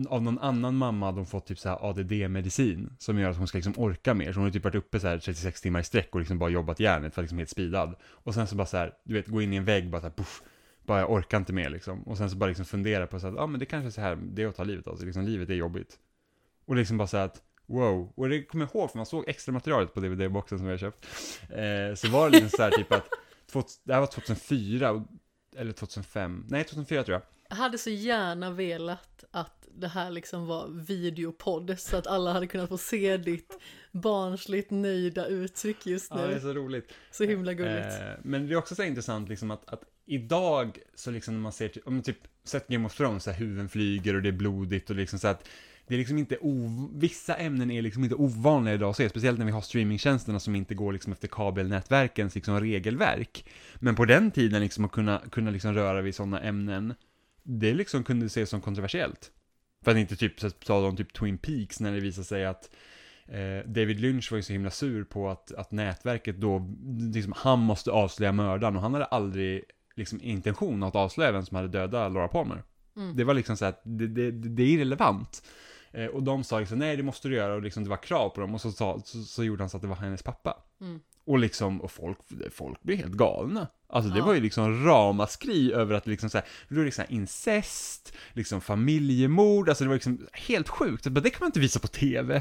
av 0.09 0.23
någon 0.23 0.39
annan 0.39 0.75
mamma 0.75 1.05
hade 1.05 1.17
hon 1.17 1.25
fått 1.25 1.45
typ 1.45 1.59
så 1.59 1.69
här 1.69 1.89
ADD-medicin 1.89 2.89
som 2.97 3.19
gör 3.19 3.29
att 3.29 3.37
hon 3.37 3.47
ska 3.47 3.57
liksom 3.57 3.73
orka 3.77 4.13
mer. 4.13 4.33
Så 4.33 4.39
hon 4.39 4.43
har 4.43 4.51
typ 4.51 4.63
varit 4.63 4.75
uppe 4.75 4.99
så 4.99 5.07
här 5.07 5.19
36 5.19 5.61
timmar 5.61 5.79
i 5.79 5.83
sträck 5.83 6.09
och 6.11 6.19
liksom 6.19 6.39
bara 6.39 6.49
jobbat 6.49 6.79
järnet 6.79 7.13
för 7.13 7.21
att 7.21 7.23
liksom 7.23 7.37
helt 7.37 7.49
speedad. 7.49 7.95
Och 8.03 8.33
sen 8.33 8.47
så 8.47 8.55
bara 8.55 8.67
så 8.67 8.77
här, 8.77 8.93
du 9.03 9.13
vet, 9.13 9.27
gå 9.27 9.41
in 9.41 9.53
i 9.53 9.55
en 9.55 9.65
vägg 9.65 9.89
bara 9.89 10.01
så 10.01 10.07
här, 10.07 10.13
puff, 10.13 10.41
bara 10.85 10.99
jag 10.99 11.11
orkar 11.11 11.37
inte 11.37 11.53
mer 11.53 11.69
liksom. 11.69 12.03
Och 12.03 12.17
sen 12.17 12.29
så 12.29 12.35
bara 12.35 12.47
liksom 12.47 12.65
fundera 12.65 13.07
på 13.07 13.19
så 13.19 13.27
att, 13.27 13.33
ja 13.33 13.41
ah, 13.41 13.47
men 13.47 13.59
det 13.59 13.65
kanske 13.65 13.87
är 13.87 13.91
så 13.91 14.01
här, 14.01 14.15
det 14.15 14.43
är 14.43 14.47
att 14.47 14.55
ta 14.55 14.63
livet 14.63 14.87
av 14.87 14.95
sig, 14.95 15.05
liksom 15.05 15.25
livet 15.25 15.49
är 15.49 15.53
jobbigt. 15.53 15.99
Och 16.65 16.75
liksom 16.75 16.97
bara 16.97 17.07
så 17.07 17.17
här 17.17 17.25
att, 17.25 17.41
wow. 17.65 18.13
Och 18.15 18.29
det 18.29 18.43
kommer 18.43 18.65
jag 18.65 18.75
ihåg, 18.75 18.91
för 18.91 18.97
man 18.97 19.05
såg 19.05 19.29
extra 19.29 19.51
materialet 19.51 19.93
på 19.93 19.99
DVD-boxen 19.99 20.57
som 20.57 20.67
jag 20.67 20.79
köpt. 20.79 21.07
Eh, 21.49 21.95
så 21.95 22.09
var 22.09 22.29
det 22.29 22.31
liksom 22.31 22.49
så 22.49 22.63
här 22.63 22.71
typ 22.71 22.91
att, 22.91 23.09
det 23.83 23.93
här 23.93 23.99
var 23.99 24.07
2004, 24.07 25.05
eller 25.55 25.71
2005, 25.71 26.45
nej 26.49 26.63
2004 26.63 27.03
tror 27.03 27.13
jag. 27.13 27.21
Jag 27.51 27.55
hade 27.55 27.77
så 27.77 27.89
gärna 27.89 28.51
velat 28.51 29.23
att 29.31 29.67
det 29.75 29.87
här 29.87 30.11
liksom 30.11 30.47
var 30.47 30.67
videopodd 30.67 31.75
så 31.79 31.97
att 31.97 32.07
alla 32.07 32.33
hade 32.33 32.47
kunnat 32.47 32.69
få 32.69 32.77
se 32.77 33.17
ditt 33.17 33.57
barnsligt 33.91 34.71
nöjda 34.71 35.25
uttryck 35.25 35.85
just 35.85 36.13
nu. 36.13 36.21
Ja, 36.21 36.27
det 36.27 36.35
är 36.35 36.39
så 36.39 36.53
roligt. 36.53 36.93
Så 37.11 37.23
himla 37.23 37.53
gulligt. 37.53 38.01
Eh, 38.01 38.07
men 38.23 38.47
det 38.47 38.53
är 38.53 38.57
också 38.57 38.75
så 38.75 38.83
intressant 38.83 39.29
liksom 39.29 39.51
att, 39.51 39.69
att 39.69 39.83
idag 40.05 40.79
så 40.95 41.11
liksom 41.11 41.33
när 41.33 41.41
man 41.41 41.51
ser, 41.51 41.71
om 41.85 41.93
man 41.93 42.03
typ 42.03 42.17
sett 42.43 42.67
Game 42.67 42.85
of 42.85 42.95
Thrones, 42.95 43.23
så 43.23 43.31
här 43.31 43.39
huvuden 43.39 43.69
flyger 43.69 44.15
och 44.15 44.21
det 44.21 44.29
är 44.29 44.33
blodigt 44.33 44.89
och 44.89 44.95
liksom 44.95 45.19
så 45.19 45.27
att 45.27 45.47
det 45.87 45.95
är 45.95 45.97
liksom 45.99 46.17
inte 46.17 46.37
vissa 46.93 47.35
ämnen 47.35 47.71
är 47.71 47.81
liksom 47.81 48.03
inte 48.03 48.15
ovanliga 48.15 48.73
idag 48.73 48.89
att 48.89 48.97
se, 48.97 49.09
speciellt 49.09 49.39
när 49.39 49.45
vi 49.45 49.51
har 49.51 49.61
streamingtjänsterna 49.61 50.39
som 50.39 50.55
inte 50.55 50.75
går 50.75 50.93
liksom 50.93 51.13
efter 51.13 51.27
kabelnätverkens 51.27 52.35
liksom 52.35 52.59
regelverk. 52.59 53.45
Men 53.75 53.95
på 53.95 54.05
den 54.05 54.31
tiden 54.31 54.61
liksom 54.61 54.85
att 54.85 54.91
kunna, 54.91 55.21
kunna 55.31 55.51
liksom 55.51 55.73
röra 55.73 56.01
vid 56.01 56.15
sådana 56.15 56.41
ämnen, 56.41 56.93
det 57.43 57.73
liksom 57.73 58.03
kunde 58.03 58.25
ses 58.25 58.49
som 58.49 58.61
kontroversiellt. 58.61 59.31
För 59.83 59.91
att 59.91 59.97
inte 59.97 60.15
typ 60.15 60.65
ta 60.65 60.87
om 60.87 60.97
typ 60.97 61.13
Twin 61.13 61.37
Peaks 61.37 61.79
när 61.79 61.91
det 61.91 61.99
visade 61.99 62.25
sig 62.25 62.45
att 62.45 62.69
eh, 63.25 63.65
David 63.65 63.99
Lynch 63.99 64.31
var 64.31 64.37
ju 64.37 64.43
så 64.43 64.53
himla 64.53 64.71
sur 64.71 65.03
på 65.03 65.29
att, 65.29 65.51
att 65.51 65.71
nätverket 65.71 66.37
då, 66.37 66.75
liksom, 67.13 67.33
han 67.37 67.59
måste 67.59 67.91
avslöja 67.91 68.31
mördaren 68.31 68.75
och 68.75 68.81
han 68.81 68.93
hade 68.93 69.05
aldrig 69.05 69.63
liksom 69.95 70.19
intention 70.21 70.83
att 70.83 70.95
avslöja 70.95 71.31
vem 71.31 71.45
som 71.45 71.55
hade 71.55 71.67
dödat 71.67 72.11
Laura 72.11 72.27
Palmer. 72.27 72.63
Mm. 72.95 73.15
Det 73.15 73.23
var 73.23 73.33
liksom 73.33 73.57
så 73.57 73.65
att 73.65 73.81
det, 73.83 74.07
det, 74.07 74.31
det 74.31 74.63
är 74.63 74.67
irrelevant. 74.67 75.43
Eh, 75.91 76.05
och 76.05 76.23
de 76.23 76.43
sa 76.43 76.59
liksom, 76.59 76.79
nej 76.79 76.97
det 76.97 77.03
måste 77.03 77.27
du 77.27 77.35
göra 77.35 77.53
och 77.53 77.61
liksom 77.61 77.83
det 77.83 77.89
var 77.89 78.03
krav 78.03 78.29
på 78.29 78.41
dem 78.41 78.53
och 78.53 78.61
så, 78.61 78.71
så, 78.71 79.01
så, 79.05 79.23
så 79.23 79.43
gjorde 79.43 79.63
han 79.63 79.69
så 79.69 79.77
att 79.77 79.81
det 79.81 79.89
var 79.89 79.95
hennes 79.95 80.23
pappa. 80.23 80.63
Mm. 80.81 80.99
Och 81.25 81.39
liksom, 81.39 81.81
och 81.81 81.91
folk, 81.91 82.17
folk 82.51 82.81
blev 82.81 82.97
helt 82.97 83.13
galna. 83.13 83.67
Alltså 83.91 84.11
det 84.11 84.19
ja. 84.19 84.25
var 84.25 84.33
ju 84.33 84.39
liksom 84.39 84.85
ramaskri 84.85 85.73
över 85.73 85.95
att 85.95 86.07
liksom 86.07 86.29
såhär, 86.29 86.47
det 86.67 86.75
var 86.75 86.85
liksom 86.85 87.05
incest, 87.09 88.13
liksom 88.33 88.61
familjemord, 88.61 89.69
alltså 89.69 89.83
det 89.83 89.87
var 89.87 89.95
liksom 89.95 90.27
helt 90.33 90.69
sjukt. 90.69 91.07
Det 91.09 91.29
kan 91.29 91.39
man 91.39 91.47
inte 91.47 91.59
visa 91.59 91.79
på 91.79 91.87
TV. 91.87 92.35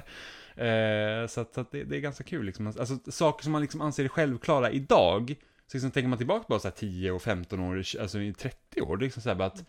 Eh, 0.55 1.27
så 1.27 1.41
att, 1.41 1.55
så 1.55 1.61
att 1.61 1.71
det, 1.71 1.85
det, 1.85 1.97
är 1.97 2.01
ganska 2.01 2.25
kul 2.25 2.47
liksom. 2.47 2.67
Alltså 2.67 2.99
saker 3.09 3.43
som 3.43 3.53
man 3.53 3.63
liksom 3.63 3.81
anser 3.81 4.09
självklara 4.09 4.71
idag, 4.71 5.35
så 5.67 5.77
liksom 5.77 5.91
tänker 5.91 6.09
man 6.09 6.19
tillbaka 6.19 6.45
på 6.45 6.59
såhär 6.59 6.75
10 6.75 7.11
och 7.11 7.23
15 7.23 7.61
år, 7.61 7.83
alltså 8.01 8.21
i 8.21 8.33
30 8.33 8.81
år, 8.81 8.97
det 8.97 9.03
är 9.03 9.07
liksom 9.07 9.23
såhär 9.23 9.37
bara 9.37 9.49
att 9.49 9.65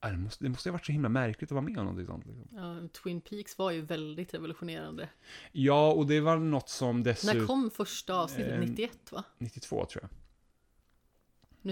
det 0.00 0.16
måste, 0.16 0.44
det 0.44 0.48
måste 0.48 0.68
ha 0.68 0.72
varit 0.72 0.86
så 0.86 0.92
himla 0.92 1.08
märkligt 1.08 1.48
att 1.48 1.54
vara 1.54 1.62
med 1.62 1.78
om 1.78 1.84
någonting 1.84 2.06
sånt. 2.06 2.26
Liksom. 2.26 2.48
Ja, 2.52 2.88
Twin 3.02 3.20
Peaks 3.20 3.58
var 3.58 3.70
ju 3.70 3.80
väldigt 3.80 4.34
revolutionerande. 4.34 5.08
Ja, 5.52 5.92
och 5.92 6.06
det 6.06 6.20
var 6.20 6.36
något 6.36 6.68
som 6.68 7.02
dessutom... 7.02 7.38
När 7.38 7.46
kom 7.46 7.70
första 7.70 8.14
avsnittet? 8.14 8.52
Eh, 8.52 8.60
91 8.60 9.12
va? 9.12 9.24
92 9.38 9.86
tror 9.86 10.02
jag. 10.02 10.10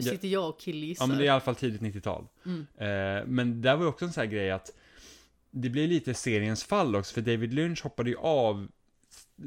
Nu 0.04 0.10
sitter 0.10 0.28
jag 0.28 0.48
och 0.48 0.60
killgissar. 0.60 1.04
Ja, 1.04 1.06
men 1.06 1.18
det 1.18 1.24
är 1.24 1.26
i 1.26 1.28
alla 1.28 1.40
fall 1.40 1.54
tidigt 1.54 1.80
90-tal. 1.80 2.26
Mm. 2.44 2.66
Eh, 2.76 3.26
men 3.26 3.62
där 3.62 3.76
var 3.76 3.82
ju 3.82 3.88
också 3.88 4.04
en 4.04 4.12
sån 4.12 4.20
här 4.20 4.30
grej 4.30 4.50
att 4.50 4.72
det 5.50 5.68
blir 5.68 5.88
lite 5.88 6.14
seriens 6.14 6.64
fall 6.64 6.96
också, 6.96 7.14
för 7.14 7.20
David 7.20 7.54
Lynch 7.54 7.82
hoppade 7.82 8.10
ju 8.10 8.16
av 8.16 8.68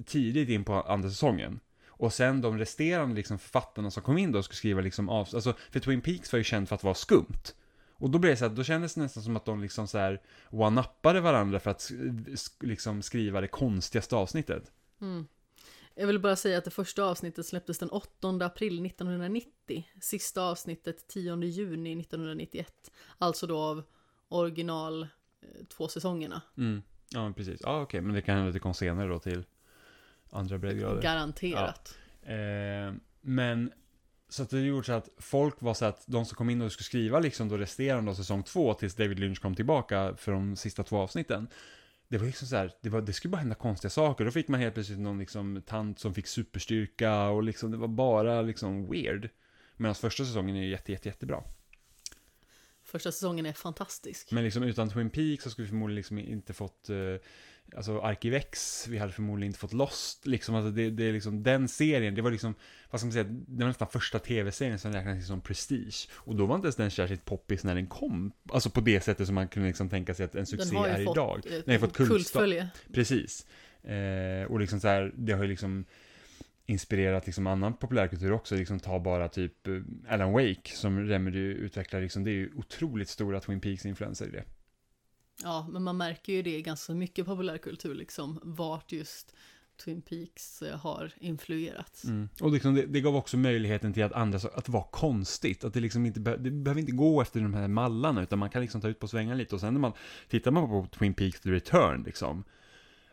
tidigt 0.06 0.50
in 0.50 0.64
på 0.64 0.74
andra 0.74 1.10
säsongen. 1.10 1.60
Och 1.88 2.14
sen 2.14 2.42
de 2.42 2.58
resterande 2.58 3.16
liksom 3.16 3.40
författarna 3.40 3.92
som 3.92 4.04
kom 4.04 4.18
in 4.18 4.32
då 4.32 4.44
skulle 4.44 4.58
skriva 4.58 4.82
liksom 4.82 5.10
av, 5.10 5.28
alltså 5.34 5.54
för 5.72 5.80
Twin 5.80 6.02
Peaks 6.02 6.32
var 6.32 6.38
ju 6.38 6.44
känd 6.44 6.70
för 6.70 6.76
att 6.76 6.84
vara 6.84 6.96
skumt. 6.96 7.54
Och 7.92 8.10
då 8.10 8.20
blev 8.20 8.34
det 8.34 8.38
så 8.38 8.48
här, 8.48 8.56
då 8.56 8.64
kändes 8.64 8.94
det 8.94 9.02
nästan 9.02 9.24
som 9.24 9.36
att 9.36 9.46
de 9.46 9.62
liksom 9.62 9.88
så 9.88 9.98
här 9.98 10.22
one-uppade 10.50 11.20
varandra 11.20 11.60
för 11.60 11.72
att 11.72 11.92
liksom 12.60 13.02
skriva 13.02 13.42
det 13.42 13.48
konstigaste 13.48 14.16
avsnittet. 14.16 14.72
Mm. 15.02 15.28
Jag 16.00 16.08
vill 16.08 16.20
bara 16.20 16.36
säga 16.36 16.58
att 16.58 16.66
det 16.66 16.72
första 16.72 17.04
avsnittet 17.04 17.46
släpptes 17.46 17.80
den 17.80 17.90
8 17.90 18.30
april 18.42 18.86
1990. 18.86 19.88
Sista 20.02 20.42
avsnittet 20.42 21.08
10 21.08 21.44
juni 21.44 22.00
1991. 22.00 22.92
Alltså 23.18 23.48
då 23.48 23.58
av 23.58 23.84
original 24.30 25.02
eh, 25.02 25.66
två 25.78 25.88
säsongerna. 25.88 26.42
Mm. 26.58 26.82
Ja, 27.10 27.24
men 27.24 27.34
precis. 27.34 27.62
Ja, 27.64 27.82
okej, 27.82 27.84
okay. 27.84 28.02
men 28.02 28.16
det 28.16 28.22
kan 28.22 28.36
hända 28.36 28.48
att 28.48 28.54
det 28.54 28.60
kom 28.60 28.74
senare 28.74 29.08
då 29.08 29.20
till 29.20 29.44
andra 30.30 30.58
breddgrader. 30.58 31.02
Garanterat. 31.02 31.98
Ja. 32.22 32.32
Eh, 32.32 32.94
men 33.22 33.72
så 34.30 34.44
att 34.44 34.50
det 34.50 34.60
gjorde 34.62 34.84
så 34.84 34.94
att 34.94 35.10
folk 35.18 35.62
var 35.62 35.74
så 35.74 35.86
att 35.86 36.04
de 36.08 36.26
som 36.26 36.36
kom 36.36 36.50
in 36.50 36.62
och 36.62 36.72
skulle 36.72 36.86
skriva 36.86 37.20
liksom 37.20 37.50
då 37.50 37.58
resterande 37.58 38.12
av 38.12 38.16
säsong 38.16 38.44
två 38.44 38.74
tills 38.74 38.96
David 38.96 39.20
Lynch 39.20 39.42
kom 39.42 39.56
tillbaka 39.56 40.16
för 40.18 40.32
de 40.32 40.56
sista 40.56 40.84
två 40.84 40.98
avsnitten. 40.98 41.48
Det 42.10 42.18
var 42.18 42.26
liksom 42.26 42.48
så 42.48 42.56
här, 42.56 42.74
det, 42.82 42.90
var, 42.90 43.02
det 43.02 43.14
skulle 43.14 43.32
bara 43.32 43.38
hända 43.38 43.56
konstiga 43.56 43.90
saker. 43.90 44.26
Då 44.26 44.32
fick 44.32 44.48
man 44.48 44.60
helt 44.60 44.74
plötsligt 44.74 45.00
någon 45.00 45.20
liksom 45.20 45.62
tant 45.66 46.00
som 46.00 46.14
fick 46.14 46.28
superstyrka 46.28 47.30
och 47.30 47.44
liksom 47.44 47.72
det 47.72 47.78
var 47.78 47.88
bara 47.88 48.42
liksom 48.42 48.90
weird. 48.90 49.30
Medan 49.78 49.96
första 49.96 50.26
säsongen 50.26 50.56
är 50.56 50.64
jätte, 50.64 50.92
jätte, 50.92 51.10
jättebra. 51.10 51.44
Första 52.84 53.12
säsongen 53.12 53.46
är 53.46 53.54
fantastisk. 53.54 54.32
Men 54.32 54.44
liksom 54.44 54.64
utan 54.64 54.90
Twin 54.90 55.10
Peaks 55.10 55.44
så 55.44 55.50
skulle 55.50 55.66
vi 55.66 55.70
förmodligen 55.70 55.96
liksom 55.96 56.20
inte 56.20 56.54
fått 56.54 56.90
uh, 56.90 57.18
alltså 57.76 58.00
Arkivex, 58.00 58.88
vi 58.88 58.98
hade 58.98 59.12
förmodligen 59.12 59.50
inte 59.50 59.60
fått 59.60 59.74
Lost, 59.74 60.28
liksom, 60.28 60.56
alltså 60.56 60.72
det, 60.72 60.90
det 60.90 61.04
är 61.04 61.14
liksom 61.14 61.44
den 61.44 61.68
serien, 61.68 62.16
det 62.16 62.22
var 62.22 62.32
liksom, 62.32 62.56
vad 62.90 63.02
ska 63.02 63.06
man 63.06 63.14
säga, 63.14 63.24
det 63.24 63.64
var 63.64 63.68
nästan 63.68 63.88
första 63.88 64.20
tv-serien 64.20 64.80
som 64.80 64.94
räknades 64.94 65.28
som 65.28 65.42
prestige. 65.42 66.10
Och 66.12 66.36
då 66.36 66.46
var 66.46 66.56
inte 66.56 66.66
ens 66.66 66.76
den 66.76 66.92
särskilt 66.92 67.26
poppis 67.26 67.64
när 67.64 67.76
den 67.76 67.88
kom, 67.88 68.32
alltså 68.52 68.70
på 68.70 68.82
det 68.82 69.02
sättet 69.02 69.26
som 69.26 69.36
man 69.36 69.48
kunde 69.48 69.68
liksom 69.68 69.90
tänka 69.90 70.14
sig 70.14 70.26
att 70.26 70.36
en 70.36 70.46
succé 70.46 70.76
är 70.76 71.06
fått, 71.06 71.16
idag. 71.16 71.42
Den 71.44 71.64
har 71.66 71.74
ju 71.74 71.80
fått 71.80 71.94
kultfölje. 71.94 72.70
Precis. 72.94 73.46
Eh, 73.84 74.52
och 74.52 74.60
liksom 74.60 74.80
så 74.80 74.88
här, 74.88 75.14
det 75.16 75.34
har 75.34 75.44
ju 75.44 75.50
liksom 75.50 75.86
inspirerat 76.66 77.26
liksom 77.26 77.48
annan 77.48 77.74
populärkultur 77.74 78.32
också, 78.32 78.56
liksom 78.56 78.80
ta 78.80 79.00
bara 79.00 79.30
typ 79.30 79.68
eh, 79.68 79.74
Alan 80.08 80.32
Wake 80.32 80.72
som 80.74 81.00
Remedy 81.00 81.40
utvecklar, 81.40 82.02
liksom, 82.02 82.24
det 82.24 82.32
är 82.32 82.34
ju 82.34 82.52
otroligt 82.56 83.10
stora 83.10 83.40
Twin 83.40 83.62
Peaks-influenser 83.62 84.28
i 84.28 84.32
det. 84.32 84.44
Ja, 85.44 85.68
men 85.72 85.84
man 85.84 85.98
märker 85.98 86.34
ju 86.34 86.42
det 86.42 86.62
ganska 86.62 86.94
mycket 86.94 87.26
populärkultur, 87.26 87.96
liksom 87.96 88.40
vart 88.44 88.92
just 88.92 89.36
Twin 89.84 90.02
Peaks 90.02 90.62
eh, 90.62 90.78
har 90.78 91.12
influerat. 91.18 92.04
Mm. 92.04 92.30
Och 92.42 92.52
liksom 92.52 92.76
det, 92.76 92.86
det 92.86 93.02
gav 93.02 93.16
också 93.16 93.38
möjligheten 93.38 93.94
till 93.94 94.04
att 94.04 94.14
andra, 94.14 94.38
att 94.38 94.66
det 94.66 94.72
var 94.72 94.88
konstigt. 94.92 95.64
Att 95.64 95.74
det 95.74 95.80
liksom 95.80 96.06
inte, 96.06 96.20
be, 96.20 96.38
det 96.38 96.52
behöver 96.52 96.82
inte 96.82 96.92
gå 96.92 97.22
efter 97.22 97.40
de 97.40 97.54
här 97.54 97.68
mallarna, 97.68 98.22
utan 98.22 98.40
man 98.40 98.50
kan 98.50 98.62
liksom 98.62 98.82
ta 98.82 98.88
ut 98.88 99.00
på 99.00 99.08
svängen 99.08 99.38
lite. 99.38 99.56
Och 99.56 99.62
sen 99.62 99.74
när 99.74 99.82
man, 99.82 99.94
tittar 100.30 100.52
man 100.52 100.68
på 100.68 100.88
Twin 100.98 101.14
Peaks 101.14 101.40
The 101.40 101.52
Return, 101.52 102.04
liksom. 102.04 102.44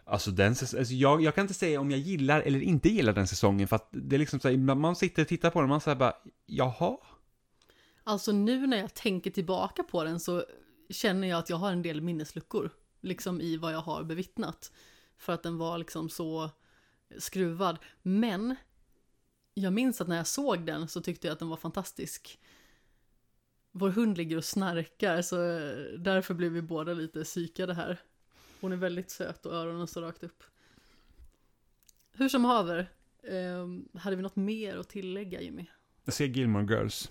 Alltså 0.05 0.31
den, 0.31 0.49
alltså 0.49 0.95
jag, 0.95 1.23
jag 1.23 1.35
kan 1.35 1.43
inte 1.43 1.55
säga 1.55 1.81
om 1.81 1.91
jag 1.91 2.01
gillar 2.01 2.41
eller 2.41 2.61
inte 2.61 2.89
gillar 2.89 3.13
den 3.13 3.27
säsongen, 3.27 3.69
för 3.69 3.77
att 3.77 3.89
det 3.91 4.17
är 4.17 4.19
liksom 4.19 4.41
så 4.41 4.49
här, 4.49 4.57
man 4.57 4.97
sitter 4.97 5.23
och 5.23 5.29
tittar 5.29 5.51
på 5.51 5.59
den 5.59 5.65
och 5.65 5.69
man 5.69 5.81
säger 5.81 5.97
bara, 5.97 6.15
jaha? 6.47 6.97
Alltså 8.05 8.33
nu 8.33 8.67
när 8.67 8.77
jag 8.77 8.95
tänker 8.95 9.31
tillbaka 9.31 9.83
på 9.83 10.05
den 10.05 10.21
så 10.21 10.45
känner 10.91 11.29
jag 11.29 11.39
att 11.39 11.51
jag 11.51 11.57
har 11.57 11.73
en 11.73 11.83
del 11.83 12.01
minnesluckor, 12.01 12.71
liksom 13.01 13.41
i 13.41 13.57
vad 13.57 13.73
jag 13.73 13.81
har 13.81 14.05
bevittnat. 14.05 14.73
För 15.17 15.33
att 15.33 15.43
den 15.43 15.59
var 15.59 15.79
liksom 15.79 16.09
så 16.09 16.51
skruvad. 17.19 17.79
Men 18.03 18.57
jag 19.55 19.73
minns 19.73 20.01
att 20.01 20.09
när 20.09 20.17
jag 20.17 20.27
såg 20.27 20.67
den 20.67 20.89
så 20.89 21.01
tyckte 21.01 21.27
jag 21.27 21.33
att 21.33 21.39
den 21.39 21.49
var 21.49 21.57
fantastisk. 21.57 22.41
Vår 23.73 23.91
hund 23.91 24.19
ligger 24.19 24.37
och 24.37 24.45
snarkar 24.45 25.23
så 25.23 25.37
därför 25.99 26.35
blev 26.35 26.53
vi 26.53 26.63
båda 26.63 26.93
lite 26.93 27.25
psykade 27.25 27.75
här. 27.75 28.01
Hon 28.61 28.73
är 28.73 28.77
väldigt 28.77 29.11
söt 29.11 29.47
och 29.47 29.55
öronen 29.55 29.87
står 29.87 30.03
rakt 30.03 30.25
upp. 30.25 30.43
Hur 32.13 32.29
som 32.29 32.45
haver, 32.45 32.91
eh, 33.23 33.99
hade 34.01 34.17
vi 34.17 34.23
något 34.23 34.37
mer 34.37 34.77
att 34.77 34.89
tillägga 34.89 35.41
Jimmy? 35.41 35.67
Jag 36.05 36.15
ser 36.15 36.27
Gilmore 36.27 36.65
Girls 36.65 37.11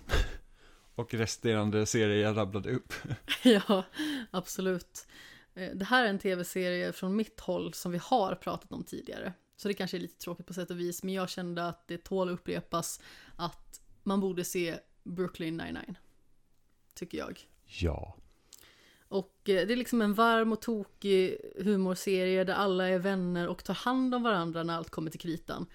och 0.95 1.13
resterande 1.13 1.85
serier 1.85 2.23
jag 2.23 2.37
rabblade 2.37 2.71
upp. 2.71 2.93
ja, 3.43 3.83
absolut. 4.31 5.07
Eh, 5.53 5.71
det 5.75 5.85
här 5.85 6.05
är 6.05 6.09
en 6.09 6.19
tv-serie 6.19 6.93
från 6.93 7.15
mitt 7.15 7.39
håll 7.39 7.73
som 7.73 7.91
vi 7.91 7.97
har 7.97 8.35
pratat 8.35 8.71
om 8.71 8.83
tidigare. 8.83 9.33
Så 9.57 9.67
det 9.67 9.73
kanske 9.73 9.97
är 9.97 10.01
lite 10.01 10.17
tråkigt 10.17 10.45
på 10.45 10.53
sätt 10.53 10.71
och 10.71 10.79
vis, 10.79 11.03
men 11.03 11.13
jag 11.13 11.29
kände 11.29 11.67
att 11.67 11.87
det 11.87 11.97
tål 11.97 12.29
att 12.29 12.33
upprepas 12.33 13.01
att 13.35 13.81
man 14.03 14.19
borde 14.19 14.43
se 14.43 14.75
Brooklyn 15.03 15.57
99. 15.57 15.95
Tycker 16.93 17.17
jag. 17.17 17.47
Ja. 17.65 18.15
Och 19.07 19.49
eh, 19.49 19.67
det 19.67 19.73
är 19.73 19.77
liksom 19.77 20.01
en 20.01 20.13
varm 20.13 20.51
och 20.51 20.61
tokig 20.61 21.37
humorserie 21.55 22.43
där 22.43 22.53
alla 22.53 22.89
är 22.89 22.99
vänner 22.99 23.47
och 23.47 23.63
tar 23.63 23.73
hand 23.73 24.15
om 24.15 24.23
varandra 24.23 24.63
när 24.63 24.75
allt 24.75 24.89
kommer 24.89 25.11
till 25.11 25.19
kritan. 25.19 25.65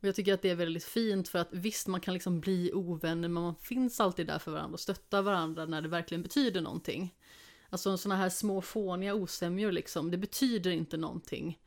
Och 0.00 0.08
jag 0.08 0.14
tycker 0.14 0.34
att 0.34 0.42
det 0.42 0.50
är 0.50 0.54
väldigt 0.54 0.84
fint 0.84 1.28
för 1.28 1.38
att 1.38 1.48
visst, 1.50 1.86
man 1.86 2.00
kan 2.00 2.14
liksom 2.14 2.40
bli 2.40 2.72
ovänner, 2.72 3.28
men 3.28 3.42
man 3.42 3.56
finns 3.56 4.00
alltid 4.00 4.26
där 4.26 4.38
för 4.38 4.50
varandra 4.50 4.72
och 4.72 4.80
stöttar 4.80 5.22
varandra 5.22 5.66
när 5.66 5.82
det 5.82 5.88
verkligen 5.88 6.22
betyder 6.22 6.60
någonting. 6.60 7.14
Alltså 7.70 7.96
sådana 7.96 8.20
här 8.20 8.28
små 8.28 8.60
fåniga 8.60 9.14
osämjor 9.14 9.72
liksom, 9.72 10.10
det 10.10 10.18
betyder 10.18 10.70
inte 10.70 10.96
någonting. 10.96 11.58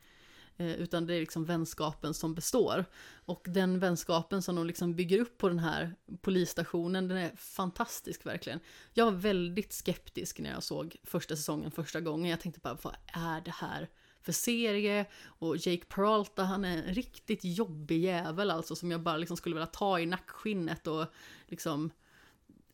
Eh, 0.60 0.72
utan 0.72 1.06
det 1.06 1.14
är 1.14 1.20
liksom 1.20 1.44
vänskapen 1.44 2.14
som 2.14 2.34
består. 2.34 2.84
Och 3.24 3.46
den 3.48 3.78
vänskapen 3.78 4.42
som 4.42 4.56
de 4.56 4.66
liksom 4.66 4.94
bygger 4.94 5.18
upp 5.18 5.38
på 5.38 5.48
den 5.48 5.58
här 5.58 5.94
polisstationen, 6.20 7.08
den 7.08 7.18
är 7.18 7.36
fantastisk 7.36 8.26
verkligen. 8.26 8.60
Jag 8.94 9.04
var 9.04 9.12
väldigt 9.12 9.72
skeptisk 9.72 10.38
när 10.38 10.50
jag 10.50 10.62
såg 10.62 10.96
första 11.04 11.36
säsongen 11.36 11.70
första 11.70 12.00
gången. 12.00 12.30
Jag 12.30 12.40
tänkte 12.40 12.60
bara, 12.60 12.78
vad 12.82 12.96
är 13.06 13.40
det 13.40 13.54
här 13.54 13.88
för 14.22 14.32
serie? 14.32 15.06
Och 15.24 15.56
Jake 15.56 15.84
Peralta, 15.84 16.42
han 16.42 16.64
är 16.64 16.76
en 16.76 16.94
riktigt 16.94 17.44
jobbig 17.44 18.04
jävel 18.04 18.50
alltså, 18.50 18.76
som 18.76 18.90
jag 18.90 19.02
bara 19.02 19.16
liksom 19.16 19.36
skulle 19.36 19.54
vilja 19.54 19.66
ta 19.66 20.00
i 20.00 20.06
nackskinnet 20.06 20.86
och 20.86 21.06
liksom 21.46 21.90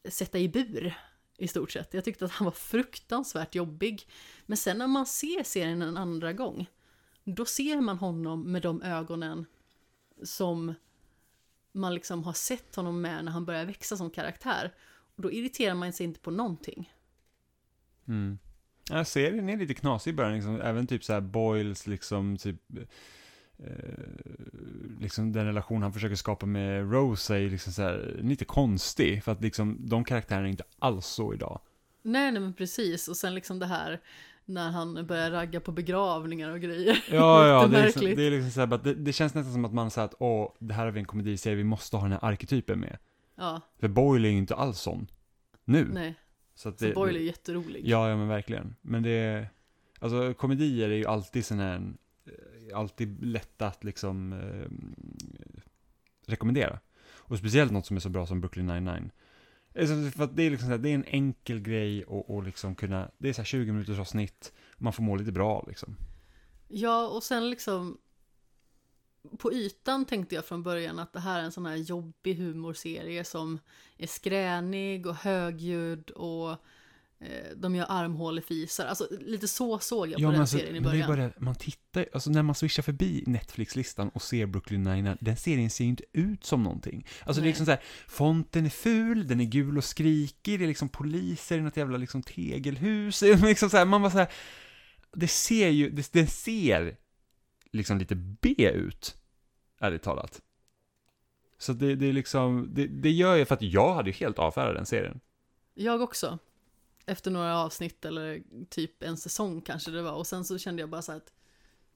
sätta 0.08 0.38
i 0.38 0.48
bur 0.48 0.94
i 1.38 1.48
stort 1.48 1.70
sett. 1.70 1.94
Jag 1.94 2.04
tyckte 2.04 2.24
att 2.24 2.30
han 2.30 2.44
var 2.44 2.52
fruktansvärt 2.52 3.54
jobbig. 3.54 4.08
Men 4.46 4.56
sen 4.56 4.78
när 4.78 4.86
man 4.86 5.06
ser 5.06 5.42
serien 5.42 5.82
en 5.82 5.96
andra 5.96 6.32
gång, 6.32 6.66
då 7.24 7.44
ser 7.44 7.80
man 7.80 7.98
honom 7.98 8.52
med 8.52 8.62
de 8.62 8.82
ögonen 8.82 9.46
som 10.22 10.74
man 11.72 11.94
liksom 11.94 12.24
har 12.24 12.32
sett 12.32 12.76
honom 12.76 13.00
med 13.00 13.24
när 13.24 13.32
han 13.32 13.44
börjar 13.44 13.64
växa 13.64 13.96
som 13.96 14.10
karaktär. 14.10 14.74
Och 15.16 15.22
då 15.22 15.32
irriterar 15.32 15.74
man 15.74 15.92
sig 15.92 16.06
inte 16.06 16.20
på 16.20 16.30
någonting. 16.30 16.92
Mm. 18.08 18.38
Ja, 18.90 19.04
serien 19.04 19.48
är 19.48 19.56
lite 19.56 19.74
knasig 19.74 20.10
i 20.10 20.14
början, 20.14 20.34
liksom. 20.34 20.60
även 20.60 20.86
typ 20.86 21.04
så 21.04 21.12
här 21.12 21.20
Boyles, 21.20 21.86
liksom, 21.86 22.36
typ 22.36 22.56
Eh, 23.58 25.00
liksom 25.00 25.32
den 25.32 25.46
relation 25.46 25.82
han 25.82 25.92
försöker 25.92 26.16
skapa 26.16 26.46
med 26.46 26.92
Rose 26.92 27.36
är 27.36 27.50
liksom 27.50 27.72
så 27.72 27.82
här, 27.82 28.16
lite 28.22 28.44
konstig. 28.44 29.24
För 29.24 29.32
att 29.32 29.42
liksom 29.42 29.76
de 29.80 30.04
karaktärerna 30.04 30.46
är 30.46 30.50
inte 30.50 30.64
alls 30.78 31.06
så 31.06 31.34
idag. 31.34 31.60
Nej, 32.02 32.32
nej 32.32 32.40
men 32.40 32.54
precis. 32.54 33.08
Och 33.08 33.16
sen 33.16 33.34
liksom 33.34 33.58
det 33.58 33.66
här 33.66 34.00
när 34.44 34.70
han 34.70 35.06
börjar 35.06 35.30
ragga 35.30 35.60
på 35.60 35.72
begravningar 35.72 36.50
och 36.50 36.60
grejer. 36.60 37.04
Ja, 37.10 37.48
ja, 37.48 37.66
det 37.70 37.78
är, 37.78 37.84
liksom, 37.84 38.04
det 38.04 38.22
är 38.22 38.30
liksom 38.30 38.50
så 38.50 38.60
här, 38.60 38.78
det, 38.84 38.94
det, 38.94 39.12
känns 39.12 39.34
nästan 39.34 39.52
som 39.52 39.64
att 39.64 39.72
man 39.72 39.90
säger 39.90 40.04
att 40.04 40.14
åh, 40.18 40.52
det 40.58 40.74
här 40.74 40.84
har 40.84 40.92
vi 40.92 41.00
en 41.00 41.06
komediserie, 41.06 41.56
vi 41.56 41.64
måste 41.64 41.96
ha 41.96 42.02
den 42.02 42.12
här 42.12 42.24
arketypen 42.24 42.80
med. 42.80 42.98
Ja. 43.34 43.60
För 43.80 43.88
Boyle 43.88 44.24
är 44.24 44.30
ju 44.30 44.38
inte 44.38 44.54
alls 44.54 44.78
sån. 44.78 45.06
Nu. 45.64 45.84
Nej. 45.92 46.14
Så, 46.56 46.68
att 46.68 46.78
det, 46.78 46.88
så 46.88 47.00
Boyle 47.00 47.16
är 47.16 47.20
jätterolig. 47.20 47.82
Ja, 47.84 48.08
ja 48.08 48.16
men 48.16 48.28
verkligen. 48.28 48.76
Men 48.82 49.02
det 49.02 49.48
alltså 49.98 50.34
komedier 50.34 50.88
är 50.88 50.96
ju 50.96 51.06
alltid 51.06 51.44
sån 51.44 51.58
här 51.58 51.92
alltid 52.74 53.24
lätta 53.24 53.66
att 53.66 53.84
liksom 53.84 54.32
eh, 54.32 54.70
rekommendera. 56.26 56.78
Och 57.08 57.38
speciellt 57.38 57.72
något 57.72 57.86
som 57.86 57.96
är 57.96 58.00
så 58.00 58.08
bra 58.08 58.26
som 58.26 58.40
Brooklyn 58.40 58.66
99. 58.66 59.10
Alltså, 59.78 60.10
för 60.16 60.24
att 60.24 60.36
det 60.36 60.42
är 60.42 60.50
liksom 60.50 60.68
här, 60.68 60.78
det 60.78 60.90
är 60.90 60.94
en 60.94 61.04
enkel 61.04 61.60
grej 61.60 62.04
och, 62.04 62.30
och 62.30 62.42
liksom 62.42 62.74
kunna, 62.74 63.10
det 63.18 63.28
är 63.28 63.32
så 63.32 63.40
här 63.40 63.46
20 63.46 63.72
minuters 63.72 63.98
avsnitt, 63.98 64.52
man 64.76 64.92
får 64.92 65.02
må 65.02 65.16
lite 65.16 65.32
bra 65.32 65.64
liksom. 65.68 65.96
Ja, 66.68 67.08
och 67.08 67.22
sen 67.22 67.50
liksom 67.50 67.98
på 69.38 69.52
ytan 69.52 70.04
tänkte 70.04 70.34
jag 70.34 70.44
från 70.44 70.62
början 70.62 70.98
att 70.98 71.12
det 71.12 71.20
här 71.20 71.40
är 71.40 71.44
en 71.44 71.52
sån 71.52 71.66
här 71.66 71.76
jobbig 71.76 72.34
humorserie 72.34 73.24
som 73.24 73.58
är 73.98 74.06
skränig 74.06 75.06
och 75.06 75.14
högljudd 75.14 76.10
och 76.10 76.56
Eh, 77.20 77.56
de 77.56 77.74
gör 77.74 77.86
armhålefisar, 77.88 78.86
alltså 78.86 79.08
lite 79.20 79.48
så 79.48 79.78
såg 79.78 80.08
jag 80.08 80.22
på 80.22 80.30
den 80.30 80.40
alltså, 80.40 80.58
serien 80.58 80.76
i 80.76 80.80
början. 80.80 81.08
Men 81.08 81.18
det 81.18 81.24
är 81.24 81.28
bara 81.28 81.44
man 81.44 81.54
tittar, 81.54 82.06
alltså 82.14 82.30
när 82.30 82.42
man 82.42 82.54
swishar 82.54 82.82
förbi 82.82 83.24
Netflix-listan 83.26 84.08
och 84.08 84.22
ser 84.22 84.46
Brooklyn 84.46 84.82
Nine, 84.82 85.16
den 85.20 85.36
serien 85.36 85.70
ser 85.70 85.84
ju 85.84 85.90
inte 85.90 86.04
ut 86.12 86.44
som 86.44 86.62
någonting. 86.62 87.06
Alltså 87.24 87.40
Nej. 87.40 87.42
det 87.42 87.46
är 87.46 87.50
liksom 87.50 87.66
så 87.66 87.70
här, 87.70 87.80
fonten 88.08 88.66
är 88.66 88.70
ful, 88.70 89.26
den 89.26 89.40
är 89.40 89.44
gul 89.44 89.78
och 89.78 89.84
skrikig, 89.84 90.58
det 90.58 90.64
är 90.64 90.68
liksom 90.68 90.88
poliser 90.88 91.58
i 91.58 91.60
något 91.60 91.76
jävla 91.76 91.98
liksom 91.98 92.22
tegelhus, 92.22 93.22
liksom 93.42 93.70
så 93.70 93.76
här, 93.76 93.84
man 93.84 94.02
bara 94.02 94.10
så 94.10 94.18
här, 94.18 94.32
det 95.12 95.28
ser 95.28 95.68
ju, 95.68 95.90
det, 95.90 96.12
den 96.12 96.26
ser 96.26 96.96
liksom 97.76 97.98
lite 97.98 98.14
B 98.14 98.54
ut, 98.74 99.16
ärligt 99.78 100.02
talat. 100.02 100.42
Så 101.58 101.72
det, 101.72 101.94
det 101.94 102.06
är 102.06 102.12
liksom, 102.12 102.68
det, 102.74 102.86
det 102.86 103.10
gör 103.10 103.36
jag 103.36 103.48
för 103.48 103.54
att 103.54 103.62
jag 103.62 103.94
hade 103.94 104.10
ju 104.10 104.16
helt 104.16 104.38
avfärdat 104.38 104.76
den 104.76 104.86
serien. 104.86 105.20
Jag 105.74 106.02
också 106.02 106.38
efter 107.06 107.30
några 107.30 107.58
avsnitt 107.58 108.04
eller 108.04 108.42
typ 108.68 109.02
en 109.02 109.16
säsong 109.16 109.60
kanske 109.60 109.90
det 109.90 110.02
var. 110.02 110.12
Och 110.12 110.26
sen 110.26 110.44
så 110.44 110.58
kände 110.58 110.82
jag 110.82 110.90
bara 110.90 111.02
så 111.02 111.12
att 111.12 111.32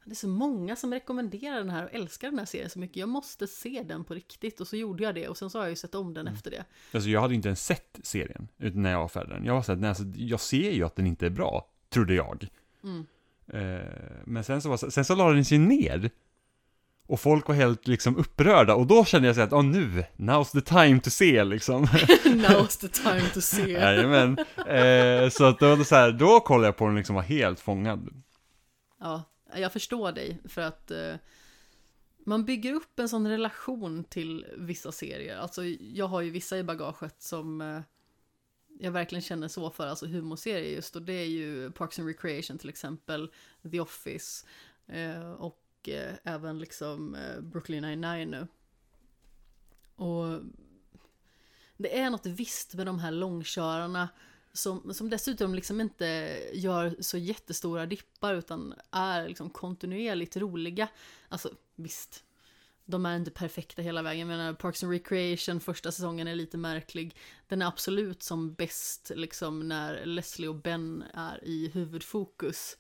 det 0.05 0.11
är 0.11 0.15
så 0.15 0.29
många 0.29 0.77
som 0.77 0.93
rekommenderar 0.93 1.57
den 1.57 1.71
här 1.71 1.85
och 1.85 1.95
älskar 1.95 2.31
den 2.31 2.39
här 2.39 2.47
serien 2.47 2.71
så 2.71 2.79
mycket. 2.79 2.97
Jag 2.97 3.09
måste 3.09 3.47
se 3.47 3.83
den 3.83 4.05
på 4.05 4.15
riktigt. 4.15 4.61
Och 4.61 4.69
så 4.69 4.77
gjorde 4.77 5.03
jag 5.03 5.15
det 5.15 5.29
och 5.29 5.39
sen 5.39 5.51
så 5.51 5.59
har 5.59 5.65
jag 5.65 5.71
ju 5.71 5.77
sett 5.77 5.95
om 5.95 6.15
den 6.15 6.27
mm. 6.27 6.35
efter 6.35 6.51
det. 6.51 6.65
Alltså 6.93 7.11
jag 7.11 7.21
hade 7.21 7.35
inte 7.35 7.49
ens 7.49 7.67
sett 7.67 8.01
serien 8.03 8.49
utan 8.59 8.83
när 8.83 8.91
jag 8.91 9.01
avfärdade 9.01 9.35
den. 9.35 9.45
Jag 9.45 9.55
var 9.55 9.63
såhär, 9.63 9.85
alltså, 9.85 10.05
jag 10.17 10.41
ser 10.41 10.71
ju 10.71 10.85
att 10.85 10.97
den 10.97 11.07
inte 11.07 11.27
är 11.27 11.31
bra, 11.31 11.69
trodde 11.89 12.15
jag. 12.15 12.49
Mm. 12.83 13.07
Eh, 13.53 14.23
men 14.25 14.45
sen 14.45 14.63
så, 14.63 14.69
var, 14.69 14.77
sen 14.77 15.05
så 15.05 15.15
la 15.15 15.33
den 15.33 15.45
sig 15.45 15.59
ner. 15.59 16.11
Och 17.07 17.21
folk 17.21 17.49
var 17.49 17.55
helt 17.55 17.89
liksom 17.89 18.17
upprörda 18.17 18.75
och 18.75 18.87
då 18.87 19.05
kände 19.05 19.29
jag 19.29 19.37
så 19.37 19.43
att, 19.43 19.53
åh 19.53 19.65
nu, 19.65 20.05
now's 20.17 20.53
the 20.53 20.61
time 20.61 21.01
to 21.01 21.11
se 21.11 21.45
liksom. 21.45 21.85
now's 22.25 22.81
the 22.81 22.89
time 22.89 23.29
to 23.35 23.41
se. 23.41 23.71
Jajamän. 23.73 24.39
Eh, 24.67 25.29
så 25.31 25.45
att 25.45 25.59
då, 25.59 25.85
så 25.85 25.95
här, 25.95 26.13
då 26.13 26.41
kollade 26.41 26.67
jag 26.67 26.77
på 26.77 26.87
den 26.87 26.97
liksom 26.97 27.17
var 27.17 27.23
helt 27.23 27.61
fångad. 27.61 28.23
Ja, 29.01 29.23
jag 29.55 29.73
förstår 29.73 30.13
dig 30.13 30.41
för 30.49 30.61
att 30.61 30.91
eh, 30.91 31.15
man 32.27 32.45
bygger 32.45 32.73
upp 32.73 32.99
en 32.99 33.09
sån 33.09 33.29
relation 33.29 34.05
till 34.05 34.47
vissa 34.59 34.93
serier. 34.93 35.37
Alltså 35.39 35.65
jag 35.81 36.07
har 36.07 36.21
ju 36.21 36.31
vissa 36.31 36.59
i 36.59 36.63
bagaget 36.63 37.15
som 37.19 37.61
eh, 37.61 37.81
jag 38.81 38.93
verkligen 38.93 39.23
känner 39.23 39.49
så 39.49 39.71
för, 39.71 39.87
alltså 39.87 40.07
humorserier 40.07 40.75
just 40.75 40.97
och 40.97 41.03
det 41.03 41.13
är 41.13 41.27
ju 41.27 41.71
Parks 41.71 41.99
and 41.99 42.09
Recreation 42.09 42.59
till 42.59 42.69
exempel, 42.69 43.31
The 43.71 43.81
Office 43.81 44.47
eh, 44.87 45.31
och 45.31 45.89
eh, 45.89 46.15
även 46.25 46.59
liksom 46.59 47.15
eh, 47.15 47.41
Brooklyn 47.41 47.83
99 47.83 48.27
nu. 48.27 48.47
Och 49.97 50.41
det 51.77 51.99
är 51.99 52.11
något 52.11 52.27
visst 52.27 52.75
med 52.75 52.87
de 52.87 52.99
här 52.99 53.11
långkörarna 53.11 54.09
som, 54.53 54.95
som 54.95 55.11
dessutom 55.11 55.55
liksom 55.55 55.81
inte 55.81 56.39
gör 56.53 56.97
så 57.01 57.19
jättestora 57.19 57.87
dippar 57.87 58.35
utan 58.35 58.75
är 58.91 59.29
liksom 59.29 59.51
kontinuerligt 59.51 60.37
roliga. 60.37 60.89
Alltså 61.29 61.51
visst, 61.77 62.25
de 62.91 63.07
är 63.07 63.17
inte 63.17 63.31
perfekta 63.31 63.83
hela 63.83 64.03
vägen. 64.03 64.29
Jag 64.29 64.39
menar, 64.39 64.55
Parks 64.55 64.85
and 64.85 64.93
Recreation 64.93 65.61
första 65.61 65.93
säsongen 65.93 66.29
är 66.29 66.35
lite 66.35 66.59
märklig. 66.59 67.17
Den 67.49 67.63
är 67.63 67.67
absolut 67.67 68.23
som 68.23 68.55
bäst 68.55 69.13
liksom 69.15 69.69
när 69.69 70.07
Leslie 70.07 70.49
och 70.49 70.55
Ben 70.55 71.05
är 71.15 71.45
i 71.45 71.71
huvudfokus. 71.75 72.77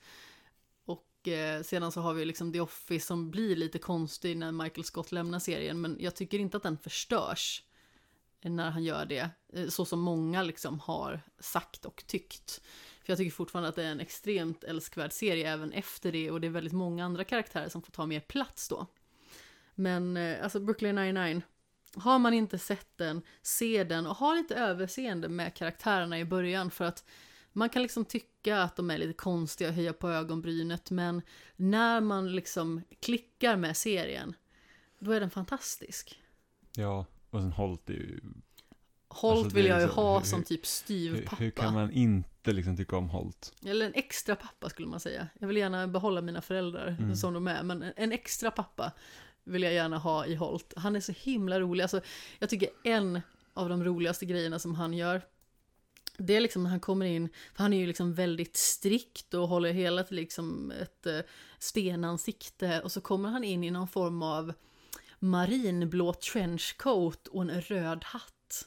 Och 0.84 1.28
eh, 1.28 1.62
sedan 1.62 1.92
så 1.92 2.00
har 2.00 2.14
vi 2.14 2.24
liksom 2.24 2.52
The 2.52 2.60
Office 2.60 3.06
som 3.06 3.30
blir 3.30 3.56
lite 3.56 3.78
konstig 3.78 4.36
när 4.36 4.52
Michael 4.52 4.84
Scott 4.84 5.12
lämnar 5.12 5.38
serien. 5.38 5.80
Men 5.80 5.96
jag 6.00 6.16
tycker 6.16 6.38
inte 6.38 6.56
att 6.56 6.62
den 6.62 6.78
förstörs 6.78 7.62
när 8.42 8.70
han 8.70 8.84
gör 8.84 9.06
det. 9.06 9.30
Eh, 9.52 9.68
så 9.68 9.84
som 9.84 10.00
många 10.00 10.42
liksom 10.42 10.80
har 10.80 11.20
sagt 11.38 11.84
och 11.84 12.04
tyckt. 12.06 12.60
För 13.04 13.12
jag 13.12 13.18
tycker 13.18 13.30
fortfarande 13.30 13.68
att 13.68 13.76
det 13.76 13.84
är 13.84 13.90
en 13.90 14.00
extremt 14.00 14.64
älskvärd 14.64 15.12
serie 15.12 15.52
även 15.52 15.72
efter 15.72 16.12
det. 16.12 16.30
Och 16.30 16.40
det 16.40 16.46
är 16.46 16.50
väldigt 16.50 16.72
många 16.72 17.04
andra 17.04 17.24
karaktärer 17.24 17.68
som 17.68 17.82
får 17.82 17.92
ta 17.92 18.06
mer 18.06 18.20
plats 18.20 18.68
då. 18.68 18.86
Men 19.80 20.16
eh, 20.16 20.42
alltså 20.44 20.60
Brooklyn 20.60 20.94
99 20.94 21.42
har 21.94 22.18
man 22.18 22.34
inte 22.34 22.58
sett 22.58 22.96
den, 22.98 23.22
se 23.42 23.84
den 23.84 24.06
och 24.06 24.16
ha 24.16 24.34
lite 24.34 24.54
överseende 24.54 25.28
med 25.28 25.54
karaktärerna 25.54 26.18
i 26.18 26.24
början 26.24 26.70
för 26.70 26.84
att 26.84 27.04
man 27.52 27.68
kan 27.68 27.82
liksom 27.82 28.04
tycka 28.04 28.62
att 28.62 28.76
de 28.76 28.90
är 28.90 28.98
lite 28.98 29.12
konstiga 29.12 29.68
och 29.70 29.74
höja 29.76 29.92
på 29.92 30.08
ögonbrynet 30.08 30.90
men 30.90 31.22
när 31.56 32.00
man 32.00 32.32
liksom 32.36 32.82
klickar 33.00 33.56
med 33.56 33.76
serien 33.76 34.34
då 34.98 35.12
är 35.12 35.20
den 35.20 35.30
fantastisk. 35.30 36.20
Ja, 36.76 37.06
och 37.30 37.40
sen 37.40 37.52
Holt 37.52 37.90
är 37.90 37.94
ju... 37.94 38.20
Holt 39.08 39.38
Alltså, 39.44 39.56
vill 39.56 39.66
jag 39.66 39.80
ju 39.80 39.86
så- 39.88 39.92
ha 39.94 40.18
hur- 40.18 40.26
som 40.26 40.38
hur- 40.38 40.44
typ 40.44 40.60
Hur, 40.60 40.66
styvpappa. 40.66 41.36
hur 41.36 41.50
kan 41.50 41.74
man 41.74 41.90
inte 41.92 42.52
liksom 42.52 42.76
tycka 42.76 42.96
om 42.96 43.08
Holt? 43.10 43.52
Eller 43.66 43.86
en 43.86 43.94
extra 43.94 44.36
pappa 44.36 44.68
skulle 44.68 44.88
man 44.88 45.00
säga. 45.00 45.28
Jag 45.38 45.48
vill 45.48 45.56
gärna 45.56 45.86
behålla 45.88 46.20
mina 46.20 46.42
föräldrar 46.42 46.96
Mm. 47.00 47.16
som 47.16 47.34
de 47.34 47.46
är, 47.48 47.62
men 47.62 47.82
en- 47.82 47.92
en 47.96 48.12
extra 48.12 48.50
pappa 48.50 48.92
vill 49.44 49.62
jag 49.62 49.72
gärna 49.72 49.98
ha 49.98 50.26
i 50.26 50.34
Holt. 50.34 50.72
Han 50.76 50.96
är 50.96 51.00
så 51.00 51.12
himla 51.12 51.60
rolig. 51.60 51.82
Alltså, 51.82 52.00
jag 52.38 52.50
tycker 52.50 52.68
en 52.84 53.20
av 53.54 53.68
de 53.68 53.84
roligaste 53.84 54.26
grejerna 54.26 54.58
som 54.58 54.74
han 54.74 54.94
gör, 54.94 55.22
det 56.16 56.36
är 56.36 56.40
liksom 56.40 56.62
när 56.62 56.70
han 56.70 56.80
kommer 56.80 57.06
in, 57.06 57.28
för 57.54 57.62
han 57.62 57.72
är 57.72 57.78
ju 57.78 57.86
liksom 57.86 58.14
väldigt 58.14 58.56
strikt 58.56 59.34
och 59.34 59.48
håller 59.48 59.72
hela 59.72 60.04
till 60.04 60.16
liksom 60.16 60.70
ett 60.70 61.06
eh, 61.06 61.20
stenansikte 61.58 62.80
och 62.80 62.92
så 62.92 63.00
kommer 63.00 63.28
han 63.28 63.44
in 63.44 63.64
i 63.64 63.70
någon 63.70 63.88
form 63.88 64.22
av 64.22 64.52
marinblå 65.18 66.12
trenchcoat 66.12 67.26
och 67.26 67.42
en 67.42 67.60
röd 67.60 68.04
hatt. 68.04 68.66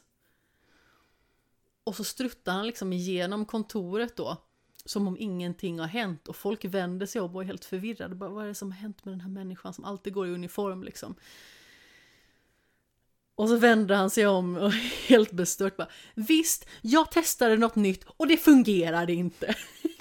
Och 1.83 1.95
så 1.95 2.03
struttar 2.03 2.53
han 2.53 2.67
liksom 2.67 2.93
igenom 2.93 3.45
kontoret 3.45 4.15
då. 4.15 4.37
Som 4.85 5.07
om 5.07 5.17
ingenting 5.19 5.79
har 5.79 5.87
hänt 5.87 6.27
och 6.27 6.35
folk 6.35 6.65
vänder 6.65 7.05
sig 7.05 7.21
om 7.21 7.35
och 7.35 7.41
är 7.41 7.45
helt 7.45 7.65
förvirrade. 7.65 8.15
Bara, 8.15 8.29
vad 8.29 8.43
är 8.43 8.47
det 8.47 8.55
som 8.55 8.71
har 8.71 8.79
hänt 8.79 9.05
med 9.05 9.13
den 9.13 9.21
här 9.21 9.29
människan 9.29 9.73
som 9.73 9.85
alltid 9.85 10.13
går 10.13 10.27
i 10.27 10.31
uniform 10.31 10.83
liksom? 10.83 11.15
Och 13.35 13.49
så 13.49 13.57
vänder 13.57 13.95
han 13.95 14.09
sig 14.09 14.27
om 14.27 14.57
och 14.57 14.71
helt 15.07 15.31
bestört 15.31 15.77
bara 15.77 15.87
Visst, 16.15 16.67
jag 16.81 17.11
testade 17.11 17.57
något 17.57 17.75
nytt 17.75 18.03
och 18.17 18.27
det 18.27 18.37
fungerade 18.37 19.13
inte. 19.13 19.55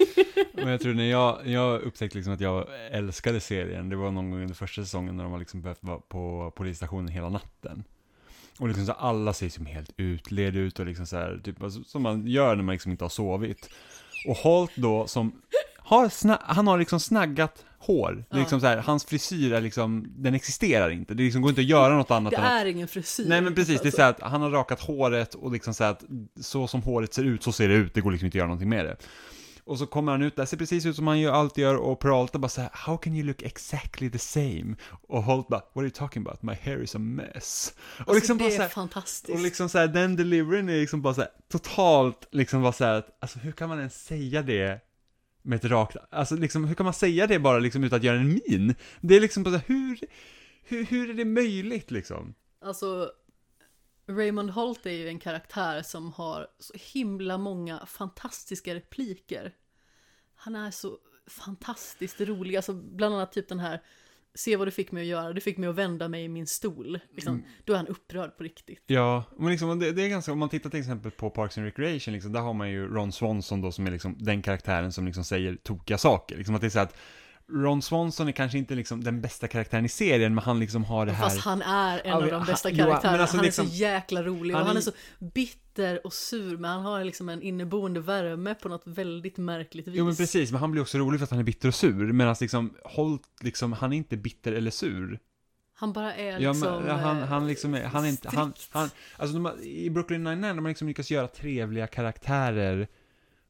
Men 0.53 0.67
jag 0.67 0.81
tror 0.81 0.93
när 0.93 1.09
jag, 1.09 1.47
jag 1.47 1.81
upptäckte 1.81 2.17
liksom 2.17 2.33
att 2.33 2.41
jag 2.41 2.67
älskade 2.91 3.39
serien, 3.39 3.89
det 3.89 3.95
var 3.95 4.11
någon 4.11 4.31
gång 4.31 4.41
under 4.41 4.55
första 4.55 4.81
säsongen 4.83 5.17
när 5.17 5.23
de 5.23 5.31
har 5.31 5.39
liksom 5.39 5.61
behövt 5.61 5.83
vara 5.83 5.99
på 5.99 6.53
polisstationen 6.55 7.07
hela 7.07 7.29
natten. 7.29 7.83
Och 8.59 8.67
liksom 8.67 8.85
så 8.85 8.91
alla 8.91 9.33
ser 9.33 9.49
som 9.49 9.65
helt 9.65 9.89
utled 9.97 10.55
ut 10.55 10.79
och 10.79 10.85
liksom 10.85 11.05
så 11.05 11.17
här, 11.17 11.41
typ, 11.43 11.63
alltså, 11.63 11.83
som 11.83 12.01
man 12.01 12.27
gör 12.27 12.55
när 12.55 12.63
man 12.63 12.73
liksom 12.73 12.91
inte 12.91 13.03
har 13.03 13.09
sovit. 13.09 13.69
Och 14.25 14.37
Holt 14.37 14.71
då 14.75 15.07
som 15.07 15.41
har, 15.77 16.11
han 16.53 16.67
har 16.67 16.77
liksom 16.77 16.99
snaggat 16.99 17.65
hår. 17.85 18.25
Ja. 18.29 18.37
Liksom 18.37 18.59
så 18.59 18.67
här, 18.67 18.77
hans 18.77 19.05
frisyr 19.05 19.53
är 19.53 19.61
liksom, 19.61 20.13
den 20.17 20.33
existerar 20.33 20.89
inte. 20.89 21.13
Det 21.13 21.23
liksom 21.23 21.41
går 21.41 21.49
inte 21.49 21.61
att 21.61 21.67
göra 21.67 21.95
något 21.95 22.11
annat 22.11 22.31
Det 22.31 22.37
är 22.37 22.65
ingen 22.65 22.87
frisyr. 22.87 23.25
Nej 23.27 23.41
men 23.41 23.55
precis, 23.55 23.81
det 23.81 23.83
är 23.83 23.87
alltså. 23.87 23.95
så 23.97 24.01
här 24.01 24.09
att 24.09 24.21
han 24.21 24.41
har 24.41 24.49
rakat 24.49 24.81
håret 24.81 25.35
och 25.35 25.51
liksom 25.51 25.73
så 25.73 25.83
här 25.83 25.91
att 25.91 26.03
så 26.41 26.67
som 26.67 26.81
håret 26.81 27.13
ser 27.13 27.23
ut, 27.23 27.43
så 27.43 27.51
ser 27.51 27.67
det 27.67 27.75
ut, 27.75 27.93
det 27.93 28.01
går 28.01 28.11
liksom 28.11 28.25
inte 28.25 28.35
att 28.35 28.39
göra 28.39 28.47
någonting 28.47 28.69
med 28.69 28.85
det. 28.85 28.97
Och 29.65 29.77
så 29.79 29.85
kommer 29.85 30.11
han 30.11 30.21
ut 30.21 30.35
där, 30.35 30.45
ser 30.45 30.57
precis 30.57 30.85
ut 30.85 30.95
som 30.95 31.07
han 31.07 31.19
ju 31.19 31.29
alltid 31.29 31.61
gör 31.61 31.75
och 31.75 31.99
Peralta 31.99 32.39
bara 32.39 32.49
så 32.49 32.61
här, 32.61 32.69
How 32.73 32.97
can 32.97 33.15
you 33.15 33.27
look 33.27 33.41
exactly 33.41 34.09
the 34.09 34.19
same? 34.19 34.75
Och 35.07 35.23
Holt 35.23 35.47
bara, 35.47 35.59
What 35.59 35.77
are 35.77 35.83
you 35.83 35.91
talking 35.91 36.27
about? 36.27 36.41
My 36.41 36.53
hair 36.61 36.83
is 36.83 36.95
a 36.95 36.99
mess. 36.99 37.73
Och 37.77 37.99
Alltså, 37.99 38.13
liksom 38.13 38.37
det 38.37 38.43
bara 38.43 38.51
är 38.53 38.55
så 38.55 38.61
här, 38.61 38.69
fantastiskt. 38.69 39.37
och 39.37 39.43
liksom 39.43 39.69
så 39.69 39.77
här, 39.77 39.87
den 39.87 40.15
deliveryn 40.15 40.69
är 40.69 40.79
liksom 40.79 41.01
bara 41.01 41.13
så 41.13 41.21
här, 41.21 41.29
totalt 41.51 42.27
liksom 42.31 42.61
bara 42.61 42.71
så 42.73 42.85
här, 42.85 42.93
att, 42.93 43.17
alltså 43.19 43.39
hur 43.39 43.51
kan 43.51 43.69
man 43.69 43.77
ens 43.79 44.05
säga 44.05 44.41
det 44.41 44.79
med 45.41 45.55
ett 45.55 45.71
rakt, 45.71 45.95
alltså 46.09 46.35
liksom 46.35 46.63
hur 46.65 46.75
kan 46.75 46.83
man 46.83 46.93
säga 46.93 47.27
det 47.27 47.39
bara 47.39 47.59
liksom 47.59 47.83
utan 47.83 47.97
att 47.97 48.03
göra 48.03 48.17
en 48.17 48.39
min? 48.47 48.75
Det 49.01 49.15
är 49.15 49.19
liksom 49.21 49.43
bara 49.43 49.51
så 49.51 49.57
här, 49.57 49.65
hur, 49.67 49.99
hur, 50.63 50.85
hur 50.85 51.09
är 51.09 51.13
det 51.13 51.25
möjligt 51.25 51.91
liksom? 51.91 52.33
Alltså, 52.65 53.11
Raymond 54.07 54.49
Holt 54.49 54.85
är 54.85 54.91
ju 54.91 55.07
en 55.07 55.19
karaktär 55.19 55.81
som 55.81 56.11
har 56.11 56.47
så 56.59 56.73
himla 56.93 57.37
många 57.37 57.85
fantastiska 57.85 58.75
repliker. 58.75 59.53
Han 60.35 60.55
är 60.55 60.71
så 60.71 60.97
fantastiskt 61.27 62.21
rolig, 62.21 62.55
alltså 62.55 62.73
bland 62.73 63.15
annat 63.15 63.31
typ 63.31 63.49
den 63.49 63.59
här 63.59 63.81
Se 64.35 64.55
vad 64.55 64.67
du 64.67 64.71
fick 64.71 64.91
mig 64.91 65.01
att 65.01 65.07
göra, 65.07 65.33
du 65.33 65.41
fick 65.41 65.57
mig 65.57 65.69
att 65.69 65.75
vända 65.75 66.07
mig 66.07 66.23
i 66.23 66.27
min 66.27 66.47
stol. 66.47 66.99
Liksom, 67.11 67.33
Mm. 67.33 67.45
Då 67.65 67.73
är 67.73 67.77
han 67.77 67.87
upprörd 67.87 68.37
på 68.37 68.43
riktigt. 68.43 68.83
Ja, 68.85 69.23
men 69.37 69.51
liksom, 69.51 69.79
det, 69.79 69.91
det 69.91 70.01
är 70.01 70.09
ganska, 70.09 70.31
om 70.31 70.39
man 70.39 70.49
tittar 70.49 70.69
till 70.69 70.79
exempel 70.79 71.11
på 71.11 71.29
Parks 71.29 71.57
and 71.57 71.65
Recreation, 71.65 72.13
liksom, 72.13 72.31
där 72.31 72.39
har 72.39 72.53
man 72.53 72.71
ju 72.71 72.87
Ron 72.87 73.11
Swanson 73.11 73.61
då 73.61 73.71
som 73.71 73.87
är 73.87 73.91
liksom 73.91 74.15
den 74.19 74.41
karaktären 74.41 74.91
som 74.91 75.05
liksom 75.05 75.23
säger 75.23 75.55
tokiga 75.55 75.97
saker. 75.97 76.37
Liksom 76.37 76.55
att 76.55 76.61
det 76.61 76.67
är 76.67 76.69
så 76.69 76.79
att 76.79 76.97
Ron 77.51 77.81
Swanson 77.81 78.27
är 78.27 78.31
kanske 78.31 78.57
inte 78.57 78.75
liksom 78.75 79.03
den 79.03 79.21
bästa 79.21 79.47
karaktären 79.47 79.85
i 79.85 79.89
serien, 79.89 80.35
men 80.35 80.43
han 80.43 80.59
liksom 80.59 80.83
har 80.83 81.05
det 81.05 81.11
här... 81.11 81.23
Fast 81.23 81.39
han 81.45 81.61
är 81.61 82.01
en 82.05 82.13
av 82.13 82.27
de 82.27 82.45
bästa 82.45 82.71
karaktärerna. 82.75 83.21
alltså 83.21 83.37
han 83.37 83.43
är 83.43 83.47
liksom- 83.47 83.67
så 83.67 83.73
jäkla 83.75 84.23
rolig 84.23 84.55
och 84.55 84.59
han 84.59 84.67
han 84.67 84.75
är- 84.77 84.81
är 84.81 84.83
så 84.83 84.91
bitter 85.19 86.05
och 86.07 86.13
sur 86.13 86.57
men 86.57 86.71
han 86.71 86.81
har 86.81 87.03
liksom 87.03 87.29
en 87.29 87.41
inneboende 87.41 87.99
värme 87.99 88.55
på 88.55 88.69
något 88.69 88.83
väldigt 88.85 89.37
märkligt 89.37 89.87
vis. 89.87 89.95
Jo 89.97 90.05
men 90.05 90.15
precis, 90.15 90.51
men 90.51 90.59
han 90.61 90.71
blir 90.71 90.81
också 90.81 90.97
rolig 90.97 91.19
för 91.19 91.23
att 91.23 91.29
han 91.29 91.39
är 91.39 91.43
bitter 91.43 91.67
och 91.67 91.75
sur, 91.75 92.11
medan 92.13 92.35
liksom 92.41 92.73
Holt, 92.83 93.21
liksom, 93.41 93.73
han 93.73 93.93
är 93.93 93.97
inte 93.97 94.17
bitter 94.17 94.51
eller 94.53 94.71
sur. 94.71 95.19
Han 95.75 95.93
bara 95.93 96.15
är 96.15 96.39
Ja, 96.39 96.51
liksom... 96.51 96.73
men, 96.83 96.87
ja, 96.87 96.93
han, 96.95 97.17
eh, 97.17 97.23
han 97.27 97.47
liksom 97.47 97.73
är, 97.73 97.83
han 97.83 98.05
är 98.05 98.09
inte, 98.09 98.29
han, 98.29 98.53
han, 98.69 98.89
alltså 99.17 99.37
de, 99.39 99.63
i 99.63 99.89
Brooklyn 99.89 100.27
Nine-Nine, 100.27 100.55
de 100.55 100.65
har 100.65 100.69
liksom 100.71 100.87
lyckats 100.87 101.11
göra 101.11 101.27
trevliga 101.27 101.87
karaktärer 101.87 102.87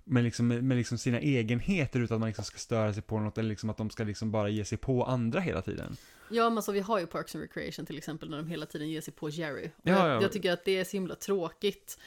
med 0.03 0.23
liksom, 0.23 0.47
med, 0.47 0.77
liksom 0.77 0.97
sina 0.97 1.19
egenheter 1.19 1.99
utan 1.99 2.15
att 2.15 2.19
man 2.19 2.27
liksom 2.29 2.45
ska 2.45 2.57
störa 2.57 2.93
sig 2.93 3.03
på 3.03 3.19
något 3.19 3.37
eller 3.37 3.49
liksom 3.49 3.69
att 3.69 3.77
de 3.77 3.89
ska 3.89 4.03
liksom 4.03 4.31
bara 4.31 4.49
ge 4.49 4.65
sig 4.65 4.77
på 4.77 5.03
andra 5.03 5.39
hela 5.39 5.61
tiden. 5.61 5.97
Ja, 6.29 6.49
men 6.49 6.57
alltså 6.57 6.71
vi 6.71 6.79
har 6.79 6.99
ju 6.99 7.07
Parks 7.07 7.35
and 7.35 7.41
Recreation 7.41 7.85
till 7.85 7.97
exempel 7.97 8.29
när 8.29 8.37
de 8.37 8.47
hela 8.47 8.65
tiden 8.65 8.89
ger 8.89 9.01
sig 9.01 9.13
på 9.13 9.29
Jerry. 9.29 9.65
Och 9.67 9.71
Ja, 9.83 9.91
jag, 9.91 10.07
ja. 10.09 10.21
jag 10.21 10.31
tycker 10.31 10.51
att 10.53 10.65
det 10.65 10.77
är 10.77 10.83
så 10.83 10.91
himla 10.91 11.15
tråkigt. 11.15 11.99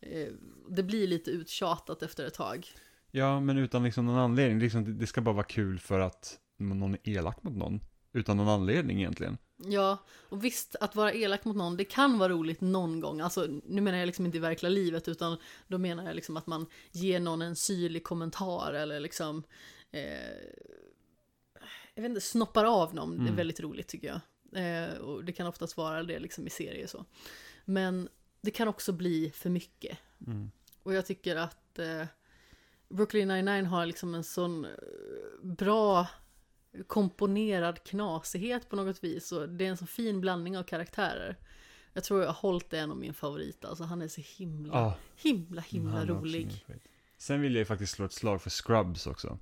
Eh, 0.00 0.28
Det 0.68 0.82
blir 0.82 1.06
lite 1.06 1.30
uttjatat 1.30 2.02
efter 2.02 2.26
ett 2.26 2.34
tag. 2.34 2.66
Ja, 3.10 3.40
men 3.40 3.58
utan 3.58 3.84
liksom 3.84 4.06
någon 4.06 4.18
anledning. 4.18 4.58
Det, 4.58 4.62
liksom, 4.64 4.98
det 4.98 5.06
ska 5.06 5.20
bara 5.20 5.34
vara 5.34 5.46
kul 5.46 5.78
för 5.78 6.00
att 6.00 6.38
någon 6.58 6.94
är 6.94 6.98
elak 7.04 7.42
mot 7.42 7.56
någon. 7.56 7.80
Utan 8.12 8.36
någon 8.36 8.48
anledning 8.48 8.98
egentligen. 8.98 9.38
Ja, 9.56 9.98
och 10.28 10.44
visst, 10.44 10.76
att 10.80 10.96
vara 10.96 11.12
elak 11.12 11.44
mot 11.44 11.56
någon, 11.56 11.76
det 11.76 11.84
kan 11.84 12.18
vara 12.18 12.32
roligt 12.32 12.60
någon 12.60 13.00
gång. 13.00 13.20
Alltså, 13.20 13.46
nu 13.64 13.80
menar 13.80 13.98
jag 13.98 14.06
liksom 14.06 14.26
inte 14.26 14.36
i 14.38 14.40
verkliga 14.40 14.70
livet, 14.70 15.08
utan 15.08 15.36
då 15.68 15.78
menar 15.78 16.04
jag 16.06 16.16
liksom 16.16 16.36
att 16.36 16.46
man 16.46 16.66
ger 16.92 17.20
någon 17.20 17.42
en 17.42 17.56
syrlig 17.56 18.04
kommentar 18.04 18.72
eller 18.72 19.00
liksom... 19.00 19.42
Eh, 19.90 20.02
jag 21.94 22.02
vet 22.02 22.08
inte, 22.08 22.20
snoppar 22.20 22.64
av 22.64 22.94
någon. 22.94 23.10
Det 23.10 23.16
är 23.16 23.20
Mm. 23.20 23.36
väldigt 23.36 23.60
roligt 23.60 23.88
tycker 23.88 24.06
jag. 24.08 24.20
Eh, 24.62 24.94
och 24.94 25.24
det 25.24 25.32
kan 25.32 25.46
oftast 25.46 25.76
vara 25.76 26.02
det 26.02 26.18
liksom 26.18 26.46
i 26.46 26.50
serier 26.50 26.86
så. 26.86 27.04
Men 27.64 28.08
det 28.40 28.50
kan 28.50 28.68
också 28.68 28.92
bli 28.92 29.30
för 29.30 29.50
mycket. 29.50 29.98
Mm. 30.26 30.50
Och 30.82 30.94
jag 30.94 31.06
tycker 31.06 31.36
att 31.36 31.78
eh, 31.78 32.04
Brooklyn 32.88 33.28
99 33.28 33.64
har 33.64 33.86
liksom 33.86 34.14
en 34.14 34.24
sån 34.24 34.64
eh, 34.64 34.70
bra 35.42 36.06
komponerad 36.86 37.84
knasighet 37.84 38.68
på 38.68 38.76
något 38.76 39.04
vis. 39.04 39.32
Och 39.32 39.48
det 39.48 39.66
är 39.66 39.70
en 39.70 39.76
så 39.76 39.86
fin 39.86 40.20
blandning 40.20 40.58
av 40.58 40.62
karaktärer. 40.62 41.36
Jag 41.92 42.04
tror 42.04 42.20
jag 42.20 42.26
har 42.28 42.34
hållit 42.34 42.70
det 42.70 42.78
en 42.78 42.90
av 42.90 42.96
min 42.96 43.14
favorit. 43.14 43.64
Alltså 43.64 43.84
han 43.84 44.02
är 44.02 44.08
så 44.08 44.20
himla, 44.38 44.74
Ja, 44.74 44.94
himla, 45.16 45.60
himla 45.60 46.02
är 46.02 46.06
rolig. 46.06 46.64
Sen 47.18 47.40
vill 47.40 47.52
jag 47.54 47.58
ju 47.58 47.64
faktiskt 47.64 47.92
slå 47.92 48.04
ett 48.04 48.12
slag 48.12 48.42
för 48.42 48.50
Scrubs 48.50 49.06
också. 49.06 49.38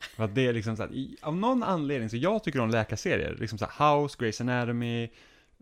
För 0.00 0.24
att 0.24 0.34
det 0.34 0.46
är 0.46 0.52
liksom 0.52 0.76
så 0.76 0.82
att, 0.82 0.92
i, 0.92 1.16
av 1.22 1.36
någon 1.36 1.62
anledning, 1.62 2.10
så 2.10 2.16
jag 2.16 2.44
tycker 2.44 2.60
om 2.60 2.70
läkarserier. 2.70 3.36
Liksom 3.40 3.58
så 3.58 3.66
här 3.70 3.96
House, 4.02 4.18
Grey's 4.18 4.40
Anatomy, 4.40 5.08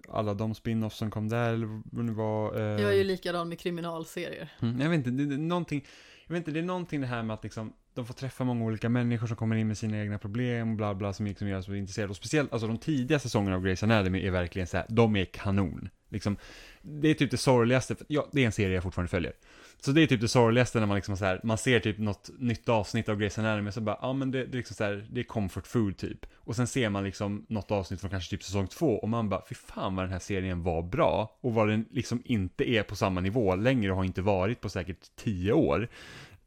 alla 0.09 0.35
de 0.35 0.55
spin-offs 0.55 0.97
som 0.99 1.11
kom 1.11 1.29
där, 1.29 1.53
eller 1.53 1.83
vad 1.93 2.07
det 2.07 2.13
var. 2.13 2.57
Eh, 2.57 2.63
Jag 2.83 2.93
är 2.93 2.97
ju 2.97 3.05
likadan 3.05 3.49
med 3.49 3.59
kriminalserier. 3.59 4.53
Mm, 4.63 4.81
jag 4.81 4.89
vet 4.91 4.97
inte, 4.97 5.11
det, 5.11 5.27
det 5.27 5.35
är 5.35 5.39
någonting, 5.39 5.87
jag 6.29 6.35
vet 6.35 6.41
inte, 6.41 6.51
det 6.51 6.59
är 6.59 6.67
någonting 6.67 7.01
det 7.01 7.07
här 7.07 7.23
med 7.23 7.35
att 7.35 7.45
liksom, 7.45 7.73
de 7.95 8.07
får 8.07 8.15
träffa 8.15 8.45
många 8.45 8.65
olika 8.65 8.89
människor 8.89 9.27
som 9.27 9.37
kommer 9.37 9.57
in 9.57 9.69
med 9.69 9.79
sina 9.79 9.99
egna 10.01 10.19
problem 10.19 10.71
och 10.71 10.77
bla 10.77 10.95
bla 10.95 11.13
som 11.13 11.27
liksom 11.27 11.49
gör 11.49 11.59
oss 11.59 11.69
intresserade. 11.69 12.11
Och 12.11 12.17
speciellt, 12.17 12.53
alltså 12.53 12.69
de 12.69 12.79
tidiga 12.79 13.19
säsongerna 13.19 13.57
av 13.57 13.67
Grey's 13.67 13.85
Anatomy 13.85 14.27
är 14.27 14.31
verkligen 14.31 14.67
så 14.69 14.77
här, 14.77 14.87
de 14.89 15.17
är 15.17 15.25
kanon. 15.25 15.89
Liksom, 16.09 16.37
det 16.83 17.09
är 17.09 17.15
typ 17.15 17.31
det 17.31 17.37
sorgligaste, 17.37 17.95
för, 17.95 18.07
ja, 18.09 18.29
det 18.33 18.43
är 18.43 18.47
en 18.47 18.53
serie 18.53 18.75
jag 18.75 18.83
fortfarande 18.83 19.11
följer. 19.11 19.33
Så 19.81 19.93
det 19.93 20.03
är 20.03 20.07
typ 20.07 20.21
det 20.21 20.29
sorgligaste 20.29 20.81
när 20.81 20.87
man 20.87 20.95
liksom 20.95 21.17
så 21.17 21.25
här, 21.25 21.41
man 21.45 21.59
ser 21.59 21.81
typ 21.81 21.99
något 21.99 22.31
nytt 22.39 22.69
avsnitt 22.69 23.09
av 23.09 23.21
Grey's 23.21 23.39
Anatomy 23.41 23.73
så 23.73 23.81
bara, 23.81 23.99
ja 24.03 24.13
men 24.13 24.31
det, 24.31 24.45
det 24.45 24.55
är 24.55 24.57
liksom 24.57 24.77
så 24.77 24.85
här, 24.85 25.07
det 25.11 25.21
är 25.21 25.25
comfort 25.25 25.67
food 25.67 25.97
typ. 25.97 26.27
Och 26.35 26.57
sen 26.57 26.67
ser 26.67 26.89
man 26.89 27.05
liksom 27.05 27.47
något 27.49 27.71
avsnitt 27.71 28.01
från 28.01 28.11
kanske 28.11 28.31
typ 28.31 28.43
säsong 28.43 28.67
två 28.67 28.99
och 28.99 29.09
man 29.09 29.29
bara, 29.29 29.43
fy 29.49 29.55
fan 29.55 29.97
vad 29.97 30.05
den 30.05 30.13
här 30.13 30.19
serien 30.19 30.63
var 30.63 30.83
bra. 30.83 31.39
Och 31.41 31.55
vad 31.55 31.69
den 31.69 31.87
liksom 31.91 32.23
inte 32.25 32.71
är 32.71 32.83
på 32.83 32.97
samma 32.97 33.21
nivå 33.21 33.55
längre 33.55 33.91
och 33.91 33.97
har 33.97 34.05
inte 34.05 34.23
varit 34.23 34.61
på 34.61 34.69
säkert 34.69 35.17
tio 35.17 35.53
år. 35.53 35.89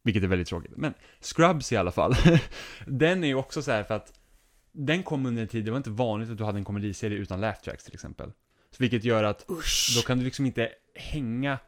Vilket 0.03 0.23
är 0.23 0.27
väldigt 0.27 0.47
tråkigt. 0.47 0.73
Men 0.77 0.93
Scrubs 1.21 1.71
i 1.71 1.77
alla 1.77 1.91
fall, 1.91 2.15
den 2.85 3.23
är 3.23 3.27
ju 3.27 3.35
också 3.35 3.61
så 3.61 3.71
här 3.71 3.83
för 3.83 3.95
att 3.95 4.13
den 4.71 5.03
kom 5.03 5.25
under 5.25 5.41
en 5.41 5.47
tid, 5.47 5.65
det 5.65 5.71
var 5.71 5.77
inte 5.77 5.89
vanligt 5.89 6.29
att 6.29 6.37
du 6.37 6.43
hade 6.43 6.57
en 6.57 6.65
komediserie 6.65 7.17
utan 7.17 7.41
laugh 7.41 7.61
tracks 7.61 7.83
till 7.83 7.93
exempel. 7.93 8.31
Så 8.71 8.77
vilket 8.79 9.03
gör 9.03 9.23
att 9.23 9.45
Usch! 9.49 9.93
då 9.95 10.01
kan 10.01 10.17
du 10.17 10.23
liksom 10.23 10.45
inte 10.45 10.69
hänga 10.95 11.59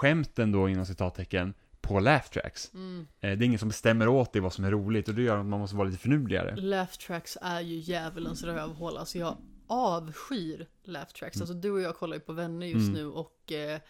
skämten 0.00 0.52
då 0.52 0.68
inom 0.68 0.86
citattecken 0.86 1.54
på 1.80 2.00
laugh 2.00 2.28
tracks. 2.28 2.74
Mm. 2.74 3.06
Eh, 3.20 3.38
det 3.38 3.44
är 3.44 3.46
ingen 3.46 3.58
som 3.58 3.68
bestämmer 3.68 4.08
åt 4.08 4.32
dig 4.32 4.42
vad 4.42 4.52
som 4.52 4.64
är 4.64 4.70
roligt 4.70 5.08
och 5.08 5.14
det 5.14 5.22
gör 5.22 5.38
att 5.38 5.46
man 5.46 5.60
måste 5.60 5.76
vara 5.76 5.88
lite 5.88 5.98
förnuligare. 6.00 6.56
Laugh 6.56 6.92
tracks 6.92 7.38
är 7.42 7.60
ju 7.60 7.76
djävulens 7.76 8.42
rövhål. 8.42 8.96
Alltså 8.96 9.18
jag 9.18 9.36
avskyr 9.66 10.66
laugh 10.82 11.12
tracks. 11.12 11.36
Mm. 11.36 11.42
Alltså 11.42 11.54
du 11.54 11.70
och 11.70 11.80
jag 11.80 11.96
kollar 11.96 12.16
ju 12.16 12.20
på 12.20 12.32
vänner 12.32 12.66
just 12.66 12.88
Mm. 12.88 12.92
nu 12.92 13.06
och 13.06 13.52
eh, 13.52 13.80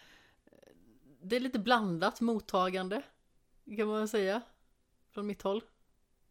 det 1.23 1.35
är 1.35 1.39
lite 1.39 1.59
blandat 1.59 2.21
mottagande. 2.21 3.01
Kan 3.77 3.87
man 3.87 4.07
säga. 4.07 4.41
Från 5.13 5.27
mitt 5.27 5.41
håll. 5.41 5.61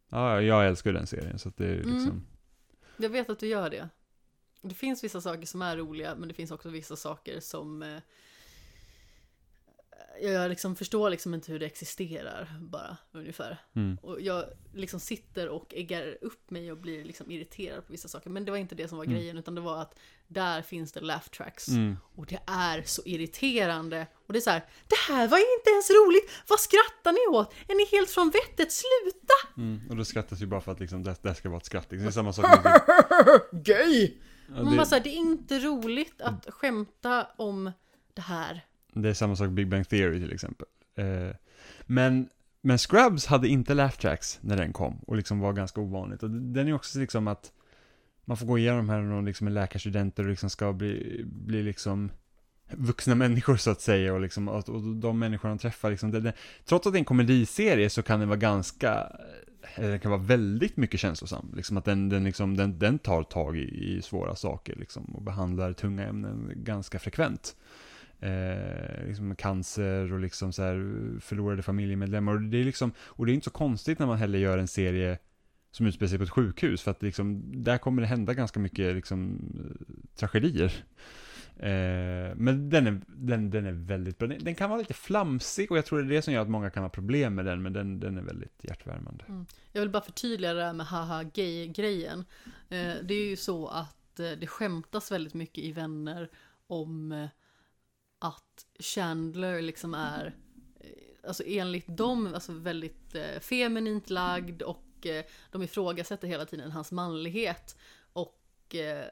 Ja, 0.09 0.41
jag 0.41 0.67
älskar 0.67 0.93
den 0.93 1.07
serien 1.07 1.39
så 1.39 1.49
att 1.49 1.57
det 1.57 1.65
är 1.67 1.81
Mm. 1.81 1.93
liksom... 1.95 2.25
Jag 2.97 3.09
vet 3.09 3.29
att 3.29 3.39
du 3.39 3.47
gör 3.47 3.69
det. 3.69 3.89
Det 4.61 4.75
finns 4.75 5.03
vissa 5.03 5.21
saker 5.21 5.45
som 5.45 5.61
är 5.61 5.77
roliga 5.77 6.15
men 6.15 6.27
det 6.27 6.33
finns 6.33 6.51
också 6.51 6.69
vissa 6.69 6.95
saker 6.95 7.39
som 7.39 7.83
eh, 7.83 7.97
jag 10.21 10.49
liksom 10.49 10.75
förstår 10.75 11.09
liksom 11.09 11.33
inte 11.33 11.51
hur 11.51 11.59
det 11.59 11.65
existerar 11.65 12.57
bara 12.61 12.97
ungefär. 13.11 13.57
Mm. 13.75 13.97
Och 14.01 14.21
jag 14.21 14.45
liksom 14.73 14.99
sitter 14.99 15.49
och 15.49 15.73
äggar 15.73 16.17
upp 16.21 16.51
mig 16.51 16.71
och 16.71 16.77
blir 16.77 17.03
liksom 17.05 17.31
irriterad 17.31 17.85
på 17.85 17.91
vissa 17.91 18.07
saker. 18.07 18.29
Men 18.29 18.45
det 18.45 18.51
var 18.51 18.57
inte 18.57 18.75
det 18.75 18.87
som 18.87 18.97
var 18.97 19.05
Mm. 19.05 19.15
grejen 19.17 19.37
utan 19.37 19.55
det 19.55 19.61
var 19.61 19.81
att 19.81 19.95
där 20.27 20.61
finns 20.61 20.91
det 20.91 20.99
laugh 21.01 21.27
tracks. 21.29 21.67
Mm. 21.67 21.97
Och 22.15 22.25
det 22.25 22.39
är 22.47 22.81
så 22.85 23.01
irriterande. 23.05 24.07
Och 24.27 24.33
det 24.33 24.39
är 24.39 24.41
så 24.41 24.49
här, 24.49 24.65
det 24.87 24.95
här 25.13 25.27
var 25.27 25.37
inte 25.37 25.69
ens 25.69 25.89
roligt! 25.89 26.29
Vad 26.47 26.59
skrattar 26.59 27.11
ni 27.11 27.37
åt? 27.37 27.53
Är 27.67 27.75
ni 27.75 27.97
helt 27.97 28.09
från 28.09 28.29
vettet? 28.29 28.71
Sluta! 28.71 29.33
Mm. 29.57 29.81
Och 29.89 29.95
då 29.95 30.05
skrattas 30.05 30.41
ju 30.41 30.45
bara 30.45 30.61
för 30.61 30.71
att 30.71 30.79
liksom, 30.79 31.03
det, 31.03 31.15
det 31.21 31.35
ska 31.35 31.49
vara 31.49 31.57
ett 31.59 31.65
skratt. 31.65 31.89
Det 31.89 31.95
är 31.95 32.11
samma 32.11 32.33
sak 32.33 32.63
med... 32.63 32.81
Gay! 33.63 34.17
Ja, 34.47 34.53
Man 34.63 34.65
bara 34.65 34.79
det, 34.79 34.85
såhär, 34.85 35.03
det 35.03 35.09
är 35.09 35.17
inte 35.17 35.59
roligt 35.59 36.21
att 36.21 36.45
skämta 36.49 37.27
om 37.37 37.71
det 38.13 38.21
här 38.21 38.65
det 38.93 39.09
är 39.09 39.13
samma 39.13 39.35
sak 39.35 39.45
med 39.45 39.53
Big 39.53 39.67
Bang 39.67 39.89
Theory 39.89 40.19
till 40.19 40.33
exempel. 40.33 40.67
Eh, 40.95 41.35
men, 41.85 42.29
men 42.61 42.77
Scrubs 42.77 43.25
hade 43.25 43.47
inte 43.47 43.73
laugh 43.73 43.95
tracks 43.95 44.39
när 44.41 44.57
den 44.57 44.73
kom 44.73 44.99
och 45.07 45.15
liksom 45.15 45.39
var 45.39 45.53
ganska 45.53 45.81
ovanligt. 45.81 46.23
Och 46.23 46.29
den 46.29 46.67
är 46.67 46.73
också 46.73 46.99
liksom 46.99 47.27
att 47.27 47.51
man 48.25 48.37
får 48.37 48.45
gå 48.45 48.57
igenom 48.57 48.89
här 48.89 49.01
när 49.01 49.15
de 49.15 49.25
liksom 49.25 49.47
är 49.47 49.51
läkarstudenter 49.51 50.23
och 50.23 50.29
liksom 50.29 50.49
ska 50.49 50.73
bli, 50.73 51.21
bli 51.25 51.63
liksom 51.63 52.11
vuxna 52.73 53.15
människor 53.15 53.55
så 53.57 53.71
att 53.71 53.81
säga 53.81 54.13
och 54.13 54.21
liksom, 54.21 54.47
och, 54.47 54.69
och 54.69 54.81
de 54.81 55.19
människor 55.19 55.49
de 55.49 55.57
träffar 55.57 55.91
liksom, 55.91 56.11
det, 56.11 56.19
det, 56.19 56.33
trots 56.65 56.87
att 56.87 56.93
det 56.93 56.97
är 56.97 56.99
en 56.99 57.05
komediserie 57.05 57.89
så 57.89 58.03
kan 58.03 58.19
den 58.19 58.29
vara 58.29 58.39
ganska, 58.39 59.07
den 59.75 59.99
kan 59.99 60.11
vara 60.11 60.21
väldigt 60.21 60.77
mycket 60.77 60.99
känslosam, 60.99 61.53
liksom 61.55 61.77
att 61.77 61.85
den, 61.85 62.09
den, 62.09 62.23
liksom, 62.23 62.57
den, 62.57 62.79
den 62.79 62.99
tar 62.99 63.23
tag 63.23 63.57
i, 63.57 63.95
i 63.95 64.01
svåra 64.01 64.35
saker 64.35 64.75
liksom 64.75 65.03
och 65.03 65.21
behandlar 65.21 65.73
tunga 65.73 66.07
ämnen 66.07 66.51
ganska 66.55 66.99
frekvent. 66.99 67.55
Eh, 68.21 69.07
liksom 69.07 69.35
cancer 69.35 70.13
och 70.13 70.19
liksom 70.19 70.53
så 70.53 70.63
här 70.63 71.19
förlorade 71.19 71.61
familjemedlemmar 71.61 72.33
och 72.33 72.41
det 72.41 72.57
är 72.57 72.63
liksom, 72.63 72.91
och 72.99 73.25
det 73.25 73.31
är 73.31 73.33
inte 73.33 73.43
så 73.43 73.51
konstigt 73.51 73.99
när 73.99 74.07
man 74.07 74.17
heller 74.17 74.39
gör 74.39 74.57
en 74.57 74.67
serie 74.67 75.17
som 75.71 75.85
utspelar 75.85 76.09
sig 76.09 76.17
på 76.17 76.23
ett 76.23 76.29
sjukhus 76.29 76.81
för 76.81 76.91
att 76.91 77.01
liksom, 77.01 77.43
där 77.63 77.77
kommer 77.77 78.01
det 78.01 78.07
hända 78.07 78.33
ganska 78.33 78.59
mycket 78.59 78.95
liksom 78.95 79.39
eh, 79.55 80.15
tragedier. 80.15 80.73
Eh, 81.55 82.35
men 82.35 82.69
den 82.69 82.87
är, 82.87 83.01
den, 83.07 83.49
den 83.49 83.65
är 83.65 83.71
väldigt 83.71 84.17
bra. 84.17 84.27
Den, 84.27 84.43
den 84.43 84.55
kan 84.55 84.69
vara 84.69 84.79
lite 84.79 84.93
flamsig 84.93 85.71
och 85.71 85.77
jag 85.77 85.85
tror 85.85 85.99
det 85.99 86.05
är 86.05 86.15
det 86.15 86.21
som 86.21 86.33
gör 86.33 86.41
att 86.41 86.49
många 86.49 86.69
kan 86.69 86.83
ha 86.83 86.89
problem 86.89 87.35
med 87.35 87.45
den, 87.45 87.61
men 87.61 87.73
den, 87.73 87.99
den 87.99 88.17
är 88.17 88.21
väldigt 88.21 88.59
hjärtvärmande. 88.61 89.25
Mm. 89.27 89.45
Jag 89.71 89.81
vill 89.81 89.89
bara 89.89 90.03
förtydliga 90.03 90.53
det 90.53 90.63
här 90.63 90.73
med 90.73 90.85
haha 90.85 91.23
gay-grejen. 91.23 92.25
Eh, 92.69 92.93
det 93.03 93.13
är 93.13 93.29
ju 93.29 93.35
så 93.35 93.67
att 93.67 94.19
eh, 94.19 94.31
det 94.39 94.47
skämtas 94.47 95.11
väldigt 95.11 95.33
mycket 95.33 95.63
i 95.63 95.71
Vänner 95.71 96.29
om 96.67 97.11
eh, 97.11 97.27
att 98.21 98.65
Chandler 98.79 99.61
liksom 99.61 99.93
är, 99.93 100.35
eh, 100.79 101.27
alltså 101.27 101.43
enligt 101.45 101.97
dem, 101.97 102.33
alltså 102.33 102.53
väldigt 102.53 103.15
eh, 103.15 103.39
feminint 103.39 104.09
lagd 104.09 104.61
och 104.61 105.05
eh, 105.05 105.25
de 105.51 105.63
ifrågasätter 105.63 106.27
hela 106.27 106.45
tiden 106.45 106.71
hans 106.71 106.91
manlighet. 106.91 107.77
Och 108.13 108.75
eh, 108.75 109.05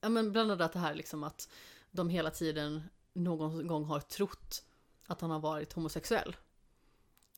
ja, 0.00 0.08
men 0.08 0.32
bland 0.32 0.52
annat 0.52 0.72
det 0.72 0.78
här 0.78 0.94
liksom 0.94 1.24
att 1.24 1.48
de 1.90 2.08
hela 2.08 2.30
tiden 2.30 2.82
någon 3.12 3.66
gång 3.66 3.84
har 3.84 4.00
trott 4.00 4.62
att 5.06 5.20
han 5.20 5.30
har 5.30 5.40
varit 5.40 5.72
homosexuell. 5.72 6.36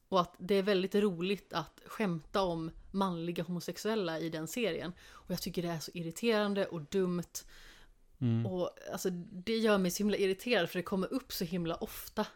Och 0.09 0.21
att 0.21 0.35
det 0.39 0.55
är 0.55 0.63
väldigt 0.63 0.95
roligt 0.95 1.53
att 1.53 1.81
skämta 1.87 2.43
om 2.43 2.71
manliga 2.91 3.43
homosexuella 3.43 4.19
i 4.19 4.29
den 4.29 4.49
serien. 4.49 4.93
Och 5.11 5.31
jag 5.31 5.43
tycker 5.43 5.63
det 5.63 5.69
är 5.69 5.79
så 5.79 5.91
irriterande 5.95 6.67
och 6.67 6.81
dumt. 6.81 7.33
Mm. 8.21 8.47
Och 8.47 8.71
alltså, 8.93 9.11
det 9.33 9.57
gör 9.57 9.79
mig 9.79 9.91
så 9.91 9.99
himla 9.99 10.17
irriterad 10.17 10.71
för 10.71 10.79
det 10.79 10.83
kommer 10.83 11.13
upp 11.13 11.33
så 11.33 11.45
himla 11.45 11.75
ofta. 11.75 12.27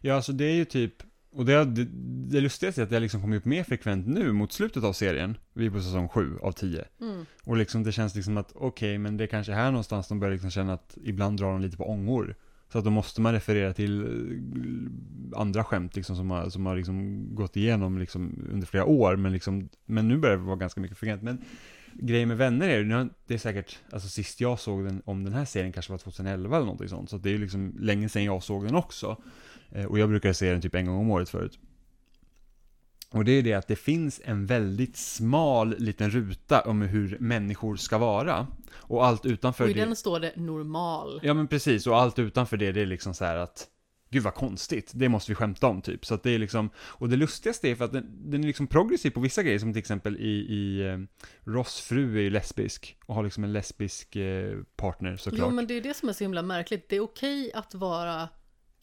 Ja, 0.00 0.14
alltså 0.14 0.32
det 0.32 0.44
är 0.44 0.54
ju 0.54 0.64
typ, 0.64 1.02
och 1.32 1.44
det, 1.44 1.64
det, 1.64 1.84
det 2.30 2.40
lustigaste 2.40 2.80
är 2.80 2.82
att 2.82 2.90
det 2.90 3.00
liksom 3.00 3.20
kommer 3.20 3.36
upp 3.36 3.44
mer 3.44 3.64
frekvent 3.64 4.06
nu 4.06 4.32
mot 4.32 4.52
slutet 4.52 4.84
av 4.84 4.92
serien. 4.92 5.36
Vi 5.52 5.66
är 5.66 5.70
på 5.70 5.80
säsong 5.80 6.08
7 6.08 6.38
av 6.42 6.52
10. 6.52 6.84
Mm. 7.00 7.26
Och 7.44 7.56
liksom 7.56 7.82
det 7.82 7.92
känns 7.92 8.14
liksom 8.14 8.36
att 8.36 8.52
okej, 8.54 8.98
men 8.98 9.16
det 9.16 9.24
är 9.24 9.28
kanske 9.28 9.52
här 9.52 9.70
någonstans 9.70 10.08
de 10.08 10.20
börjar 10.20 10.32
liksom 10.32 10.50
känna 10.50 10.72
att 10.72 10.98
ibland 11.04 11.38
drar 11.38 11.52
de 11.52 11.60
lite 11.60 11.76
på 11.76 11.90
ångor. 11.90 12.36
Så 12.72 12.78
att 12.78 12.84
då 12.84 12.90
måste 12.90 13.20
man 13.20 13.32
referera 13.32 13.72
till 13.72 14.02
eh, 14.02 15.40
andra 15.40 15.64
skämt 15.64 15.96
liksom 15.96 16.16
som 16.16 16.30
har, 16.30 16.50
som 16.50 16.66
har 16.66 16.76
liksom 16.76 17.26
gått 17.34 17.56
igenom 17.56 17.98
liksom 17.98 18.48
under 18.52 18.66
flera 18.66 18.84
år. 18.84 19.16
Men, 19.16 19.32
liksom, 19.32 19.68
men 19.86 20.08
nu 20.08 20.18
börjar 20.18 20.36
det 20.36 20.42
vara 20.42 20.56
ganska 20.56 20.80
mycket 20.80 20.98
frekvent. 20.98 21.22
Men 21.22 21.44
grejen 21.98 22.28
med 22.28 22.36
vänner 22.36 22.68
är 22.68 22.78
ju, 22.78 23.08
det 23.26 23.34
är 23.34 23.38
säkert, 23.38 23.78
alltså 23.92 24.08
sist 24.08 24.40
jag 24.40 24.58
såg 24.60 24.84
den, 24.84 25.02
om 25.04 25.24
den 25.24 25.32
här 25.32 25.44
serien 25.44 25.72
kanske 25.72 25.92
var 25.92 25.98
2011 25.98 26.56
eller 26.56 26.66
någonting 26.66 26.88
sånt. 26.88 27.10
Så 27.10 27.18
det 27.18 27.28
är 27.28 27.32
ju 27.32 27.38
liksom 27.38 27.76
länge 27.80 28.08
sedan 28.08 28.24
jag 28.24 28.42
såg 28.42 28.64
den 28.64 28.74
också. 28.74 29.16
Eh, 29.72 29.84
Och 29.84 29.98
jag 29.98 30.08
brukar 30.08 30.32
se 30.32 30.50
den 30.52 30.60
typ 30.60 30.74
en 30.74 30.86
gång 30.86 30.96
om 30.96 31.10
året 31.10 31.28
förut. 31.28 31.58
Och 33.10 33.24
det 33.24 33.32
är 33.32 33.42
det 33.42 33.54
att 33.54 33.68
det 33.68 33.76
finns 33.76 34.20
en 34.24 34.46
väldigt 34.46 34.96
smal 34.96 35.74
liten 35.78 36.10
ruta 36.10 36.60
om 36.60 36.82
hur 36.82 37.16
människor 37.20 37.76
ska 37.76 37.98
vara. 37.98 38.46
Och 38.74 39.06
allt 39.06 39.26
utanför 39.26 39.64
Och 39.64 39.70
i 39.70 39.72
det... 39.72 39.84
den 39.84 39.96
står 39.96 40.20
det 40.20 40.36
normal. 40.36 41.20
Ja 41.22 41.34
men 41.34 41.48
precis, 41.48 41.86
och 41.86 41.96
allt 41.96 42.18
utanför 42.18 42.56
det, 42.56 42.72
det 42.72 42.80
är 42.80 42.86
liksom 42.86 43.14
så 43.14 43.24
här 43.24 43.36
att 43.36 43.66
Gud 44.10 44.22
vad 44.22 44.34
konstigt, 44.34 44.90
det 44.94 45.08
måste 45.08 45.30
vi 45.30 45.34
skämta 45.34 45.66
om 45.66 45.82
typ. 45.82 46.06
Så 46.06 46.14
att 46.14 46.22
det 46.22 46.30
är 46.30 46.38
liksom, 46.38 46.70
och 46.78 47.08
det 47.08 47.16
lustigaste 47.16 47.68
är 47.68 47.74
för 47.74 47.84
att 47.84 47.92
den, 47.92 48.30
den 48.30 48.42
är 48.42 48.46
liksom 48.46 48.66
progressiv 48.66 49.10
på 49.10 49.20
vissa 49.20 49.42
grejer, 49.42 49.58
som 49.58 49.72
till 49.72 49.80
exempel 49.80 50.16
i, 50.16 50.28
i 50.30 50.86
eh, 50.88 50.98
Ross 51.44 51.80
fru 51.80 52.16
är 52.18 52.22
ju 52.22 52.30
lesbisk 52.30 52.96
och 53.06 53.14
har 53.14 53.22
liksom 53.24 53.44
en 53.44 53.52
lesbisk 53.52 54.16
eh, 54.16 54.58
partner 54.76 55.16
såklart. 55.16 55.48
Jo 55.48 55.54
men 55.54 55.66
det 55.66 55.74
är 55.74 55.80
det 55.80 55.94
som 55.96 56.08
är 56.08 56.12
så 56.12 56.24
himla 56.24 56.42
märkligt. 56.42 56.88
Det 56.88 56.96
är 56.96 57.00
okej 57.00 57.52
att 57.54 57.74
vara 57.74 58.28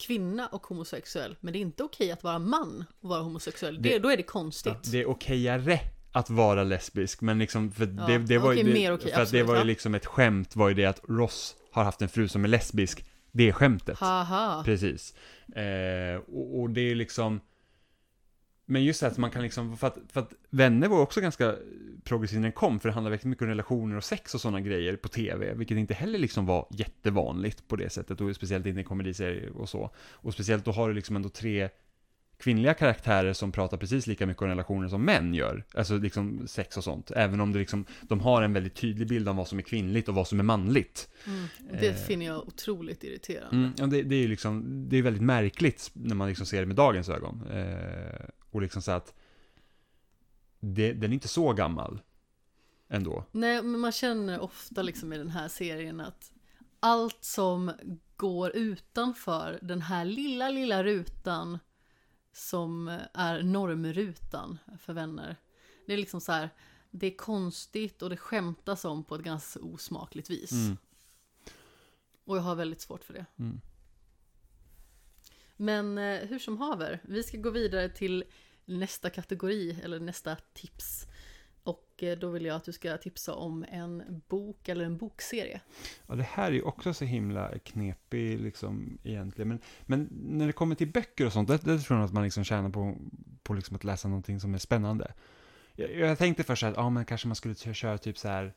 kvinna 0.06 0.46
och 0.46 0.66
homosexuell. 0.66 1.36
Men 1.40 1.52
det 1.52 1.58
är 1.58 1.60
inte 1.60 1.82
okej 1.82 2.10
att 2.12 2.22
vara 2.24 2.38
man 2.38 2.84
och 3.00 3.08
vara 3.08 3.20
homosexuell. 3.22 3.82
Det, 3.82 3.88
Det- 3.88 3.98
då 3.98 4.10
är 4.10 4.16
det 4.16 4.22
konstigt. 4.22 4.90
Det 4.92 5.00
är 5.00 5.06
okejare 5.08 5.80
att 6.12 6.30
vara 6.30 6.64
lesbisk, 6.64 7.20
men 7.20 7.38
liksom, 7.38 7.72
för 7.72 7.86
Ja, 7.98 8.06
det, 8.06 8.18
det 8.18 8.38
var 8.38 8.52
ju, 8.52 8.64
mer 8.64 8.92
okej, 8.92 9.02
för 9.02 9.08
att 9.10 9.14
det 9.16 9.22
absolut, 9.22 9.46
var 9.46 9.54
ju 9.54 9.60
ja. 9.60 9.64
liksom 9.64 9.94
ett 9.94 10.06
skämt, 10.06 10.56
var 10.56 10.68
ju 10.68 10.74
det 10.74 10.84
att 10.84 11.00
Ross 11.08 11.56
har 11.72 11.84
haft 11.84 12.02
en 12.02 12.08
fru 12.08 12.28
som 12.28 12.44
är 12.44 12.48
lesbisk. 12.48 13.04
Det 13.36 13.48
är 13.48 13.52
skämtet. 13.52 13.98
Haha. 13.98 14.62
Precis. 14.64 15.14
Eh, 15.54 16.16
och, 16.16 16.60
och 16.60 16.70
det 16.70 16.80
är 16.80 16.94
liksom 16.94 17.40
Men 18.66 18.84
just 18.84 19.00
det 19.00 19.06
att 19.06 19.18
man 19.18 19.30
kan 19.30 19.42
liksom, 19.42 19.76
för 19.76 19.86
att, 19.86 19.98
för 20.08 20.20
att 20.20 20.32
Vänner 20.50 20.88
var 20.88 21.00
också 21.00 21.20
ganska 21.20 21.54
progressiv 22.04 22.38
när 22.38 22.42
den 22.42 22.52
kom, 22.52 22.80
för 22.80 22.88
det 22.88 22.92
handlar 22.92 23.10
väldigt 23.10 23.24
mycket 23.24 23.42
om 23.42 23.48
relationer 23.48 23.96
och 23.96 24.04
sex 24.04 24.34
och 24.34 24.40
sådana 24.40 24.60
grejer 24.60 24.96
på 24.96 25.08
tv, 25.08 25.54
vilket 25.54 25.78
inte 25.78 25.94
heller 25.94 26.18
liksom 26.18 26.46
var 26.46 26.66
jättevanligt 26.70 27.68
på 27.68 27.76
det 27.76 27.90
sättet, 27.90 28.20
och 28.20 28.36
speciellt 28.36 28.66
inte 28.66 28.78
i 28.78 28.82
en 28.82 28.88
komediserie 28.88 29.50
och 29.50 29.68
så. 29.68 29.90
Och 29.96 30.32
speciellt 30.32 30.64
då 30.64 30.72
har 30.72 30.88
du 30.88 30.94
liksom 30.94 31.16
ändå 31.16 31.28
tre 31.28 31.68
kvinnliga 32.38 32.74
karaktärer 32.74 33.32
som 33.32 33.52
pratar 33.52 33.76
precis 33.76 34.06
lika 34.06 34.26
mycket 34.26 34.42
om 34.42 34.48
relationer 34.48 34.88
som 34.88 35.04
män 35.04 35.34
gör, 35.34 35.64
alltså 35.74 35.96
liksom 35.96 36.48
sex 36.48 36.76
och 36.76 36.84
sånt, 36.84 37.10
även 37.10 37.40
om 37.40 37.52
det 37.52 37.58
liksom, 37.58 37.86
de 38.02 38.20
har 38.20 38.42
en 38.42 38.52
väldigt 38.52 38.74
tydlig 38.74 39.08
bild 39.08 39.28
av 39.28 39.36
vad 39.36 39.48
som 39.48 39.58
är 39.58 39.62
kvinnligt 39.62 40.08
och 40.08 40.14
vad 40.14 40.28
som 40.28 40.40
är 40.40 40.44
manligt. 40.44 41.08
Mm. 41.26 41.46
Det 41.80 41.88
Eh. 41.88 41.94
finner 41.94 42.26
jag 42.26 42.48
otroligt 42.48 43.04
irriterande. 43.04 43.56
Mm, 43.56 43.72
ja, 43.78 43.86
det, 43.86 44.02
det 44.02 44.14
är 44.16 44.20
ju 44.20 44.28
liksom, 44.28 44.84
det 44.88 44.96
är 44.96 45.02
väldigt 45.02 45.22
märkligt 45.22 45.90
när 45.92 46.14
man 46.14 46.28
liksom 46.28 46.46
ser 46.46 46.60
det 46.60 46.66
med 46.66 46.76
dagens 46.76 47.08
ögon. 47.08 47.42
Eh, 47.50 48.26
och 48.50 48.62
liksom 48.62 48.82
så 48.82 48.92
att 48.92 49.14
det, 50.60 50.92
den 50.92 51.10
är 51.10 51.14
inte 51.14 51.28
så 51.28 51.52
gammal 51.52 52.00
ändå. 52.88 53.24
Nej, 53.32 53.62
men 53.62 53.80
man 53.80 53.92
känner 53.92 54.40
ofta 54.40 54.82
liksom 54.82 55.12
i 55.12 55.18
den 55.18 55.30
här 55.30 55.48
serien 55.48 56.00
att 56.00 56.32
allt 56.80 57.24
som 57.24 57.72
går 58.16 58.56
utanför 58.56 59.58
den 59.62 59.82
här 59.82 60.04
lilla, 60.04 60.50
lilla 60.50 60.84
rutan 60.84 61.58
som 62.36 62.98
är 63.12 63.42
normrutan 63.42 64.58
för 64.78 64.92
vänner. 64.92 65.36
Det 65.86 65.92
är 65.92 65.96
liksom 65.96 66.20
så 66.20 66.32
här, 66.32 66.50
det 66.90 67.06
är 67.06 67.16
konstigt 67.16 68.02
och 68.02 68.10
det 68.10 68.16
skämtas 68.16 68.84
om 68.84 69.04
på 69.04 69.14
ett 69.14 69.22
ganska 69.22 69.60
osmakligt 69.60 70.30
vis. 70.30 70.52
Mm. 70.52 70.76
Och 72.24 72.36
jag 72.36 72.42
har 72.42 72.54
väldigt 72.54 72.80
svårt 72.80 73.04
för 73.04 73.14
det. 73.14 73.26
Mm. 73.38 73.60
Men 75.56 75.98
eh, 75.98 76.28
hur 76.28 76.38
som 76.38 76.58
haver, 76.58 77.00
vi 77.04 77.22
ska 77.22 77.36
gå 77.36 77.50
vidare 77.50 77.88
till 77.88 78.24
nästa 78.64 79.10
kategori, 79.10 79.80
eller 79.82 80.00
nästa 80.00 80.36
tips. 80.52 81.06
Och 81.66 82.02
eh, 82.02 82.18
då 82.18 82.30
vill 82.30 82.44
jag 82.44 82.56
att 82.56 82.64
du 82.64 82.72
ska 82.72 82.96
tipsa 82.96 83.34
om 83.34 83.64
en 83.70 84.22
bok 84.28 84.68
eller 84.68 84.84
en 84.84 84.96
bokserie. 84.96 85.60
Ja, 86.06 86.14
det 86.14 86.22
här 86.22 86.46
är 86.46 86.52
ju 86.52 86.62
också 86.62 86.94
så 86.94 87.04
himla 87.04 87.58
knepig 87.58 88.40
liksom 88.40 88.98
egentligen. 89.04 89.48
Men, 89.48 89.60
men 89.82 90.08
när 90.10 90.46
det 90.46 90.52
kommer 90.52 90.74
till 90.74 90.92
böcker 90.92 91.26
och 91.26 91.32
sånt, 91.32 91.48
det, 91.48 91.56
det 91.56 91.78
tror 91.78 91.98
jag 91.98 92.06
att 92.06 92.12
man 92.12 92.24
liksom 92.24 92.44
tjänar 92.44 92.70
på, 92.70 92.96
på 93.42 93.54
liksom 93.54 93.76
att 93.76 93.84
läsa 93.84 94.08
någonting 94.08 94.40
som 94.40 94.54
är 94.54 94.58
spännande. 94.58 95.12
Jag, 95.74 95.94
jag 95.94 96.18
tänkte 96.18 96.44
först 96.44 96.62
att 96.62 96.76
ja, 96.76 96.90
men 96.90 97.04
kanske 97.04 97.28
man 97.28 97.36
skulle 97.36 97.54
köra 97.54 97.98
typ 97.98 98.18
så 98.18 98.28
här 98.28 98.52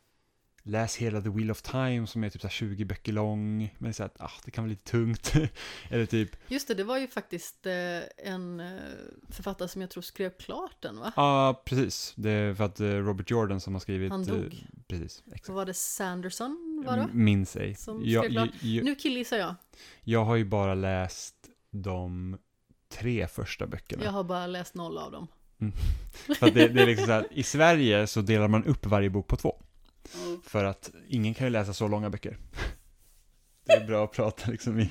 läs 0.70 0.96
hela 0.96 1.22
The 1.22 1.30
Wheel 1.30 1.52
of 1.52 1.62
Time 1.62 2.08
som 2.08 2.24
är 2.24 2.30
typ 2.30 2.42
så 2.42 2.48
här 2.48 2.52
20 2.52 2.86
böcker 2.86 3.14
lång. 3.14 3.76
Men 3.78 3.94
så 3.94 4.04
att, 4.04 4.22
ah, 4.22 4.32
det 4.46 4.52
kan 4.52 4.64
vara 4.64 4.70
lite 4.70 4.92
tungt. 4.92 5.34
Eller 5.90 6.06
typ. 6.06 6.36
Just 6.48 6.68
det, 6.68 6.74
det 6.74 6.84
var 6.84 6.98
ju 6.98 7.08
faktiskt 7.08 7.66
eh, 7.66 7.74
en 8.18 8.60
eh, 8.60 8.80
författare 9.30 9.68
som 9.68 9.82
jag 9.82 9.90
tror 9.90 10.04
skrev 10.04 10.30
klart 10.30 10.76
den 10.80 11.00
va? 11.00 11.14
Ja, 11.16 11.50
ah, 11.50 11.54
precis. 11.66 12.14
Det 12.16 12.32
är 12.32 12.54
för 12.54 12.64
att 12.64 12.80
eh, 12.80 12.88
Robert 12.88 13.32
Jordan 13.32 13.62
som 13.62 13.74
har 13.74 13.80
skrivit. 13.80 14.12
Han 14.12 14.26
dog. 14.26 14.66
precis, 14.88 15.24
exakt. 15.28 15.50
Var 15.50 15.66
det 15.66 15.74
Sanderson 15.74 16.84
var 16.86 16.98
det? 16.98 17.08
Minns 17.14 17.56
ej. 17.56 17.76
Som 17.76 18.02
Jag, 18.06 18.24
skrev 18.24 18.32
klart. 18.32 18.50
jag, 18.62 18.72
jag, 18.72 18.86
Nu 18.86 18.96
killgissar 18.96 19.38
jag. 19.38 19.56
jag 20.04 20.26
har 20.26 20.36
ju 20.36 20.46
bara 20.46 20.76
läst 20.76 21.36
de 21.72 22.38
tre 22.90 23.28
första 23.28 23.68
böckerna. 23.68 24.04
Jag 24.04 24.12
har 24.12 24.24
bara 24.24 24.48
läst 24.48 24.76
noll 24.76 24.98
av 24.98 25.12
dem. 25.12 25.28
För 26.40 26.48
att 26.48 26.54
det, 26.54 26.68
det 26.68 26.82
är 26.82 26.86
liksom 26.86 27.06
så 27.06 27.12
här, 27.12 27.28
i 27.32 27.44
Sverige 27.44 28.08
så 28.08 28.22
delar 28.22 28.48
man 28.48 28.64
upp 28.66 28.86
varje 28.86 29.10
bok 29.10 29.28
på 29.28 29.36
två. 29.36 29.62
För 30.44 30.64
att 30.64 30.92
ingen 31.08 31.34
kan 31.34 31.48
ju 31.48 31.52
läsa 31.52 31.74
så 31.74 31.88
långa 31.88 32.10
böcker. 32.10 32.38
Det 33.66 33.74
är 33.74 33.88
bra 33.88 34.04
att 34.04 34.12
prata 34.12 34.52
liksom 34.52 34.80
i, 34.80 34.90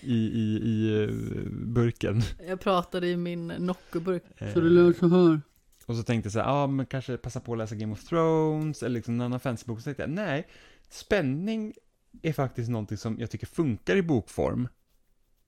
i, 0.00 0.14
i, 0.14 0.58
i 0.64 1.02
eh, 1.02 1.08
burken. 1.50 2.22
Jag 2.46 2.60
pratade 2.60 3.08
i 3.08 3.16
min 3.16 3.46
Noccoburk. 3.46 4.22
Eh, 4.36 4.52
Så 4.52 4.60
det 4.60 4.68
lät 4.70 4.96
så 4.96 5.08
här. 5.08 5.40
Och 5.86 5.96
så 5.96 6.02
tänkte 6.02 6.26
jag 6.26 6.32
så 6.32 6.38
här, 6.38 6.46
ja 6.46 6.52
ah, 6.52 6.66
men 6.66 6.86
kanske 6.86 7.16
passa 7.16 7.40
på 7.40 7.52
att 7.52 7.58
läsa 7.58 7.74
Game 7.74 7.92
of 7.92 8.04
Thrones 8.04 8.82
eller 8.82 8.94
liksom 8.94 9.14
en 9.14 9.20
annan 9.20 9.40
fantasybok. 9.40 9.78
Så 9.78 9.84
tänkte 9.84 10.02
jag, 10.02 10.10
nej, 10.10 10.48
spänning 10.90 11.74
är 12.22 12.32
faktiskt 12.32 12.70
någonting 12.70 12.98
som 12.98 13.18
jag 13.20 13.30
tycker 13.30 13.46
funkar 13.46 13.96
i 13.96 14.02
bokform. 14.02 14.68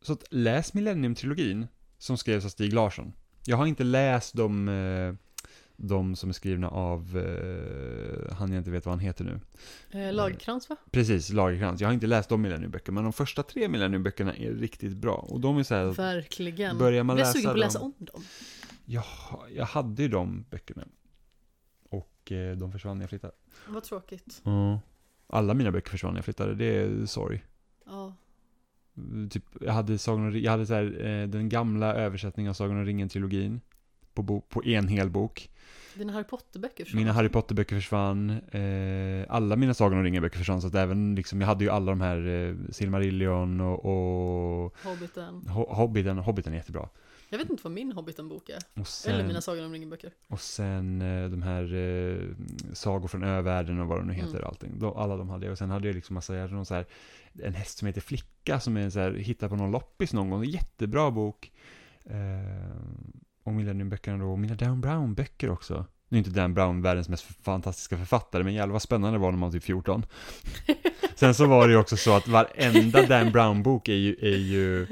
Så 0.03 0.13
att 0.13 0.25
läs 0.31 0.73
Millennium-trilogin 0.75 1.67
som 1.99 2.19
skrevs 2.19 2.45
av 2.45 2.49
Stig 2.49 2.73
Larsson. 2.73 3.13
Jag 3.45 3.57
har 3.57 3.67
inte 3.67 3.85
läst 3.85 4.35
de, 4.35 4.69
eh, 4.69 5.15
de 5.77 6.17
som 6.17 6.29
är 6.29 6.33
skrivna 6.33 6.69
av, 6.69 7.19
eh, 7.19 8.35
han 8.37 8.53
jag 8.53 8.61
inte 8.61 8.71
vet 8.71 8.87
vad 8.87 8.93
han 8.93 9.01
heter 9.01 9.25
nu. 9.25 9.41
Eh, 10.01 10.13
Lagerkrans 10.13 10.69
va? 10.69 10.77
Precis, 10.91 11.33
Lagerkrans. 11.33 11.81
Jag 11.81 11.89
har 11.89 11.95
inte 11.95 12.07
läst 12.07 12.29
de 12.29 12.43
Millennium-böckerna, 12.43 12.95
men 12.95 13.05
de 13.05 13.13
första 13.13 13.43
tre 13.43 13.69
Millennium-böckerna 13.69 14.37
är 14.37 14.53
riktigt 14.53 14.97
bra. 14.97 15.15
Och 15.15 15.41
de 15.41 15.59
är 15.59 15.63
så 15.63 15.75
här, 15.75 15.87
Verkligen. 15.87 16.79
börjar 16.79 17.05
man 17.05 17.17
jag 17.17 17.25
läsa 17.25 17.33
sugen 17.33 17.45
på 17.45 17.51
att 17.51 17.59
läsa 17.59 17.81
om 17.81 17.93
dem. 17.99 18.23
jag, 18.85 19.05
jag 19.57 19.65
hade 19.65 20.03
ju 20.03 20.09
de 20.09 20.45
böckerna. 20.51 20.85
Och 21.89 22.33
eh, 22.33 22.57
de 22.57 22.73
försvann 22.73 22.99
när 22.99 23.03
jag 23.03 23.11
flyttade. 23.11 23.33
Vad 23.69 23.85
tråkigt. 23.85 24.41
Ja. 24.45 24.81
Alla 25.27 25.55
mina 25.55 25.73
böcker 25.73 25.91
försvann 25.91 26.13
när 26.13 26.19
jag 26.19 26.25
flyttade, 26.25 26.55
det 26.55 26.65
är 26.65 27.07
sorg. 27.07 27.45
Ja. 27.87 28.15
Typ, 29.31 29.45
jag 29.61 29.73
hade, 29.73 29.99
Sagan 29.99 30.41
jag 30.43 30.51
hade 30.51 30.67
så 30.67 30.75
här, 30.75 31.07
eh, 31.07 31.29
den 31.29 31.49
gamla 31.49 31.95
översättningen 31.95 32.51
av 32.51 32.55
Sagan 32.55 32.77
om 32.77 32.85
ringen-trilogin. 32.85 33.61
På, 34.15 34.41
på 34.41 34.65
en 34.65 34.89
hel 34.89 35.11
bok. 35.11 35.51
Dina 35.99 36.13
Harry 36.13 36.25
Potter-böcker 36.25 36.85
försvann. 36.85 36.99
Mina 37.01 37.13
Harry 37.13 37.29
Potter-böcker 37.29 37.77
försvann. 37.77 38.31
Eh, 38.31 39.27
alla 39.29 39.57
mina 39.57 39.75
Sagan 39.75 39.99
om 39.99 40.05
ringen-böcker 40.05 40.39
försvann. 40.39 40.61
Så 40.61 40.67
att 40.67 40.75
även 40.75 41.15
liksom, 41.15 41.41
jag 41.41 41.49
hade 41.49 41.65
ju 41.65 41.71
alla 41.71 41.93
de 41.93 42.01
här 42.01 42.27
eh, 42.29 42.55
Silmarillion 42.71 43.61
och, 43.61 43.85
och 43.85 44.77
Hobbiten. 44.85 45.43
Ho- 45.47 45.75
Hobbiten. 45.75 46.19
Hobbiten 46.19 46.53
är 46.53 46.57
jättebra. 46.57 46.89
Jag 47.29 47.39
vet 47.39 47.51
inte 47.51 47.63
vad 47.63 47.73
min 47.73 47.93
Hobbiten-bok 47.93 48.49
är. 48.49 48.59
Och 48.81 48.87
sen, 48.89 49.15
Eller 49.15 49.27
mina 49.27 49.41
Sagan 49.41 49.65
om 49.65 49.73
ringen-böcker. 49.73 50.11
och 50.29 50.41
sen 50.41 51.03
eh, 51.03 51.29
de 51.31 51.43
här 51.43 51.75
eh, 51.75 52.19
Sagor 52.73 53.09
från 53.09 53.23
övärlden 53.23 53.81
och 53.81 53.87
vad 53.87 53.99
de 53.99 54.07
nu 54.07 54.13
heter. 54.13 54.31
Mm. 54.37 54.45
Allting. 54.45 54.79
De, 54.79 54.97
alla 54.97 55.17
de 55.17 55.29
hade 55.29 55.47
jag. 55.47 55.53
Och 55.53 55.59
sen 55.59 55.71
hade 55.71 55.89
jag 55.89 55.95
liksom 55.95 56.15
massa, 56.15 56.35
jag 56.35 56.41
hade 56.43 56.55
någon 56.55 56.67
så 56.67 56.75
här, 56.75 56.87
en 57.43 57.55
häst 57.55 57.79
som 57.79 57.87
heter 57.87 58.01
Flicka 58.01 58.61
som 58.61 58.77
är 58.77 58.81
en 58.81 58.91
så 58.91 59.01
här, 59.01 59.11
hittad 59.13 59.49
på 59.49 59.57
någon 59.57 59.71
loppis 59.71 60.13
någon 60.13 60.31
gång. 60.31 60.45
Jättebra 60.45 61.11
bok. 61.11 61.53
Eh, 62.05 62.17
och 63.47 63.53
Millennium-böckerna 63.53 64.19
då. 64.19 64.31
Och 64.33 64.39
mina 64.39 64.55
Dan 64.55 64.81
Brown-böcker 64.81 65.51
också. 65.51 65.87
Nu 66.09 66.17
är 66.17 66.19
inte 66.19 66.31
Dan 66.31 66.55
Brown 66.55 66.83
världens 66.83 67.09
mest 67.09 67.27
fantastiska 67.43 67.99
författare, 67.99 68.43
men 68.43 68.55
jävlar 68.55 68.73
vad 68.73 68.83
spännande 68.83 69.19
det 69.19 69.23
var 69.23 69.31
när 69.31 69.39
man 69.39 69.49
var 69.49 69.53
typ 69.53 69.65
14. 69.65 70.07
Sen 71.15 71.35
så 71.35 71.47
var 71.47 71.67
det 71.67 71.73
ju 71.73 71.79
också 71.79 71.97
så 71.97 72.17
att 72.17 72.29
varenda 72.29 73.07
Dan 73.07 73.33
Brown-bok 73.33 73.89
är 73.89 73.95
ju, 73.95 74.17
är 74.21 74.37
ju 74.37 74.87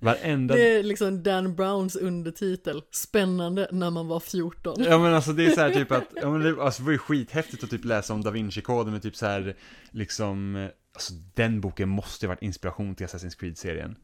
varenda... 0.00 0.54
Det 0.54 0.78
är 0.78 0.82
liksom 0.82 1.22
Dan 1.22 1.54
Browns 1.54 1.96
undertitel. 1.96 2.82
Spännande 2.90 3.68
när 3.72 3.90
man 3.90 4.08
var 4.08 4.20
14. 4.20 4.76
Ja 4.78 4.98
men 4.98 5.14
alltså 5.14 5.32
det 5.32 5.46
är 5.46 5.50
så 5.50 5.60
här 5.60 5.70
typ 5.70 5.92
att, 5.92 6.08
ja 6.22 6.30
men 6.30 6.40
det, 6.40 6.62
alltså, 6.62 6.82
det 6.82 6.86
var 6.86 6.92
ju 6.92 6.98
skithäftigt 6.98 7.64
att 7.64 7.70
typ 7.70 7.84
läsa 7.84 8.14
om 8.14 8.22
Da 8.22 8.30
Vinci-koden 8.30 8.92
med 8.92 9.02
typ 9.02 9.16
så 9.16 9.26
här, 9.26 9.56
liksom, 9.90 10.68
alltså 10.94 11.12
den 11.34 11.60
boken 11.60 11.88
måste 11.88 12.26
ju 12.26 12.28
varit 12.28 12.42
inspiration 12.42 12.94
till 12.94 13.06
Assassin's 13.06 13.38
Creed-serien. 13.38 13.96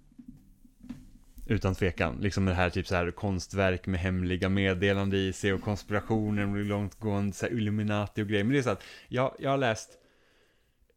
Utan 1.49 1.75
tvekan, 1.75 2.19
liksom 2.21 2.45
det 2.45 2.55
här 2.55 2.71
typ 2.71 2.87
så 2.87 2.95
här 2.95 3.11
konstverk 3.11 3.87
med 3.87 4.01
hemliga 4.01 4.49
meddelanden 4.49 5.21
i 5.21 5.33
sig 5.33 5.53
och 5.53 5.63
konspirationer 5.63 6.47
och 6.47 6.65
långtgående 6.65 7.33
så 7.33 7.47
här 7.47 7.53
Illuminati 7.53 8.23
och 8.23 8.29
grejer. 8.29 8.45
Men 8.45 8.53
det 8.53 8.59
är 8.59 8.63
så 8.63 8.71
att, 8.71 8.83
jag, 9.09 9.37
jag 9.39 9.51
har 9.51 9.59
läst, 9.59 9.91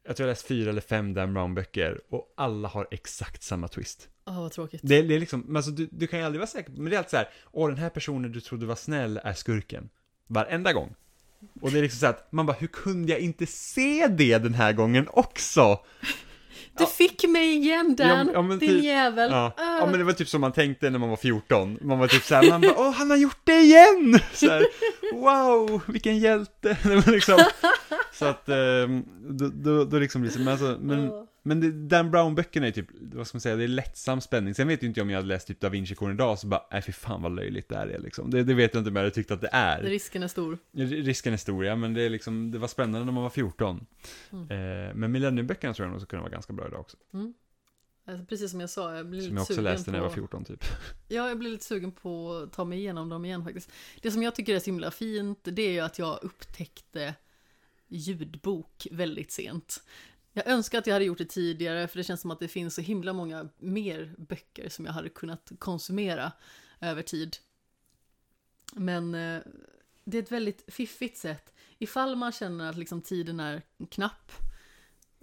jag 0.05 0.15
tror 0.15 0.25
jag 0.25 0.27
har 0.27 0.31
läst 0.31 0.47
fyra 0.47 0.69
eller 0.69 0.81
fem 0.81 1.13
Dan 1.13 1.33
Brown-böcker 1.33 2.01
och 2.09 2.33
alla 2.37 2.67
har 2.67 2.87
exakt 2.91 3.43
samma 3.43 3.67
twist. 3.67 4.09
Åh, 4.25 4.41
vad 4.41 4.51
tråkigt. 4.51 4.81
Det, 4.83 5.01
det 5.01 5.15
är 5.15 5.19
liksom, 5.19 5.43
men 5.47 5.55
alltså, 5.55 5.71
du, 5.71 5.89
du 5.91 6.07
kan 6.07 6.19
ju 6.19 6.25
aldrig 6.25 6.39
vara 6.39 6.47
säker 6.47 6.71
men 6.71 6.85
det 6.85 6.95
är 6.95 6.97
alltid 6.97 7.11
så 7.11 7.17
här, 7.17 7.29
åh 7.51 7.69
den 7.69 7.77
här 7.77 7.89
personen 7.89 8.31
du 8.31 8.41
trodde 8.41 8.65
var 8.65 8.75
snäll 8.75 9.19
är 9.23 9.33
skurken. 9.33 9.89
Varenda 10.27 10.73
gång. 10.73 10.95
Och 11.61 11.71
det 11.71 11.77
är 11.77 11.81
liksom 11.81 11.99
så 11.99 12.05
att, 12.07 12.31
man 12.31 12.45
bara, 12.45 12.57
hur 12.57 12.67
kunde 12.67 13.11
jag 13.11 13.19
inte 13.19 13.45
se 13.45 14.07
det 14.07 14.37
den 14.37 14.53
här 14.53 14.73
gången 14.73 15.07
också? 15.09 15.79
Du 16.79 16.85
fick 16.85 17.27
mig 17.29 17.55
igen 17.55 17.95
Dan, 17.95 18.29
Ja, 18.33 18.41
men 18.41 18.59
din 18.59 18.69
typ- 18.69 18.83
jävel. 18.83 19.31
Ja. 19.31 19.53
Ah. 19.57 19.77
ja, 19.79 19.85
men 19.85 19.99
det 19.99 20.03
var 20.05 20.13
typ 20.13 20.29
som 20.29 20.41
man 20.41 20.51
tänkte 20.51 20.89
när 20.89 20.99
man 20.99 21.09
var 21.09 21.17
14. 21.17 21.77
Man 21.81 21.99
var 21.99 22.07
typ 22.07 22.23
så 22.23 22.35
här, 22.35 22.49
man 22.49 22.61
bara, 22.61 22.73
åh 22.77 22.91
han 22.91 23.09
har 23.09 23.17
gjort 23.17 23.41
det 23.43 23.59
igen! 23.59 24.19
Så 24.33 24.49
här, 24.49 24.65
wow, 25.13 25.81
vilken 25.87 26.17
hjälte! 26.19 26.77
Liksom, 27.11 27.39
så 28.13 28.25
att, 28.25 28.49
ehm, 28.49 29.03
då, 29.29 29.47
då, 29.53 29.83
då 29.83 29.99
liksom 29.99 30.29
så, 30.29 30.39
men 30.39 30.47
alltså, 30.47 30.77
men. 30.81 31.11
Men 31.43 31.59
det, 31.59 31.71
Dan 31.71 32.11
Brown-böckerna 32.11 32.67
är 32.67 32.71
typ, 32.71 32.87
vad 32.91 33.27
ska 33.27 33.35
man 33.35 33.41
säga, 33.41 33.55
det 33.55 33.63
är 33.63 33.67
lättsam 33.67 34.21
spänning. 34.21 34.53
Sen 34.53 34.67
vet 34.67 34.83
ju 34.83 34.87
inte 34.87 34.99
jag 34.99 35.05
om 35.05 35.09
jag 35.09 35.17
hade 35.17 35.27
läst 35.27 35.47
typ 35.47 35.59
Da 35.59 35.69
Vinci-koden 35.69 36.13
idag, 36.13 36.39
så 36.39 36.47
bara, 36.47 36.65
nej 36.71 36.81
fy 36.81 36.91
fan 36.91 37.21
vad 37.21 37.35
löjligt 37.35 37.69
det 37.69 37.75
här 37.75 37.87
är 37.87 37.99
liksom. 37.99 38.29
Det, 38.29 38.43
det 38.43 38.53
vet 38.53 38.73
jag 38.73 38.81
inte 38.81 38.89
om 38.89 38.95
jag 38.95 39.03
hade 39.03 39.15
tyckt 39.15 39.31
att 39.31 39.41
det 39.41 39.49
är. 39.51 39.81
Risken 39.81 40.23
är 40.23 40.27
stor. 40.27 40.57
Risken 40.73 41.33
är 41.33 41.37
stor, 41.37 41.65
ja, 41.65 41.75
men 41.75 41.93
det 41.93 42.01
är 42.01 42.09
liksom, 42.09 42.51
det 42.51 42.57
var 42.57 42.67
spännande 42.67 43.05
när 43.05 43.11
man 43.11 43.23
var 43.23 43.29
14. 43.29 43.85
Mm. 44.31 44.43
Eh, 44.43 44.95
men 44.95 45.11
Millennium-böckerna 45.11 45.73
tror 45.73 45.85
jag 45.85 45.91
nog 45.91 46.01
skulle 46.01 46.09
kunna 46.09 46.21
vara 46.21 46.31
ganska 46.31 46.53
bra 46.53 46.67
idag 46.67 46.79
också. 46.79 46.97
Alltså, 48.09 48.25
precis 48.25 48.51
som 48.51 48.59
jag 48.59 48.69
sa, 48.69 48.95
jag 48.95 49.09
blir 49.09 49.21
Som 49.21 49.29
lite 49.29 49.35
jag 49.35 49.41
också 49.41 49.53
sugen 49.53 49.63
läste 49.63 49.91
när 49.91 49.97
jag 49.97 50.05
på... 50.05 50.09
var 50.09 50.15
14 50.15 50.45
typ. 50.45 50.63
Ja, 51.07 51.27
jag 51.27 51.39
blir 51.39 51.51
lite 51.51 51.65
sugen 51.65 51.91
på 51.91 52.33
att 52.33 52.53
ta 52.53 52.65
mig 52.65 52.79
igenom 52.79 53.09
dem 53.09 53.25
igen 53.25 53.43
faktiskt. 53.43 53.71
Det 54.01 54.11
som 54.11 54.23
jag 54.23 54.35
tycker 54.35 54.55
är 54.55 54.59
så 54.59 54.65
himla 54.65 54.91
fint, 54.91 55.39
det 55.43 55.61
är 55.61 55.71
ju 55.71 55.79
att 55.79 55.99
jag 55.99 56.19
upptäckte 56.21 57.15
ljudbok 57.87 58.87
väldigt 58.91 59.31
sent. 59.31 59.83
Jag 60.33 60.47
önskar 60.47 60.79
att 60.79 60.87
jag 60.87 60.93
hade 60.93 61.05
gjort 61.05 61.17
det 61.17 61.25
tidigare, 61.25 61.87
för 61.87 61.97
det 61.97 62.03
känns 62.03 62.21
som 62.21 62.31
att 62.31 62.39
det 62.39 62.47
finns 62.47 62.75
så 62.75 62.81
himla 62.81 63.13
många 63.13 63.49
mer 63.57 64.15
böcker 64.17 64.69
som 64.69 64.85
jag 64.85 64.93
hade 64.93 65.09
kunnat 65.09 65.51
konsumera 65.59 66.31
över 66.79 67.01
tid. 67.01 67.37
Men 68.73 69.15
eh, 69.15 69.41
det 70.03 70.17
är 70.17 70.23
ett 70.23 70.31
väldigt 70.31 70.73
fiffigt 70.73 71.17
sätt. 71.17 71.53
Ifall 71.77 72.15
man 72.15 72.31
känner 72.31 72.69
att 72.69 72.77
liksom 72.77 73.01
tiden 73.01 73.39
är 73.39 73.61
knapp 73.89 74.31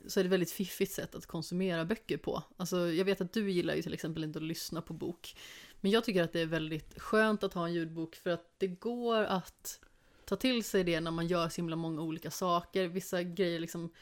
så 0.07 0.21
är 0.21 0.25
det 0.25 0.29
ett 0.29 0.33
väldigt 0.33 0.51
fiffigt 0.51 0.93
sätt 0.93 1.15
att 1.15 1.27
konsumera 1.27 1.85
böcker 1.85 2.17
på. 2.17 2.43
Alltså, 2.57 2.93
jag 2.93 3.05
vet 3.05 3.21
att 3.21 3.33
du 3.33 3.51
gillar 3.51 3.75
ju 3.75 3.83
till 3.83 3.95
exempel 3.95 4.25
inte 4.25 4.39
att 4.39 4.43
lyssna 4.43 4.83
på 4.83 4.93
bok. 4.93 5.37
Men 5.81 5.91
jag 5.91 6.05
tycker 6.05 6.23
att 6.23 6.33
det 6.33 6.41
är 6.41 6.47
väldigt 6.47 7.01
skönt 7.01 7.43
att 7.43 7.55
ha 7.55 7.67
en 7.67 7.75
ljudbok 7.75 8.17
för 8.17 8.31
att 8.31 8.55
det 8.59 8.67
går 8.67 9.25
att 9.25 9.81
ta 10.25 10.37
till 10.37 10.65
sig 10.65 10.85
det 10.85 11.01
när 11.01 11.11
man 11.11 11.27
gör 11.27 11.49
så 11.49 11.57
himla 11.57 11.77
många 11.77 12.03
olika 12.03 12.31
saker. 12.31 12.87
Vissa 12.87 13.23
grejer 13.23 13.61
liksom 13.61 13.93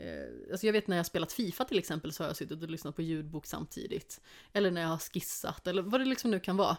Eh, 0.00 0.50
alltså 0.52 0.66
jag 0.66 0.72
vet 0.72 0.88
när 0.88 0.96
jag 0.96 0.98
har 0.98 1.04
spelat 1.04 1.32
Fifa 1.32 1.64
till 1.64 1.78
exempel 1.78 2.12
så 2.12 2.22
har 2.22 2.28
jag 2.28 2.36
suttit 2.36 2.62
och 2.62 2.70
lyssnat 2.70 2.96
på 2.96 3.02
ljudbok 3.02 3.46
samtidigt. 3.46 4.20
Eller 4.52 4.70
när 4.70 4.80
jag 4.80 4.88
har 4.88 4.98
skissat 4.98 5.66
eller 5.66 5.82
vad 5.82 6.00
det 6.00 6.04
liksom 6.04 6.30
nu 6.30 6.40
kan 6.40 6.56
vara. 6.56 6.76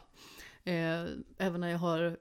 Eh, 0.64 1.06
även 1.38 1.62
när 1.62 1.70
jag 1.70 1.78
har 1.78 2.18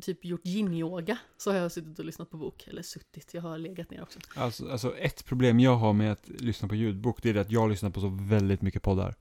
typ 0.00 0.24
gjort 0.24 0.44
yin-yoga 0.44 1.18
så 1.36 1.50
har 1.50 1.58
jag 1.58 1.72
suttit 1.72 1.98
och 1.98 2.04
lyssnat 2.04 2.30
på 2.30 2.36
bok. 2.36 2.68
Eller 2.68 2.82
suttit, 2.82 3.34
jag 3.34 3.42
har 3.42 3.58
legat 3.58 3.90
ner 3.90 4.02
också. 4.02 4.18
Alltså, 4.34 4.70
alltså 4.70 4.96
ett 4.96 5.24
problem 5.24 5.60
jag 5.60 5.76
har 5.76 5.92
med 5.92 6.12
att 6.12 6.28
lyssna 6.28 6.68
på 6.68 6.74
ljudbok, 6.74 7.22
det 7.22 7.30
är 7.30 7.34
att 7.34 7.50
jag 7.50 7.70
lyssnar 7.70 7.90
på 7.90 8.00
så 8.00 8.08
väldigt 8.08 8.62
mycket 8.62 8.82
poddar. 8.82 9.14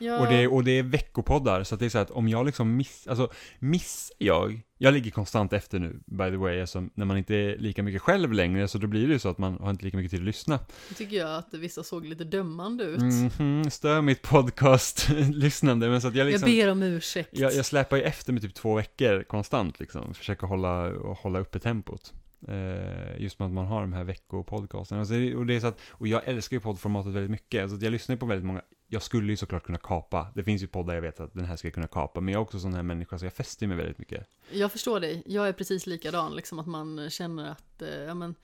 Jag... 0.00 0.20
Och, 0.20 0.26
det 0.26 0.34
är, 0.34 0.52
och 0.52 0.64
det 0.64 0.70
är 0.70 0.82
veckopoddar, 0.82 1.64
så 1.64 1.74
att 1.74 1.80
det 1.80 1.86
är 1.86 1.90
så 1.90 1.98
att 1.98 2.10
om 2.10 2.28
jag 2.28 2.46
liksom 2.46 2.76
miss, 2.76 3.06
alltså 3.06 3.30
missar 3.58 4.16
jag, 4.18 4.60
jag 4.78 4.94
ligger 4.94 5.10
konstant 5.10 5.52
efter 5.52 5.78
nu, 5.78 6.00
by 6.06 6.30
the 6.30 6.36
way, 6.36 6.60
alltså, 6.60 6.88
när 6.94 7.04
man 7.04 7.18
inte 7.18 7.34
är 7.34 7.58
lika 7.58 7.82
mycket 7.82 8.02
själv 8.02 8.32
längre, 8.32 8.68
så 8.68 8.78
då 8.78 8.86
blir 8.86 9.06
det 9.06 9.12
ju 9.12 9.18
så 9.18 9.28
att 9.28 9.38
man 9.38 9.58
har 9.60 9.70
inte 9.70 9.84
lika 9.84 9.96
mycket 9.96 10.10
tid 10.10 10.20
att 10.20 10.26
lyssna. 10.26 10.58
Nu 10.88 10.94
tycker 10.94 11.16
jag 11.16 11.36
att 11.36 11.54
vissa 11.54 11.82
såg 11.82 12.06
lite 12.06 12.24
dömande 12.24 12.84
ut. 12.84 13.00
Mhm, 13.00 13.70
stör 13.70 14.00
mitt 14.00 14.22
podcast-lyssnande, 14.22 15.88
men 15.90 16.00
så 16.00 16.08
att 16.08 16.14
jag 16.14 16.26
liksom... 16.26 16.48
Jag 16.48 16.66
ber 16.66 16.72
om 16.72 16.82
ursäkt. 16.82 17.30
Jag, 17.32 17.54
jag 17.54 17.66
släpar 17.66 17.96
ju 17.96 18.02
efter 18.02 18.32
med 18.32 18.42
typ 18.42 18.54
två 18.54 18.74
veckor 18.74 19.22
konstant 19.22 19.80
liksom, 19.80 20.14
försöker 20.14 20.46
hålla, 20.46 20.92
hålla 21.14 21.38
uppe 21.38 21.58
tempot. 21.58 22.12
Eh, 22.48 23.22
just 23.22 23.38
med 23.38 23.46
att 23.46 23.52
man 23.52 23.66
har 23.66 23.80
de 23.80 23.92
här 23.92 24.04
veckopodcasterna. 24.04 25.00
Alltså, 25.00 25.14
och, 25.14 25.46
det 25.46 25.54
är 25.56 25.60
så 25.60 25.66
att, 25.66 25.80
och 25.90 26.08
jag 26.08 26.22
älskar 26.28 26.56
ju 26.56 26.60
poddformatet 26.60 27.12
väldigt 27.12 27.30
mycket. 27.30 27.62
Alltså, 27.62 27.84
jag 27.84 27.90
lyssnar 27.90 28.16
på 28.16 28.26
väldigt 28.26 28.46
många. 28.46 28.62
Jag 28.88 29.02
skulle 29.02 29.32
ju 29.32 29.36
såklart 29.36 29.62
kunna 29.62 29.78
kapa. 29.78 30.26
Det 30.34 30.44
finns 30.44 30.62
ju 30.62 30.66
poddar 30.66 30.94
jag 30.94 31.02
vet 31.02 31.20
att 31.20 31.34
den 31.34 31.44
här 31.44 31.56
ska 31.56 31.70
kunna 31.70 31.86
kapa. 31.86 32.20
Men 32.20 32.32
jag 32.34 32.40
är 32.40 32.42
också 32.42 32.58
sån 32.58 32.74
här 32.74 32.82
människa 32.82 33.18
så 33.18 33.24
jag 33.26 33.32
fäster 33.32 33.66
mig 33.66 33.76
väldigt 33.76 33.98
mycket. 33.98 34.26
Jag 34.52 34.72
förstår 34.72 35.00
dig. 35.00 35.22
Jag 35.26 35.48
är 35.48 35.52
precis 35.52 35.86
likadan, 35.86 36.36
liksom 36.36 36.58
att 36.58 36.66
man 36.66 37.10
känner 37.10 37.50
att, 37.50 37.82
eh, 37.82 37.88
ja 37.88 38.14
men... 38.14 38.34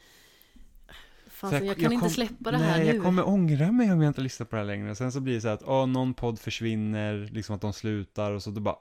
Fan, 1.28 1.52
jag, 1.52 1.64
jag- 1.64 1.74
kan 1.74 1.82
jag 1.84 1.92
inte 1.92 2.00
kom- 2.04 2.10
släppa 2.10 2.50
det 2.50 2.56
här 2.56 2.78
Nej, 2.78 2.86
nu. 2.88 2.94
jag 2.94 3.04
kommer 3.04 3.28
ångra 3.28 3.72
mig 3.72 3.92
om 3.92 4.02
jag 4.02 4.10
inte 4.10 4.20
lyssnar 4.20 4.46
på 4.46 4.56
det 4.56 4.60
här 4.62 4.66
längre. 4.66 4.94
Sen 4.94 5.12
så 5.12 5.20
blir 5.20 5.34
det 5.34 5.40
så 5.40 5.48
att, 5.48 5.62
åh, 5.62 5.86
någon 5.86 6.14
podd 6.14 6.38
försvinner, 6.38 7.28
liksom 7.32 7.54
att 7.56 7.60
de 7.60 7.72
slutar 7.72 8.32
och 8.32 8.42
så 8.42 8.50
då 8.50 8.60
bara, 8.60 8.76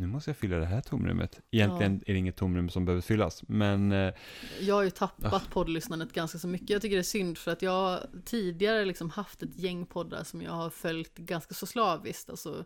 nu 0.00 0.06
måste 0.06 0.30
jag 0.30 0.36
fylla 0.36 0.56
det 0.56 0.66
här 0.66 0.80
tomrummet. 0.80 1.40
Egentligen 1.50 2.02
är 2.06 2.12
det 2.12 2.18
inget 2.18 2.36
tomrum 2.36 2.68
som 2.68 2.84
behöver 2.84 3.02
fyllas, 3.02 3.42
men 3.48 3.92
eh, 3.92 4.14
Jag 4.60 4.74
har 4.74 4.82
ju 4.82 4.90
tappat 4.90 5.32
Ah. 5.32 5.50
poddlyssnandet 5.50 6.12
ganska 6.12 6.38
så 6.38 6.48
mycket. 6.48 6.70
Jag 6.70 6.82
tycker 6.82 6.96
det 6.96 7.00
är 7.00 7.02
synd 7.02 7.38
för 7.38 7.50
att 7.50 7.62
jag 7.62 8.00
tidigare 8.24 8.84
liksom 8.84 9.10
haft 9.10 9.42
ett 9.42 9.58
gäng 9.58 9.86
poddar 9.86 10.24
som 10.24 10.42
jag 10.42 10.52
har 10.52 10.70
följt 10.70 11.16
ganska 11.16 11.54
så 11.54 11.66
slaviskt. 11.66 12.30
Alltså 12.30 12.64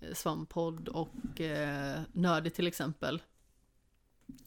eh, 0.00 0.14
Svampodd 0.14 0.88
och 0.88 1.40
eh, 1.40 2.00
Nördig 2.12 2.54
till 2.54 2.66
exempel. 2.66 3.22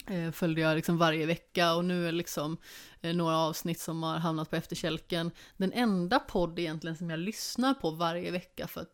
Eh, 0.08 0.32
följde 0.32 0.62
jag 0.62 0.76
liksom 0.76 0.98
varje 0.98 1.26
vecka 1.26 1.76
och 1.76 1.86
nu 1.86 2.02
är 2.02 2.06
det 2.06 2.18
liksom 2.18 2.58
eh, 3.02 3.16
några 3.16 3.38
avsnitt 3.38 3.80
som 3.80 4.04
har 4.04 4.18
hamnat 4.18 4.50
på 4.50 4.56
efterkälken. 4.56 5.32
Den 5.58 5.72
enda 5.74 6.20
podd 6.20 6.60
egentligen 6.60 6.98
som 6.98 7.10
jag 7.10 7.20
lyssnar 7.20 7.74
på 7.74 7.92
varje 7.92 8.32
vecka 8.32 8.68
för 8.68 8.82
att 8.82 8.92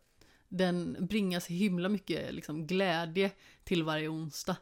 den 0.51 0.97
bringar 0.99 1.39
så 1.39 1.53
himla 1.53 1.89
mycket 1.89 2.33
liksom, 2.33 2.67
glädje 2.67 3.31
till 3.63 3.83
varje 3.83 4.07
onsdag. 4.07 4.57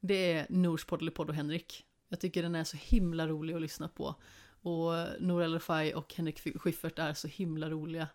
Det 0.00 0.32
är 0.32 0.46
Nors 0.48 0.84
podd 0.84 1.14
podd 1.14 1.28
och 1.28 1.34
Henrik. 1.34 1.84
Jag 2.08 2.20
tycker 2.20 2.42
den 2.42 2.54
är 2.54 2.64
så 2.64 2.76
himla 2.76 3.28
rolig 3.28 3.54
att 3.54 3.60
lyssna 3.60 3.88
på. 3.88 4.14
Och 4.62 4.92
Nour 5.20 5.42
El 5.42 5.52
Refai 5.52 5.94
och 5.94 6.14
Henrik 6.14 6.60
Schyffert 6.60 6.98
är 6.98 7.14
så 7.14 7.28
himla 7.28 7.70
roliga. 7.70 8.08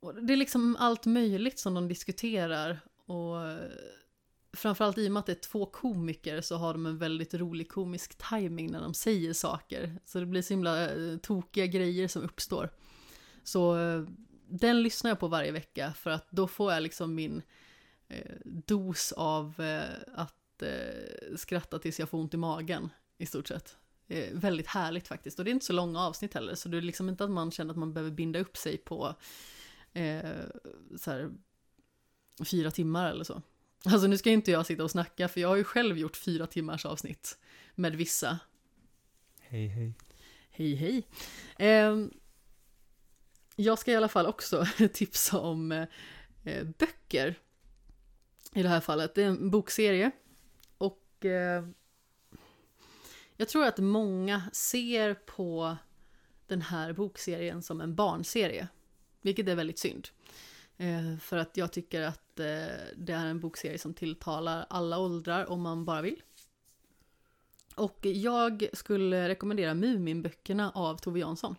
Och 0.00 0.22
det 0.22 0.32
är 0.32 0.36
liksom 0.36 0.76
allt 0.78 1.06
möjligt 1.06 1.58
som 1.58 1.74
de 1.74 1.88
diskuterar. 1.88 2.80
Och 3.06 3.36
framförallt 4.52 4.98
i 4.98 5.08
och 5.08 5.12
med 5.12 5.20
att 5.20 5.26
det 5.26 5.32
är 5.32 5.50
två 5.50 5.66
komiker 5.66 6.40
så 6.40 6.56
har 6.56 6.72
de 6.72 6.86
en 6.86 6.98
väldigt 6.98 7.34
rolig 7.34 7.68
komisk 7.68 8.28
timing 8.30 8.70
när 8.70 8.80
de 8.80 8.94
säger 8.94 9.32
saker. 9.32 9.98
Så 10.04 10.20
det 10.20 10.26
blir 10.26 10.42
så 10.42 10.54
himla 10.54 10.90
eh, 10.90 11.16
tokiga 11.16 11.66
grejer 11.66 12.08
som 12.08 12.22
uppstår. 12.22 12.70
Så 13.42 13.78
eh, 13.78 14.02
den 14.48 14.82
lyssnar 14.82 15.10
jag 15.10 15.20
på 15.20 15.28
varje 15.28 15.52
vecka 15.52 15.92
för 15.92 16.10
att 16.10 16.30
då 16.30 16.48
får 16.48 16.72
jag 16.72 16.82
liksom 16.82 17.14
min 17.14 17.42
eh, 18.08 18.36
dos 18.44 19.12
av 19.12 19.60
eh, 19.60 19.82
att 20.14 20.62
eh, 20.62 21.36
skratta 21.36 21.78
tills 21.78 21.98
jag 21.98 22.08
får 22.08 22.18
ont 22.18 22.34
i 22.34 22.36
magen 22.36 22.90
i 23.18 23.26
stort 23.26 23.48
sett. 23.48 23.76
Eh, 24.08 24.32
väldigt 24.32 24.66
härligt 24.66 25.08
faktiskt 25.08 25.38
och 25.38 25.44
det 25.44 25.50
är 25.50 25.52
inte 25.52 25.66
så 25.66 25.72
långa 25.72 26.00
avsnitt 26.00 26.34
heller 26.34 26.54
så 26.54 26.68
det 26.68 26.76
är 26.76 26.80
liksom 26.80 27.08
inte 27.08 27.24
att 27.24 27.30
man 27.30 27.50
känner 27.50 27.70
att 27.70 27.78
man 27.78 27.92
behöver 27.92 28.10
binda 28.10 28.38
upp 28.38 28.56
sig 28.56 28.76
på 28.78 29.14
eh, 29.92 30.30
så 30.96 31.10
här, 31.10 31.30
fyra 32.44 32.70
timmar 32.70 33.10
eller 33.10 33.24
så. 33.24 33.42
Alltså 33.84 34.06
nu 34.06 34.18
ska 34.18 34.30
inte 34.30 34.50
jag 34.50 34.66
sitta 34.66 34.84
och 34.84 34.90
snacka 34.90 35.28
för 35.28 35.40
jag 35.40 35.48
har 35.48 35.56
ju 35.56 35.64
själv 35.64 35.98
gjort 35.98 36.16
fyra 36.16 36.46
timmars 36.46 36.86
avsnitt 36.86 37.38
med 37.74 37.96
vissa. 37.96 38.38
hej 39.40 39.68
hej. 39.68 39.94
Hej 40.50 40.74
hej. 40.74 41.06
Jag 43.56 43.78
ska 43.78 43.92
i 43.92 43.96
alla 43.96 44.08
fall 44.08 44.26
också 44.26 44.66
tipsa 44.92 45.40
om 45.40 45.72
eh, 45.72 45.86
eh, 46.44 46.64
böcker. 46.64 47.38
I 48.52 48.62
det 48.62 48.68
här 48.68 48.80
fallet. 48.80 49.14
Det 49.14 49.22
är 49.22 49.26
en 49.26 49.50
bokserie. 49.50 50.10
Och 50.78 51.24
eh, 51.24 51.64
jag 53.36 53.48
tror 53.48 53.64
att 53.64 53.78
många 53.78 54.42
ser 54.52 55.14
på 55.14 55.76
den 56.46 56.62
här 56.62 56.92
bokserien 56.92 57.62
som 57.62 57.80
en 57.80 57.94
barnserie. 57.94 58.68
Vilket 59.20 59.48
är 59.48 59.54
väldigt 59.54 59.78
synd. 59.78 60.08
Eh, 60.76 61.18
för 61.18 61.36
att 61.36 61.56
jag 61.56 61.72
tycker 61.72 62.02
att 62.02 62.40
eh, 62.40 62.46
det 62.96 63.12
är 63.12 63.26
en 63.26 63.40
bokserie 63.40 63.78
som 63.78 63.94
tilltalar 63.94 64.66
alla 64.70 64.98
åldrar 64.98 65.50
om 65.50 65.62
man 65.62 65.84
bara 65.84 66.02
vill. 66.02 66.22
Och 67.74 68.06
jag 68.06 68.68
skulle 68.72 69.28
rekommendera 69.28 69.74
Muminböckerna 69.74 70.70
av 70.70 70.96
Tove 70.96 71.20
Jansson. 71.20 71.56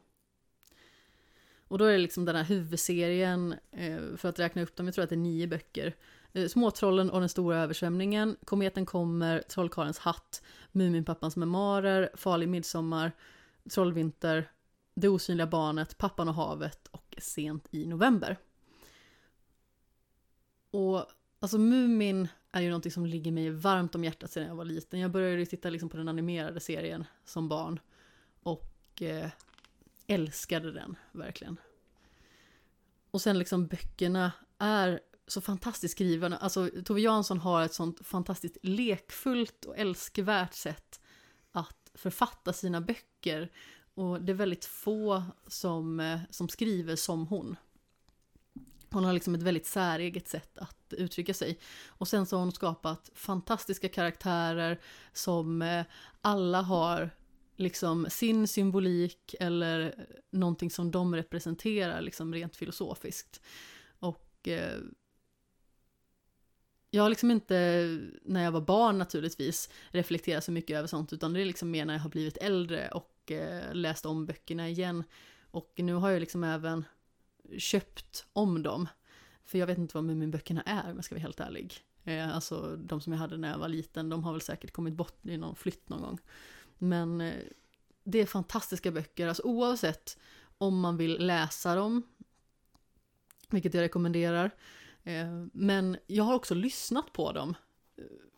Och 1.67 1.77
då 1.77 1.85
är 1.85 1.91
det 1.91 1.97
liksom 1.97 2.25
den 2.25 2.35
här 2.35 2.43
huvudserien, 2.43 3.55
eh, 3.71 4.15
för 4.17 4.29
att 4.29 4.39
räkna 4.39 4.61
upp 4.61 4.75
dem, 4.75 4.85
jag 4.85 4.95
tror 4.95 5.03
att 5.03 5.09
det 5.09 5.15
är 5.15 5.17
nio 5.17 5.47
böcker. 5.47 5.95
Eh, 6.33 6.47
Småtrollen 6.47 7.09
och 7.09 7.19
den 7.19 7.29
stora 7.29 7.57
översvämningen, 7.57 8.37
Kometen 8.45 8.85
kommer, 8.85 9.41
Trollkarlens 9.41 9.99
hatt, 9.99 10.41
Muminpappans 10.71 11.35
memoarer, 11.35 12.09
Farlig 12.13 12.49
midsommar, 12.49 13.11
Trollvinter, 13.71 14.51
Det 14.95 15.09
osynliga 15.09 15.47
barnet, 15.47 15.97
Pappan 15.97 16.27
och 16.27 16.35
havet 16.35 16.87
och 16.87 17.15
Sent 17.17 17.67
i 17.71 17.85
november. 17.85 18.37
Och 20.71 21.05
alltså 21.39 21.57
Mumin 21.57 22.27
är 22.51 22.61
ju 22.61 22.69
någonting 22.69 22.91
som 22.91 23.05
ligger 23.05 23.31
mig 23.31 23.49
varmt 23.49 23.95
om 23.95 24.03
hjärtat 24.03 24.31
sedan 24.31 24.47
jag 24.47 24.55
var 24.55 24.65
liten. 24.65 24.99
Jag 24.99 25.11
började 25.11 25.39
ju 25.39 25.45
titta 25.45 25.69
liksom 25.69 25.89
på 25.89 25.97
den 25.97 26.07
animerade 26.07 26.59
serien 26.59 27.05
som 27.25 27.49
barn. 27.49 27.79
Och 28.39 29.01
eh, 29.01 29.29
älskade 30.07 30.71
den, 30.71 30.95
verkligen. 31.11 31.59
Och 33.11 33.21
sen 33.21 33.39
liksom 33.39 33.67
böckerna 33.67 34.31
är 34.57 34.99
så 35.27 35.41
fantastiskt 35.41 35.91
skrivna. 35.91 36.37
Alltså 36.37 36.69
Tove 36.85 37.01
Jansson 37.01 37.39
har 37.39 37.63
ett 37.63 37.73
sånt 37.73 38.07
fantastiskt 38.07 38.57
lekfullt 38.61 39.65
och 39.65 39.77
älskvärt 39.77 40.53
sätt 40.53 40.99
att 41.51 41.91
författa 41.93 42.53
sina 42.53 42.81
böcker. 42.81 43.51
Och 43.93 44.21
det 44.21 44.31
är 44.31 44.35
väldigt 44.35 44.65
få 44.65 45.23
som, 45.47 45.99
eh, 45.99 46.19
som 46.29 46.49
skriver 46.49 46.95
som 46.95 47.27
hon. 47.27 47.55
Hon 48.89 49.03
har 49.03 49.13
liksom 49.13 49.35
ett 49.35 49.43
väldigt 49.43 49.67
säreget 49.67 50.27
sätt 50.27 50.57
att 50.57 50.93
uttrycka 50.93 51.33
sig. 51.33 51.59
Och 51.87 52.07
sen 52.07 52.25
så 52.25 52.35
har 52.35 52.43
hon 52.43 52.51
skapat 52.51 53.11
fantastiska 53.13 53.89
karaktärer 53.89 54.79
som 55.13 55.61
eh, 55.61 55.85
alla 56.21 56.61
har 56.61 57.09
liksom 57.57 58.05
sin 58.09 58.47
symbolik 58.47 59.35
eller 59.39 60.07
någonting 60.29 60.71
som 60.71 60.91
de 60.91 61.15
representerar 61.15 62.01
liksom 62.01 62.33
rent 62.33 62.55
filosofiskt. 62.55 63.41
Och 63.99 64.47
eh, 64.47 64.79
jag 66.89 67.03
har 67.03 67.09
liksom 67.09 67.31
inte, 67.31 67.99
när 68.23 68.43
jag 68.43 68.51
var 68.51 68.61
barn 68.61 68.97
naturligtvis, 68.97 69.69
reflekterat 69.89 70.43
så 70.43 70.51
mycket 70.51 70.77
över 70.77 70.87
sånt, 70.87 71.13
utan 71.13 71.33
det 71.33 71.41
är 71.41 71.45
liksom 71.45 71.71
mer 71.71 71.85
när 71.85 71.93
jag 71.93 72.01
har 72.01 72.09
blivit 72.09 72.37
äldre 72.37 72.87
och 72.87 73.31
eh, 73.31 73.73
läst 73.73 74.05
om 74.05 74.25
böckerna 74.25 74.69
igen. 74.69 75.03
Och 75.51 75.73
nu 75.77 75.93
har 75.93 76.09
jag 76.09 76.19
liksom 76.19 76.43
även 76.43 76.85
köpt 77.57 78.25
om 78.33 78.63
dem. 78.63 78.87
För 79.45 79.57
jag 79.57 79.67
vet 79.67 79.77
inte 79.77 79.97
vad 79.97 80.03
Muminböckerna 80.03 80.61
är 80.61 80.89
om 80.89 80.95
jag 80.95 81.05
ska 81.05 81.15
vara 81.15 81.21
helt 81.21 81.39
ärlig. 81.39 81.73
Eh, 82.03 82.35
alltså 82.35 82.75
de 82.75 83.01
som 83.01 83.13
jag 83.13 83.19
hade 83.19 83.37
när 83.37 83.51
jag 83.51 83.57
var 83.57 83.67
liten, 83.69 84.09
de 84.09 84.23
har 84.23 84.31
väl 84.31 84.41
säkert 84.41 84.71
kommit 84.71 84.93
bort 84.93 85.25
i 85.25 85.37
någon 85.37 85.55
flytt 85.55 85.89
någon 85.89 86.01
gång. 86.01 86.19
Men 86.77 87.21
eh, 87.21 87.33
det 88.03 88.19
är 88.19 88.25
fantastiska 88.25 88.91
böcker, 88.91 89.27
alltså 89.27 89.43
oavsett 89.43 90.17
om 90.57 90.79
man 90.79 90.97
vill 90.97 91.25
läsa 91.25 91.75
dem, 91.75 92.03
vilket 93.49 93.73
jag 93.73 93.81
rekommenderar. 93.81 94.51
Eh, 95.03 95.45
men 95.53 95.97
jag 96.07 96.23
har 96.23 96.35
också 96.35 96.55
lyssnat 96.55 97.13
på 97.13 97.31
dem. 97.31 97.53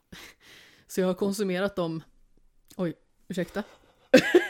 Så 0.87 1.01
jag 1.01 1.07
har 1.07 1.13
konsumerat 1.13 1.75
dem, 1.75 2.03
oj, 2.75 2.93
ursäkta. 3.27 3.63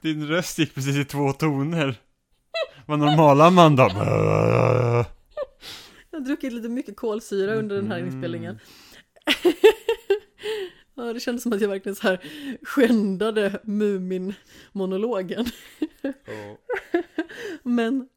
Din 0.00 0.28
röst 0.28 0.58
gick 0.58 0.74
precis 0.74 0.96
i 0.96 1.04
två 1.04 1.32
toner. 1.32 2.00
Vad 2.86 2.98
normala 2.98 3.46
Amanda. 3.46 3.88
Jag 6.10 6.18
har 6.18 6.24
druckit 6.24 6.52
lite 6.52 6.68
mycket 6.68 6.96
kolsyra 6.96 7.54
under 7.54 7.76
den 7.76 7.90
här 7.90 7.98
Mm. 7.98 8.58
Ja, 10.96 11.12
det 11.12 11.20
kändes 11.20 11.42
som 11.42 11.52
att 11.52 11.60
jag 11.60 11.68
verkligen 11.68 11.96
så 11.96 12.02
här 12.02 12.20
skändade 12.62 13.60
Mumin-monologen. 13.64 15.46
Men 17.62 18.08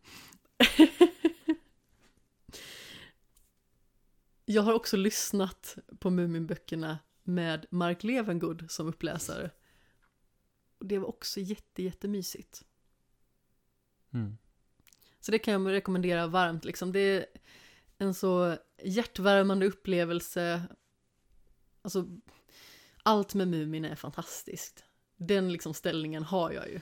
jag 4.46 4.62
har 4.62 4.74
också 4.74 4.98
lyssnat 4.98 5.78
på 6.00 6.10
Muminböckerna 6.10 7.00
med 7.24 7.66
Mark 7.70 8.04
Levengood 8.04 8.72
som 8.72 8.88
uppläsare. 8.88 9.52
Och 10.80 10.86
det 10.86 10.98
var 10.98 11.08
också 11.08 11.40
jätte, 11.40 11.84
jättemysigt. 11.84 12.66
Mm. 14.14 14.38
Så 15.20 15.32
det 15.32 15.40
kan 15.40 15.54
jag 15.54 15.72
rekommendera 15.72 16.28
varmt 16.28 16.66
liksom. 16.66 16.92
Det 16.92 17.00
är 17.00 17.26
en 17.98 18.14
så 18.14 18.58
hjärtvärmande 18.84 19.66
upplevelse. 19.66 20.62
Alltså, 21.82 22.08
allt 23.10 23.34
med 23.34 23.48
Mumin 23.48 23.86
är 23.86 23.96
fantastiskt. 23.96 24.84
Den 25.18 25.52
liksom 25.52 25.74
ställningen 25.74 26.24
har 26.24 26.52
jag 26.52 26.68
ju. 26.68 26.80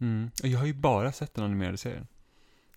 Mm. 0.00 0.30
Jag 0.42 0.58
har 0.58 0.66
ju 0.66 0.74
bara 0.74 1.12
sett 1.12 1.34
den 1.34 1.44
animerade 1.44 1.76
serien. 1.76 2.06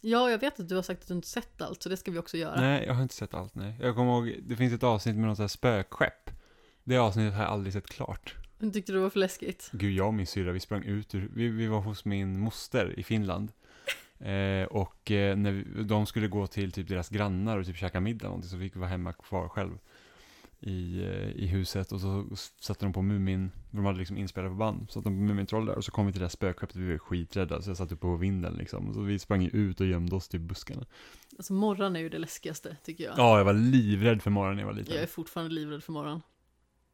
Ja, 0.01 0.31
jag 0.31 0.37
vet 0.37 0.59
att 0.59 0.69
du 0.69 0.75
har 0.75 0.81
sagt 0.81 1.01
att 1.01 1.07
du 1.07 1.13
inte 1.13 1.27
sett 1.27 1.61
allt, 1.61 1.83
så 1.83 1.89
det 1.89 1.97
ska 1.97 2.11
vi 2.11 2.19
också 2.19 2.37
göra. 2.37 2.61
Nej, 2.61 2.85
jag 2.85 2.93
har 2.93 3.03
inte 3.03 3.15
sett 3.15 3.33
allt, 3.33 3.55
nej. 3.55 3.75
Jag 3.81 3.95
kommer 3.95 4.11
ihåg, 4.11 4.35
det 4.43 4.55
finns 4.55 4.73
ett 4.73 4.83
avsnitt 4.83 5.15
med 5.15 5.27
något 5.27 5.37
sånt 5.37 5.43
här 5.43 5.47
spökskepp. 5.47 6.29
Det 6.83 6.97
avsnittet 6.97 7.33
har 7.33 7.43
jag 7.43 7.51
aldrig 7.51 7.73
sett 7.73 7.87
klart. 7.87 8.35
Men 8.57 8.71
Tyckte 8.71 8.91
du 8.91 8.97
det 8.97 9.03
var 9.03 9.09
för 9.09 9.19
läskigt? 9.19 9.69
Gud, 9.73 9.93
jag 9.93 10.07
och 10.07 10.13
min 10.13 10.27
syrra, 10.27 10.51
vi 10.51 10.59
sprang 10.59 10.83
ut 10.83 11.15
ur, 11.15 11.29
vi, 11.33 11.47
vi 11.47 11.67
var 11.67 11.81
hos 11.81 12.05
min 12.05 12.39
moster 12.39 12.99
i 12.99 13.03
Finland. 13.03 13.51
Eh, 14.19 14.63
och 14.65 15.11
eh, 15.11 15.37
när 15.37 15.51
vi, 15.51 15.83
de 15.83 16.05
skulle 16.05 16.27
gå 16.27 16.47
till 16.47 16.71
typ 16.71 16.87
deras 16.87 17.09
grannar 17.09 17.57
och 17.57 17.65
typ 17.65 17.77
käka 17.77 17.99
middag 17.99 18.27
någonting, 18.27 18.49
så 18.49 18.57
fick 18.57 18.75
vi 18.75 18.79
vara 18.79 18.89
hemma 18.89 19.13
kvar 19.13 19.49
själv 19.49 19.79
i, 20.59 21.03
eh, 21.03 21.29
i 21.29 21.47
huset. 21.47 21.91
Och 21.91 22.01
så 22.01 22.25
satte 22.59 22.85
de 22.85 22.93
på 22.93 23.01
Mumin, 23.01 23.51
de 23.71 23.85
hade 23.85 23.97
liksom 23.99 24.17
inspelat 24.17 24.51
på 24.51 24.55
band, 24.55 24.91
satte 24.91 25.09
de 25.09 25.15
på 25.15 25.21
Mumintroll 25.21 25.65
där. 25.65 25.75
Och 25.75 25.85
så 25.85 25.91
kom 25.91 26.05
vi 26.05 26.11
till 26.11 26.19
det 26.19 26.25
där 26.25 26.29
spökskeppet, 26.29 26.75
vi 26.75 26.91
var 26.91 26.97
skiträdda, 26.97 27.61
så 27.61 27.69
jag 27.69 27.77
satt 27.77 27.91
uppe 27.91 28.01
på 28.01 28.15
vinden 28.15 28.53
liksom. 28.53 28.93
Så 28.93 29.01
vi 29.01 29.19
sprang 29.19 29.45
ut 29.53 29.81
och 29.81 29.87
gömde 29.87 30.15
oss 30.15 30.27
till 30.27 30.39
buskarna. 30.39 30.85
Alltså 31.37 31.53
morgon 31.53 31.95
är 31.95 31.99
ju 31.99 32.09
det 32.09 32.19
läskigaste 32.19 32.77
tycker 32.83 33.03
jag. 33.03 33.13
Ja, 33.17 33.37
jag 33.37 33.45
var 33.45 33.53
livrädd 33.53 34.21
för 34.21 34.31
morgon 34.31 34.55
när 34.55 34.63
jag 34.63 34.67
var 34.67 34.75
liten. 34.75 34.93
Jag 34.93 35.03
är 35.03 35.07
fortfarande 35.07 35.53
livrädd 35.53 35.83
för 35.83 35.93
morgon. 35.93 36.21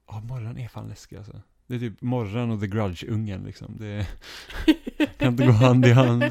Ja, 0.07 0.19
morgon 0.19 0.57
är 0.57 0.68
fan 0.68 0.90
läskig 0.90 1.18
alltså. 1.18 1.41
Det 1.68 1.76
är 1.76 1.80
typ 1.80 2.02
morgon 2.02 2.52
och 2.52 2.60
The 2.60 2.68
Grudge-ungen 2.68 3.45
liksom. 3.45 3.77
Det 3.77 4.07
kan 5.18 5.27
inte 5.27 5.45
gå 5.45 5.52
hand 5.52 5.85
i 5.85 5.91
hand. 5.91 6.23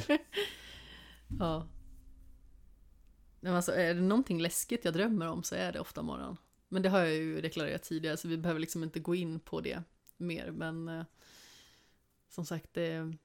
Ja. 1.39 1.67
Men 3.41 3.55
alltså, 3.55 3.73
är 3.73 3.95
det 3.95 4.01
någonting 4.01 4.41
läskigt 4.41 4.85
jag 4.85 4.95
drömmer 4.95 5.29
om 5.29 5.43
så 5.43 5.55
är 5.55 5.73
det 5.73 5.81
ofta 5.81 6.03
morgon. 6.03 6.37
Men 6.73 6.83
det 6.83 6.89
har 6.89 6.99
jag 6.99 7.15
ju 7.15 7.41
deklarerat 7.41 7.83
tidigare 7.83 8.17
så 8.17 8.29
vi 8.29 8.37
behöver 8.37 8.61
liksom 8.61 8.83
inte 8.83 9.01
gå 9.01 9.15
in 9.15 9.41
på 9.41 9.61
det 9.61 9.83
mer. 10.17 10.51
Men 10.51 10.89
eh, 10.89 11.05
som 12.29 12.47
sagt, 12.47 12.77
är 12.77 13.17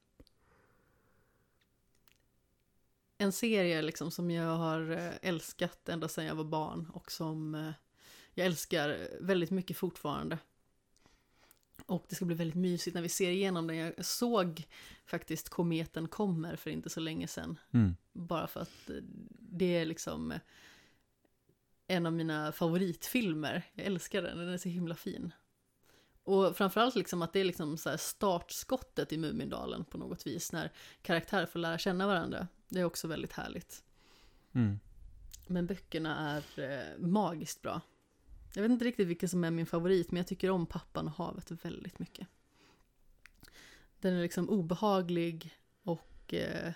en 3.18 3.32
serie 3.32 3.82
liksom 3.82 4.12
som 4.12 4.32
jag 4.32 4.58
har 4.58 4.92
eh, 4.92 5.14
älskat 5.22 5.90
ända 5.90 6.08
sedan 6.08 6.26
jag 6.26 6.36
var 6.36 6.44
barn 6.44 6.90
och 6.94 7.12
som 7.12 7.56
eh, 7.56 7.72
jag 8.34 8.46
älskar 8.46 9.10
väldigt 9.22 9.52
mycket 9.52 9.78
fortfarande. 9.78 10.38
Och 11.86 12.06
det 12.10 12.16
ska 12.16 12.26
bli 12.26 12.36
väldigt 12.36 12.56
mysigt 12.56 12.96
när 12.96 13.02
vi 13.02 13.10
ser 13.10 13.30
igenom 13.30 13.68
den. 13.68 13.78
Jag 13.78 14.06
såg 14.06 14.68
faktiskt 15.06 15.50
Kometen 15.50 16.08
kommer 16.08 16.56
för 16.56 16.70
inte 16.70 16.90
så 16.90 17.00
länge 17.00 17.28
sedan. 17.28 17.60
Mm. 17.72 17.96
Bara 18.14 18.48
för 18.48 18.60
att 18.60 18.90
eh, 18.90 18.96
det 19.40 19.78
är 19.78 19.86
liksom 19.86 20.32
eh, 20.32 20.40
en 21.88 22.06
av 22.06 22.14
mina 22.14 22.52
favoritfilmer. 22.52 23.64
Jag 23.74 23.86
älskar 23.86 24.22
den, 24.22 24.38
den 24.38 24.50
är 24.50 24.58
så 24.58 24.70
himla 24.70 24.96
fin. 24.96 25.34
Och 26.24 26.58
framförallt 26.58 26.96
liksom 26.96 27.22
att 27.22 27.34
det 27.34 27.40
är 27.40 27.46
liksom 27.46 27.78
så 27.78 27.90
här 27.90 27.98
startskottet 27.98 29.14
i 29.14 29.18
Mumindalen 29.18 29.86
på 29.86 29.98
något 29.98 30.28
vis. 30.28 30.52
När 30.52 30.72
karaktärer 31.02 31.46
får 31.46 31.60
lära 31.60 31.78
känna 31.78 32.08
varandra. 32.08 32.48
Det 32.68 32.80
är 32.80 32.84
också 32.84 33.08
väldigt 33.08 33.34
härligt. 33.34 33.84
Mm. 34.54 34.80
Men 35.48 35.68
böckerna 35.68 36.42
är 36.56 36.60
eh, 36.60 37.00
magiskt 37.00 37.62
bra. 37.62 37.82
Jag 38.54 38.62
vet 38.62 38.72
inte 38.72 38.86
riktigt 38.86 39.08
vilken 39.08 39.30
som 39.30 39.44
är 39.44 39.52
min 39.52 39.66
favorit, 39.66 40.12
men 40.12 40.18
jag 40.18 40.28
tycker 40.28 40.50
om 40.50 40.66
Pappan 40.66 41.08
och 41.08 41.14
havet 41.14 41.52
väldigt 41.52 42.00
mycket. 42.00 42.28
Den 44.00 44.14
är 44.14 44.22
liksom 44.22 44.50
obehaglig 44.50 45.58
och 45.84 46.34
eh, 46.34 46.74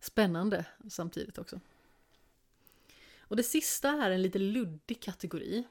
spännande 0.00 0.64
samtidigt 0.88 1.38
också. 1.38 1.60
Och 3.28 3.36
det 3.36 3.42
sista 3.42 3.88
är 3.88 4.10
en 4.10 4.22
lite 4.22 4.38
luddig 4.38 5.02
kategori. 5.02 5.64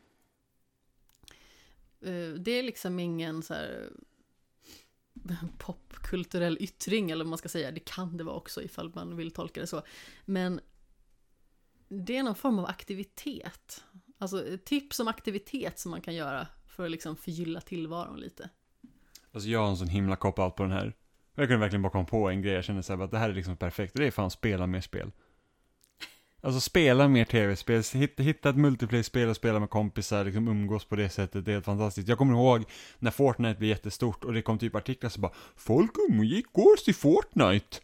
Eh, 2.02 2.30
det 2.40 2.52
är 2.52 2.64
liksom 2.64 3.00
ingen 3.00 3.44
så 3.44 3.54
här 3.54 3.90
eh, 5.30 5.44
popkulturell 5.58 6.58
yttring, 6.60 7.12
eller 7.12 7.26
vad 7.26 7.30
man 7.30 7.38
ska 7.38 7.50
säga. 7.50 7.72
Det 7.72 7.80
kan 7.80 8.18
det 8.18 8.24
vara 8.24 8.36
också 8.36 8.64
ifall 8.64 8.96
man 8.96 9.16
vill 9.16 9.32
tolka 9.32 9.62
det 9.62 9.68
så. 9.68 9.82
Men 10.26 10.60
det 11.88 12.18
är 12.18 12.24
någon 12.24 12.36
form 12.36 12.60
av 12.60 12.66
aktivitet. 12.66 13.84
Alltså 14.18 14.48
eh, 14.48 14.58
tips 14.58 15.00
om 15.00 15.08
aktivitet 15.08 15.80
som 15.80 15.92
man 15.92 16.02
kan 16.02 16.16
göra 16.16 16.48
för 16.68 16.86
att 16.86 16.92
liksom 16.92 17.16
förgylla 17.16 17.62
tillvaron 17.62 18.20
lite. 18.20 18.50
Alltså 19.32 19.50
jag 19.50 19.60
har 19.60 19.70
en 19.70 19.78
sån 19.78 19.88
himla 19.88 20.16
cop-out 20.16 20.56
på 20.56 20.64
den 20.64 20.72
här. 20.72 20.96
Jag 21.36 21.48
kunde 21.48 21.60
verkligen 21.60 21.82
bara 21.82 21.92
komma 21.92 22.06
på 22.06 22.30
en 22.30 22.42
grej, 22.42 22.54
jag 22.54 22.64
kände 22.64 22.84
såhär 22.84 23.04
att 23.04 23.12
det 23.12 23.18
här 23.18 23.30
är 23.30 23.34
liksom 23.34 23.58
perfekt. 23.58 23.94
Och 23.94 24.00
det 24.00 24.08
är 24.08 24.12
fan 24.12 24.32
spela 24.32 24.68
mer 24.68 24.82
spel. 24.82 25.12
Alltså 26.42 26.62
spela 26.62 27.08
mer 27.08 27.26
tv-spel, 27.26 27.84
hitta, 27.94 28.24
hitta 28.24 28.50
ett 28.50 28.56
multiplayer-spel 28.56 29.30
och 29.30 29.36
spela 29.36 29.60
med 29.60 29.70
kompisar, 29.70 30.26
liksom 30.26 30.48
umgås 30.48 30.86
på 30.86 30.96
det 30.96 31.10
sättet, 31.10 31.46
det 31.46 31.52
är 31.52 31.54
helt 31.54 31.66
fantastiskt. 31.66 32.08
Jag 32.08 32.18
kommer 32.18 32.34
ihåg 32.34 32.64
när 33.00 33.12
Fortnite 33.12 33.60
blev 33.60 33.70
jättestort 33.70 34.24
och 34.24 34.34
det 34.34 34.42
kom 34.42 34.58
typ 34.58 34.76
artiklar 34.76 35.10
så 35.10 35.20
bara 35.20 35.32
Folk 35.56 35.92
umgicks, 36.10 36.88
i 36.88 36.94
Fortnite. 36.94 37.78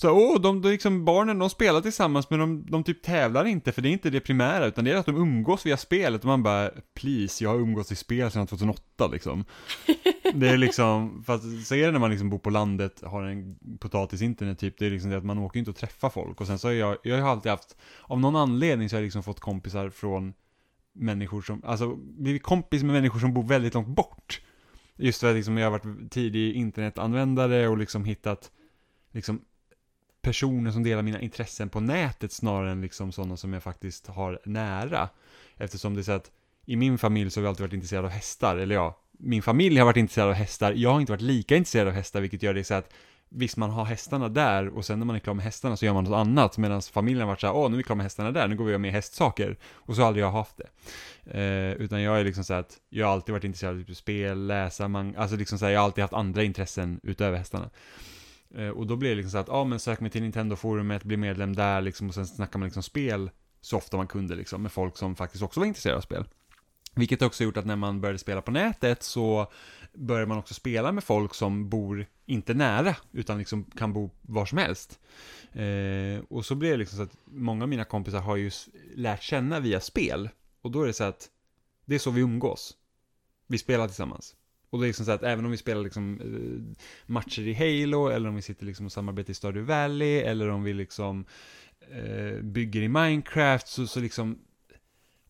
Så 0.00 0.10
åh, 0.10 0.40
de, 0.40 0.62
de 0.62 0.68
liksom, 0.68 1.04
barnen 1.04 1.38
de 1.38 1.50
spelar 1.50 1.80
tillsammans 1.80 2.30
men 2.30 2.38
de, 2.38 2.66
de 2.70 2.84
typ 2.84 3.02
tävlar 3.02 3.44
inte 3.44 3.72
för 3.72 3.82
det 3.82 3.88
är 3.88 3.90
inte 3.90 4.10
det 4.10 4.20
primära 4.20 4.66
utan 4.66 4.84
det 4.84 4.92
är 4.92 4.96
att 4.96 5.06
de 5.06 5.16
umgås 5.16 5.66
via 5.66 5.76
spelet 5.76 6.20
och 6.20 6.26
man 6.26 6.42
bara 6.42 6.70
Please, 6.94 7.44
jag 7.44 7.50
har 7.50 7.56
umgås 7.58 7.92
i 7.92 7.96
spel 7.96 8.30
sedan 8.30 8.46
2008 8.46 9.06
liksom. 9.06 9.44
Det 10.34 10.48
är 10.48 10.56
liksom, 10.56 11.22
fast 11.26 11.66
så 11.66 11.74
är 11.74 11.86
det 11.86 11.92
när 11.92 11.98
man 11.98 12.10
liksom 12.10 12.30
bor 12.30 12.38
på 12.38 12.50
landet, 12.50 13.02
har 13.04 13.22
en 13.22 13.58
potatis-internet 13.80 14.58
typ, 14.58 14.78
det 14.78 14.86
är 14.86 14.90
liksom 14.90 15.10
det 15.10 15.16
att 15.16 15.24
man 15.24 15.38
åker 15.38 15.58
inte 15.58 15.70
och 15.70 15.76
träffar 15.76 16.10
folk 16.10 16.40
och 16.40 16.46
sen 16.46 16.58
så 16.58 16.68
har 16.68 16.72
jag, 16.72 16.96
jag 17.02 17.22
har 17.22 17.30
alltid 17.30 17.50
haft, 17.50 17.76
av 18.02 18.20
någon 18.20 18.36
anledning 18.36 18.88
så 18.88 18.96
har 18.96 19.00
jag 19.00 19.06
liksom 19.06 19.22
fått 19.22 19.40
kompisar 19.40 19.90
från 19.90 20.34
människor 20.92 21.42
som, 21.42 21.62
alltså 21.64 21.96
blivit 21.96 22.42
kompis 22.42 22.82
med 22.82 22.92
människor 22.92 23.20
som 23.20 23.34
bor 23.34 23.42
väldigt 23.42 23.74
långt 23.74 23.88
bort. 23.88 24.40
Just 24.96 25.20
för 25.20 25.30
att 25.30 25.36
liksom 25.36 25.58
jag 25.58 25.70
har 25.70 25.78
varit 25.78 26.12
tidig 26.12 26.54
internetanvändare 26.54 27.68
och 27.68 27.78
liksom 27.78 28.04
hittat 28.04 28.50
liksom 29.12 29.40
personer 30.28 30.70
som 30.70 30.82
delar 30.82 31.02
mina 31.02 31.20
intressen 31.20 31.68
på 31.68 31.80
nätet 31.80 32.32
snarare 32.32 32.70
än 32.70 32.80
liksom 32.80 33.12
sådana 33.12 33.36
som 33.36 33.52
jag 33.52 33.62
faktiskt 33.62 34.06
har 34.06 34.40
nära. 34.44 35.08
Eftersom 35.56 35.94
det 35.94 36.00
är 36.00 36.02
så 36.02 36.12
att 36.12 36.30
i 36.66 36.76
min 36.76 36.98
familj 36.98 37.30
så 37.30 37.40
har 37.40 37.42
vi 37.42 37.48
alltid 37.48 37.60
varit 37.60 37.72
intresserade 37.72 38.06
av 38.06 38.12
hästar, 38.12 38.56
eller 38.56 38.74
ja, 38.74 39.00
min 39.18 39.42
familj 39.42 39.78
har 39.78 39.84
varit 39.84 39.96
intresserad 39.96 40.28
av 40.28 40.34
hästar, 40.34 40.72
jag 40.72 40.92
har 40.92 41.00
inte 41.00 41.12
varit 41.12 41.20
lika 41.20 41.56
intresserad 41.56 41.88
av 41.88 41.94
hästar, 41.94 42.20
vilket 42.20 42.42
gör 42.42 42.54
det 42.54 42.64
så 42.64 42.74
att 42.74 42.92
Visst, 43.30 43.56
man 43.56 43.70
har 43.70 43.84
hästarna 43.84 44.28
där 44.28 44.68
och 44.68 44.84
sen 44.84 44.98
när 44.98 45.06
man 45.06 45.16
är 45.16 45.20
klar 45.20 45.34
med 45.34 45.44
hästarna 45.44 45.76
så 45.76 45.84
gör 45.84 45.94
man 45.94 46.04
något 46.04 46.16
annat 46.16 46.58
medan 46.58 46.82
familjen 46.82 47.20
har 47.20 47.28
varit 47.28 47.40
såhär, 47.40 47.54
åh 47.54 47.68
nu 47.68 47.74
är 47.74 47.76
vi 47.76 47.82
klara 47.82 47.96
med 47.96 48.04
hästarna 48.04 48.30
där, 48.30 48.48
nu 48.48 48.56
går 48.56 48.64
vi 48.64 48.68
och 48.68 48.72
gör 48.72 48.78
mer 48.78 48.90
hästsaker. 48.90 49.56
Och 49.62 49.94
så 49.94 50.00
har 50.00 50.08
aldrig 50.08 50.24
jag 50.24 50.32
haft 50.32 50.56
det. 50.56 50.68
Eh, 51.38 51.72
utan 51.72 52.02
jag 52.02 52.20
är 52.20 52.24
liksom 52.24 52.44
så 52.44 52.54
att, 52.54 52.78
jag 52.88 53.06
har 53.06 53.12
alltid 53.12 53.32
varit 53.32 53.44
intresserad 53.44 53.80
av 53.80 53.84
typ 53.84 53.96
spel, 53.96 54.46
läsa, 54.46 54.88
man, 54.88 55.16
alltså 55.16 55.36
liksom 55.36 55.58
så 55.58 55.64
här, 55.64 55.72
jag 55.72 55.80
har 55.80 55.84
alltid 55.84 56.02
haft 56.02 56.14
andra 56.14 56.42
intressen 56.42 57.00
utöver 57.02 57.38
hästarna. 57.38 57.70
Eh, 58.54 58.68
och 58.68 58.86
då 58.86 58.96
blir 58.96 59.10
det 59.10 59.16
liksom 59.16 59.30
så 59.30 59.38
att, 59.38 59.48
ja 59.48 59.64
men 59.64 59.80
sök 59.80 60.00
mig 60.00 60.10
till 60.10 60.22
Nintendo-forumet, 60.22 61.04
bli 61.04 61.16
medlem 61.16 61.56
där 61.56 61.80
liksom 61.80 62.08
och 62.08 62.14
sen 62.14 62.26
snackar 62.26 62.58
man 62.58 62.66
liksom 62.66 62.82
spel 62.82 63.30
så 63.60 63.76
ofta 63.76 63.96
man 63.96 64.06
kunde 64.06 64.34
liksom 64.34 64.62
med 64.62 64.72
folk 64.72 64.96
som 64.96 65.16
faktiskt 65.16 65.42
också 65.42 65.60
var 65.60 65.66
intresserade 65.66 65.96
av 65.96 66.02
spel. 66.02 66.24
Vilket 66.94 67.22
också 67.22 67.44
gjort 67.44 67.56
att 67.56 67.66
när 67.66 67.76
man 67.76 68.00
började 68.00 68.18
spela 68.18 68.42
på 68.42 68.50
nätet 68.50 69.02
så 69.02 69.52
började 69.94 70.26
man 70.26 70.38
också 70.38 70.54
spela 70.54 70.92
med 70.92 71.04
folk 71.04 71.34
som 71.34 71.68
bor 71.68 72.06
inte 72.26 72.54
nära, 72.54 72.96
utan 73.12 73.38
liksom 73.38 73.64
kan 73.64 73.92
bo 73.92 74.10
var 74.22 74.46
som 74.46 74.58
helst. 74.58 75.00
Eh, 75.52 76.24
och 76.28 76.44
så 76.44 76.54
blir 76.54 76.70
det 76.70 76.76
liksom 76.76 76.96
så 76.96 77.02
att 77.02 77.16
många 77.24 77.64
av 77.64 77.68
mina 77.68 77.84
kompisar 77.84 78.20
har 78.20 78.36
ju 78.36 78.50
lärt 78.94 79.22
känna 79.22 79.60
via 79.60 79.80
spel. 79.80 80.28
Och 80.62 80.70
då 80.70 80.82
är 80.82 80.86
det 80.86 80.92
så 80.92 81.04
att 81.04 81.28
det 81.84 81.94
är 81.94 81.98
så 81.98 82.10
vi 82.10 82.20
umgås. 82.20 82.76
Vi 83.46 83.58
spelar 83.58 83.86
tillsammans. 83.86 84.36
Och 84.70 84.78
det 84.78 84.84
är 84.84 84.88
liksom 84.88 85.04
så 85.06 85.12
att 85.12 85.22
även 85.22 85.44
om 85.44 85.50
vi 85.50 85.56
spelar 85.56 85.82
liksom 85.82 86.20
eh, 86.20 86.82
matcher 87.06 87.42
i 87.42 87.54
Halo, 87.54 88.08
eller 88.08 88.28
om 88.28 88.36
vi 88.36 88.42
sitter 88.42 88.66
liksom 88.66 88.86
och 88.86 88.92
samarbetar 88.92 89.30
i 89.30 89.34
Stardew 89.34 89.74
Valley, 89.74 90.18
eller 90.18 90.48
om 90.48 90.62
vi 90.62 90.74
liksom 90.74 91.24
eh, 91.80 92.42
bygger 92.42 92.82
i 92.82 92.88
Minecraft, 92.88 93.68
så, 93.68 93.86
så 93.86 94.00
liksom 94.00 94.38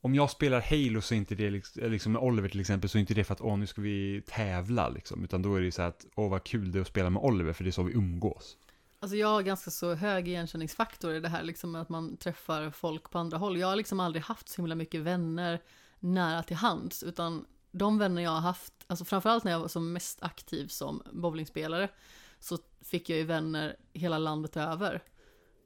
om 0.00 0.14
jag 0.14 0.30
spelar 0.30 0.60
Halo 0.60 1.00
så 1.00 1.14
är 1.14 1.18
inte 1.18 1.34
det 1.34 1.50
liksom, 1.50 1.82
eh, 1.82 1.90
liksom 1.90 2.12
med 2.12 2.22
Oliver 2.22 2.48
till 2.48 2.60
exempel, 2.60 2.90
så 2.90 2.98
är 2.98 3.00
inte 3.00 3.14
det 3.14 3.24
för 3.24 3.34
att 3.34 3.40
åh 3.40 3.58
nu 3.58 3.66
ska 3.66 3.80
vi 3.80 4.22
tävla 4.26 4.88
liksom, 4.88 5.24
utan 5.24 5.42
då 5.42 5.54
är 5.54 5.60
det 5.60 5.64
ju 5.64 5.70
så 5.70 5.82
att 5.82 6.06
åh 6.14 6.30
vad 6.30 6.44
kul 6.44 6.72
det 6.72 6.78
är 6.78 6.80
att 6.80 6.88
spela 6.88 7.10
med 7.10 7.22
Oliver, 7.22 7.52
för 7.52 7.64
det 7.64 7.70
är 7.70 7.72
så 7.72 7.82
vi 7.82 7.92
umgås. 7.92 8.56
Alltså 9.00 9.16
jag 9.16 9.28
har 9.28 9.42
ganska 9.42 9.70
så 9.70 9.94
hög 9.94 10.28
igenkänningsfaktor 10.28 11.14
i 11.14 11.20
det 11.20 11.28
här, 11.28 11.42
liksom 11.42 11.74
att 11.74 11.88
man 11.88 12.16
träffar 12.16 12.70
folk 12.70 13.10
på 13.10 13.18
andra 13.18 13.38
håll. 13.38 13.58
Jag 13.58 13.68
har 13.68 13.76
liksom 13.76 14.00
aldrig 14.00 14.22
haft 14.22 14.48
så 14.48 14.62
himla 14.62 14.74
mycket 14.74 15.00
vänner 15.00 15.60
nära 16.00 16.42
till 16.42 16.56
hands, 16.56 17.02
utan 17.02 17.44
de 17.70 17.98
vänner 17.98 18.22
jag 18.22 18.30
har 18.30 18.40
haft, 18.40 18.72
alltså 18.86 19.04
framförallt 19.04 19.44
när 19.44 19.52
jag 19.52 19.60
var 19.60 19.68
som 19.68 19.92
mest 19.92 20.22
aktiv 20.22 20.66
som 20.68 21.02
bowlingspelare, 21.12 21.88
så 22.38 22.58
fick 22.80 23.10
jag 23.10 23.18
ju 23.18 23.24
vänner 23.24 23.76
hela 23.92 24.18
landet 24.18 24.56
över. 24.56 25.02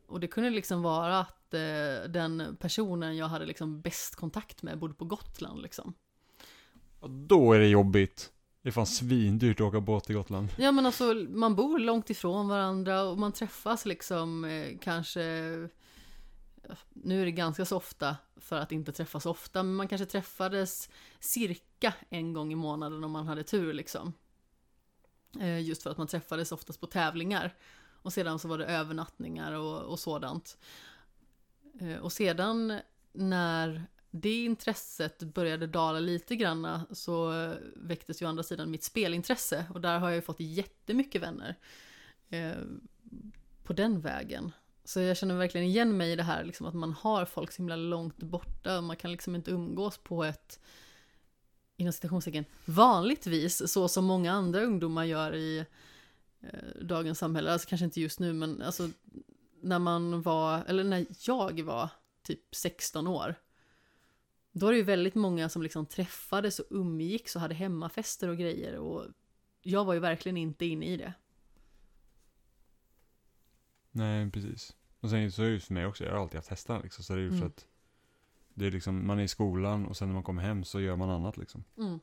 Och 0.06 0.20
det 0.20 0.26
kunde 0.26 0.50
liksom 0.50 0.82
vara 0.82 1.18
att 1.18 1.54
eh, 1.54 2.08
den 2.08 2.56
personen 2.60 3.16
jag 3.16 3.26
hade 3.26 3.46
liksom 3.46 3.80
bäst 3.80 4.16
kontakt 4.16 4.62
med 4.62 4.78
bodde 4.78 4.94
på 4.94 5.04
Gotland 5.04 5.62
liksom. 5.62 5.94
Och 7.00 7.10
då 7.10 7.52
är 7.52 7.58
det 7.58 7.68
jobbigt. 7.68 8.32
Det 8.62 8.68
är 8.68 8.72
fan 8.72 8.86
svindyrt 8.86 9.60
att 9.60 9.66
åka 9.66 9.80
båt 9.80 10.04
till 10.04 10.14
Gotland. 10.14 10.48
Ja 10.58 10.72
men 10.72 10.86
alltså 10.86 11.04
man 11.28 11.54
bor 11.54 11.78
långt 11.78 12.10
ifrån 12.10 12.48
varandra 12.48 13.02
och 13.02 13.18
man 13.18 13.32
träffas 13.32 13.86
liksom 13.86 14.44
eh, 14.44 14.78
kanske 14.80 15.22
nu 16.88 17.20
är 17.20 17.24
det 17.24 17.32
ganska 17.32 17.64
så 17.64 17.76
ofta 17.76 18.16
för 18.36 18.56
att 18.56 18.72
inte 18.72 18.92
träffas 18.92 19.26
ofta, 19.26 19.62
men 19.62 19.74
man 19.74 19.88
kanske 19.88 20.06
träffades 20.06 20.90
cirka 21.20 21.94
en 22.08 22.32
gång 22.32 22.52
i 22.52 22.54
månaden 22.54 23.04
om 23.04 23.10
man 23.10 23.26
hade 23.26 23.42
tur 23.42 23.72
liksom. 23.72 24.12
Eh, 25.40 25.60
just 25.60 25.82
för 25.82 25.90
att 25.90 25.98
man 25.98 26.06
träffades 26.06 26.52
oftast 26.52 26.80
på 26.80 26.86
tävlingar. 26.86 27.54
Och 28.02 28.12
sedan 28.12 28.38
så 28.38 28.48
var 28.48 28.58
det 28.58 28.64
övernattningar 28.64 29.52
och, 29.52 29.82
och 29.82 29.98
sådant. 29.98 30.58
Eh, 31.80 31.96
och 31.96 32.12
sedan 32.12 32.80
när 33.12 33.86
det 34.10 34.44
intresset 34.44 35.22
började 35.22 35.66
dala 35.66 35.98
lite 36.00 36.36
granna 36.36 36.86
så 36.90 37.54
väcktes 37.76 38.22
ju 38.22 38.26
å 38.26 38.28
andra 38.28 38.42
sidan 38.42 38.70
mitt 38.70 38.84
spelintresse 38.84 39.66
och 39.74 39.80
där 39.80 39.98
har 39.98 40.08
jag 40.08 40.16
ju 40.16 40.22
fått 40.22 40.40
jättemycket 40.40 41.22
vänner 41.22 41.58
eh, 42.28 42.52
på 43.64 43.72
den 43.72 44.00
vägen. 44.00 44.52
Så 44.84 45.00
jag 45.00 45.16
känner 45.16 45.34
verkligen 45.34 45.66
igen 45.66 45.96
mig 45.96 46.12
i 46.12 46.16
det 46.16 46.22
här 46.22 46.44
liksom, 46.44 46.66
att 46.66 46.74
man 46.74 46.92
har 46.92 47.24
folk 47.24 47.52
så 47.52 47.56
himla 47.56 47.76
långt 47.76 48.22
borta 48.22 48.76
och 48.76 48.84
man 48.84 48.96
kan 48.96 49.12
liksom 49.12 49.34
inte 49.34 49.50
umgås 49.50 49.98
på 49.98 50.24
ett 50.24 50.60
inom 51.76 51.92
citationstecken 51.92 52.44
vanligtvis 52.64 53.72
så 53.72 53.88
som 53.88 54.04
många 54.04 54.32
andra 54.32 54.60
ungdomar 54.62 55.04
gör 55.04 55.34
i 55.34 55.64
eh, 56.40 56.82
dagens 56.82 57.18
samhälle. 57.18 57.52
Alltså 57.52 57.68
kanske 57.68 57.84
inte 57.84 58.00
just 58.00 58.20
nu 58.20 58.32
men 58.32 58.62
alltså 58.62 58.88
när 59.62 59.78
man 59.78 60.22
var, 60.22 60.64
eller 60.66 60.84
när 60.84 61.06
jag 61.26 61.62
var 61.62 61.88
typ 62.22 62.54
16 62.54 63.06
år 63.06 63.34
då 64.52 64.66
var 64.66 64.72
det 64.72 64.78
ju 64.78 64.84
väldigt 64.84 65.14
många 65.14 65.48
som 65.48 65.62
liksom 65.62 65.86
träffades 65.86 66.59
och 66.59 66.66
umgicks 66.70 67.36
och 67.36 67.42
hade 67.42 67.54
hemmafester 67.54 68.28
och 68.28 68.38
grejer 68.38 68.76
och 68.76 69.06
jag 69.62 69.84
var 69.84 69.94
ju 69.94 70.00
verkligen 70.00 70.36
inte 70.36 70.66
inne 70.66 70.86
i 70.86 70.96
det. 70.96 71.12
Nej, 73.93 74.31
precis. 74.31 74.77
Och 75.01 75.10
sen 75.10 75.32
så 75.32 75.43
är 75.43 75.47
det 75.47 75.52
ju 75.52 75.60
för 75.60 75.74
mig 75.74 75.86
också, 75.86 76.05
jag 76.05 76.12
har 76.12 76.20
alltid 76.20 76.36
haft 76.36 76.48
hästar 76.48 76.82
liksom, 76.82 77.05
så 77.05 77.12
det 77.14 77.20
är 77.20 77.23
ju 77.23 77.28
för 77.31 77.36
Mm. 77.36 77.48
att 77.48 77.66
det 78.55 78.66
är 78.66 78.70
liksom, 78.70 79.06
man 79.06 79.19
är 79.19 79.23
i 79.23 79.28
skolan 79.28 79.86
och 79.86 79.97
sen 79.97 80.09
när 80.09 80.14
man 80.14 80.23
kommer 80.23 80.43
hem 80.43 80.64
så 80.64 80.81
gör 80.81 80.97
man 80.97 81.10
annat 81.10 81.36
liksom. 81.36 81.64
Mm. 81.78 81.98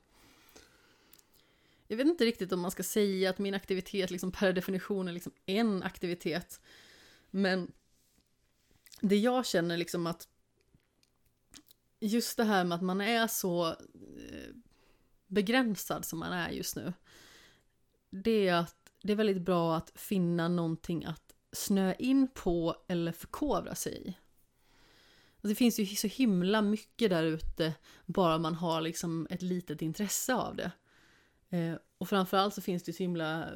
Jag 1.87 1.97
vet 1.97 2.07
inte 2.07 2.25
riktigt 2.25 2.51
om 2.51 2.59
man 2.59 2.71
ska 2.71 2.83
säga 2.83 3.29
att 3.29 3.39
min 3.39 3.53
aktivitet 3.53 4.11
liksom 4.11 4.31
per 4.31 4.53
definition 4.53 5.07
är 5.07 5.11
liksom 5.11 5.31
en 5.45 5.83
aktivitet. 5.83 6.61
Men 7.31 7.71
det 9.01 9.17
jag 9.17 9.45
känner 9.45 9.77
liksom 9.77 10.07
att 10.07 10.27
just 11.99 12.37
det 12.37 12.43
här 12.43 12.63
med 12.63 12.75
att 12.75 12.81
man 12.81 13.01
är 13.01 13.27
så 13.27 13.67
eh, 13.67 14.55
begränsad 15.27 16.05
som 16.05 16.19
man 16.19 16.33
är 16.33 16.49
just 16.49 16.75
nu. 16.75 16.93
Det 18.09 18.47
är 18.47 18.53
att 18.55 18.75
det 19.03 19.11
är 19.11 19.17
väldigt 19.17 19.41
bra 19.41 19.75
att 19.75 19.91
finna 19.95 20.47
någonting 20.47 21.05
att 21.05 21.28
snöa 21.51 21.93
in 21.93 22.27
på 22.27 22.75
eller 22.87 23.11
förkovra 23.11 23.75
sig 23.75 24.07
i. 24.07 24.17
Det 25.41 25.55
finns 25.55 25.79
ju 25.79 25.85
så 25.85 26.07
himla 26.07 26.61
mycket 26.61 27.09
där 27.09 27.23
ute 27.23 27.73
bara 28.05 28.37
man 28.37 28.55
har 28.55 28.81
liksom 28.81 29.27
ett 29.29 29.41
litet 29.41 29.81
intresse 29.81 30.35
av 30.35 30.55
det. 30.55 30.71
Eh, 31.49 31.75
och 31.97 32.09
framförallt 32.09 32.53
så 32.53 32.61
finns 32.61 32.83
det 32.83 32.93
så 32.93 33.03
himla 33.03 33.49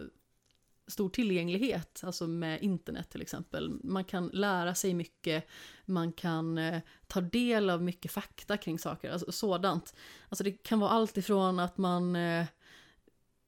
stor 0.88 1.10
tillgänglighet, 1.10 2.02
alltså 2.03 2.28
med 2.28 2.61
internet 2.61 3.10
till 3.10 3.22
exempel. 3.22 3.70
Man 3.84 4.03
kan 4.03 4.28
lära 4.28 4.76
sig 4.76 4.94
mycket, 4.94 5.48
man 5.86 6.11
kan 6.11 6.57
eh, 6.57 6.82
ta 7.07 7.22
del 7.22 7.70
av 7.70 7.84
mycket 7.84 8.11
fakta 8.11 8.57
kring 8.57 8.80
saker, 8.80 9.11
alltså 9.11 9.32
sådant. 9.32 9.95
Alltså 10.30 10.44
det 10.44 10.52
kan 10.52 10.80
vara 10.80 10.91
allt 10.91 11.18
ifrån 11.18 11.60
att 11.60 11.78
man 11.78 12.15
eh, 12.15 12.45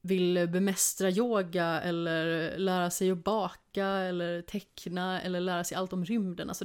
vill 0.06 0.48
bemästra 0.48 1.10
yoga 1.10 1.80
eller 1.80 2.58
lära 2.58 2.90
sig 2.90 3.10
att 3.10 3.24
baka 3.24 3.86
eller 3.86 4.42
teckna 4.42 5.22
eller 5.22 5.40
lära 5.40 5.64
sig 5.64 5.76
allt 5.76 5.92
om 5.92 6.04
rymden. 6.04 6.48
Alltså, 6.48 6.64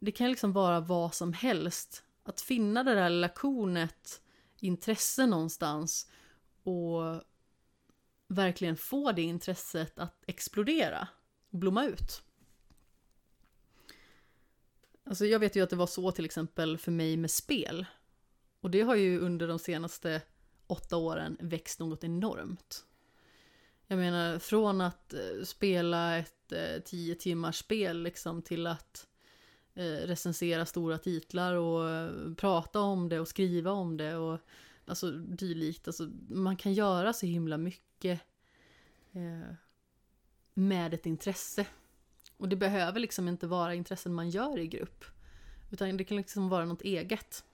det 0.00 0.12
kan 0.12 0.30
liksom 0.30 0.52
vara 0.52 0.80
vad 0.80 1.14
som 1.14 1.32
helst. 1.32 2.02
Att 2.24 2.40
finna 2.40 2.84
det 2.84 2.94
där 2.94 3.10
lilla 3.10 3.28
kornet 3.28 4.20
intresse 4.60 5.26
någonstans 5.26 6.10
och 6.62 7.22
verkligen 8.28 8.76
få 8.76 9.12
det 9.12 9.22
intresset 9.22 9.98
att 9.98 10.22
explodera 10.26 11.08
och 11.50 11.58
blomma 11.58 11.86
ut. 11.86 12.22
Alltså 15.04 15.26
jag 15.26 15.38
vet 15.38 15.56
ju 15.56 15.62
att 15.62 15.70
det 15.70 15.76
var 15.76 15.86
så 15.86 16.12
till 16.12 16.24
exempel 16.24 16.78
för 16.78 16.92
mig 16.92 17.16
med 17.16 17.30
spel. 17.30 17.86
Och 18.60 18.70
det 18.70 18.80
har 18.80 18.94
ju 18.94 19.18
under 19.18 19.48
de 19.48 19.58
senaste 19.58 20.22
åtta 20.68 20.96
åren 20.96 21.36
växt 21.40 21.80
något 21.80 22.04
enormt. 22.04 22.84
Jag 23.86 23.98
menar, 23.98 24.38
från 24.38 24.80
att 24.80 25.14
eh, 25.14 25.44
spela 25.44 26.18
ett 26.18 26.52
eh, 26.52 26.82
tio 26.84 27.14
timmars 27.14 27.56
spel 27.56 28.02
liksom 28.02 28.42
till 28.42 28.66
att 28.66 29.06
eh, 29.74 29.82
recensera 29.82 30.66
stora 30.66 30.98
titlar 30.98 31.54
och 31.54 31.90
eh, 31.90 32.34
prata 32.34 32.80
om 32.80 33.08
det 33.08 33.20
och 33.20 33.28
skriva 33.28 33.70
om 33.70 33.96
det 33.96 34.16
och 34.16 34.38
alltså 34.86 35.10
dylikt. 35.10 35.86
Alltså, 35.86 36.10
man 36.28 36.56
kan 36.56 36.72
göra 36.74 37.12
så 37.12 37.26
himla 37.26 37.58
mycket 37.58 38.20
eh, 39.12 39.54
med 40.54 40.94
ett 40.94 41.06
intresse. 41.06 41.66
Och 42.36 42.48
det 42.48 42.56
behöver 42.56 43.00
liksom 43.00 43.28
inte 43.28 43.46
vara 43.46 43.74
intressen 43.74 44.14
man 44.14 44.30
gör 44.30 44.58
i 44.58 44.66
grupp. 44.66 45.04
Utan 45.70 45.96
det 45.96 46.04
kan 46.04 46.16
liksom 46.16 46.48
vara 46.48 46.64
något 46.64 46.82
eget. 46.82 47.44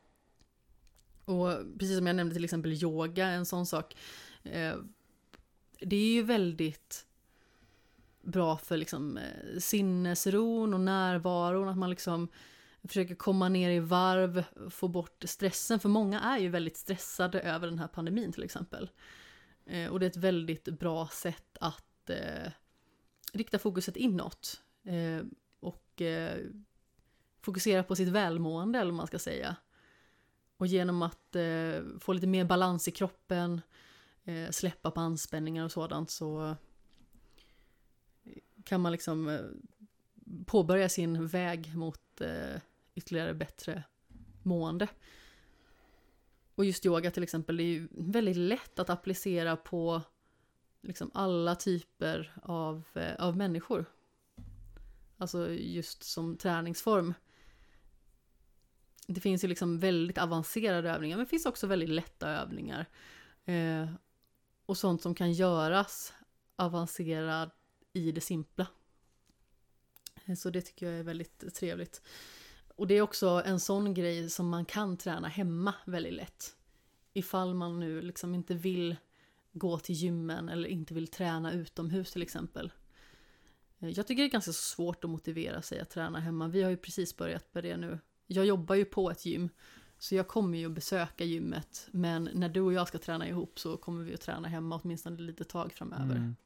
Och 1.24 1.78
precis 1.78 1.96
som 1.96 2.06
jag 2.06 2.16
nämnde 2.16 2.34
till 2.34 2.44
exempel 2.44 2.72
yoga, 2.72 3.26
en 3.26 3.46
sån 3.46 3.66
sak. 3.66 3.96
Eh, 4.42 4.76
det 5.80 5.96
är 5.96 6.14
ju 6.14 6.22
väldigt 6.22 7.06
bra 8.22 8.56
för 8.56 8.76
liksom 8.76 9.16
eh, 9.16 9.58
sinnesron 9.58 10.74
och 10.74 10.80
närvaron, 10.80 11.68
att 11.68 11.78
man 11.78 11.90
liksom 11.90 12.28
försöker 12.82 13.14
komma 13.14 13.48
ner 13.48 13.70
i 13.70 13.78
varv, 13.78 14.44
få 14.70 14.88
bort 14.88 15.24
stressen, 15.26 15.80
för 15.80 15.88
många 15.88 16.20
är 16.20 16.38
ju 16.38 16.48
väldigt 16.48 16.76
stressade 16.76 17.40
över 17.40 17.66
den 17.66 17.78
här 17.78 17.88
pandemin 17.88 18.32
till 18.32 18.42
exempel. 18.42 18.90
Eh, 19.66 19.90
och 19.90 20.00
det 20.00 20.06
är 20.06 20.10
ett 20.10 20.16
väldigt 20.16 20.64
bra 20.64 21.08
sätt 21.08 21.56
att 21.60 22.10
eh, 22.10 22.52
rikta 23.32 23.58
fokuset 23.58 23.96
inåt 23.96 24.62
eh, 24.84 25.26
och 25.60 26.02
eh, 26.02 26.38
fokusera 27.42 27.82
på 27.82 27.96
sitt 27.96 28.08
välmående, 28.08 28.78
eller 28.78 28.90
vad 28.90 28.96
man 28.96 29.06
ska 29.06 29.18
säga. 29.18 29.56
Och 30.64 30.68
genom 30.68 31.02
att 31.02 31.36
eh, 31.36 31.82
få 32.00 32.12
lite 32.12 32.26
mer 32.26 32.44
balans 32.44 32.88
i 32.88 32.90
kroppen, 32.90 33.60
eh, 34.24 34.50
släppa 34.50 34.90
på 34.90 35.00
anspänningar 35.00 35.64
och 35.64 35.72
sådant 35.72 36.10
så 36.10 36.46
eh, 38.24 38.32
kan 38.64 38.80
man 38.80 38.92
liksom 38.92 39.28
eh, 39.28 39.40
påbörja 40.46 40.88
sin 40.88 41.26
väg 41.26 41.76
mot 41.76 42.20
eh, 42.20 42.60
ytterligare 42.94 43.34
bättre 43.34 43.82
mående. 44.42 44.88
Och 46.54 46.64
just 46.64 46.86
yoga 46.86 47.10
till 47.10 47.22
exempel, 47.22 47.56
det 47.56 47.62
är 47.62 47.74
ju 47.74 47.88
väldigt 47.90 48.36
lätt 48.36 48.78
att 48.78 48.90
applicera 48.90 49.56
på 49.56 50.02
liksom 50.82 51.10
alla 51.14 51.54
typer 51.54 52.32
av, 52.42 52.82
eh, 52.94 53.14
av 53.18 53.36
människor. 53.36 53.84
Alltså 55.18 55.50
just 55.50 56.02
som 56.02 56.36
träningsform. 56.36 57.14
Det 59.06 59.20
finns 59.20 59.44
ju 59.44 59.48
liksom 59.48 59.78
väldigt 59.78 60.18
avancerade 60.18 60.90
övningar, 60.90 61.16
men 61.16 61.24
det 61.24 61.30
finns 61.30 61.46
också 61.46 61.66
väldigt 61.66 61.88
lätta 61.88 62.28
övningar. 62.28 62.86
Eh, 63.44 63.86
och 64.66 64.76
sånt 64.76 65.02
som 65.02 65.14
kan 65.14 65.32
göras 65.32 66.12
avancerad 66.56 67.50
i 67.92 68.12
det 68.12 68.20
simpla. 68.20 68.66
Eh, 70.24 70.34
Så 70.34 70.50
det 70.50 70.60
tycker 70.60 70.86
jag 70.86 70.98
är 70.98 71.02
väldigt 71.02 71.54
trevligt. 71.54 72.02
Och 72.76 72.86
det 72.86 72.94
är 72.94 73.02
också 73.02 73.42
en 73.46 73.60
sån 73.60 73.94
grej 73.94 74.30
som 74.30 74.48
man 74.48 74.64
kan 74.64 74.96
träna 74.96 75.28
hemma 75.28 75.74
väldigt 75.86 76.14
lätt. 76.14 76.56
Ifall 77.12 77.54
man 77.54 77.80
nu 77.80 78.02
liksom 78.02 78.34
inte 78.34 78.54
vill 78.54 78.96
gå 79.52 79.78
till 79.78 79.94
gymmen 79.94 80.48
eller 80.48 80.68
inte 80.68 80.94
vill 80.94 81.08
träna 81.08 81.52
utomhus 81.52 82.12
till 82.12 82.22
exempel. 82.22 82.72
Eh, 83.78 83.88
jag 83.88 84.06
tycker 84.06 84.22
det 84.22 84.28
är 84.28 84.32
ganska 84.32 84.52
svårt 84.52 85.04
att 85.04 85.10
motivera 85.10 85.62
sig 85.62 85.80
att 85.80 85.90
träna 85.90 86.20
hemma. 86.20 86.48
Vi 86.48 86.62
har 86.62 86.70
ju 86.70 86.76
precis 86.76 87.16
börjat 87.16 87.54
med 87.54 87.64
det 87.64 87.76
nu. 87.76 87.98
Jag 88.26 88.46
jobbar 88.46 88.74
ju 88.74 88.84
på 88.84 89.10
ett 89.10 89.26
gym. 89.26 89.48
Så 89.98 90.14
jag 90.14 90.28
kommer 90.28 90.58
ju 90.58 90.66
att 90.66 90.72
besöka 90.72 91.24
gymmet. 91.24 91.88
Men 91.90 92.30
när 92.34 92.48
du 92.48 92.60
och 92.60 92.72
jag 92.72 92.88
ska 92.88 92.98
träna 92.98 93.28
ihop 93.28 93.58
så 93.58 93.76
kommer 93.76 94.04
vi 94.04 94.14
att 94.14 94.20
träna 94.20 94.48
hemma 94.48 94.80
åtminstone 94.82 95.14
ett 95.14 95.20
litet 95.20 95.48
tag 95.48 95.72
framöver. 95.72 96.16
Mm. 96.16 96.36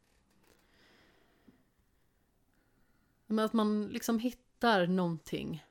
Men 3.26 3.44
att 3.44 3.52
man 3.52 3.86
liksom 3.86 4.18
hittar 4.18 4.86
någonting 4.86 5.64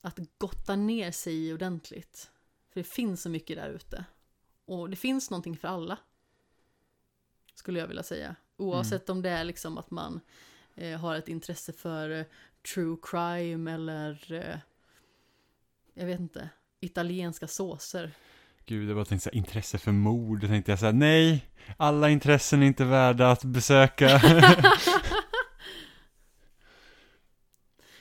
att 0.00 0.18
gotta 0.38 0.76
ner 0.76 1.10
sig 1.10 1.48
i 1.48 1.52
ordentligt. 1.52 2.30
För 2.72 2.80
det 2.80 2.84
finns 2.84 3.22
så 3.22 3.28
mycket 3.28 3.56
där 3.56 3.70
ute. 3.70 4.04
Och 4.64 4.90
det 4.90 4.96
finns 4.96 5.30
någonting 5.30 5.56
för 5.56 5.68
alla. 5.68 5.98
Skulle 7.54 7.80
jag 7.80 7.86
vilja 7.86 8.02
säga. 8.02 8.36
Oavsett 8.56 9.08
om 9.08 9.22
det 9.22 9.30
är 9.30 9.44
liksom 9.44 9.78
att 9.78 9.90
man 9.90 10.20
eh, 10.74 11.00
har 11.00 11.16
ett 11.16 11.28
intresse 11.28 11.72
för 11.72 12.10
eh, 12.10 12.26
true 12.74 12.96
crime 13.02 13.72
eller 13.72 14.32
eh, 14.32 14.58
jag 15.94 16.06
vet 16.06 16.20
inte, 16.20 16.48
italienska 16.80 17.48
såser. 17.48 18.10
Gud, 18.66 18.88
jag 18.88 18.96
bara 18.96 19.04
tänkte 19.04 19.24
såhär, 19.24 19.36
intresse 19.36 19.78
för 19.78 19.92
mord. 19.92 20.40
Då 20.40 20.46
tänkte 20.46 20.72
jag 20.72 20.78
såhär, 20.78 20.92
nej, 20.92 21.46
alla 21.76 22.10
intressen 22.10 22.62
är 22.62 22.66
inte 22.66 22.84
värda 22.84 23.30
att 23.30 23.44
besöka. 23.44 24.20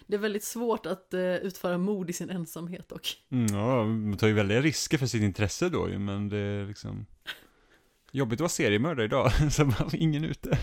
Det 0.07 0.15
är 0.15 0.19
väldigt 0.19 0.43
svårt 0.43 0.85
att 0.85 1.13
eh, 1.13 1.21
utföra 1.21 1.77
mord 1.77 2.09
i 2.09 2.13
sin 2.13 2.29
ensamhet 2.29 2.89
dock. 2.89 3.17
Mm, 3.29 3.55
ja, 3.55 3.85
man 3.85 4.17
tar 4.17 4.27
ju 4.27 4.33
väldiga 4.33 4.61
risker 4.61 4.97
för 4.97 5.05
sitt 5.05 5.21
intresse 5.21 5.69
då 5.69 5.89
ju, 5.89 5.99
men 5.99 6.29
det 6.29 6.37
är 6.37 6.65
liksom 6.65 7.05
Jobbigt 8.11 8.37
att 8.37 8.41
vara 8.41 8.49
seriemördare 8.49 9.05
idag, 9.05 9.31
så 9.51 9.63
var 9.63 9.95
ingen 9.95 10.23
ute. 10.23 10.57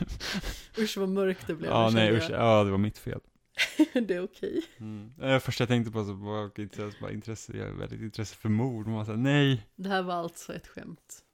Usch 0.79 0.97
vad 0.97 1.09
mörkt 1.09 1.47
det 1.47 1.55
blev. 1.55 1.71
Ja, 1.71 1.91
nej 1.91 2.17
usch, 2.17 2.31
ja 2.31 2.65
det 2.65 2.71
var 2.71 2.79
mitt 2.79 2.99
fel. 2.99 3.21
det 3.93 4.15
är 4.15 4.25
okej. 4.25 4.63
Mm. 4.79 5.13
Det 5.17 5.41
första 5.41 5.63
jag 5.63 5.69
tänkte 5.69 5.93
på 5.93 6.05
så 6.05 6.13
var 6.13 6.61
intresse, 6.61 6.99
bara 7.01 7.13
intresse, 7.13 7.57
jag 7.57 7.67
har 7.67 7.73
väldigt 7.73 8.01
intresse 8.01 8.37
för 8.37 8.49
mord. 8.49 8.87
Man 8.87 9.07
sa 9.07 9.13
nej, 9.13 9.67
Det 9.77 9.89
här 9.89 10.03
var 10.03 10.15
alltså 10.15 10.55
ett 10.55 10.67
skämt. 10.67 11.25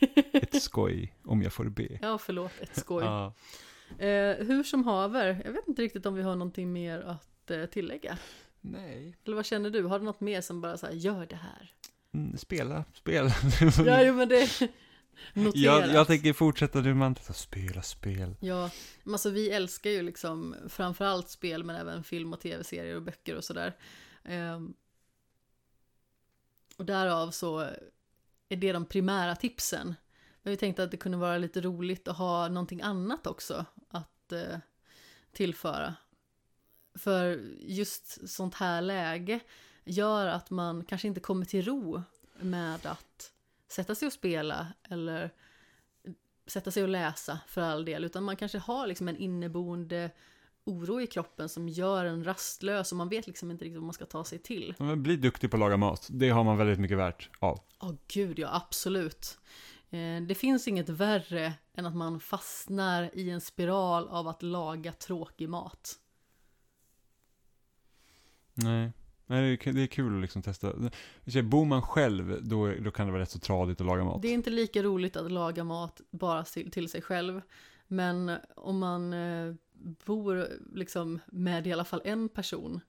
ett 0.32 0.62
skoj 0.62 1.14
om 1.24 1.42
jag 1.42 1.52
får 1.52 1.64
be. 1.64 1.98
Ja, 2.02 2.18
förlåt, 2.18 2.52
ett 2.60 2.76
skoj. 2.76 3.04
Ja. 3.04 3.34
Eh, 3.98 4.46
hur 4.46 4.62
som 4.62 4.84
haver, 4.84 5.42
jag 5.44 5.52
vet 5.52 5.68
inte 5.68 5.82
riktigt 5.82 6.06
om 6.06 6.14
vi 6.14 6.22
har 6.22 6.36
någonting 6.36 6.72
mer 6.72 7.00
att 7.00 7.50
eh, 7.50 7.64
tillägga. 7.64 8.18
Nej. 8.60 9.16
Eller 9.24 9.36
vad 9.36 9.46
känner 9.46 9.70
du? 9.70 9.84
Har 9.84 9.98
du 9.98 10.04
något 10.04 10.20
mer 10.20 10.40
som 10.40 10.60
bara 10.60 10.76
så 10.76 10.86
här, 10.86 10.92
gör 10.92 11.26
det 11.26 11.36
här? 11.36 11.72
Mm, 12.14 12.36
spela, 12.36 12.84
spela. 12.94 13.30
Ja, 13.86 14.02
jo, 14.02 14.14
men 14.14 14.28
det 14.28 14.70
noterat. 15.32 15.86
jag, 15.86 15.94
jag 15.94 16.06
tänker 16.06 16.32
fortsätta 16.32 16.80
nu 16.80 16.94
man 16.94 17.16
så 17.16 17.32
spela 17.32 17.82
spel. 17.82 18.36
Ja, 18.40 18.70
alltså 19.06 19.30
vi 19.30 19.50
älskar 19.50 19.90
ju 19.90 20.02
liksom 20.02 20.56
framförallt 20.68 21.30
spel 21.30 21.64
men 21.64 21.76
även 21.76 22.04
film 22.04 22.32
och 22.32 22.40
tv-serier 22.40 22.96
och 22.96 23.02
böcker 23.02 23.36
och 23.36 23.44
sådär. 23.44 23.76
Ehm, 24.24 24.74
och 26.76 26.84
därav 26.84 27.30
så 27.30 27.58
är 28.48 28.56
det 28.56 28.72
de 28.72 28.84
primära 28.84 29.36
tipsen. 29.36 29.94
Men 30.42 30.50
vi 30.50 30.56
tänkte 30.56 30.82
att 30.82 30.90
det 30.90 30.96
kunde 30.96 31.18
vara 31.18 31.38
lite 31.38 31.60
roligt 31.60 32.08
att 32.08 32.16
ha 32.16 32.48
någonting 32.48 32.82
annat 32.82 33.26
också 33.26 33.64
att 33.88 34.32
eh, 34.32 34.58
tillföra. 35.32 35.94
För 36.94 37.40
just 37.60 38.28
sånt 38.28 38.54
här 38.54 38.82
läge 38.82 39.40
gör 39.84 40.26
att 40.26 40.50
man 40.50 40.84
kanske 40.84 41.08
inte 41.08 41.20
kommer 41.20 41.44
till 41.44 41.64
ro 41.64 42.02
med 42.40 42.86
att 42.86 43.32
sätta 43.68 43.94
sig 43.94 44.06
och 44.06 44.12
spela 44.12 44.66
eller 44.88 45.30
sätta 46.46 46.70
sig 46.70 46.82
och 46.82 46.88
läsa 46.88 47.40
för 47.46 47.60
all 47.60 47.84
del, 47.84 48.04
utan 48.04 48.24
man 48.24 48.36
kanske 48.36 48.58
har 48.58 48.86
liksom 48.86 49.08
en 49.08 49.16
inneboende 49.16 50.10
oro 50.64 51.00
i 51.00 51.06
kroppen 51.06 51.48
som 51.48 51.68
gör 51.68 52.04
en 52.04 52.24
rastlös 52.24 52.92
och 52.92 52.98
man 52.98 53.08
vet 53.08 53.26
liksom 53.26 53.50
inte 53.50 53.64
riktigt 53.64 53.78
vad 53.78 53.86
man 53.86 53.92
ska 53.94 54.06
ta 54.06 54.24
sig 54.24 54.38
till. 54.38 54.74
Men 54.78 55.02
Bli 55.02 55.16
duktig 55.16 55.50
på 55.50 55.56
att 55.56 55.60
laga 55.60 55.76
mat. 55.76 56.08
Det 56.10 56.30
har 56.30 56.44
man 56.44 56.56
väldigt 56.56 56.78
mycket 56.78 56.98
värt 56.98 57.30
av. 57.38 57.60
Ja, 57.80 57.96
gud 58.08 58.38
ja, 58.38 58.48
absolut. 58.52 59.38
Eh, 59.90 60.22
Det 60.28 60.34
finns 60.34 60.68
inget 60.68 60.88
värre 60.88 61.52
än 61.74 61.86
att 61.86 61.96
man 61.96 62.20
fastnar 62.20 63.10
i 63.12 63.30
en 63.30 63.40
spiral 63.40 64.08
av 64.08 64.28
att 64.28 64.42
laga 64.42 64.92
tråkig 64.92 65.48
mat. 65.48 65.94
Nej. 68.54 68.92
Nej, 69.30 69.58
det 69.64 69.82
är 69.82 69.86
kul- 69.86 70.16
att 70.16 70.22
liksom 70.22 70.42
testa. 70.42 70.72
Bor 71.42 71.64
man 71.64 71.82
själv, 71.82 72.44
då, 72.44 72.72
då 72.80 72.90
kan 72.90 73.06
det 73.06 73.12
vara 73.12 73.22
rätt 73.22 73.30
så 73.30 73.38
tradigt 73.38 73.80
att 73.80 73.86
laga 73.86 74.04
mat. 74.04 74.22
Det 74.22 74.28
är 74.28 74.34
inte 74.34 74.50
lika 74.50 74.82
roligt 74.82 75.16
att 75.16 75.32
laga 75.32 75.64
mat 75.64 76.00
bara 76.10 76.44
till, 76.44 76.70
till 76.70 76.88
sig 76.88 77.02
själv. 77.02 77.40
Men 77.86 78.32
om 78.56 78.78
man 78.78 79.12
eh, 79.12 79.54
bor 80.04 80.48
liksom 80.74 81.20
med 81.26 81.66
i 81.66 81.72
alla 81.72 81.84
fall 81.84 82.02
en 82.04 82.28
person 82.28 82.80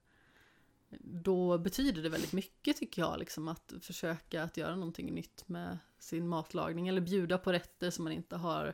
då 1.02 1.58
betyder 1.58 2.04
det 2.04 2.10
väldigt 2.10 2.34
mycket 2.34 2.78
tycker 2.78 3.02
jag 3.02 3.20
liksom 3.20 3.48
att 3.48 3.74
försöka 3.82 4.44
att 4.44 4.58
göra 4.58 4.76
någonting 4.76 5.14
nytt 5.14 5.44
med 5.48 5.78
sin 6.00 6.28
matlagning 6.28 6.88
eller 6.88 7.02
bjuda 7.02 7.38
på 7.38 7.52
rätter 7.52 7.90
som 7.90 8.04
man 8.04 8.14
inte 8.14 8.36
har 8.36 8.74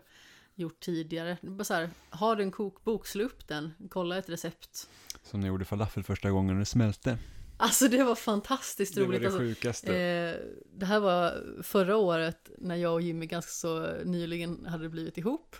gjort 0.55 0.79
tidigare. 0.79 1.37
Bara 1.41 1.63
så 1.63 1.73
här, 1.73 1.89
har 2.09 2.35
du 2.35 2.43
en 2.43 2.51
kokbok, 2.51 3.07
slå 3.07 3.23
upp 3.23 3.47
den, 3.47 3.73
kolla 3.89 4.17
ett 4.17 4.29
recept. 4.29 4.89
Som 5.23 5.39
när 5.39 5.47
jag 5.47 5.53
gjorde 5.53 5.65
falafel 5.65 6.03
första 6.03 6.31
gången 6.31 6.55
och 6.55 6.59
det 6.59 6.65
smälte. 6.65 7.17
Alltså 7.57 7.87
det 7.87 8.03
var 8.03 8.15
fantastiskt 8.15 8.95
Det 8.95 9.01
var 9.01 9.07
roligt. 9.07 9.21
det 9.21 9.27
alltså, 9.27 9.39
sjukaste. 9.39 9.97
Eh, 9.97 10.35
det 10.73 10.85
här 10.85 10.99
var 10.99 11.43
förra 11.63 11.97
året 11.97 12.49
när 12.57 12.75
jag 12.75 12.93
och 12.93 13.01
Jimmy 13.01 13.25
ganska 13.25 13.51
så 13.51 13.93
nyligen 14.03 14.65
hade 14.65 14.89
blivit 14.89 15.17
ihop. 15.17 15.55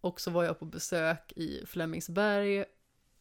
Och 0.00 0.20
så 0.20 0.30
var 0.30 0.44
jag 0.44 0.58
på 0.58 0.64
besök 0.64 1.32
i 1.36 1.66
Flemingsberg 1.66 2.64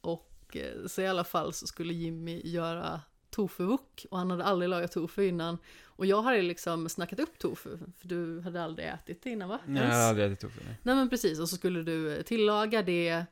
och 0.01 0.57
eh, 0.57 0.87
så 0.87 1.01
i 1.01 1.07
alla 1.07 1.23
fall 1.23 1.53
så 1.53 1.67
skulle 1.67 1.93
Jimmy 1.93 2.41
göra 2.43 3.01
tofu-wok 3.35 4.05
och 4.11 4.17
han 4.17 4.31
hade 4.31 4.43
aldrig 4.43 4.69
lagat 4.69 4.91
tofu 4.91 5.23
innan. 5.27 5.57
Och 5.83 6.05
jag 6.05 6.21
hade 6.21 6.41
liksom 6.41 6.89
snackat 6.89 7.19
upp 7.19 7.37
tofu, 7.39 7.77
för 7.97 8.07
du 8.07 8.41
hade 8.41 8.63
aldrig 8.63 8.87
ätit 8.87 9.23
det 9.23 9.29
innan 9.29 9.49
va? 9.49 9.59
Nej, 9.65 9.83
jag 9.83 9.89
hade 10.07 10.25
ätit 10.25 10.39
tofu. 10.39 10.59
nej. 10.65 10.75
Nej 10.83 10.95
men 10.95 11.09
precis, 11.09 11.39
och 11.39 11.49
så 11.49 11.55
skulle 11.55 11.83
du 11.83 12.23
tillaga 12.23 12.81
det 12.83 13.25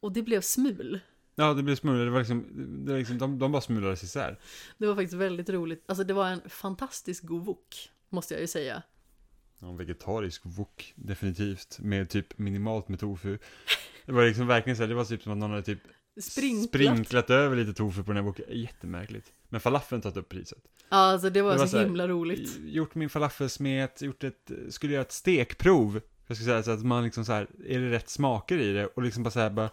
och 0.00 0.12
det 0.12 0.22
blev 0.22 0.40
smul. 0.40 1.00
Ja, 1.34 1.54
det 1.54 1.62
blev 1.62 1.76
smulor. 1.76 2.04
Det 2.04 2.10
var 2.10 2.18
liksom, 2.18 2.46
det 2.86 2.92
var 2.92 2.98
liksom 2.98 3.18
de, 3.18 3.38
de 3.38 3.52
bara 3.52 3.62
smulades 3.62 4.02
isär. 4.02 4.38
Det 4.78 4.86
var 4.86 4.94
faktiskt 4.94 5.14
väldigt 5.14 5.50
roligt. 5.50 5.84
Alltså 5.86 6.04
det 6.04 6.14
var 6.14 6.28
en 6.28 6.40
fantastiskt 6.48 7.22
god 7.22 7.44
wok, 7.44 7.90
måste 8.08 8.34
jag 8.34 8.40
ju 8.40 8.46
säga. 8.46 8.82
Ja, 9.58 9.68
en 9.68 9.76
vegetarisk 9.76 10.42
wok, 10.44 10.92
definitivt. 10.96 11.78
Med 11.80 12.10
typ 12.10 12.38
minimalt 12.38 12.88
med 12.88 13.00
tofu. 13.00 13.38
Det 14.06 14.12
var 14.12 14.24
liksom 14.24 14.46
verkligen 14.46 14.76
så 14.76 14.82
här, 14.82 14.88
det 14.88 14.94
var 14.94 15.04
typ 15.04 15.22
som 15.22 15.32
att 15.32 15.38
någon 15.38 15.50
hade 15.50 15.62
typ 15.62 15.78
Sprinklat. 16.20 16.68
sprinklat 16.68 17.30
över 17.30 17.56
lite 17.56 17.72
tofu 17.72 18.02
på 18.02 18.10
den 18.12 18.16
här 18.16 18.24
woken. 18.24 18.44
Jättemärkligt. 18.48 19.32
Men 19.48 19.60
falafeln 19.60 20.02
tagit 20.02 20.16
upp 20.16 20.28
priset. 20.28 20.58
Ja, 20.88 20.96
alltså 20.96 21.30
det 21.30 21.42
var, 21.42 21.52
Det 21.52 21.58
var 21.58 21.66
så, 21.66 21.70
så 21.70 21.76
här, 21.78 21.84
himla 21.84 22.08
roligt. 22.08 22.58
Gjort 22.64 22.94
min 22.94 23.08
falafelsmet, 23.08 24.02
gjort 24.02 24.24
ett, 24.24 24.50
skulle 24.68 24.92
göra 24.92 25.02
ett 25.02 25.12
stekprov. 25.12 26.00
Jag 26.26 26.36
ska 26.36 26.44
säga 26.44 26.62
så 26.62 26.70
att 26.70 26.84
man 26.84 27.04
liksom 27.04 27.24
så 27.24 27.32
här, 27.32 27.46
är 27.66 27.78
det 27.80 27.90
rätt 27.90 28.08
smaker 28.08 28.58
i 28.58 28.72
det? 28.72 28.86
Och 28.86 29.02
liksom 29.02 29.22
bara 29.22 29.30
så 29.30 29.40
här, 29.40 29.50
bara, 29.50 29.70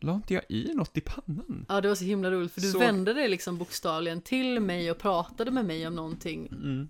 la 0.00 0.14
inte 0.14 0.34
jag 0.34 0.42
i 0.48 0.72
något 0.74 0.96
i 0.96 1.00
pannan? 1.00 1.66
Ja, 1.68 1.80
det 1.80 1.88
var 1.88 1.94
så 1.94 2.04
himla 2.04 2.30
roligt 2.30 2.52
för 2.52 2.60
du 2.60 2.70
Så- 2.70 2.78
vände 2.78 3.14
dig 3.14 3.28
liksom 3.28 3.58
bokstavligen 3.58 4.20
till 4.20 4.60
mig 4.60 4.90
och 4.90 4.98
pratade 4.98 5.50
med 5.50 5.64
mig 5.64 5.86
om 5.86 5.94
någonting. 5.94 6.46
Mm. 6.46 6.88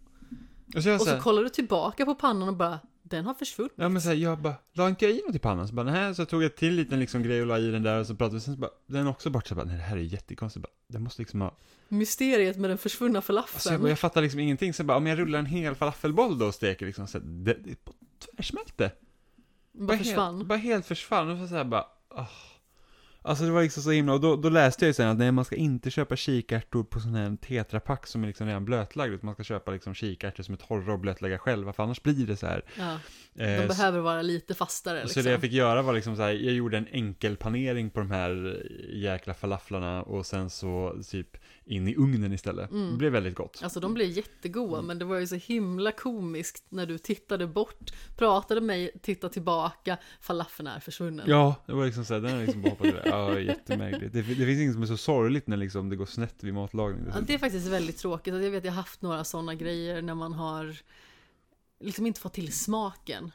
Och 0.77 0.83
så 0.83 0.89
jag 0.89 0.95
Och 0.95 1.01
så 1.01 1.07
så 1.07 1.13
här, 1.15 1.21
kollade 1.21 1.47
du 1.47 1.51
tillbaka 1.51 2.05
på 2.05 2.15
pannan 2.15 2.49
och 2.49 2.57
bara, 2.57 2.79
den 3.03 3.27
har 3.27 3.35
försvunnit. 3.35 3.73
Ja 3.77 3.89
men 3.89 4.03
såhär, 4.03 4.17
jag 4.17 4.39
bara, 4.39 4.55
la 4.73 4.89
inte 4.89 5.05
jag 5.05 5.15
i 5.15 5.23
något 5.27 5.37
i 5.37 5.39
pannan? 5.39 5.69
Så 5.69 5.75
bara, 5.75 5.93
nej, 5.93 6.15
så 6.15 6.25
tog 6.27 6.43
jag 6.43 6.57
till 6.57 6.75
liten 6.75 7.01
liksom 7.01 7.23
grej 7.23 7.41
och 7.41 7.47
la 7.47 7.59
i 7.59 7.71
den 7.71 7.83
där 7.83 8.01
och 8.01 8.07
så 8.07 8.15
pratade 8.15 8.35
vi, 8.35 8.41
sen 8.41 8.55
så 8.55 8.61
bara, 8.61 8.71
den 8.87 9.07
också 9.07 9.31
bort, 9.31 9.47
så 9.47 9.55
bara, 9.55 9.65
nej 9.65 9.77
det 9.77 9.83
här 9.83 9.97
är 9.97 10.01
jättekonstigt, 10.01 10.63
bara, 10.63 10.73
den 10.89 11.03
måste 11.03 11.23
liksom 11.23 11.41
ha, 11.41 11.57
Mysteriet 11.89 12.57
med 12.57 12.71
den 12.71 12.79
försvunna 12.79 13.19
alltså 13.19 13.33
jag, 13.33 13.45
falafeln. 13.49 13.83
bara, 13.83 13.89
jag 13.89 13.99
fattar 13.99 14.23
liksom 14.23 14.41
ingenting, 14.41 14.75
så 14.75 14.85
bara, 14.85 14.97
om 14.99 15.07
jag 15.07 15.19
rullar 15.19 15.39
en 15.39 15.47
hel 15.47 15.75
falafelboll 15.75 16.39
då 16.39 16.47
och 16.47 16.55
steker 16.55 16.87
liksom, 16.87 17.07
så 17.07 17.19
här, 17.19 17.25
det, 17.27 17.55
det 17.65 17.85
bara 17.85 17.95
tvärsmälte. 18.37 18.91
bara 19.73 19.99
försvann. 19.99 20.37
Helt, 20.37 20.49
bara 20.49 20.59
helt 20.59 20.87
försvann, 20.87 21.29
och 21.31 21.39
så 21.39 21.49
såhär 21.49 21.65
bara, 21.65 21.85
åh. 22.11 22.29
Alltså 23.23 23.45
det 23.45 23.51
var 23.51 23.63
liksom 23.63 23.83
så 23.83 23.91
himla, 23.91 24.13
och 24.13 24.21
då, 24.21 24.37
då 24.37 24.49
läste 24.49 24.85
jag 24.85 24.89
ju 24.89 24.95
sen 24.95 25.09
att 25.09 25.19
nej 25.19 25.33
man 25.33 25.45
ska 25.45 25.57
inte 25.57 25.91
köpa 25.91 26.17
kikärtor 26.17 26.85
på 26.85 27.01
sån 27.01 27.15
här 27.15 27.37
tetrapack 27.37 28.07
som 28.07 28.23
är 28.23 28.27
liksom 28.27 28.47
redan 28.47 28.65
blötlagd, 28.65 29.13
utan 29.13 29.27
man 29.27 29.35
ska 29.35 29.45
köpa 29.45 29.71
liksom 29.71 29.95
kikärtor 29.95 30.43
som 30.43 30.55
är 30.55 30.59
torra 30.59 30.93
och 30.93 30.99
blötlägga 30.99 31.39
själva, 31.39 31.73
för 31.73 31.83
annars 31.83 32.03
blir 32.03 32.27
det 32.27 32.37
så 32.37 32.47
här. 32.47 32.65
Ja, 32.79 32.93
eh, 33.45 33.61
de 33.61 33.67
behöver 33.67 34.01
vara 34.01 34.23
lite 34.23 34.55
fastare 34.55 35.01
Så 35.01 35.05
liksom. 35.05 35.23
det 35.23 35.31
jag 35.31 35.41
fick 35.41 35.53
göra 35.53 35.83
var 35.83 35.93
liksom 35.93 36.17
så 36.17 36.23
här, 36.23 36.31
jag 36.31 36.55
gjorde 36.55 36.77
en 36.77 36.87
enkel 36.91 37.37
panering 37.37 37.91
på 37.91 38.01
de 38.01 38.11
här 38.11 38.63
jäkla 38.93 39.35
falaflarna 39.35 40.03
och 40.03 40.27
sen 40.27 40.51
så 40.51 40.97
typ 41.11 41.37
in 41.71 41.89
i 41.89 41.95
ugnen 41.97 42.33
istället. 42.33 42.71
Mm. 42.71 42.91
Det 42.91 42.97
blev 42.97 43.13
väldigt 43.13 43.35
gott. 43.35 43.61
Alltså 43.63 43.81
de 43.81 43.95
blev 43.95 44.09
jättegoda, 44.09 44.75
Mm. 44.75 44.87
men 44.87 44.99
det 44.99 45.05
var 45.05 45.19
ju 45.19 45.27
så 45.27 45.35
himla 45.35 45.93
komiskt 45.93 46.65
när 46.69 46.87
du 46.87 46.99
tittade 46.99 47.47
bort, 47.47 47.91
pratade 48.17 48.61
med 48.61 48.67
mig, 48.67 48.91
tittade 49.03 49.33
tillbaka, 49.33 49.99
falafeln 50.21 50.67
är 50.69 50.81
försvunnen. 50.81 51.25
Ja, 51.29 51.55
det 51.67 51.73
var 51.73 51.87
liksom 51.87 52.05
så 52.05 52.15
här, 52.15 52.21
den 52.21 52.33
har 52.33 52.43
liksom 52.43 52.63
bara 52.63 52.71
hoppat 52.71 52.87
iväg. 52.87 53.03
Ja, 53.07 53.39
jättemärkligt. 53.41 54.13
Det, 54.13 54.23
det 54.23 54.47
finns 54.47 54.61
inget 54.61 54.73
som 54.75 54.83
är 54.83 54.87
så 54.87 54.97
sorgligt 54.97 55.47
när 55.47 55.57
liksom 55.57 55.89
det 55.89 55.97
går 55.97 56.07
snett 56.07 56.43
vid 56.45 56.55
matlagning. 56.55 57.05
Ja, 57.15 57.21
det 57.27 57.35
är 57.35 57.39
faktiskt 57.39 57.67
väldigt 57.67 57.99
tråkigt. 57.99 58.35
Alltså, 58.35 58.45
Jag 58.45 58.51
vet, 58.53 58.65
jag 58.65 58.73
har 58.73 58.77
haft 58.77 59.03
några 59.03 59.25
sådana 59.25 59.55
grejer 59.55 60.03
när 60.03 60.15
man 60.15 60.33
har 60.33 60.77
liksom 61.81 62.07
inte 62.07 62.21
fått 62.21 62.35
till 62.35 62.53
smaken. 62.53 63.31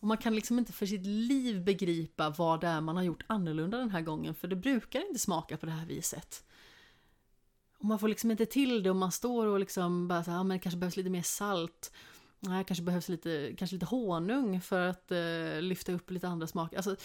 Och 0.00 0.06
man 0.08 0.16
kan 0.16 0.34
liksom 0.34 0.58
inte 0.58 0.72
för 0.72 0.86
sitt 0.86 1.06
liv 1.06 1.64
begripa 1.64 2.30
vad 2.30 2.60
det 2.60 2.66
är 2.66 2.80
man 2.80 2.96
har 2.96 3.02
gjort 3.02 3.24
annorlunda 3.26 3.78
den 3.78 3.90
här 3.90 4.00
gången, 4.00 4.34
för 4.34 4.48
det 4.48 4.56
brukar 4.56 5.06
inte 5.08 5.18
smaka 5.20 5.56
på 5.56 5.66
det 5.66 5.72
här 5.72 5.86
viset. 5.86 6.44
Och 7.84 7.88
man 7.88 7.98
får 7.98 8.08
liksom 8.08 8.30
inte 8.30 8.46
till 8.46 8.82
det 8.82 8.90
och 8.90 8.96
man 8.96 9.12
står 9.12 9.46
och 9.46 9.60
liksom 9.60 10.08
bara 10.08 10.24
så 10.24 10.30
här, 10.30 10.38
ja, 10.38 10.42
men 10.42 10.56
det 10.56 10.62
kanske 10.62 10.78
behövs 10.78 10.96
lite 10.96 11.10
mer 11.10 11.22
salt. 11.22 11.92
Nej, 12.40 12.64
kanske 12.64 12.84
behövs 12.84 13.08
lite, 13.08 13.54
kanske 13.58 13.76
lite 13.76 13.86
honung 13.86 14.60
för 14.60 14.80
att 14.80 15.10
eh, 15.10 15.60
lyfta 15.60 15.92
upp 15.92 16.10
lite 16.10 16.28
andra 16.28 16.46
smaker. 16.46 16.76
Alltså, 16.76 16.96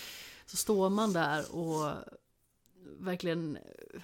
så 0.45 0.57
står 0.57 0.89
man 0.89 1.13
där 1.13 1.55
och 1.55 1.91
verkligen 2.99 3.55
eh, 3.55 4.01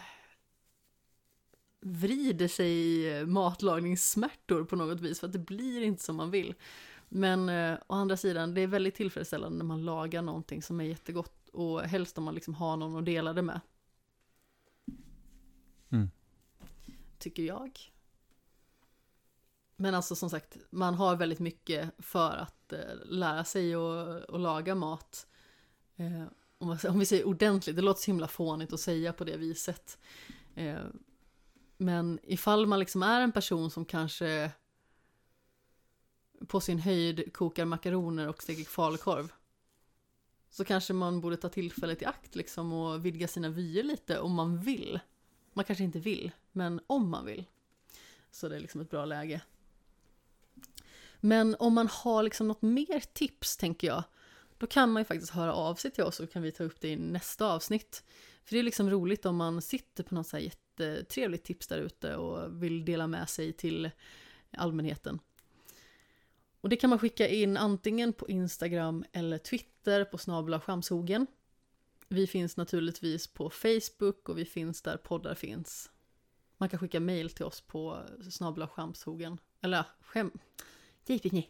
vrider 1.82 2.48
sig 2.48 2.72
i 2.72 3.26
matlagningssmärtor 3.26 4.64
på 4.64 4.76
något 4.76 5.02
vis 5.02 5.20
för 5.20 5.28
att 5.28 5.34
det 5.34 5.40
blir 5.40 5.82
inte 5.82 6.04
som 6.04 6.16
man 6.16 6.32
vill. 6.32 6.54
Men 7.10 7.50
eh, 7.50 7.78
å 7.88 7.94
andra 7.94 8.18
sidan, 8.18 8.54
det 8.54 8.62
är 8.62 8.68
väldigt 8.68 8.96
tillfredsställande 8.96 9.58
när 9.58 9.66
man 9.66 9.86
lagar 9.86 10.22
någonting 10.22 10.62
som 10.62 10.80
är 10.80 10.86
jättegott 10.86 11.50
och 11.50 11.82
helst 11.82 12.18
om 12.18 12.24
man 12.24 12.36
liksom 12.36 12.54
har 12.54 12.78
någon 12.78 13.00
att 13.00 13.06
dela 13.06 13.34
det 13.34 13.42
med. 13.42 13.60
Mm. 15.90 16.10
Tycker 17.26 17.44
jag. 17.44 17.80
Men 19.76 19.96
alltså 19.96 20.16
som 20.16 20.30
sagt, 20.30 20.58
man 20.70 20.94
har 20.94 21.16
väldigt 21.16 21.40
mycket 21.40 21.92
för 21.98 22.32
att 22.38 22.74
eh, 22.74 22.96
lära 23.06 23.44
sig 23.44 23.76
att 23.76 24.42
laga 24.42 24.76
mat. 24.76 25.28
Eh, 25.96 26.24
om, 26.58 26.68
man, 26.68 26.80
om 26.90 27.00
vi 27.00 27.06
säger 27.06 27.28
ordentligt, 27.28 27.76
det 27.76 27.82
låter 27.82 28.02
så 28.02 28.06
himla 28.06 28.28
fånigt 28.28 28.74
att 28.74 28.80
säga 28.80 29.14
på 29.14 29.24
det 29.24 29.38
viset. 29.38 29.98
Eh, 30.56 30.86
men 31.78 32.20
ifall 32.24 32.66
man 32.66 32.80
liksom 32.80 33.04
är 33.04 33.22
en 33.22 33.32
person 33.32 33.72
som 33.72 33.86
kanske 33.86 34.52
på 36.48 36.60
sin 36.60 36.80
höjd 36.80 37.34
kokar 37.34 37.66
makaroner 37.66 38.28
och 38.28 38.44
steker 38.44 38.64
falukorv. 38.64 39.34
så 40.50 40.66
kanske 40.66 40.94
man 40.94 41.22
borde 41.22 41.38
ta 41.38 41.50
tillfället 41.50 42.02
i 42.02 42.06
akt 42.06 42.36
liksom 42.36 42.74
och 42.74 43.06
vidga 43.06 43.28
sina 43.28 43.50
vyer 43.50 43.84
lite 43.84 44.20
om 44.20 44.34
man 44.34 44.60
vill. 44.60 45.00
Man 45.54 45.66
kanske 45.66 45.84
inte 45.84 46.00
vill, 46.00 46.32
men 46.56 46.82
om 46.88 47.10
man 47.10 47.26
vill. 47.26 47.46
Så 48.32 48.50
det 48.50 48.56
är 48.56 48.60
liksom 48.60 48.82
ett 48.82 48.90
bra 48.90 49.06
läge. 49.06 49.42
Men 51.20 51.56
om 51.60 51.74
man 51.74 51.88
har 51.88 52.24
liksom 52.24 52.48
något 52.48 52.62
mer 52.62 53.00
tips, 53.14 53.58
tänker 53.58 53.88
jag, 53.88 54.04
då 54.58 54.68
kan 54.68 54.92
man 54.92 55.02
ju 55.02 55.06
faktiskt 55.06 55.32
höra 55.32 55.54
av 55.54 55.76
sig 55.76 55.92
till 55.92 56.04
oss 56.04 56.20
och 56.20 56.32
kan 56.32 56.42
vi 56.42 56.52
ta 56.52 56.64
upp 56.64 56.82
det 56.82 56.88
i 56.88 56.96
nästa 56.96 57.54
avsnitt. 57.54 58.04
För 58.44 58.56
det 58.56 58.60
är 58.60 58.64
liksom 58.64 58.90
roligt 58.90 59.26
om 59.26 59.36
man 59.36 59.62
sitter 59.62 60.04
på 60.04 60.16
något 60.16 60.28
så 60.28 60.38
här 60.38 60.44
jättetrevligt 60.44 61.44
tips 61.44 61.68
där 61.68 61.78
ute 61.78 62.16
och 62.16 62.64
vill 62.64 62.86
dela 62.86 63.08
med 63.08 63.30
sig 63.30 63.54
till 63.54 63.92
allmänheten. 64.58 65.20
Och 66.62 66.70
det 66.70 66.76
kan 66.76 66.90
man 66.90 67.00
skicka 67.00 67.28
in 67.28 67.58
antingen 67.58 68.14
på 68.14 68.30
Instagram 68.30 69.06
eller 69.12 69.38
Twitter 69.38 70.06
på 70.06 70.18
snabla 70.18 70.60
skamshogen. 70.60 71.28
Vi 72.08 72.28
finns 72.28 72.58
naturligtvis 72.58 73.28
på 73.28 73.50
Facebook 73.50 74.30
och 74.30 74.38
vi 74.38 74.46
finns 74.46 74.82
där 74.82 74.98
poddar 74.98 75.36
finns. 75.36 75.92
Man 76.58 76.70
kan 76.70 76.80
skicka 76.80 77.00
mail 77.00 77.30
till 77.30 77.46
oss 77.46 77.62
på 77.62 78.06
snabla 78.30 78.68
skamshogen. 78.68 79.38
Eller 79.62 79.86
skäm... 80.02 80.32
Givetvis 81.08 81.46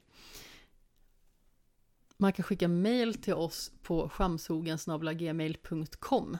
Man 2.17 2.33
kan 2.33 2.43
skicka 2.43 2.67
mail 2.67 3.13
till 3.13 3.33
oss 3.33 3.71
på 3.81 4.09
skamshogen.gmail.com 4.09 6.37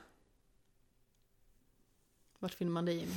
Vart 2.39 2.53
finner 2.53 2.71
man 2.71 2.85
dig 2.85 2.95
Jimmy? 2.95 3.13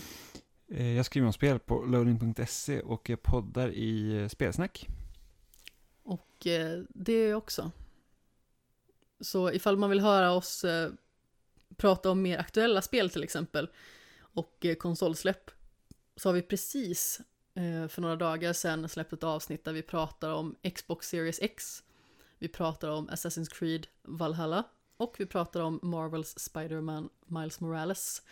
Eh, 0.69 0.97
Jag 0.97 1.07
skriver 1.07 1.27
om 1.27 1.33
spel 1.33 1.59
på 1.59 1.85
loading.se 1.85 2.81
och 2.81 3.09
jag 3.09 3.23
poddar 3.23 3.69
i 3.69 4.23
eh, 4.23 4.29
Spelsnack. 4.29 4.89
Och 6.03 6.47
eh, 6.47 6.83
det 6.89 7.13
är 7.13 7.29
jag 7.29 7.39
också. 7.39 7.71
Så 9.21 9.53
ifall 9.53 9.77
man 9.77 9.91
vill 9.91 10.01
höra 10.01 10.33
oss 10.33 10.65
prata 11.77 12.11
om 12.11 12.23
mer 12.23 12.39
aktuella 12.39 12.83
spel 12.83 13.11
till 13.11 13.23
exempel 13.23 13.69
och 14.39 14.65
eh, 14.65 14.75
konsolsläpp 14.75 15.51
så 16.17 16.29
har 16.29 16.35
vi 16.35 16.43
precis 16.43 17.21
eh, 17.55 17.89
för 17.89 18.01
några 18.01 18.17
dagar 18.17 18.53
sedan 18.53 18.89
släppt 18.89 19.13
ett 19.13 19.25
avsnitt 19.25 19.65
där 19.65 19.73
vi 19.73 19.83
pratar 19.83 20.31
om 20.31 20.57
Xbox 20.75 21.09
Series 21.09 21.39
X. 21.43 21.83
Vi 22.39 22.49
pratar 22.49 22.89
om 22.89 23.11
Assassin's 23.11 23.51
Creed 23.59 23.87
Valhalla 24.03 24.65
och 24.97 25.15
vi 25.19 25.27
pratar 25.27 25.61
om 25.61 25.81
Marvels 25.83 26.39
Spider-Man 26.39 27.09
Miles 27.27 27.61
Morales. 27.61 28.23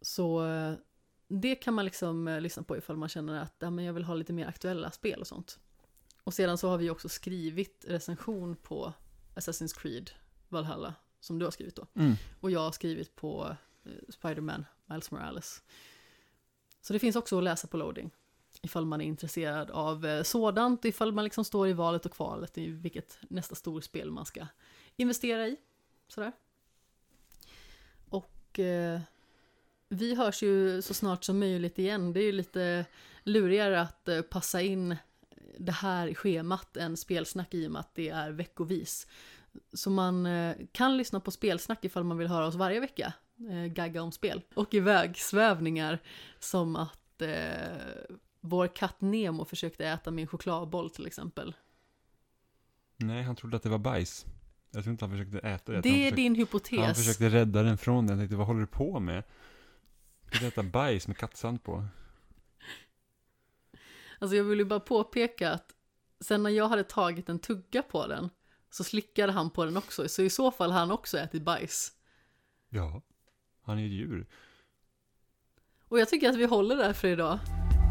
Så 0.00 0.46
eh, 0.46 0.74
det 1.28 1.54
kan 1.54 1.74
man 1.74 1.84
liksom 1.84 2.38
lyssna 2.42 2.62
på 2.62 2.76
ifall 2.76 2.96
man 2.96 3.08
känner 3.08 3.42
att 3.42 3.54
ja, 3.58 3.70
men 3.70 3.84
jag 3.84 3.92
vill 3.92 4.04
ha 4.04 4.14
lite 4.14 4.32
mer 4.32 4.46
aktuella 4.46 4.90
spel 4.90 5.20
och 5.20 5.26
sånt. 5.26 5.58
Och 6.24 6.34
sedan 6.34 6.58
så 6.58 6.68
har 6.68 6.78
vi 6.78 6.90
också 6.90 7.08
skrivit 7.08 7.84
recension 7.88 8.56
på 8.56 8.92
Assassin's 9.34 9.80
Creed 9.80 10.10
Valhalla, 10.48 10.94
som 11.20 11.38
du 11.38 11.46
har 11.46 11.50
skrivit 11.50 11.76
då. 11.76 11.86
Mm. 11.94 12.14
Och 12.40 12.50
jag 12.50 12.60
har 12.60 12.72
skrivit 12.72 13.16
på 13.16 13.56
Spider-Man 14.08 14.64
Miles 14.86 15.10
Morales. 15.10 15.62
Så 16.80 16.92
det 16.92 16.98
finns 16.98 17.16
också 17.16 17.38
att 17.38 17.44
läsa 17.44 17.68
på 17.68 17.76
loading. 17.76 18.10
Ifall 18.62 18.86
man 18.86 19.00
är 19.00 19.04
intresserad 19.04 19.70
av 19.70 20.06
eh, 20.06 20.22
sådant, 20.22 20.84
ifall 20.84 21.12
man 21.12 21.24
liksom 21.24 21.44
står 21.44 21.68
i 21.68 21.72
valet 21.72 22.06
och 22.06 22.12
kvalet 22.12 22.58
i 22.58 22.66
vilket 22.66 23.18
nästa 23.28 23.54
storspel 23.54 24.10
man 24.10 24.26
ska 24.26 24.46
investera 24.96 25.48
i. 25.48 25.56
Sådär. 26.08 26.32
Och 28.08 28.58
eh, 28.58 29.00
vi 29.88 30.14
hörs 30.14 30.42
ju 30.42 30.82
så 30.82 30.94
snart 30.94 31.24
som 31.24 31.38
möjligt 31.38 31.78
igen. 31.78 32.12
Det 32.12 32.20
är 32.20 32.24
ju 32.24 32.32
lite 32.32 32.86
lurigare 33.22 33.80
att 33.80 34.08
eh, 34.08 34.22
passa 34.22 34.62
in 34.62 34.96
det 35.58 35.72
här 35.72 36.06
i 36.06 36.14
schemat 36.14 36.76
än 36.76 36.96
spelsnack 36.96 37.54
i 37.54 37.66
och 37.66 37.70
med 37.70 37.80
att 37.80 37.94
det 37.94 38.08
är 38.08 38.30
veckovis. 38.30 39.06
Så 39.72 39.90
man 39.90 40.26
eh, 40.26 40.56
kan 40.72 40.96
lyssna 40.96 41.20
på 41.20 41.30
spelsnack 41.30 41.84
ifall 41.84 42.04
man 42.04 42.18
vill 42.18 42.28
höra 42.28 42.46
oss 42.46 42.54
varje 42.54 42.80
vecka, 42.80 43.12
eh, 43.50 43.66
gagga 43.66 44.02
om 44.02 44.12
spel. 44.12 44.42
Och 44.54 44.74
ivägsvävningar 44.74 45.98
som 46.38 46.76
att 46.76 47.22
eh, 47.22 48.16
vår 48.40 48.66
katt 48.66 49.00
Nemo 49.00 49.44
försökte 49.44 49.86
äta 49.86 50.10
min 50.10 50.26
chokladboll 50.26 50.90
till 50.90 51.06
exempel. 51.06 51.54
Nej, 52.96 53.22
han 53.22 53.36
trodde 53.36 53.56
att 53.56 53.62
det 53.62 53.68
var 53.68 53.78
bajs. 53.78 54.26
Jag 54.70 54.82
tror 54.82 54.92
inte 54.92 55.04
han 55.04 55.12
försökte 55.12 55.38
äta 55.38 55.72
det. 55.72 55.80
Det 55.80 55.88
är 55.88 56.04
han 56.04 56.16
din 56.16 56.34
försökte, 56.34 56.56
hypotes. 56.56 56.86
Han 56.86 56.94
försökte 56.94 57.28
rädda 57.28 57.62
den 57.62 57.78
från 57.78 58.06
den. 58.06 58.18
Jag 58.18 58.20
tänkte, 58.22 58.36
vad 58.36 58.46
håller 58.46 58.60
du 58.60 58.66
på 58.66 59.00
med? 59.00 59.24
Du 60.30 60.38
kan 60.38 60.48
äta 60.48 60.62
bajs 60.62 61.08
med 61.08 61.16
kattsand 61.16 61.62
på. 61.62 61.84
Alltså 64.18 64.36
jag 64.36 64.44
vill 64.44 64.58
ju 64.58 64.64
bara 64.64 64.80
påpeka 64.80 65.52
att 65.52 65.74
sen 66.20 66.42
när 66.42 66.50
jag 66.50 66.68
hade 66.68 66.84
tagit 66.84 67.28
en 67.28 67.38
tugga 67.38 67.82
på 67.82 68.06
den 68.06 68.30
så 68.70 68.84
slickade 68.84 69.32
han 69.32 69.50
på 69.50 69.64
den 69.64 69.76
också. 69.76 70.08
Så 70.08 70.22
i 70.22 70.30
så 70.30 70.50
fall 70.50 70.72
har 70.72 70.80
han 70.80 70.90
också 70.90 71.18
ätit 71.18 71.42
bajs. 71.42 71.92
Ja, 72.68 73.02
han 73.70 73.78
är 73.78 73.86
ett 73.86 73.92
djur. 73.92 74.26
Och 75.88 76.00
jag 76.00 76.08
tycker 76.08 76.28
att 76.28 76.36
vi 76.36 76.44
håller 76.44 76.76
där 76.76 76.92
för 76.92 77.08
idag. 77.08 77.38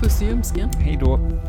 Puss 0.01 0.21
i 0.21 0.25
ljumsken. 0.25 0.69
Hej 0.69 0.97
då! 1.01 1.48